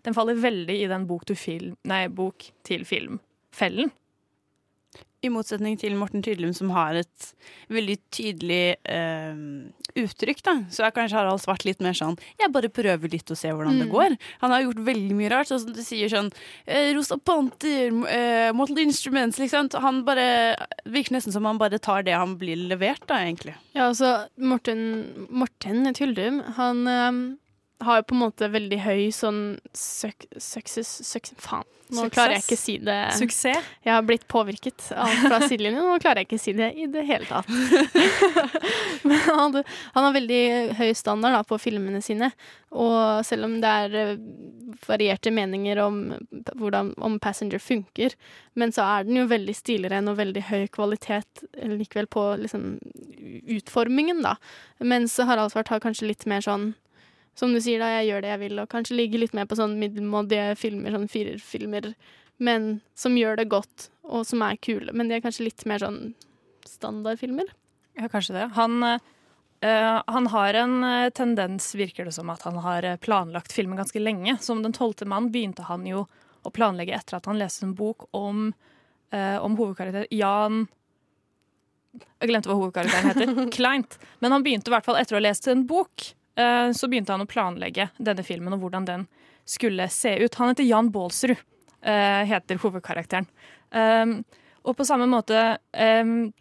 den 0.04 0.18
faller 0.18 0.36
veldig 0.36 0.76
i 0.76 0.89
den 0.91 1.06
bok, 1.08 1.24
til 1.30 1.39
film, 1.39 1.78
film-fellen. 1.88 3.93
I 5.26 5.30
motsetning 5.34 5.74
til 5.82 5.96
Morten 5.98 6.22
Tydlum, 6.22 6.52
som 6.54 6.70
har 6.76 6.94
et 7.00 7.32
veldig 7.74 7.96
tydelig 8.14 8.76
eh, 8.86 9.40
uttrykk, 9.98 10.44
da, 10.46 10.54
så 10.70 10.86
er 10.86 10.94
kanskje 10.94 11.18
Harald 11.18 11.42
Svart 11.42 11.66
litt 11.66 11.82
mer 11.82 11.96
sånn 11.98 12.14
Jeg 12.38 12.52
bare 12.54 12.70
prøver 12.70 13.10
litt 13.12 13.32
og 13.34 13.40
ser 13.40 13.56
hvordan 13.58 13.80
det 13.82 13.88
Mm. 13.88 13.94
går. 13.96 14.16
Han 14.44 14.52
har 14.54 14.62
gjort 14.62 14.84
veldig 14.86 15.16
mye 15.18 15.32
rart, 15.34 15.50
sånn 15.50 15.64
som 15.64 15.74
du 15.74 15.82
sier 15.82 16.08
sånn 16.14 16.30
eh, 16.68 16.94
Rosa 16.94 17.18
Panter, 17.18 17.90
eh, 18.14 18.52
Mortal 18.54 18.78
Instruments, 18.86 19.40
liksom. 19.42 19.72
Han 19.82 20.04
bare 20.06 20.56
virker 20.86 21.18
nesten 21.18 21.34
som 21.34 21.46
han 21.50 21.58
bare 21.58 21.80
tar 21.80 22.04
det 22.06 22.14
han 22.14 22.38
blir 22.38 22.56
levert, 22.70 23.02
da, 23.10 23.16
egentlig. 23.26 23.56
Ja, 23.74 23.90
altså 23.90 24.28
Morten, 24.38 25.28
Morten 25.34 25.92
Tyldum, 25.98 26.44
han 26.56 26.86
ehm, 26.88 27.38
har 27.82 28.00
jo 28.00 28.08
på 28.10 28.16
en 28.16 28.22
måte 28.22 28.52
veldig 28.54 28.80
høy 28.86 29.10
sånn 29.12 29.60
success 29.74 31.02
Faen, 31.38 31.66
nå 31.88 32.04
Success? 32.04 32.14
klarer 32.14 32.36
jeg 32.36 32.44
ikke 32.44 32.60
si 32.60 32.76
det. 32.84 32.98
Suksess? 33.16 33.68
Jeg 33.86 33.94
har 33.94 34.04
blitt 34.06 34.26
påvirket 34.32 34.90
av 34.92 35.12
fra 35.24 35.40
sidelinjen, 35.46 35.84
og 35.86 35.96
nå 35.96 36.02
klarer 36.04 36.24
jeg 36.24 36.30
ikke 36.30 36.42
si 36.42 36.54
det 36.58 36.72
i 36.76 36.88
det 36.92 37.06
hele 37.08 37.28
tatt. 37.30 37.48
Men 39.08 39.22
han, 39.26 39.60
han 39.96 40.08
har 40.08 40.16
veldig 40.18 40.42
høy 40.80 40.92
standard 40.98 41.38
da, 41.38 41.44
på 41.48 41.60
filmene 41.62 42.02
sine, 42.04 42.32
og 42.76 43.24
selv 43.28 43.48
om 43.48 43.58
det 43.64 43.74
er 43.86 43.98
eh, 44.02 44.16
varierte 44.88 45.32
meninger 45.32 45.80
om 45.80 46.02
hvordan 46.60 46.92
om 47.04 47.16
Passenger 47.24 47.62
funker, 47.64 48.16
men 48.60 48.74
så 48.76 48.84
er 48.84 49.08
den 49.08 49.22
jo 49.22 49.28
veldig 49.30 49.56
stilren 49.56 50.10
og 50.12 50.18
veldig 50.20 50.44
høy 50.50 50.68
kvalitet 50.74 51.46
likevel 51.56 52.10
på 52.12 52.26
liksom, 52.44 52.76
utformingen, 53.58 54.24
da. 54.26 54.36
Mens 54.84 55.16
Harald 55.18 55.54
Svart 55.54 55.72
har 55.72 55.84
kanskje 55.84 56.12
litt 56.12 56.28
mer 56.30 56.44
sånn 56.44 56.74
som 57.38 57.54
du 57.54 57.60
sier, 57.62 57.82
da, 57.82 57.92
jeg 58.00 58.10
gjør 58.10 58.24
det 58.24 58.32
jeg 58.32 58.42
vil, 58.42 58.62
og 58.64 58.72
kanskje 58.72 58.98
ligger 58.98 59.22
litt 59.22 59.36
mer 59.38 59.46
på 59.50 59.58
sånn 59.60 59.76
middelmådige 59.82 60.56
filmer, 60.58 60.96
sånn 60.96 61.12
firerfilmer, 61.12 61.92
men 62.42 62.80
som 62.98 63.18
gjør 63.18 63.38
det 63.40 63.50
godt, 63.52 63.90
og 64.08 64.26
som 64.26 64.42
er 64.46 64.58
kule. 64.62 64.94
Men 64.94 65.10
de 65.10 65.18
er 65.18 65.24
kanskje 65.26 65.46
litt 65.46 65.66
mer 65.70 65.84
sånn 65.84 66.02
standardfilmer. 66.66 67.52
Ja, 67.98 68.10
kanskje 68.10 68.36
det. 68.38 68.46
Han, 68.58 68.84
øh, 68.84 70.02
han 70.08 70.28
har 70.34 70.54
en 70.54 70.84
eh, 70.84 71.10
tendens, 71.10 71.76
virker 71.76 72.06
det 72.06 72.14
som, 72.18 72.30
at 72.30 72.46
han 72.46 72.60
har 72.62 72.86
eh, 72.86 72.98
planlagt 73.02 73.54
filmen 73.54 73.78
ganske 73.78 74.02
lenge. 74.02 74.38
Som 74.42 74.62
Den 74.66 74.74
tolvte 74.74 75.06
mann 75.06 75.32
begynte 75.34 75.66
han 75.70 75.86
jo 75.90 76.06
å 76.46 76.54
planlegge 76.54 76.96
etter 76.96 77.18
at 77.18 77.30
han 77.30 77.40
leste 77.42 77.66
en 77.66 77.78
bok 77.78 78.08
om, 78.18 78.52
øh, 79.14 79.38
om 79.44 79.58
hovedkarakter 79.60 80.08
Jan 80.14 80.68
Jeg 82.22 82.30
glemte 82.30 82.52
hva 82.52 82.60
hovedkarakteren 82.60 83.10
heter. 83.10 83.50
Kleint. 83.58 83.98
Men 84.22 84.36
han 84.36 84.46
begynte 84.46 84.70
i 84.70 84.76
hvert 84.76 84.86
fall 84.86 85.00
etter 85.02 85.18
å 85.18 85.22
ha 85.22 85.26
lest 85.26 85.50
en 85.50 85.66
bok. 85.70 86.12
Eh, 86.38 86.72
Så 86.72 86.90
begynte 86.90 87.16
han 87.16 87.26
å 87.26 87.30
planlegge 87.30 87.90
denne 87.98 88.26
filmen 88.26 88.56
og 88.56 88.66
hvordan 88.66 88.88
den 88.88 89.06
skulle 89.48 89.88
se 89.92 90.16
ut. 90.20 90.36
Han 90.36 90.52
heter 90.52 90.68
Jan 90.68 90.92
Baalsrud, 90.92 91.38
eh, 91.82 92.24
heter 92.28 92.60
hovedkarakteren. 92.64 93.28
Um, 93.72 94.22
og 94.68 94.78
på 94.80 94.86
samme 94.88 95.08
måte 95.12 95.58
um, 95.76 96.32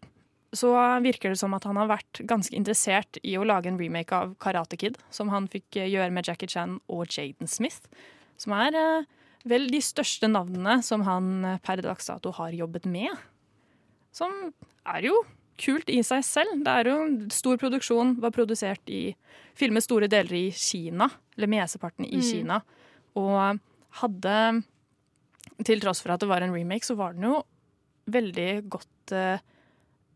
så 0.54 0.70
virker 1.02 1.32
det 1.32 1.40
som 1.40 1.54
at 1.56 1.66
han 1.66 1.78
har 1.78 1.88
vært 1.90 2.20
ganske 2.26 2.54
interessert 2.54 3.18
i 3.26 3.34
å 3.38 3.46
lage 3.46 3.70
en 3.70 3.78
remake 3.78 4.14
av 4.14 4.36
Karate 4.42 4.78
Kid, 4.78 4.98
som 5.10 5.30
han 5.34 5.48
fikk 5.50 5.78
eh, 5.78 5.90
gjøre 5.90 6.12
med 6.14 6.26
Jackie 6.26 6.50
Chan 6.50 6.78
og 6.86 7.06
Jaden 7.10 7.50
Smith. 7.50 7.86
Som 8.38 8.54
er 8.58 8.74
vel 9.46 9.68
de 9.70 9.80
største 9.82 10.28
navnene 10.30 10.80
som 10.86 11.06
han 11.06 11.58
per 11.64 11.82
dags 11.84 12.10
dato 12.10 12.34
har 12.36 12.54
jobbet 12.54 12.86
med. 12.90 13.14
Som 14.14 14.32
er 14.86 15.06
jo 15.06 15.20
kult 15.60 15.90
i 15.92 16.02
seg 16.04 16.24
selv. 16.26 16.62
Det 16.64 16.72
er 16.72 16.90
jo 16.90 16.96
en 17.06 17.18
stor 17.32 17.58
produksjon, 17.60 18.16
var 18.22 18.34
produsert 18.34 18.92
i 18.92 19.14
Filmet 19.56 19.86
store 19.86 20.08
deler 20.12 20.36
i 20.36 20.50
Kina, 20.52 21.08
eller 21.36 21.48
mesteparten 21.48 22.04
i 22.04 22.18
Mm. 22.18 22.26
Kina. 22.30 22.60
Og 23.16 23.60
hadde 24.02 24.64
Til 25.64 25.80
tross 25.80 26.02
for 26.02 26.12
at 26.12 26.20
det 26.20 26.28
var 26.28 26.42
en 26.42 26.52
remake, 26.52 26.84
så 26.84 26.94
var 26.94 27.14
den 27.14 27.22
jo 27.22 27.42
veldig 28.12 28.68
godt 28.68 29.12
uh, 29.12 29.38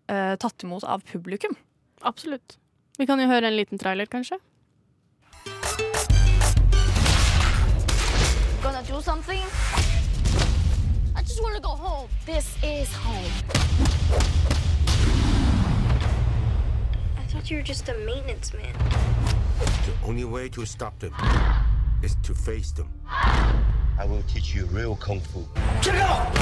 eh, 0.06 0.36
tatt 0.36 0.62
imot 0.62 0.84
av 0.84 1.00
publikum. 1.00 1.56
Absolutt. 2.02 2.58
Vi 2.98 3.06
kan 3.06 3.18
jo 3.18 3.26
høre 3.26 3.46
en 3.48 3.56
liten 3.56 3.78
trailer, 3.78 4.04
kanskje? 4.04 4.36
Gonna 8.62 8.82
do 8.82 9.00
something? 9.00 9.40
I 11.16 11.22
just 11.22 11.42
wanna 11.42 11.60
go 11.60 11.70
home. 11.70 12.08
This 12.26 12.46
is 12.62 12.92
home. 12.92 13.30
I 17.30 17.32
thought 17.34 17.48
you 17.48 17.58
were 17.58 17.62
just 17.62 17.88
a 17.88 17.94
maintenance 17.94 18.52
man. 18.52 18.74
The 19.86 19.92
only 20.04 20.24
way 20.24 20.48
to 20.48 20.66
stop 20.66 20.98
them 20.98 21.14
is 22.02 22.16
to 22.24 22.34
face 22.34 22.72
them. 22.72 22.90
I 23.06 24.04
will 24.04 24.24
teach 24.24 24.52
you 24.52 24.66
real 24.66 24.96
kung 24.96 25.20
fu. 25.20 25.46
Check 25.80 25.94
out. 25.94 26.34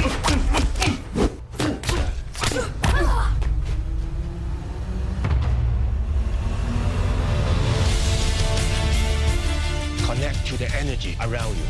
Connect 10.06 10.46
to 10.46 10.56
the 10.56 10.74
energy 10.74 11.18
around 11.20 11.54
you. 11.54 11.64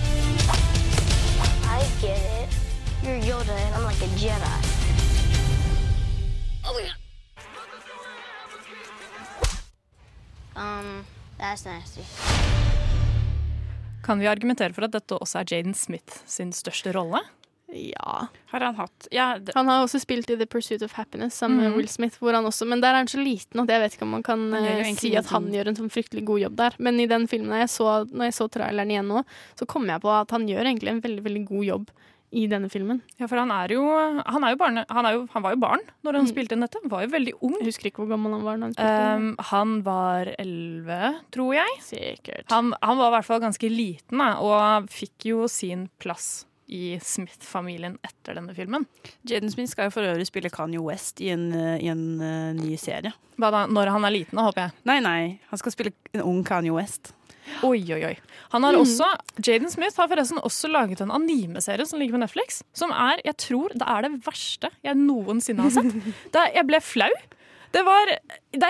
I 1.65 1.85
get 2.01 2.21
it. 2.21 2.49
You're 3.03 3.19
Yoda 3.19 3.51
and 3.51 3.75
I'm 3.75 3.83
like 3.83 4.01
a 4.01 4.07
Jedi. 4.15 4.59
Oh 6.65 6.79
yeah. 6.79 6.93
Um, 10.59 11.05
that's 11.39 11.65
nasty. 11.65 12.03
Kan 14.05 14.19
vi 14.19 14.27
argumentere 14.31 14.73
for 14.75 14.87
at 14.89 14.95
dette 14.95 15.19
også 15.19 15.43
er 15.43 15.51
Jaden 15.53 15.75
Smith 15.77 16.23
sin 16.27 16.51
største 16.57 16.93
rolle? 16.97 17.21
Ja. 17.69 18.23
Har 18.49 18.63
han 18.65 18.79
hatt 18.79 19.09
ja, 19.13 19.35
det, 19.39 19.53
Han 19.55 19.69
har 19.69 19.83
også 19.85 19.99
spilt 20.01 20.31
i 20.33 20.39
The 20.41 20.47
Pursuit 20.49 20.81
of 20.87 20.95
Happiness 20.97 21.37
sammen 21.37 21.59
med 21.61 21.71
Mhm. 21.71 21.77
Will 21.77 21.89
Smith, 21.93 22.17
hvor 22.19 22.33
han 22.33 22.45
også, 22.49 22.65
men 22.67 22.81
der 22.81 22.95
er 22.95 23.03
han 23.03 23.07
så 23.13 23.21
liten 23.21 23.61
at 23.61 23.69
jeg 23.69 23.81
vet 23.83 23.95
ikke 23.99 24.07
om 24.07 24.15
man 24.17 24.23
kan 24.25 24.47
eh, 24.55 24.95
si 24.97 25.15
at 25.21 25.27
han 25.27 25.51
gjør 25.53 25.69
en 25.69 25.77
sånn 25.77 25.91
fryktelig 25.93 26.25
god 26.25 26.41
jobb 26.41 26.57
der. 26.57 26.75
Men 26.79 26.99
i 27.01 27.07
den 27.07 27.29
filmen 27.29 27.59
jeg 27.61 27.69
så, 27.69 28.07
når 28.09 28.31
jeg 28.31 28.39
så 28.39 28.49
traileren 28.49 28.91
igjen 28.91 29.07
nå, 29.13 29.23
så 29.55 29.67
kom 29.69 29.85
jeg 29.87 30.01
på 30.01 30.09
at 30.09 30.31
han 30.31 30.49
gjør 30.49 30.65
egentlig 30.65 30.95
en 30.95 31.01
veldig, 31.05 31.25
veldig 31.29 31.45
god 31.53 31.65
jobb 31.69 31.91
i 32.31 32.45
denne 32.51 32.69
filmen. 32.73 33.01
Ja, 33.17 33.29
for 33.29 33.41
han 33.41 33.53
er 33.55 33.73
jo 33.73 33.85
Han, 33.89 34.45
er 34.45 34.53
jo 34.53 34.59
barne, 34.61 34.85
han, 34.93 35.07
er 35.09 35.17
jo, 35.17 35.23
han 35.33 35.45
var 35.45 35.55
jo 35.55 35.61
barn 35.63 35.85
når 36.05 36.19
han 36.21 36.29
spilte 36.29 36.57
inn 36.57 36.65
dette. 36.65 36.81
Han 36.83 36.93
var 36.93 37.07
jo 37.07 37.13
veldig 37.15 37.35
ung. 37.41 37.55
Jeg 37.61 37.71
husker 37.71 37.91
ikke 37.91 38.05
hvor 38.05 38.13
gammel 38.13 38.37
han 38.37 38.45
var. 38.47 38.59
Når 38.61 38.71
han 38.71 38.77
spilte 38.77 38.97
Um, 39.09 39.31
han 39.51 39.73
var 39.87 40.29
elleve, 40.39 41.13
tror 41.35 41.55
jeg. 41.57 41.79
Sikkert. 41.85 42.47
Han, 42.53 42.75
han 42.83 42.99
var 43.01 43.11
i 43.11 43.17
hvert 43.17 43.29
fall 43.29 43.41
ganske 43.43 43.71
liten, 43.73 44.21
da, 44.21 44.29
og 44.45 44.91
fikk 44.93 45.29
jo 45.31 45.49
sin 45.51 45.87
plass 46.03 46.47
i 46.69 46.99
Smith-familien 47.03 47.97
etter 48.05 48.37
denne 48.37 48.53
filmen. 48.57 48.85
Jaden 49.29 49.51
Smith 49.53 49.73
skal 49.73 49.89
jo 49.89 49.95
for 49.97 50.09
øvrig 50.09 50.27
spille 50.29 50.51
Kanye 50.53 50.83
West 50.85 51.23
i 51.25 51.31
en, 51.33 51.49
eh, 51.57 51.79
i 51.81 51.89
en 51.89 52.05
uh, 52.21 52.53
ny 52.59 52.77
serie. 52.81 53.15
Hva 53.41 53.51
da, 53.55 53.63
Når 53.71 53.93
han 53.95 54.05
er 54.05 54.13
liten, 54.13 54.37
da, 54.37 54.45
håper 54.51 54.67
jeg. 54.67 54.77
Nei, 54.91 54.99
nei. 55.05 55.21
Han 55.49 55.63
skal 55.63 55.75
spille 55.75 55.95
en 56.13 56.27
ung 56.27 56.43
Kanye 56.45 56.75
West. 56.77 57.15
Oi, 57.67 57.81
oi, 57.95 58.01
oi. 58.11 58.15
Han 58.53 58.63
har 58.65 58.73
Mhm. 58.77 58.81
også, 58.83 59.07
Jaden 59.45 59.71
Smith 59.71 59.97
har 59.97 60.09
forresten 60.09 60.39
også 60.39 60.69
laget 60.71 61.01
en 61.01 61.11
anime-serie 61.11 61.87
som 61.87 61.99
ligger 61.99 62.17
på 62.19 62.21
Netflix. 62.23 62.63
Som 62.73 62.91
er, 62.93 63.21
jeg 63.25 63.37
tror, 63.37 63.69
det 63.75 63.83
er 63.87 64.03
det 64.03 64.13
verste 64.25 64.71
jeg 64.85 64.95
noensinne 64.97 65.63
har 65.67 65.71
sett. 65.71 65.93
Er, 66.35 66.53
jeg 66.55 66.67
ble 66.67 66.81
flau. 66.81 67.11
Det, 67.73 67.83
var, 67.85 68.07
det, 68.53 68.61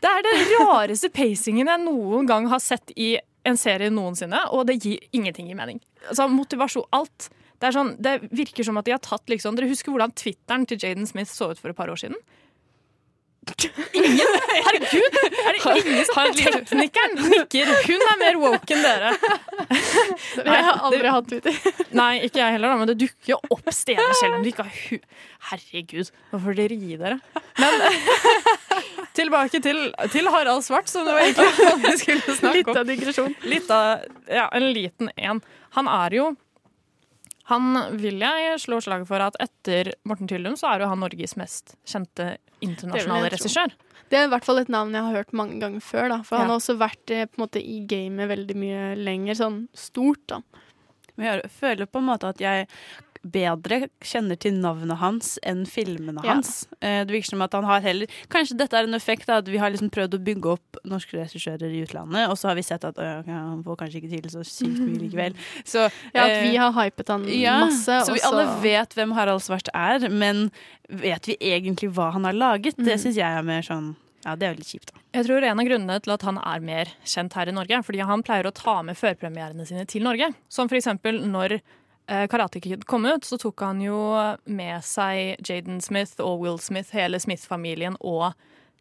det 0.00 0.10
er 0.10 0.22
den 0.22 0.44
rareste 0.60 1.08
pacingen 1.10 1.66
jeg 1.66 1.80
noen 1.82 2.26
gang 2.28 2.46
har 2.48 2.60
sett 2.62 2.92
i 2.96 3.16
en 3.44 3.56
serie 3.56 3.90
noensinne, 3.90 4.38
og 4.52 4.66
det 4.68 4.78
gir 4.84 4.98
ingenting 5.12 5.50
i 5.50 5.54
mening. 5.58 5.80
Altså, 6.08 6.28
motivasjon, 6.30 6.86
alt. 6.92 7.28
Det, 7.60 7.72
sånn, 7.74 7.94
det 8.02 8.20
virker 8.30 8.64
som 8.64 8.76
at 8.78 8.84
de 8.84 8.92
har 8.92 8.98
tatt 9.00 9.26
liksom 9.30 9.56
Dere 9.56 9.68
husker 9.70 9.90
hvordan 9.92 10.12
Twitteren 10.14 10.66
til 10.68 10.78
Jaden 10.78 11.06
Smith 11.06 11.30
så 11.32 11.50
ut 11.52 11.58
for 11.58 11.70
et 11.70 11.76
par 11.76 11.88
år 11.88 11.96
siden? 12.00 12.16
Ingen! 13.94 14.36
Herregud! 14.66 15.16
Er 15.44 15.56
det 15.56 15.84
ingen 15.84 16.06
som 16.08 16.30
Teknikeren 16.38 17.16
nikker. 17.30 17.72
Hun 17.86 18.04
er 18.08 18.20
mer 18.20 18.38
woke 18.42 18.76
enn 18.76 18.84
dere. 18.84 19.12
Jeg 20.48 20.64
har 20.68 20.80
aldri 20.88 21.12
hatt 21.14 21.28
Twitter. 21.30 21.58
Nei, 22.00 22.24
ikke 22.26 22.40
jeg 22.40 22.56
heller, 22.56 22.74
men 22.80 22.90
det 22.90 22.96
dukker 23.00 23.34
jo 23.34 23.38
opp 23.54 23.70
steder 23.74 24.16
selv 24.18 24.38
om 24.38 24.44
du 24.44 24.50
ikke 24.50 24.66
har 24.66 24.78
hu... 24.88 24.98
Herregud, 25.50 26.10
får 26.32 26.56
dere 26.58 26.78
gi 26.80 26.98
dere. 27.00 27.18
Men 27.60 27.84
tilbake 29.18 29.60
til, 29.64 29.80
til 30.14 30.30
Harald 30.32 30.64
Svart, 30.66 30.90
som 30.90 31.06
det 31.06 31.14
var 31.14 31.26
egentlig 31.26 31.74
vi 31.84 31.96
skulle 32.00 32.38
snakke 32.38 32.56
Litt 32.58 32.72
av 32.74 32.88
digresjon. 32.88 33.36
Litt 33.46 33.70
av, 33.74 34.06
ja, 34.30 34.48
en 34.56 34.70
liten 34.74 35.12
en. 35.14 35.42
Han 35.78 35.90
er 35.90 36.18
jo 36.18 36.30
han 37.50 37.96
vil 38.00 38.22
jeg 38.24 38.60
slå 38.62 38.78
slaget 38.80 39.08
for 39.10 39.20
at 39.20 39.36
etter 39.42 39.92
Morten 40.08 40.28
Tyldum 40.30 40.54
så 40.56 40.70
er 40.72 40.80
jo 40.84 40.88
han 40.88 41.02
Norges 41.04 41.36
mest 41.36 41.74
kjente 41.84 42.36
internasjonale 42.64 43.28
regissør. 43.34 43.74
Det 44.08 44.18
er 44.20 44.26
i 44.28 44.30
hvert 44.32 44.44
fall 44.46 44.60
et 44.62 44.70
navn 44.72 44.94
jeg 44.96 45.04
har 45.04 45.16
hørt 45.18 45.32
mange 45.36 45.58
ganger 45.60 45.80
før. 45.84 46.08
Da. 46.12 46.18
For 46.24 46.36
Ja. 46.36 46.42
han 46.44 46.50
har 46.52 46.58
også 46.60 46.76
vært 46.80 47.10
eh, 47.12 47.24
på 47.26 47.38
en 47.38 47.44
måte, 47.46 47.60
i 47.60 47.80
gamet 47.88 48.28
veldig 48.30 48.56
mye 48.56 48.82
lenger, 48.96 49.34
sånn 49.34 49.58
stort. 49.74 50.22
Da. 50.28 50.40
Men 51.16 51.26
jeg 51.26 51.50
føler 51.50 51.86
på 51.86 52.00
en 52.00 52.08
måte 52.08 52.28
at 52.32 52.40
jeg 52.42 52.66
bedre 53.24 53.88
kjenner 54.04 54.36
til 54.38 54.52
navnet 54.60 54.98
hans 55.00 55.38
enn 55.42 55.64
filmene 55.66 56.22
Ja. 56.24 56.34
hans. 56.34 56.66
Eh, 56.80 57.04
Det 57.04 57.10
virker 57.14 57.30
som 57.30 57.42
at 57.42 57.52
han 57.52 57.64
har 57.64 57.80
heller 57.80 58.06
Kanskje 58.28 58.56
dette 58.58 58.74
er 58.76 58.84
en 58.84 58.94
effekt 58.94 59.28
av 59.28 59.38
at 59.38 59.48
vi 59.48 59.56
har 59.58 59.70
liksom 59.70 59.90
prøvd 59.90 60.14
å 60.14 60.22
bygge 60.24 60.52
opp 60.52 60.76
norske 60.84 61.16
regissører 61.18 61.72
i 61.72 61.82
utlandet, 61.86 62.28
og 62.28 62.36
så 62.36 62.48
har 62.48 62.54
vi 62.56 62.62
sett 62.62 62.84
at 62.84 62.96
øh, 62.96 63.24
han 63.26 63.62
får 63.64 63.76
kanskje 63.76 64.02
ikke 64.02 64.10
til 64.20 64.30
så 64.30 64.44
sykt 64.44 64.78
mye 64.80 65.00
likevel. 65.08 65.34
Så, 65.64 65.90
Ja, 66.14 66.24
at 66.26 66.30
eh, 66.30 66.42
vi 66.50 66.56
har 66.56 66.72
hypet 66.72 67.08
han 67.08 67.24
ja, 67.28 67.60
masse. 67.64 68.00
Så 68.06 68.12
vi 68.12 68.20
også. 68.20 68.32
alle 68.32 68.62
vet 68.62 68.94
hvem 68.94 69.12
Harald 69.14 69.40
Svart 69.42 69.68
er, 69.74 70.08
men 70.10 70.50
vet 70.88 71.26
vi 71.26 71.36
egentlig 71.40 71.90
hva 71.94 72.12
han 72.12 72.24
har 72.24 72.32
laget? 72.34 72.76
Det 72.76 72.94
Mhm. 72.94 73.00
syns 73.00 73.16
jeg 73.16 73.38
er 73.38 73.42
mer 73.42 73.62
sånn 73.62 73.96
Ja, 74.26 74.34
det 74.36 74.46
er 74.48 74.54
veldig 74.54 74.64
kjipt, 74.64 74.86
da. 74.92 75.00
Jeg 75.12 75.26
tror 75.26 75.44
en 75.44 75.60
av 75.60 75.66
grunnene 75.66 76.00
til 76.02 76.12
at 76.14 76.22
han 76.22 76.38
er 76.38 76.58
mer 76.60 76.86
kjent 77.04 77.34
her 77.34 77.46
i 77.46 77.52
Norge, 77.52 77.70
er 77.76 77.82
fordi 77.82 78.00
han 78.00 78.22
pleier 78.22 78.44
å 78.48 78.54
ta 78.54 78.80
med 78.82 78.96
førpremierene 78.96 79.66
sine 79.66 79.84
til 79.86 80.02
Norge. 80.02 80.34
Som 80.48 80.66
for 80.66 80.76
eksempel 80.76 81.20
når 81.28 81.52
eh, 81.52 81.60
Karate 82.04 82.60
Kid 82.60 82.82
kom 82.84 83.06
ut, 83.08 83.24
så 83.24 83.38
tok 83.40 83.62
han 83.64 83.78
jo 83.80 83.96
med 84.44 84.84
seg 84.84 85.40
Jaden 85.40 85.78
Smith 85.80 86.20
og 86.20 86.42
Will 86.42 86.58
Smith, 86.60 86.92
hele 86.92 87.16
Smith-familien 87.22 87.96
og 88.04 88.34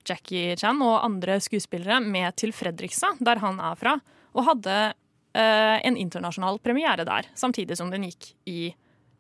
Jackie 0.08 0.56
Chan 0.60 0.82
og 0.84 1.04
andre 1.06 1.38
skuespillere 1.44 2.02
med 2.04 2.36
til 2.40 2.54
Fredrikstad, 2.56 3.22
der 3.24 3.40
han 3.44 3.62
er 3.64 3.78
fra, 3.80 3.96
og 4.34 4.48
hadde 4.50 4.76
eh, 4.90 5.78
en 5.88 5.98
internasjonal 6.00 6.60
premiere 6.64 7.06
der, 7.08 7.30
samtidig 7.36 7.78
som 7.80 7.92
den 7.94 8.08
gikk 8.10 8.34
i, 8.50 8.74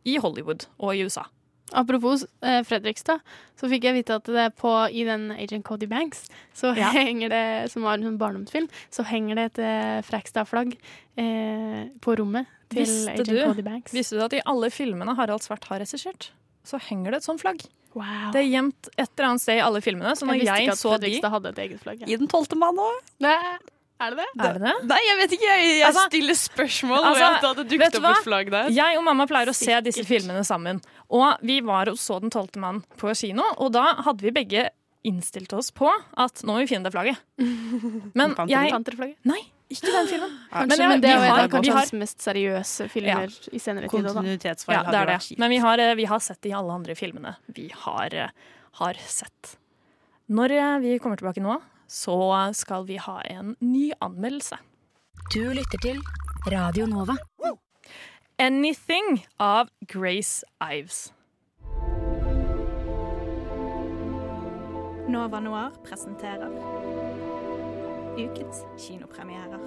i 0.03 0.17
Hollywood 0.21 0.67
og 0.77 0.95
i 0.95 1.05
USA. 1.07 1.25
Apropos 1.71 2.25
eh, 2.43 2.59
Fredrikstad, 2.67 3.21
så 3.57 3.69
fikk 3.71 3.87
jeg 3.87 3.95
vite 3.95 4.17
at 4.19 4.27
det 4.29 4.49
på, 4.59 4.69
i 4.93 5.05
den 5.07 5.31
Agent 5.31 5.63
Cody 5.65 5.87
Banks, 5.89 6.27
så 6.53 6.73
Ja. 6.77 6.91
henger 6.97 7.29
det, 7.33 7.71
som 7.71 7.81
var 7.87 7.97
en 7.97 8.03
sånn 8.03 8.19
barndomsfilm, 8.21 8.67
så 8.93 9.05
henger 9.09 9.35
det 9.39 9.45
et 9.53 9.59
eh, 9.63 10.01
Frekstad-flagg 10.05 10.75
eh, 11.17 11.87
på 12.03 12.17
rommet 12.19 12.45
til 12.69 12.83
Visste 12.83 13.15
Agent 13.15 13.31
du, 13.31 13.39
Cody 13.47 13.65
Banks. 13.65 13.93
visste 13.95 14.19
du 14.19 14.25
at 14.25 14.33
i 14.37 14.43
alle 14.45 14.69
filmene 14.73 15.15
Harald 15.17 15.41
Svart 15.45 15.65
har 15.71 15.81
regissert, 15.81 16.31
så 16.67 16.77
henger 16.89 17.11
det 17.15 17.23
et 17.23 17.29
sånt 17.31 17.41
flagg? 17.41 17.63
Wow. 17.93 18.31
Det 18.33 18.41
er 18.41 18.49
gjemt 18.49 18.87
et 18.97 19.05
eller 19.05 19.27
annet 19.29 19.41
sted 19.43 19.59
i 19.59 19.61
alle 19.61 19.79
filmene. 19.85 20.15
Så 20.17 20.25
når 20.25 20.39
jeg 20.41 20.47
jeg, 20.65 20.77
så 20.77 20.95
de 20.95 20.97
Fredrikstad 20.97 21.29
hadde 21.35 21.51
et 21.53 21.59
eget 21.61 21.81
flagg. 21.83 22.01
I 22.09 22.15
Den 22.17 22.29
tolvte 22.31 22.57
mann 22.57 22.79
òg. 22.81 22.95
Er 24.03 24.13
det 24.15 24.19
det? 24.19 24.27
Er 24.43 24.57
det 24.59 24.61
det? 24.67 24.73
Nei, 24.89 24.99
jeg 25.07 25.17
vet 25.21 25.35
ikke. 25.37 25.49
Jeg, 25.49 25.67
jeg 25.79 25.87
Altså- 25.87 26.05
stiller 26.09 26.37
spørsmål 26.39 26.99
Altså, 26.99 27.23
jeg 27.23 27.33
at 27.33 27.57
det 27.57 27.67
dukket 27.71 27.91
du 27.95 27.99
opp 28.03 28.09
et 28.17 28.23
flagg 28.27 28.51
der. 28.51 28.69
Jeg 28.75 28.97
og 28.99 29.03
mamma 29.07 29.27
pleier 29.29 29.51
å 29.51 29.55
se 29.55 29.79
disse 29.85 30.03
filmene 30.07 30.43
sammen. 30.47 30.81
Og 31.09 31.37
vi 31.41 31.59
var 31.61 31.89
og 31.91 31.97
så 32.01 32.19
Den 32.21 32.29
tolvte 32.33 32.59
mann 32.59 32.83
på 32.97 33.13
kino, 33.15 33.43
og 33.57 33.71
da 33.75 33.93
hadde 34.03 34.21
vi 34.21 34.31
begge 34.31 34.69
innstilt 35.03 35.51
oss 35.53 35.69
på 35.75 35.89
at 36.17 36.43
nå 36.43 36.53
må 36.53 36.61
vi 36.63 36.67
finne 36.71 36.87
det 36.87 36.93
flagget. 36.95 37.17
Men 38.17 38.35
jeg 38.47 38.71
Panterflagget? 38.71 39.17
Nei, 39.27 39.41
ikke 39.73 39.91
den 39.91 40.07
filmen. 40.07 40.37
Kanskje, 40.53 40.87
men, 40.87 41.01
det 41.01 41.09
er 41.09 41.25
en 41.25 41.55
av 41.57 41.67
hans 41.79 41.93
mest 41.97 42.23
seriøse 42.23 42.87
filmer 42.91 43.31
i 43.51 43.59
senere 43.59 43.89
tid. 43.89 44.05
Kontinuitetsfeil 44.05 44.75
Ja, 44.77 44.83
hadde 44.87 44.99
er 45.01 45.09
vært 45.09 45.19
det. 45.23 45.27
kjipt. 45.27 45.39
Men 45.43 45.49
vi 45.49 45.57
har, 45.63 45.79
eh, 45.83 45.93
vi 45.99 46.05
har 46.05 46.19
sett 46.23 46.41
det 46.45 46.51
i 46.51 46.55
alle 46.55 46.71
andre 46.71 46.95
filmene 46.95 47.35
vi 47.55 47.67
har, 47.83 48.13
eh, 48.13 48.29
har 48.79 48.93
sett. 49.07 49.55
Når 50.29 50.51
eh, 50.55 50.79
vi 50.85 50.99
kommer 51.03 51.17
tilbake 51.19 51.41
nå, 51.43 51.57
så 51.93 52.49
skal 52.53 52.87
vi 52.87 52.97
ha 52.97 53.21
en 53.21 53.55
ny 53.59 53.91
anmeldelse. 54.01 54.57
Du 55.33 55.53
lytter 55.53 55.77
til 55.81 55.99
Radio 56.49 56.85
Nova. 56.89 57.13
Anything 58.39 59.25
av 59.39 59.69
Grace 59.87 60.45
Ives. 60.73 61.13
Nova 65.07 65.39
Noir 65.39 65.69
presenterer 65.85 66.49
ukens 68.17 68.65
kinopremierer. 68.87 69.61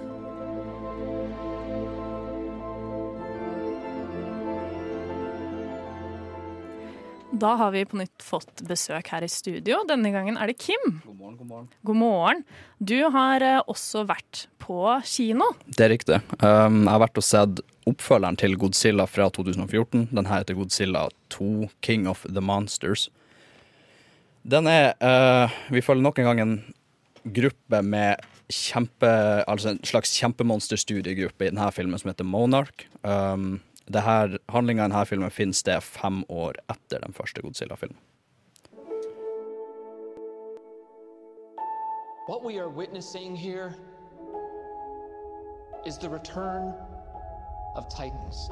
Da 7.31 7.55
har 7.59 7.71
vi 7.71 7.83
på 7.85 7.97
nytt 7.99 8.23
fått 8.23 8.61
besøk 8.67 9.09
her 9.11 9.25
i 9.25 9.29
studio. 9.29 9.81
Denne 9.89 10.13
gangen 10.13 10.37
er 10.39 10.47
det 10.47 10.57
Kim. 10.61 11.01
God 11.03 11.17
morgen, 11.17 11.35
god 11.37 11.47
morgen. 11.49 11.67
God 11.83 11.99
morgen. 11.99 12.43
Du 12.79 12.95
har 13.11 13.43
eh, 13.43 13.59
også 13.67 14.05
vært 14.07 14.45
på 14.63 14.79
kino. 15.03 15.49
Det 15.67 15.83
er 15.85 15.91
riktig. 15.91 16.21
Um, 16.39 16.85
jeg 16.85 16.93
har 16.93 17.03
vært 17.03 17.19
og 17.19 17.27
sett 17.27 17.61
oppfølgeren 17.87 18.39
til 18.39 18.55
Godzilla 18.59 19.07
fra 19.11 19.27
2014. 19.35 20.07
Den 20.15 20.29
her 20.29 20.41
heter 20.41 20.55
Godzilla 20.55 21.03
2, 21.35 21.67
King 21.83 22.07
of 22.07 22.23
the 22.29 22.43
Monsters. 22.43 23.09
Den 24.47 24.71
er 24.71 24.93
uh, 25.03 25.51
Vi 25.73 25.83
følger 25.83 26.07
nok 26.07 26.23
en 26.23 26.29
gang 26.31 26.43
en 26.45 26.57
gruppe 27.35 27.83
med 27.83 28.23
kjempe... 28.47 29.11
Altså 29.51 29.73
en 29.73 29.83
slags 29.83 30.15
kjempemonsterstudiegruppe 30.15 31.49
i 31.49 31.51
denne 31.51 31.71
filmen 31.75 31.99
som 31.99 32.13
heter 32.13 32.27
Monarch. 32.27 32.87
Um, 33.03 33.59
det 33.93 34.01
her, 34.01 34.37
Handlinga 34.51 34.85
i 34.85 34.89
denne 34.89 35.05
filmen 35.05 35.31
finner 35.31 35.55
sted 35.55 35.81
fem 35.81 36.23
år 36.29 36.59
etter 36.71 36.99
den 36.99 37.13
første 37.13 37.41
Godzilla-filmen. 37.41 37.97
What 42.27 42.43
we 42.43 42.59
are 42.59 42.67
witnessing 42.69 43.37
here 43.37 43.73
is 45.85 45.97
the 45.97 46.09
return 46.09 46.73
of 47.75 47.87
Titans. 47.87 48.49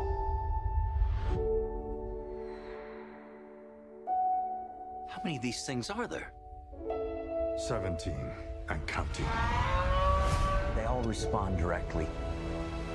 How 5.10 5.22
many 5.24 5.36
of 5.36 5.42
these 5.42 5.66
things 5.66 5.90
are 5.90 6.08
there? 6.08 6.32
17 7.58 8.14
and 8.70 8.88
counting. 8.88 9.26
They 10.76 10.86
all 10.86 11.04
respond 11.04 11.58
directly 11.58 12.08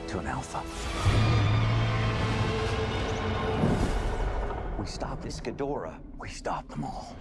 to 0.08 0.18
an 0.18 0.26
alpha. 0.26 0.62
We 4.81 4.86
stop 4.86 5.23
this 5.23 5.40
Ghidorah. 5.40 5.94
We 6.19 6.28
stop 6.28 6.69
them 6.69 6.85
all. 6.85 7.15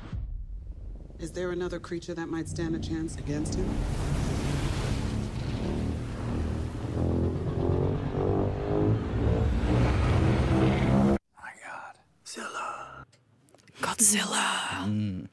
Is 1.20 1.34
there 1.34 1.52
another 1.52 1.78
creature 1.78 2.14
that 2.14 2.30
might 2.30 2.48
stand 2.48 2.74
a 2.74 2.80
chance 2.80 3.18
against 3.20 3.56
him? 3.56 3.66
Godzilla! 13.82 14.38
Mm. 14.86 15.28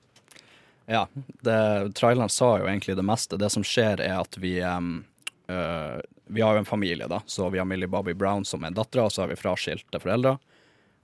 Ja, 0.87 1.09
det, 1.41 1.93
traileren 1.95 2.29
sa 2.29 2.59
jo 2.59 2.67
egentlig 2.67 2.97
det 2.97 3.03
meste. 3.03 3.37
Det 3.37 3.51
som 3.51 3.63
skjer, 3.65 4.01
er 4.01 4.21
at 4.21 4.39
vi 4.39 4.63
um, 4.63 5.05
uh, 5.47 6.01
Vi 6.27 6.41
har 6.41 6.53
jo 6.53 6.59
en 6.59 6.65
familie, 6.65 7.07
da. 7.07 7.23
Så 7.27 7.49
vi 7.51 7.59
har 7.59 7.65
Millie 7.65 7.89
Bobby 7.89 8.15
Brown 8.15 8.45
som 8.45 8.65
er 8.65 8.71
dattera, 8.71 9.05
og 9.05 9.13
så 9.13 9.23
har 9.23 9.29
vi 9.29 9.39
fraskilte 9.39 10.03
foreldre. 10.03 10.39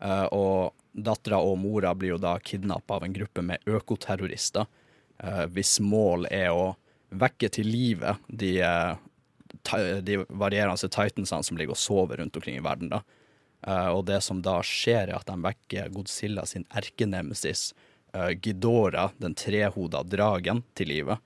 Uh, 0.02 0.26
og 0.34 0.81
dattera 0.92 1.40
og 1.40 1.56
mora 1.60 1.94
blir 1.96 2.14
jo 2.14 2.20
da 2.20 2.36
kidnappa 2.38 2.98
av 2.98 3.06
en 3.06 3.16
gruppe 3.16 3.44
med 3.44 3.64
økoterrorister. 3.68 4.68
Uh, 5.22 5.44
hvis 5.54 5.78
mål 5.80 6.28
er 6.30 6.50
å 6.52 6.72
vekke 7.12 7.50
til 7.52 7.68
live 7.68 8.14
de, 8.28 8.54
de 10.00 10.18
varierende 10.28 10.80
titansene 10.80 11.44
som 11.44 11.58
ligger 11.60 11.76
og 11.76 11.80
sover 11.80 12.22
rundt 12.22 12.36
omkring 12.36 12.56
i 12.56 12.64
verden. 12.64 12.88
da. 12.88 13.02
og 13.92 14.06
det 14.08 14.22
som 14.24 14.40
da 14.42 14.62
skjer, 14.64 15.10
er 15.10 15.18
at 15.18 15.28
de 15.28 15.36
vekker 15.44 15.92
Godzilla 15.92 16.46
sin 16.48 16.64
erkenemesis 16.70 17.74
uh, 18.16 18.30
Gidora, 18.30 19.10
den 19.18 19.34
trehoda 19.34 20.02
dragen, 20.02 20.62
til 20.74 20.88
live. 20.88 21.18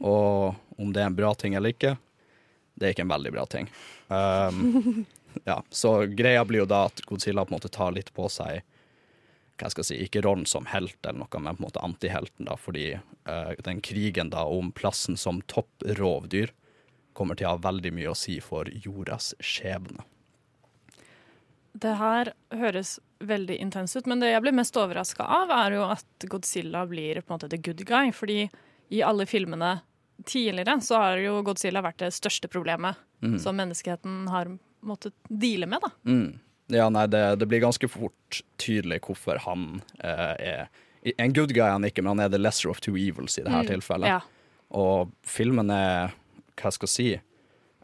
Og 0.00 0.54
om 0.76 0.92
det 0.92 1.02
er 1.02 1.10
en 1.10 1.16
bra 1.16 1.32
ting 1.34 1.54
eller 1.54 1.74
ikke, 1.74 1.96
det 2.74 2.86
er 2.86 2.94
ikke 2.94 3.06
en 3.06 3.14
veldig 3.14 3.32
bra 3.32 3.46
ting. 3.46 3.68
Um, 4.08 5.04
ja, 5.48 5.62
så 5.70 6.04
greia 6.06 6.44
blir 6.44 6.64
jo 6.64 6.70
da 6.70 6.86
at 6.88 7.02
Godzilla 7.06 7.44
på 7.44 7.54
en 7.54 7.58
måte 7.58 7.72
tar 7.72 7.94
litt 7.94 8.12
på 8.14 8.28
seg 8.32 8.62
hva 9.60 9.70
skal 9.70 9.84
jeg 9.84 9.90
si, 9.90 10.00
ikke 10.06 10.24
rollen 10.26 10.46
som 10.50 10.66
helt 10.72 10.98
eller 11.06 11.22
noe, 11.22 11.40
men 11.40 11.54
på 11.54 11.62
en 11.62 11.66
måte 11.68 11.84
antihelten, 11.84 12.48
da, 12.48 12.56
fordi 12.58 12.88
uh, 13.28 13.52
den 13.66 13.82
krigen 13.84 14.32
da 14.32 14.44
om 14.50 14.72
plassen 14.74 15.18
som 15.20 15.42
topprovdyr 15.50 16.50
kommer 17.14 17.38
til 17.38 17.46
å 17.46 17.54
ha 17.54 17.62
veldig 17.62 17.92
mye 17.94 18.10
å 18.10 18.18
si 18.18 18.40
for 18.42 18.68
jordas 18.72 19.32
skjebne. 19.38 20.02
Det 21.74 21.96
her 21.98 22.30
høres 22.54 22.98
veldig 23.24 23.56
intens 23.62 23.96
ut, 23.96 24.06
men 24.10 24.20
det 24.22 24.30
jeg 24.30 24.42
blir 24.44 24.54
mest 24.54 24.76
overraska 24.78 25.26
av, 25.26 25.50
er 25.54 25.78
jo 25.78 25.86
at 25.90 26.26
Godzilla 26.30 26.84
blir 26.86 27.22
på 27.22 27.32
en 27.32 27.36
måte 27.36 27.50
the 27.50 27.58
good 27.58 27.82
guy. 27.86 28.12
Fordi 28.14 28.44
i 28.94 29.02
alle 29.02 29.26
filmene 29.26 29.78
tidligere 30.26 30.76
så 30.84 31.00
har 31.02 31.22
jo 31.22 31.40
Godzilla 31.46 31.82
vært 31.82 32.04
det 32.04 32.12
største 32.14 32.50
problemet 32.50 33.00
mm. 33.24 33.38
som 33.42 33.58
menneskeheten 33.58 34.28
har 34.30 34.52
måttet 34.84 35.16
deale 35.28 35.66
med, 35.70 35.82
da. 35.82 35.90
Mm. 36.06 36.38
Ja, 36.72 36.88
nei, 36.88 37.04
det, 37.12 37.22
det, 37.36 37.46
blir 37.46 37.60
ganske 37.60 37.88
fort 37.92 38.40
tydelig 38.60 39.02
hvorfor 39.04 39.42
han 39.44 39.82
eh, 40.00 40.32
er 40.40 41.18
En 41.20 41.34
good 41.36 41.52
guy 41.52 41.66
han 41.68 41.84
ikke, 41.84 42.00
men 42.00 42.14
han 42.14 42.24
er 42.24 42.30
the 42.32 42.40
lesser 42.40 42.70
of 42.72 42.80
two 42.80 42.96
evils 42.96 43.36
i 43.36 43.42
dette 43.44 43.58
mm. 43.66 43.68
tilfellet. 43.68 44.08
Ja. 44.08 44.22
Og 44.72 45.12
filmen 45.28 45.68
er 45.70 46.14
Hva 46.56 46.72
skal 46.72 46.88
jeg 46.88 46.94
si? 46.94 47.08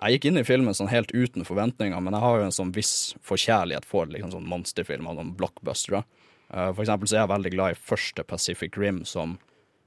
Jeg 0.00 0.16
gikk 0.16 0.30
inn 0.30 0.40
i 0.40 0.46
filmen 0.48 0.72
sånn 0.76 0.88
helt 0.88 1.10
uten 1.12 1.44
forventninger, 1.44 2.00
men 2.00 2.16
jeg 2.16 2.24
har 2.24 2.38
jo 2.38 2.44
en 2.46 2.54
sånn 2.56 2.72
viss 2.72 3.12
forkjærlighet 3.26 3.84
for 3.84 4.08
liksom 4.08 4.30
sånn 4.32 4.48
monsterfilmer, 4.48 5.12
noen 5.12 5.34
blockbustere. 5.36 6.00
Uh, 6.48 6.70
for 6.70 6.86
eksempel 6.86 7.10
så 7.10 7.18
er 7.18 7.20
jeg 7.20 7.32
veldig 7.34 7.52
glad 7.52 7.74
i 7.74 7.82
første 7.90 8.24
Pacific 8.24 8.78
Rim, 8.80 9.02
som 9.04 9.36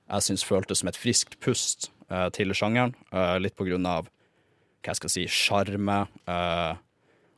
jeg 0.06 0.28
syns 0.28 0.46
føltes 0.46 0.84
som 0.84 0.92
et 0.92 1.00
friskt 1.00 1.40
pust 1.42 1.90
uh, 2.12 2.28
til 2.36 2.54
sjangeren. 2.54 2.94
Uh, 3.10 3.40
litt 3.42 3.58
på 3.58 3.66
grunn 3.66 3.90
av 3.90 4.06
hva 4.84 4.94
jeg 4.94 5.02
skal 5.02 5.14
si, 5.16 5.26
sjarme. 5.32 6.04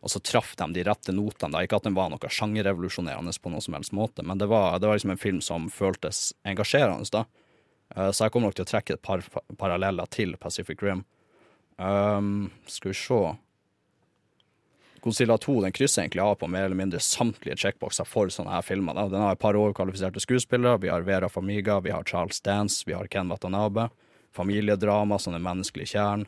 Og 0.05 0.11
så 0.13 0.19
traff 0.21 0.51
de 0.59 0.67
de 0.75 0.83
rette 0.85 1.13
notene. 1.15 1.55
Da. 1.55 1.63
Ikke 1.65 1.79
at 1.79 1.87
den 1.87 1.95
var 1.97 2.11
noe 2.13 2.29
sjangerrevolusjonerende 2.29 3.33
på 3.41 3.49
noen 3.49 3.63
som 3.65 3.73
helst 3.73 3.95
måte, 3.97 4.21
men 4.21 4.37
det 4.37 4.45
var, 4.51 4.77
det 4.77 4.85
var 4.85 4.99
liksom 4.99 5.15
en 5.15 5.21
film 5.21 5.39
som 5.41 5.65
føltes 5.73 6.29
engasjerende. 6.45 7.09
da. 7.09 7.25
så 8.13 8.27
jeg 8.27 8.33
kommer 8.33 8.51
nok 8.51 8.59
til 8.59 8.67
å 8.67 8.69
trekke 8.69 8.93
et 8.93 9.01
par 9.01 9.25
paralleller 9.57 10.05
til 10.13 10.37
Pacific 10.37 10.83
Rim. 10.85 11.01
Um, 11.81 12.51
skal 12.69 12.93
vi 12.93 12.99
se 13.01 13.17
Godzilla 15.05 15.35
2 15.37 15.61
den 15.61 15.73
krysser 15.75 16.01
egentlig 16.01 16.21
av 16.21 16.35
på 16.41 16.47
mer 16.49 16.63
eller 16.65 16.77
mindre 16.79 17.01
samtlige 17.03 17.57
checkboxer 17.61 18.07
for 18.09 18.31
sånne 18.33 18.55
her 18.55 18.63
filmer. 18.65 18.95
Da. 18.97 19.09
Den 19.09 19.21
har 19.21 19.35
et 19.35 19.41
par 19.41 19.57
overkvalifiserte 19.57 20.21
skuespillere. 20.23 20.79
Vi 20.81 20.89
har 20.89 21.05
Vera 21.05 21.29
Famiga, 21.29 21.79
vi 21.81 21.93
har 21.93 22.05
Charles 22.09 22.41
Dance, 22.41 22.81
vi 22.87 22.95
har 22.97 23.05
Ken 23.13 23.29
Watanabe. 23.29 23.89
Familiedrama 24.33 25.19
som 25.21 25.33
den 25.33 25.45
menneskelige 25.45 25.93
kjernen. 25.93 26.25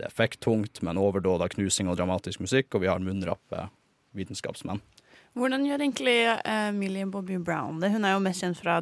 Det 0.00 0.06
er 0.06 0.14
effekttungt, 0.14 0.80
men 0.80 0.96
overdåd 0.96 1.42
av 1.44 1.50
knusing 1.52 1.90
og 1.92 1.98
dramatisk 2.00 2.40
musikk, 2.40 2.72
og 2.72 2.80
vi 2.86 2.88
har 2.88 3.02
munnrappe 3.04 3.66
vitenskapsmenn. 4.16 4.80
Hvordan 5.36 5.62
gjør 5.62 5.82
egentlig 5.84 6.14
uh, 6.26 6.70
Millie 6.74 7.04
Bobby 7.06 7.36
Brown 7.38 7.82
det? 7.82 7.92
Hun 7.92 8.06
er 8.08 8.16
jo 8.16 8.22
mest 8.24 8.42
kjent 8.42 8.58
fra, 8.58 8.78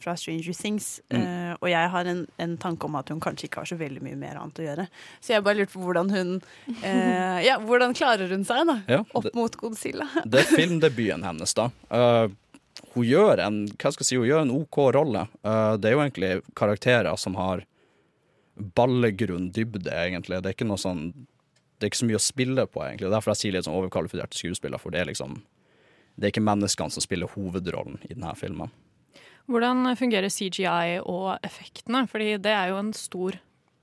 fra 0.00 0.14
Stranger 0.18 0.56
Things. 0.56 0.86
Mm. 1.12 1.20
Uh, 1.20 1.52
og 1.60 1.68
jeg 1.70 1.90
har 1.92 2.08
en, 2.10 2.22
en, 2.42 2.54
tanke 2.58 2.88
om 2.88 2.96
at 2.98 3.12
hun 3.12 3.20
kanskje 3.22 3.50
ikke 3.50 3.60
har 3.60 3.68
så 3.68 3.78
veldig 3.78 4.00
mye 4.02 4.18
mer 4.18 4.40
annet 4.40 4.62
å 4.62 4.64
gjøre. 4.64 4.86
Så 5.20 5.34
jeg 5.34 5.44
bare 5.44 5.60
lurte 5.60 5.76
på 5.76 5.84
hvordan 5.84 6.10
hun 6.10 6.32
uh, 6.40 7.38
Ja, 7.44 7.58
hvordan 7.60 7.92
klarer 7.94 8.32
hun 8.32 8.48
seg, 8.48 8.64
da? 8.72 8.78
Ja, 8.88 9.02
opp 9.12 9.28
mot 9.36 9.58
Godzilla? 9.60 10.08
det 10.24 10.40
er 10.40 10.50
filmdebuten 10.56 11.28
hennes, 11.28 11.52
da. 11.54 11.68
hun 12.96 13.04
gjør 13.06 13.44
en 13.44 13.60
hva 13.76 13.92
skal 13.92 14.06
jeg 14.06 14.08
si, 14.08 14.18
hun 14.18 14.30
gjør 14.30 14.46
en 14.48 14.56
OK 14.56 14.80
rolle. 14.96 15.28
det 15.76 15.90
er 15.90 15.94
jo 15.94 16.02
egentlig 16.02 16.32
karakterer 16.58 17.12
som 17.20 17.36
har 17.36 17.66
ballegrunn 18.54 19.50
dybde, 19.54 19.90
egentlig. 19.90 20.42
Det 20.42 20.52
er 20.52 20.56
ikke 20.56 20.68
noe 20.68 20.80
sånn 20.80 21.10
det 21.82 21.88
er 21.88 21.90
ikke 21.90 21.98
så 21.98 22.06
mye 22.06 22.18
å 22.20 22.22
spille 22.22 22.64
på, 22.70 22.78
egentlig. 22.86 23.08
Derfor 23.10 23.32
jeg 23.32 23.40
sier 23.40 23.54
litt 23.56 23.66
sånn 23.66 23.74
overkvalifiserte 23.74 24.38
skuespiller, 24.38 24.78
for 24.78 24.94
det 24.94 25.00
er 25.02 25.08
liksom 25.08 25.40
det 26.14 26.28
er 26.28 26.32
ikke 26.34 26.44
menneskene 26.44 26.92
som 26.94 27.04
spiller 27.04 27.30
hovedrollen 27.32 27.96
i 28.06 28.12
denne 28.12 28.34
filmen. 28.38 28.72
Hvordan 29.50 29.88
fungerer 29.98 30.30
CGI 30.30 31.00
og 31.00 31.32
effektene? 31.42 32.04
Fordi 32.10 32.36
det 32.42 32.52
er 32.54 32.70
jo 32.70 32.78
en 32.78 32.92
stor, 32.94 33.38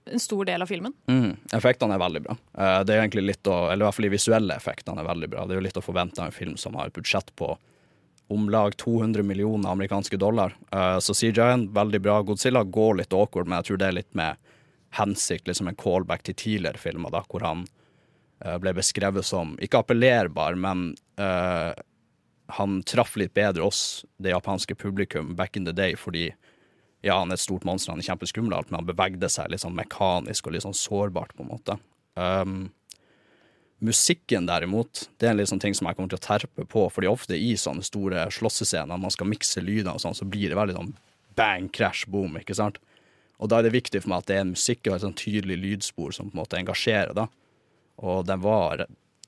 en 0.08 0.24
stor 0.24 0.48
del 0.48 0.64
av 0.64 0.70
filmen. 0.72 0.94
Mm, 1.12 1.34
effektene 1.58 1.98
er 1.98 2.04
veldig 2.04 2.22
bra. 2.28 2.38
Eh, 2.56 2.78
det 2.88 2.96
er 2.96 3.02
egentlig 3.02 3.26
litt 3.32 3.50
å, 3.50 3.58
eller 3.68 3.84
i 3.84 3.88
hvert 3.88 3.98
fall 3.98 4.08
de 4.08 4.14
visuelle 4.14 4.56
effektene 4.56 5.04
er 5.04 5.10
veldig 5.10 5.32
bra. 5.34 5.44
Det 5.46 5.56
er 5.56 5.62
jo 5.62 5.66
litt 5.68 5.82
å 5.82 5.84
forvente 5.84 6.24
av 6.24 6.30
en 6.30 6.38
film 6.38 6.56
som 6.62 6.78
har 6.80 6.90
et 6.90 6.96
budsjett 6.96 7.34
på 7.40 7.52
om 8.30 8.46
lag 8.54 8.76
200 8.78 9.26
millioner 9.26 9.74
amerikanske 9.74 10.18
dollar. 10.22 10.54
Eh, 10.72 11.00
så 11.04 11.18
CGI-en 11.18 11.72
veldig 11.76 12.02
bra. 12.06 12.22
Godzilla 12.24 12.64
går 12.64 13.02
litt 13.02 13.18
awkward, 13.18 13.50
men 13.50 13.60
jeg 13.60 13.72
tror 13.72 13.82
det 13.82 13.90
er 13.90 14.00
litt 14.00 14.14
med 14.18 14.49
hensikt, 14.98 15.48
liksom 15.48 15.70
en 15.70 15.78
callback 15.80 16.24
til 16.26 16.38
tidligere 16.38 16.82
filmer, 16.82 17.12
da, 17.14 17.22
hvor 17.30 17.46
han 17.46 17.66
uh, 18.46 18.58
ble 18.62 18.74
beskrevet 18.78 19.26
som 19.28 19.56
ikke 19.62 19.84
appellerbar, 19.84 20.58
men 20.60 20.92
uh, 21.22 21.72
han 22.58 22.80
traff 22.90 23.16
litt 23.20 23.36
bedre 23.38 23.68
oss, 23.68 24.06
det 24.18 24.34
japanske 24.34 24.76
publikum, 24.76 25.36
back 25.38 25.58
in 25.58 25.68
the 25.68 25.76
day, 25.76 25.96
fordi 26.00 26.32
ja, 27.06 27.16
han 27.20 27.30
er 27.30 27.38
et 27.38 27.46
stort 27.46 27.64
monster, 27.68 27.94
han 27.94 28.02
er 28.02 28.10
kjempeskummel, 28.10 28.56
alt, 28.58 28.72
men 28.72 28.82
han 28.82 28.90
bevegde 28.90 29.30
seg 29.32 29.52
litt 29.52 29.64
sånn 29.64 29.78
mekanisk 29.78 30.48
og 30.48 30.56
litt 30.56 30.66
sånn 30.66 30.76
sårbart, 30.76 31.36
på 31.38 31.46
en 31.46 31.52
måte. 31.54 31.78
Um, 32.20 32.58
musikken, 33.80 34.50
derimot, 34.50 35.06
det 35.18 35.30
er 35.30 35.36
en 35.36 35.40
litt 35.40 35.52
sånn 35.52 35.62
ting 35.64 35.78
som 35.78 35.88
jeg 35.88 35.96
kommer 35.96 36.12
til 36.12 36.20
å 36.20 36.26
terpe 36.26 36.66
på, 36.68 36.88
fordi 36.92 37.08
ofte 37.08 37.38
i 37.40 37.54
sånne 37.60 37.86
store 37.86 38.26
slåssescener, 38.36 39.00
man 39.00 39.16
skal 39.16 39.30
mikse 39.32 39.64
lyder 39.64 39.94
og 39.94 40.04
sånn, 40.04 40.18
så 40.18 40.28
blir 40.28 40.52
det 40.52 40.60
veldig 40.60 40.76
sånn 40.76 40.92
bang, 41.40 41.70
crash, 41.72 42.10
boom, 42.12 42.36
ikke 42.42 42.58
sant? 42.58 42.82
Og 43.40 43.52
da 43.52 43.60
er 43.60 43.68
det 43.68 43.76
viktig 43.76 44.02
for 44.04 44.12
meg 44.12 44.24
at 44.24 44.32
det 44.32 44.40
er 44.40 44.50
musikk 44.50 44.88
og 44.88 44.98
et 44.98 45.06
sånn 45.06 45.20
tydelig 45.20 45.60
lydspor 45.62 46.16
som 46.16 46.28
på 46.28 46.36
en 46.36 46.42
måte 46.42 46.60
engasjerer, 46.60 47.14
da. 47.16 47.30
Og 48.04 48.26
den 48.28 48.42
var 48.44 48.86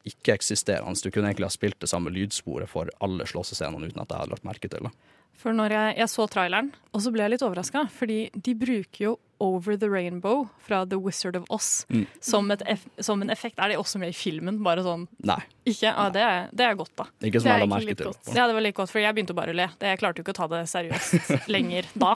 ikke-eksisterende. 0.07 0.99
Du 0.99 1.11
kunne 1.11 1.29
egentlig 1.31 1.47
ha 1.47 1.53
spilt 1.53 1.79
det 1.83 1.89
samme 1.91 2.11
lydsporet 2.13 2.69
for 2.71 2.91
alle 3.03 3.27
slåssescenene 3.29 3.91
uten 3.91 4.03
at 4.03 4.11
jeg 4.11 4.23
hadde 4.23 4.33
lagt 4.33 4.47
merke 4.47 4.71
til 4.71 4.87
det. 4.87 4.91
For 5.37 5.55
når 5.57 5.73
jeg, 5.73 5.97
jeg 5.97 6.11
så 6.11 6.27
traileren, 6.29 6.69
og 6.91 7.01
så 7.01 7.11
ble 7.13 7.25
jeg 7.25 7.33
litt 7.35 7.43
overraska, 7.45 7.87
fordi 7.95 8.23
de 8.35 8.55
bruker 8.57 9.05
jo 9.09 9.17
Over 9.41 9.73
the 9.73 9.87
Rainbow 9.89 10.43
fra 10.61 10.83
The 10.85 10.99
Wizard 11.01 11.35
of 11.35 11.47
Oz 11.49 11.87
mm. 11.89 12.03
som, 12.21 12.51
som, 12.99 13.21
en 13.25 13.31
effekt. 13.33 13.57
Er 13.57 13.71
det 13.71 13.77
også 13.81 13.97
med 13.97 14.11
i 14.11 14.13
filmen? 14.13 14.59
Bare 14.61 14.83
sånn 14.85 15.07
Nei. 15.25 15.39
Ikke? 15.65 15.87
Ja, 15.87 16.03
det, 16.13 16.21
er, 16.21 16.51
det 16.53 16.67
er 16.67 16.77
godt, 16.77 16.91
da. 16.93 17.07
Ikke 17.25 17.41
som 17.41 17.49
er 17.55 17.63
la 17.63 17.69
merke 17.71 17.95
til. 17.97 18.13
Ja, 18.35 18.45
det 18.45 18.53
var 18.53 18.65
litt 18.67 18.77
godt, 18.77 18.93
for 18.93 19.01
jeg 19.01 19.17
begynte 19.17 19.33
bare 19.33 19.55
å 19.55 19.57
le. 19.57 19.65
Jeg 19.81 19.97
klarte 19.97 20.21
jo 20.21 20.27
ikke 20.27 20.35
å 20.35 20.39
ta 20.43 20.49
det 20.51 20.61
seriøst 20.69 21.33
lenger 21.55 21.89
da. 21.97 22.13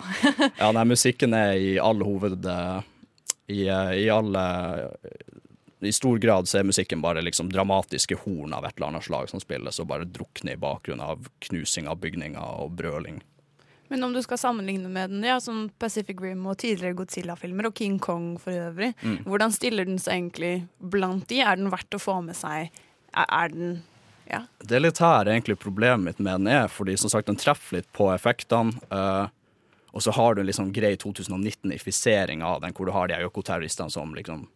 ja, 0.61 0.69
nei, 0.77 0.85
musikken 0.93 1.33
er 1.33 1.57
i 1.57 1.71
all 1.81 2.05
hoved 2.05 2.45
i, 2.45 3.63
i 3.65 4.05
alle 4.13 4.45
i 5.85 5.93
stor 5.95 6.17
grad 6.21 6.49
så 6.49 6.59
er 6.59 6.67
musikken 6.67 7.01
bare 7.03 7.23
liksom 7.23 7.51
dramatiske 7.53 8.17
horn 8.23 8.53
av 8.55 8.65
et 8.65 8.75
eller 8.77 8.93
annet 8.93 9.07
slag 9.07 9.29
som 9.31 9.41
spilles, 9.43 9.79
og 9.79 9.89
bare 9.91 10.07
drukner 10.09 10.55
i 10.55 10.61
bakgrunnen 10.61 11.05
av 11.05 11.29
knusing 11.47 11.89
av 11.91 12.01
bygninger 12.03 12.61
og 12.65 12.75
brøling. 12.79 13.21
Men 13.87 14.03
om 14.03 14.13
du 14.13 14.21
skal 14.25 14.39
sammenligne 14.41 14.89
med 14.89 15.11
den, 15.13 15.23
ja, 15.23 15.37
som 15.41 15.67
Pacific 15.79 16.21
Rim 16.21 16.45
og 16.49 16.57
tidligere 16.57 16.97
Godzilla-filmer, 16.97 17.69
og 17.69 17.77
King 17.77 17.99
Kong 18.01 18.31
for 18.41 18.57
øvrig, 18.57 18.95
mm. 19.01 19.19
hvordan 19.29 19.53
stiller 19.53 19.85
den 19.85 20.01
seg 20.01 20.17
egentlig 20.17 20.53
blant 20.79 21.27
de? 21.29 21.43
Er 21.45 21.59
den 21.59 21.69
verdt 21.73 21.97
å 21.97 22.01
få 22.01 22.17
med 22.25 22.37
seg? 22.37 22.73
Er, 23.13 23.27
er 23.29 23.53
den 23.53 23.77
ja. 24.25 24.41
Det 24.57 24.79
er 24.79 24.81
litt 24.81 24.99
her 25.03 25.29
egentlig 25.29 25.59
problemet 25.61 26.01
mitt 26.01 26.19
med 26.23 26.41
den 26.41 26.49
er, 26.49 26.67
fordi 26.71 26.95
som 26.97 27.11
sagt 27.13 27.29
den 27.29 27.37
treffer 27.37 27.77
litt 27.77 27.89
på 27.93 28.09
effektene. 28.09 28.73
Uh, 28.89 29.29
og 29.95 30.03
så 30.03 30.11
har 30.17 30.35
du 30.35 30.41
en 30.41 30.49
liksom 30.49 30.73
grei 30.75 30.95
2019-ifisering 30.99 32.41
av 32.43 32.63
den, 32.63 32.73
hvor 32.75 32.89
du 32.89 32.91
har 32.95 33.07
de 33.07 33.21
økoterroristene 33.23 33.93
som 33.93 34.15
liksom 34.17 34.47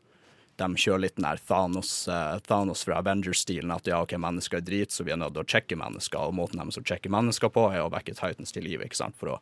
de 0.60 0.68
kjører 0.76 1.04
litt 1.06 1.16
den 1.18 1.26
der 1.26 1.40
Thanos, 1.48 1.94
uh, 2.12 2.38
Thanos 2.46 2.84
fra 2.88 3.00
Avengers-stilen. 3.00 3.72
At 3.74 3.88
ja, 3.90 4.02
ok, 4.04 4.18
mennesker 4.20 4.60
er 4.60 4.66
drit, 4.68 4.94
så 4.94 5.06
vi 5.08 5.14
er 5.16 5.22
nødt 5.22 5.36
til 5.38 5.46
å 5.46 5.50
sjekke 5.56 5.80
mennesker. 5.80 6.20
Og 6.20 6.38
måten 6.38 6.62
de 6.62 6.76
som 6.76 6.86
sjekke 6.86 7.12
mennesker 7.14 7.52
på, 7.56 7.66
er 7.74 7.86
å 7.86 7.92
vekke 7.94 8.18
Titans 8.18 8.56
til 8.56 8.68
live 8.68 8.88
ikke 8.88 9.00
sant? 9.00 9.18
for 9.20 9.38
å 9.38 9.40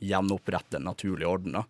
gjenopprette 0.00 0.78
den 0.78 0.86
naturlige 0.88 1.28
orden. 1.28 1.60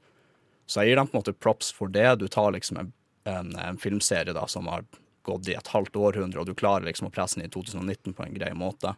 Så 0.71 0.85
jeg 0.85 0.93
gir 0.93 1.01
dem 1.01 1.11
på 1.11 1.17
en 1.17 1.23
måte 1.25 1.35
props 1.35 1.73
for 1.75 1.91
det. 1.91 2.09
Du 2.21 2.29
tar 2.31 2.53
liksom 2.55 2.79
en, 2.79 2.93
en, 3.27 3.55
en 3.59 3.81
filmserie 3.81 4.37
da, 4.37 4.47
som 4.47 4.69
har 4.71 4.85
gått 5.27 5.49
i 5.51 5.57
et 5.59 5.73
halvt 5.75 5.97
århundre, 5.99 6.41
og 6.41 6.49
du 6.49 6.55
klarer 6.57 6.87
liksom 6.87 7.09
å 7.09 7.15
presse 7.15 7.39
den 7.39 7.49
i 7.49 7.53
2019 7.53 8.15
på 8.17 8.25
en 8.25 8.37
grei 8.37 8.53
måte. 8.57 8.95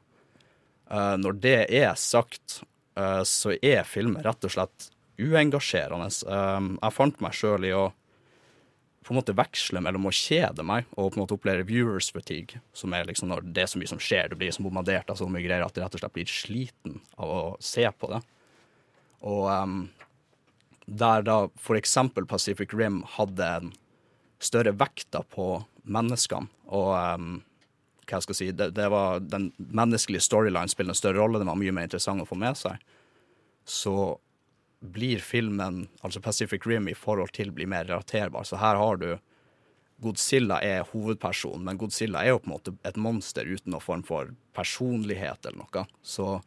Uh, 0.93 1.17
når 1.19 1.39
det 1.43 1.59
er 1.73 1.95
sagt, 1.99 2.61
uh, 2.99 3.23
så 3.27 3.57
er 3.63 3.89
filmer 3.89 4.25
rett 4.27 4.45
og 4.45 4.53
slett 4.53 4.91
uengasjerende. 5.21 6.11
Uh, 6.29 6.77
jeg 6.77 6.97
fant 6.99 7.25
meg 7.25 7.37
sjøl 7.37 7.67
i 7.69 7.75
å 7.77 7.89
på 9.03 9.13
en 9.13 9.19
måte 9.19 9.35
veksle 9.35 9.83
mellom 9.83 10.07
å 10.07 10.15
kjede 10.15 10.65
meg 10.67 10.87
og 10.95 11.11
på 11.11 11.17
en 11.17 11.23
måte 11.25 11.35
oppleve 11.37 11.67
viewers 11.67 12.11
fatigue, 12.15 12.61
som 12.77 12.95
er 12.95 13.09
liksom 13.09 13.31
når 13.33 13.45
det 13.51 13.65
er 13.65 13.73
så 13.73 13.81
mye 13.81 13.91
som 13.91 14.01
skjer, 14.03 14.31
du 14.31 14.37
blir 14.37 14.51
liksom 14.51 14.69
bombardert 14.69 15.11
av 15.11 15.19
så 15.19 15.27
mye 15.31 15.45
greier 15.45 15.65
at 15.67 15.75
du 15.75 15.83
rett 15.83 15.97
og 15.97 16.03
slett 16.03 16.15
blir 16.15 16.31
sliten 16.31 17.01
av 17.19 17.33
å 17.33 17.41
se 17.63 17.85
på 17.91 18.11
det. 18.13 18.23
Og 19.27 19.47
um, 19.51 19.79
der 20.87 21.27
da 21.27 21.39
for 21.61 21.79
eksempel 21.79 22.27
Pacific 22.31 22.75
Rim 22.75 23.03
hadde 23.17 23.49
en 23.59 23.73
større 24.43 24.75
vekta 24.75 25.23
på 25.35 25.49
menneskene, 25.83 26.51
og 26.71 26.93
um, 26.95 27.33
hva 28.07 28.19
jeg 28.19 28.27
skal 28.27 28.39
si, 28.39 28.51
det, 28.55 28.73
det 28.77 28.89
var 28.93 29.23
den 29.23 29.51
menneskelige 29.57 30.27
storylinen 30.27 30.71
spiller 30.71 30.95
en 30.95 30.99
større 30.99 31.23
rolle, 31.23 31.41
den 31.43 31.51
var 31.51 31.59
mye 31.59 31.75
mer 31.75 31.87
interessant 31.89 32.23
å 32.23 32.29
få 32.29 32.39
med 32.39 32.59
seg, 32.59 32.83
så 33.67 34.19
blir 34.83 35.23
filmen, 35.23 35.87
altså 36.01 36.21
Pacific 36.21 36.67
Rim, 36.67 36.89
i 36.89 36.97
forhold 36.99 37.31
til 37.37 37.53
blir 37.55 37.71
mer 37.71 37.87
relaterbar. 37.87 38.45
Så 38.45 38.59
her 38.59 38.79
har 38.81 38.99
du 38.99 39.13
Godzilla 40.03 40.59
er 40.67 40.83
hovedpersonen, 40.91 41.63
men 41.69 41.79
Godzilla 41.79 42.25
er 42.25 42.33
jo 42.33 42.41
på 42.43 42.49
en 42.49 42.55
måte 42.57 42.75
et 42.89 42.99
monster 42.99 43.47
uten 43.47 43.71
noen 43.71 43.85
form 43.85 44.03
for 44.03 44.33
personlighet 44.57 45.47
eller 45.47 45.63
noe. 45.63 45.85
Så 46.03 46.41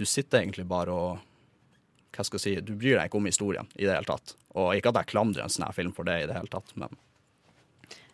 du 0.00 0.06
sitter 0.08 0.40
egentlig 0.40 0.66
bare 0.68 0.94
og 0.94 1.24
Hva 2.16 2.24
skal 2.24 2.40
jeg 2.40 2.44
si 2.44 2.64
Du 2.64 2.72
bryr 2.80 2.96
deg 2.96 3.10
ikke 3.10 3.18
om 3.18 3.28
historien 3.28 3.66
i 3.74 3.84
det 3.84 3.92
hele 3.92 4.08
tatt. 4.08 4.32
Og 4.56 4.70
ikke 4.72 4.88
at 4.88 5.02
jeg 5.02 5.10
klandrer 5.10 5.44
en 5.44 5.52
sånn 5.52 5.68
film 5.76 5.92
for 5.92 6.08
det 6.08 6.22
i 6.22 6.28
det 6.30 6.38
hele 6.38 6.48
tatt, 6.48 6.72
men 6.80 6.96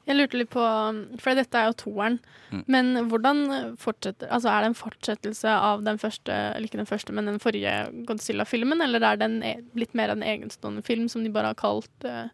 Jeg 0.09 0.19
lurte 0.19 0.39
litt 0.39 0.51
på 0.51 0.63
For 1.23 1.39
dette 1.39 1.59
er 1.59 1.69
jo 1.71 1.77
toeren. 1.85 2.19
Mm. 2.51 2.63
Men 2.75 2.89
hvordan 3.11 3.43
fortsetter 3.81 4.33
Altså 4.35 4.51
er 4.53 4.65
det 4.65 4.73
en 4.73 4.79
fortsettelse 4.79 5.53
av 5.53 5.85
den 5.87 6.01
første, 6.03 6.39
eller 6.55 6.69
ikke 6.69 6.81
den 6.81 6.91
første, 6.91 7.15
men 7.15 7.31
den 7.31 7.43
forrige 7.43 7.75
Godzilla-filmen, 8.09 8.83
eller 8.85 9.05
er 9.07 9.21
den 9.21 9.39
e- 9.47 9.61
blitt 9.77 9.95
mer 9.99 10.13
av 10.13 10.19
en 10.19 10.27
egenstående 10.27 10.83
film 10.87 11.09
som 11.13 11.23
de 11.25 11.31
bare 11.33 11.53
har 11.53 11.59
kalt 11.61 12.09
uh, 12.09 12.27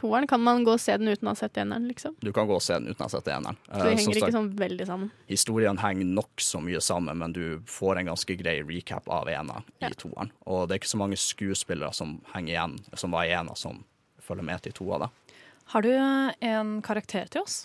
toeren? 0.00 0.26
Kan 0.30 0.42
man 0.42 0.64
gå 0.66 0.74
og 0.74 0.82
se 0.82 0.96
den 0.98 1.12
uten 1.12 1.28
å 1.28 1.34
ha 1.34 1.38
sett 1.38 1.60
eneren, 1.60 1.86
liksom? 1.90 2.16
du 2.20 2.32
kan 2.34 2.48
gå 2.48 2.56
og 2.58 2.64
se 2.64 2.78
den 2.78 2.90
uten 2.90 3.04
å 3.04 3.08
ha 3.08 3.12
sett 3.14 3.30
eneren. 3.30 3.58
Så 3.68 3.78
det 3.78 3.78
de 3.78 3.84
som 3.84 4.00
henger 4.02 4.18
sagt, 4.18 4.22
ikke 4.22 4.36
sånn 4.38 4.50
veldig 4.58 4.88
sammen. 4.88 5.14
Historien 5.30 5.80
henger 5.82 6.10
nokså 6.18 6.62
mye 6.64 6.82
sammen, 6.84 7.22
men 7.22 7.36
du 7.36 7.44
får 7.70 8.02
en 8.02 8.12
ganske 8.12 8.38
grei 8.40 8.58
recap 8.66 9.08
av 9.12 9.30
ena 9.30 9.62
i 9.82 9.92
toeren. 9.94 10.34
Og 10.46 10.66
det 10.66 10.76
er 10.76 10.82
ikke 10.82 10.94
så 10.94 11.02
mange 11.04 11.20
skuespillere 11.20 11.94
som 11.96 12.18
henger 12.34 12.56
igjen, 12.56 12.78
som 12.98 13.14
var 13.14 13.28
i 13.28 13.34
ena, 13.36 13.56
som 13.58 13.84
følger 14.22 14.46
med 14.46 14.62
til 14.64 14.74
to 14.76 14.88
av 14.94 15.06
det. 15.06 15.12
Har 15.70 15.84
du 15.84 15.92
eh, 15.94 16.32
en 16.52 16.80
karakter 16.84 17.30
til 17.32 17.44
oss? 17.44 17.62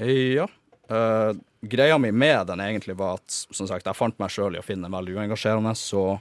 Ja. 0.00 0.48
Uh, 0.90 1.36
greia 1.60 1.98
mi 1.98 2.10
med 2.10 2.48
den 2.48 2.60
egentlig 2.64 2.96
var 2.98 3.20
at 3.20 3.36
som 3.54 3.68
sagt, 3.68 3.86
jeg 3.86 3.98
fant 3.98 4.18
meg 4.18 4.32
sjøl 4.32 4.56
i 4.56 4.60
å 4.60 4.66
finne 4.66 4.88
den 4.88 4.96
veldig 4.96 5.18
uengasjerende, 5.20 5.74
så 5.78 6.18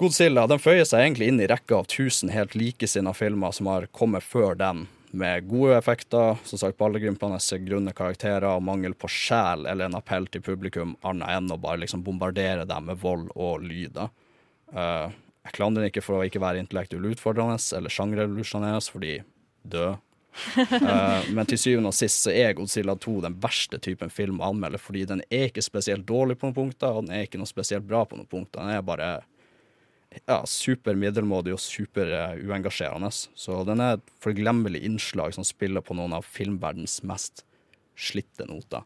Godzilla 0.00 0.46
den 0.48 0.62
føyer 0.62 0.86
seg 0.88 1.02
egentlig 1.04 1.26
inn 1.28 1.42
i 1.44 1.46
rekka 1.50 1.82
av 1.82 1.88
tusen 1.92 2.30
helt 2.32 2.54
likesinnede 2.56 3.18
filmer 3.18 3.52
som 3.52 3.68
har 3.68 3.84
kommet 3.92 4.24
før 4.24 4.56
den, 4.56 4.86
med 5.10 5.48
gode 5.50 5.74
effekter, 5.76 6.38
som 6.44 6.58
sagt 6.58 6.78
ballegrympende 6.78 7.40
grunne 7.66 7.92
karakterer 7.92 8.46
og 8.54 8.62
mangel 8.62 8.94
på 8.94 9.10
sjel 9.10 9.66
eller 9.66 9.88
en 9.88 9.98
appell 9.98 10.28
til 10.30 10.40
publikum 10.46 10.94
annet 11.02 11.34
enn 11.34 11.50
å 11.50 11.58
bare 11.58 11.82
liksom 11.82 12.04
bombardere 12.06 12.64
dem 12.64 12.86
med 12.86 13.00
vold 13.02 13.28
og 13.34 13.64
lyder. 13.66 14.08
Eh, 14.72 15.10
jeg 15.46 15.56
klandrer 15.56 15.88
ikke 15.88 16.04
for 16.04 16.20
å 16.20 16.28
ikke 16.28 16.42
være 16.42 16.60
intellektuelt 16.60 17.14
utfordrende 17.14 17.56
eller 17.76 17.92
sjangerrevolusjonerende, 17.94 18.92
fordi 18.92 19.14
død. 19.62 19.96
uh, 20.60 21.26
men 21.34 21.48
til 21.48 21.58
syvende 21.58 21.90
og 21.90 21.96
sist 21.96 22.26
så 22.26 22.34
er 22.34 22.54
Godzilla 22.58 22.94
2 23.00 23.16
den 23.24 23.38
verste 23.42 23.80
typen 23.82 24.12
film 24.12 24.40
å 24.40 24.50
anmelde, 24.52 24.78
fordi 24.78 25.06
den 25.08 25.24
er 25.30 25.48
ikke 25.48 25.64
spesielt 25.64 26.06
dårlig 26.08 26.38
på 26.38 26.48
noen 26.48 26.58
punkter, 26.60 26.92
og 26.92 27.06
den 27.06 27.16
er 27.16 27.26
ikke 27.26 27.40
noe 27.40 27.50
spesielt 27.50 27.88
bra 27.88 28.04
på 28.06 28.20
noen 28.20 28.30
punkter. 28.30 28.62
Den 28.62 28.76
er 28.76 28.86
bare 28.86 29.10
ja, 30.26 30.40
super 30.46 30.98
middelmådig 30.98 31.54
og 31.56 31.62
super 31.62 32.12
eh, 32.12 32.38
uengasjerende. 32.44 33.10
Så 33.10 33.60
den 33.68 33.82
er 33.82 33.98
et 33.98 34.14
forglemmelig 34.22 34.82
innslag 34.86 35.34
som 35.36 35.46
spiller 35.46 35.84
på 35.86 35.96
noen 35.96 36.16
av 36.18 36.26
filmverdens 36.26 37.00
mest 37.06 37.44
slitte 38.00 38.46
noter. 38.48 38.84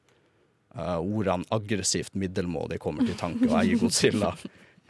Uh, 0.75 0.99
ordene 0.99 1.47
aggressivt 1.55 2.17
middelmådig 2.19 2.81
kommer 2.83 3.07
til 3.07 3.15
tanke, 3.15 3.47
og 3.47 3.61
jeg 3.61 3.75
gir 3.75 3.83
Godzilla 3.85 4.33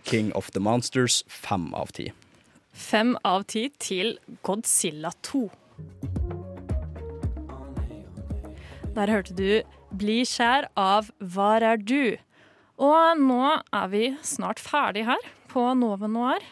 King 0.05 0.33
of 0.33 0.51
the 0.53 0.61
Monsters 0.61 1.23
fem 1.29 1.73
av 1.75 1.93
ti. 1.97 2.11
Fem 2.73 3.15
av 3.25 3.47
ti 3.49 3.69
til 3.81 4.19
Godzilla 4.45 5.13
2. 5.23 5.49
Der 8.95 9.11
hørte 9.11 9.35
du 9.35 9.63
'Bli 9.91 10.23
skjær' 10.23 10.69
av 10.77 11.11
'Var 11.21 11.63
er 11.63 11.77
du'? 11.77 12.19
Og 12.79 13.19
nå 13.19 13.63
er 13.73 13.89
vi 13.89 14.17
snart 14.23 14.59
ferdig 14.59 15.05
her 15.07 15.23
på 15.49 15.75
Nova 15.75 16.07
Noir. 16.07 16.43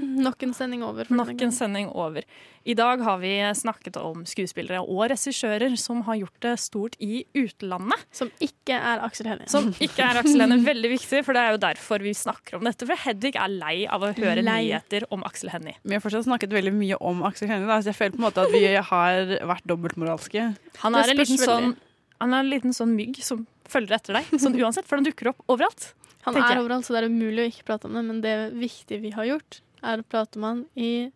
Nok 0.26 0.42
en 0.46 0.54
sending 0.56 0.82
over. 0.86 1.08
Nok 1.12 1.40
en 1.44 1.52
sending 1.54 1.88
over. 1.88 2.24
I 2.64 2.74
dag 2.78 3.00
har 3.02 3.18
vi 3.18 3.32
snakket 3.58 3.96
om 3.98 4.22
skuespillere 4.28 4.82
og 4.82 5.08
regissører 5.10 5.74
som 5.80 6.02
har 6.06 6.20
gjort 6.20 6.44
det 6.44 6.52
stort 6.62 6.96
i 7.02 7.24
utlandet. 7.38 8.04
Som 8.14 8.30
ikke 8.44 8.76
er 8.78 9.02
Aksel 9.02 9.30
Hennie. 9.32 9.48
Som 9.50 9.72
ikke 9.82 10.04
er 10.04 10.20
Aksel 10.20 10.44
Hennie. 10.44 10.62
Veldig 10.66 10.92
viktig, 10.94 11.22
for 11.26 11.34
det 11.36 11.42
er 11.42 11.56
jo 11.56 11.62
derfor 11.64 12.04
vi 12.06 12.14
snakker 12.16 12.58
om 12.58 12.68
dette. 12.68 12.86
For 12.88 13.02
Hedvig 13.06 13.34
er 13.34 13.50
lei 13.52 13.74
av 13.90 14.04
å 14.06 14.12
høre 14.12 14.44
Lei. 14.44 14.58
nyheter 14.68 15.08
om 15.14 15.24
Aksel 15.26 15.50
Hennie. 15.54 15.74
Vi 15.82 15.96
har 15.96 16.04
fortsatt 16.04 16.28
snakket 16.28 16.54
veldig 16.54 16.74
mye 16.76 17.00
om 17.02 17.24
Aksel 17.26 17.50
Hennie, 17.50 17.80
så 17.82 17.90
jeg 17.90 17.98
føler 17.98 18.14
på 18.14 18.22
en 18.22 18.28
måte 18.28 18.46
at 18.46 18.54
vi 18.54 18.62
har 18.92 19.34
vært 19.54 19.66
dobbeltmoralske. 19.72 20.46
Han 20.84 21.00
er, 21.00 21.14
en 21.14 21.22
liten 21.22 21.40
sånn, 21.40 21.74
han 22.22 22.36
er 22.36 22.46
en 22.46 22.52
liten 22.52 22.76
sånn 22.76 22.94
mygg 22.94 23.18
som 23.26 23.42
følger 23.72 23.98
etter 23.98 24.20
deg, 24.20 24.30
sånn 24.38 24.54
uansett, 24.60 24.86
for 24.86 25.00
han 25.00 25.06
dukker 25.08 25.32
opp 25.32 25.42
overalt. 25.50 25.90
Han 26.26 26.38
er 26.38 26.52
jeg. 26.54 26.62
overalt, 26.62 26.86
så 26.86 26.94
det 26.94 27.02
er 27.02 27.10
umulig 27.10 27.42
å 27.42 27.50
ikke 27.50 27.66
prate 27.72 27.88
om 27.88 27.96
det. 27.98 28.02
Men 28.06 28.20
det 28.22 28.34
viktige 28.54 29.02
vi 29.02 29.10
har 29.16 29.26
gjort, 29.26 29.58
er 29.82 30.02
han 30.42 30.64
i 30.76 31.10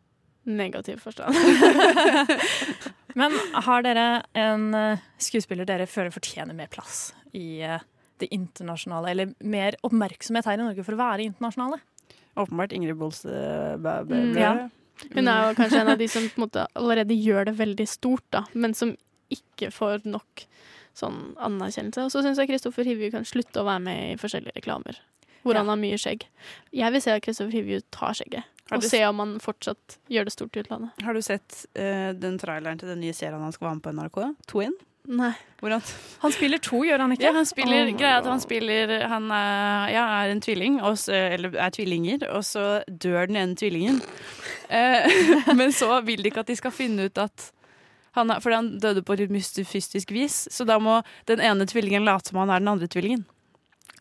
negativ 0.46 0.98
forstand. 1.02 1.34
Men 3.16 3.32
har 3.64 3.82
dere 3.86 4.06
en 4.36 4.74
eh, 4.76 4.98
skuespiller 5.22 5.66
dere 5.68 5.86
føler 5.88 6.12
fortjener 6.14 6.54
mer 6.56 6.68
plass 6.72 7.12
i 7.36 7.62
eh, 7.64 7.80
det 8.20 8.28
internasjonale, 8.34 9.10
eller 9.12 9.32
mer 9.40 9.76
oppmerksomhet 9.86 10.46
her 10.48 10.58
i 10.58 10.62
Norge 10.62 10.84
for 10.84 10.96
å 10.96 11.00
være 11.00 11.24
internasjonale? 11.30 11.80
Åpenbart 12.36 12.74
Ingrid 12.76 12.98
Bolse 13.00 13.32
Bæ- 13.80 14.04
Bæ- 14.08 14.20
Mm, 14.20 14.36
ja. 14.40 14.52
Hun 15.12 15.28
er 15.28 15.42
jo 15.50 15.56
kanskje 15.58 15.80
en 15.82 15.90
av 15.92 15.98
de 16.00 16.06
som 16.08 16.24
på 16.32 16.38
en 16.40 16.44
måte 16.46 16.66
allerede 16.76 17.16
gjør 17.16 17.48
det 17.50 17.56
veldig 17.58 17.86
stort, 17.88 18.24
da, 18.32 18.44
men 18.54 18.72
som 18.76 18.94
ikke 19.32 19.68
får 19.74 20.04
nok 20.08 20.44
sånn 20.96 21.34
anerkjennelse. 21.44 22.04
Og 22.06 22.12
så 22.14 22.22
syns 22.24 22.38
jeg 22.40 22.48
Kristoffer 22.52 22.86
Hivju 22.88 23.10
kan 23.12 23.26
slutte 23.28 23.60
å 23.60 23.66
være 23.68 23.82
med 23.84 24.12
i 24.14 24.20
forskjellige 24.20 24.56
reklamer 24.60 25.00
hvor 25.46 25.54
Ja. 25.54 25.60
han 25.62 25.68
har 25.70 25.76
mye 25.78 25.98
skjegg. 26.00 26.24
Jeg 26.74 26.90
vil 26.92 27.02
se 27.04 27.12
at 27.14 27.22
Kristoffer 27.22 27.52
Hivju 27.54 27.80
tar 27.94 28.16
skjegget, 28.18 28.48
og 28.72 28.82
se 28.82 29.00
om 29.06 29.22
han 29.22 29.36
fortsatt 29.42 29.98
gjør 30.10 30.26
det 30.26 30.34
stort 30.34 30.56
i 30.56 30.64
utlandet. 30.64 31.06
Har 31.06 31.14
du 31.14 31.22
sett 31.22 31.64
uh, 31.78 32.10
den 32.18 32.38
traileren 32.42 32.80
til 32.80 32.90
den 32.90 33.02
nye 33.04 33.14
serien 33.14 33.42
han 33.42 33.54
skal 33.54 33.68
være 33.68 33.78
med 33.78 33.86
på 33.86 33.94
NRK? 33.94 34.20
Twin? 34.50 34.74
Nei. 35.06 35.32
Han, 35.62 35.82
han 36.18 36.32
spiller 36.34 36.58
to, 36.58 36.80
gjør 36.84 36.98
han 37.04 37.14
ikke? 37.14 37.24
Ja, 37.28 37.32
han 37.36 37.46
spiller, 37.46 37.86
Oh 37.86 37.98
greia 37.98 38.18
at 38.18 38.26
han 38.28 38.42
spiller 38.42 38.92
Han 39.08 39.30
er, 39.30 39.92
ja, 39.94 40.02
er 40.20 40.32
en 40.34 40.42
tvilling, 40.42 40.80
og 40.82 40.98
så, 40.98 41.14
eller 41.36 41.54
er 41.54 41.70
tvillinger, 41.74 42.26
og 42.34 42.42
så 42.44 42.82
dør 42.86 43.30
den 43.30 43.38
ene 43.40 43.56
tvillingen. 43.58 44.00
Eh, 44.68 45.06
men 45.58 45.72
så 45.72 46.00
vil 46.06 46.24
de 46.24 46.32
ikke 46.32 46.42
at 46.42 46.50
de 46.50 46.58
skal 46.58 46.74
finne 46.74 47.06
ut 47.06 47.22
at 47.22 47.52
han 48.16 48.30
er, 48.32 48.40
Fordi 48.40 48.56
han 48.56 48.68
døde 48.80 49.02
på 49.04 49.14
litt 49.20 49.30
mystifistisk 49.30 50.10
vis, 50.16 50.46
så 50.50 50.64
da 50.64 50.78
må 50.80 51.02
den 51.28 51.42
ene 51.44 51.66
tvillingen 51.68 52.06
late 52.08 52.32
som 52.32 52.40
han 52.40 52.50
er 52.50 52.62
den 52.64 52.72
andre 52.72 52.88
tvillingen. 52.88 53.26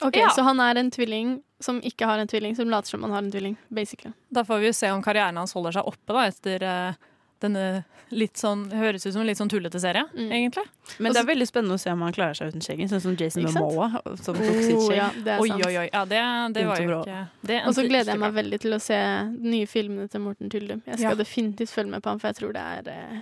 Ok, 0.01 0.15
Ja. 0.17 0.29
Så 0.31 0.43
han 0.47 0.59
er 0.63 0.79
en 0.79 0.91
tvilling 0.91 1.41
som 1.59 1.81
ikke 1.81 2.05
har 2.05 2.19
en 2.19 2.27
tvilling, 2.27 2.55
som 2.55 2.69
later 2.69 2.89
som 2.89 3.03
han 3.03 3.11
har 3.11 3.23
en 3.23 3.31
tvilling, 3.31 3.55
basically. 3.69 4.13
Da 4.29 4.43
får 4.43 4.59
vi 4.59 4.67
jo 4.67 4.73
se 4.73 4.89
om 4.91 5.01
karrieren 5.03 5.37
hans 5.37 5.53
holder 5.53 5.71
seg 5.71 5.87
oppe 5.87 6.13
da, 6.13 6.25
etter 6.27 6.63
uh, 6.63 6.93
denne 7.41 7.83
litt 8.11 8.37
sånn, 8.37 8.67
høres 8.71 9.05
ut 9.07 9.13
som 9.13 9.21
en 9.23 9.27
litt 9.27 9.37
sånn 9.39 9.49
tullete 9.49 9.79
serie, 9.81 10.03
Mm. 10.13 10.29
egentlig. 10.31 10.63
Men 10.99 11.11
det 11.13 11.21
er 11.23 11.25
veldig 11.25 11.47
spennende 11.47 11.73
å 11.75 11.79
se 11.81 11.89
om 11.91 12.01
han 12.05 12.13
klarer 12.13 12.35
seg 12.37 12.51
uten 12.53 12.61
skjegget, 12.61 12.89
sånn 12.93 13.01
som 13.01 13.15
Jason 13.17 13.43
Momoa. 13.43 13.89
Som 14.21 14.35
tok 14.35 14.61
sitt 14.61 14.75
Oh, 14.75 14.85
skjegg. 14.87 14.97
ja, 14.97 15.09
det 15.23 15.31
er 15.33 15.39
Oi, 15.41 15.47
sant. 15.49 15.65
oi, 15.65 15.77
oi. 15.77 15.89
Ja, 15.91 16.03
det, 16.05 16.21
det 16.53 16.65
var 16.67 16.77
jo 16.79 16.99
ikke 17.01 17.67
Og 17.67 17.73
så 17.75 17.87
gleder 17.89 18.11
jeg 18.13 18.19
meg 18.19 18.33
veldig 18.33 18.59
til 18.61 18.71
å 18.77 18.79
se 18.81 18.99
de 19.41 19.49
nye 19.55 19.65
filmene 19.67 20.07
til 20.09 20.21
Morten 20.21 20.49
Tyldum. 20.53 20.83
Jeg 20.85 20.99
skal 20.99 21.09
Ja. 21.11 21.15
definitivt 21.15 21.73
følge 21.73 21.89
med 21.89 22.03
på 22.03 22.09
ham, 22.13 22.19
for 22.19 22.27
jeg 22.29 22.35
tror 22.35 22.53
det 22.53 22.61
er 22.61 22.91
eh, 22.93 23.21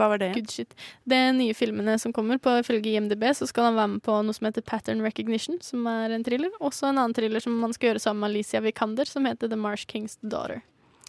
Hva 0.00 0.08
var 0.14 0.22
det? 0.22 0.32
good 0.34 0.50
shit. 0.50 0.74
De 1.04 1.18
nye 1.36 1.54
filmene 1.56 1.98
som 2.00 2.14
kommer, 2.16 2.40
på 2.40 2.56
ifølge 2.62 2.94
IMDb, 2.96 3.26
så 3.36 3.46
skal 3.48 3.70
han 3.70 3.78
være 3.78 3.92
med 3.94 4.02
på 4.06 4.16
noe 4.24 4.36
som 4.36 4.48
heter 4.48 4.64
Pattern 4.64 5.04
Recognition, 5.04 5.60
som 5.64 5.86
er 5.90 6.16
en 6.16 6.24
thriller. 6.24 6.52
Også 6.60 6.88
en 6.88 6.98
annen 6.98 7.16
thriller 7.16 7.44
som 7.44 7.58
man 7.60 7.76
skal 7.76 7.92
gjøre 7.92 8.04
sammen 8.06 8.24
med 8.24 8.32
Alicia 8.32 8.64
Vikander, 8.64 9.08
som 9.08 9.28
heter 9.28 9.52
The 9.52 9.60
Marsh 9.60 9.86
King's 9.90 10.16
Daughter. 10.24 10.64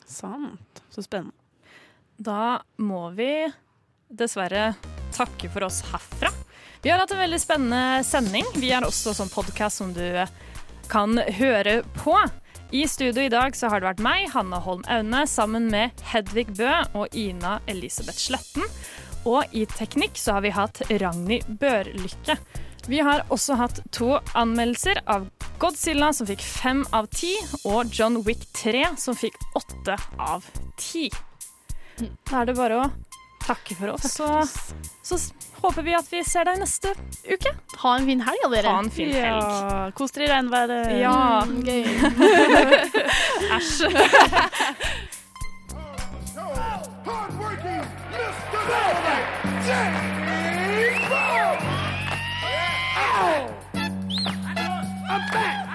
Sant. 0.06 0.84
Så 0.92 1.06
spennende. 1.08 1.38
Da 2.22 2.62
må 2.78 3.08
vi 3.18 3.32
dessverre 4.12 4.74
takke 5.16 5.50
for 5.50 5.66
oss 5.66 5.82
herfra. 5.90 6.30
Vi 6.84 6.90
har 6.92 7.00
hatt 7.00 7.14
en 7.16 7.22
veldig 7.22 7.40
spennende 7.42 8.04
sending. 8.06 8.46
Vi 8.60 8.72
er 8.74 8.86
også 8.86 9.16
sånn 9.16 9.32
podkast 9.32 9.82
som 9.82 9.96
du 9.96 10.04
kan 10.92 11.18
høre 11.40 11.82
på. 11.96 12.18
I 12.72 12.88
studio 12.88 13.23
i 13.23 13.30
dag 13.30 13.56
så 13.56 13.68
har 13.68 13.81
det 13.81 13.89
vært 13.89 14.03
meg, 14.06 14.30
Hanna 14.31 14.56
Holm 14.64 14.85
Aune, 14.88 15.26
sammen 15.27 15.65
med 15.73 15.91
Hedvig 16.07 16.45
Bø 16.56 16.69
og 16.95 17.11
Ina 17.19 17.57
Elisabeth 17.68 18.15
Sletten. 18.15 18.64
Og 19.27 19.43
i 19.52 19.65
teknikk 19.68 20.15
så 20.15 20.38
har 20.38 20.45
vi 20.45 20.53
hatt 20.56 20.80
Ragnhild 20.88 21.49
Børlykke. 21.60 22.38
Vi 22.88 23.02
har 23.03 23.26
også 23.27 23.57
hatt 23.60 23.81
to 23.91 24.14
anmeldelser 24.39 25.03
av 25.03 25.27
Godzilla, 25.60 26.14
som 26.15 26.30
fikk 26.31 26.39
fem 26.48 26.85
av 26.95 27.11
ti, 27.11 27.34
og 27.68 27.91
John 27.91 28.22
Wick 28.23 28.48
3, 28.56 28.85
som 28.95 29.19
fikk 29.19 29.35
åtte 29.60 29.99
av 30.15 30.48
ti. 30.80 31.10
Da 31.99 32.39
er 32.39 32.53
det 32.53 32.56
bare 32.56 32.80
å 32.85 32.89
takke 33.43 33.76
for 33.81 33.98
oss, 33.98 34.07
så, 34.15 34.31
så 35.03 35.19
håper 35.62 35.82
vi 35.86 35.94
at 35.98 36.08
vi 36.12 36.24
ser 36.28 36.48
deg 36.50 36.60
neste 36.62 36.94
uke. 37.30 37.54
Ha 37.84 37.96
en 37.98 38.08
fin 38.10 38.22
helg, 38.28 38.48
dere. 38.54 38.70
Ha 38.74 38.80
en 38.84 38.92
fin 38.94 39.12
helg. 39.14 39.42
Ja, 39.42 39.90
Kos 39.98 40.12
dere 40.16 40.28
i 40.28 40.32
regnværet. 40.34 40.92
Ja. 41.02 41.46
Mm, 41.46 41.62
gøy. 41.66 41.84
Æsj. 43.58 43.86
I'm 55.12 55.22
back! 55.32 55.68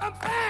I'm 0.00 0.12
back! 0.22 0.47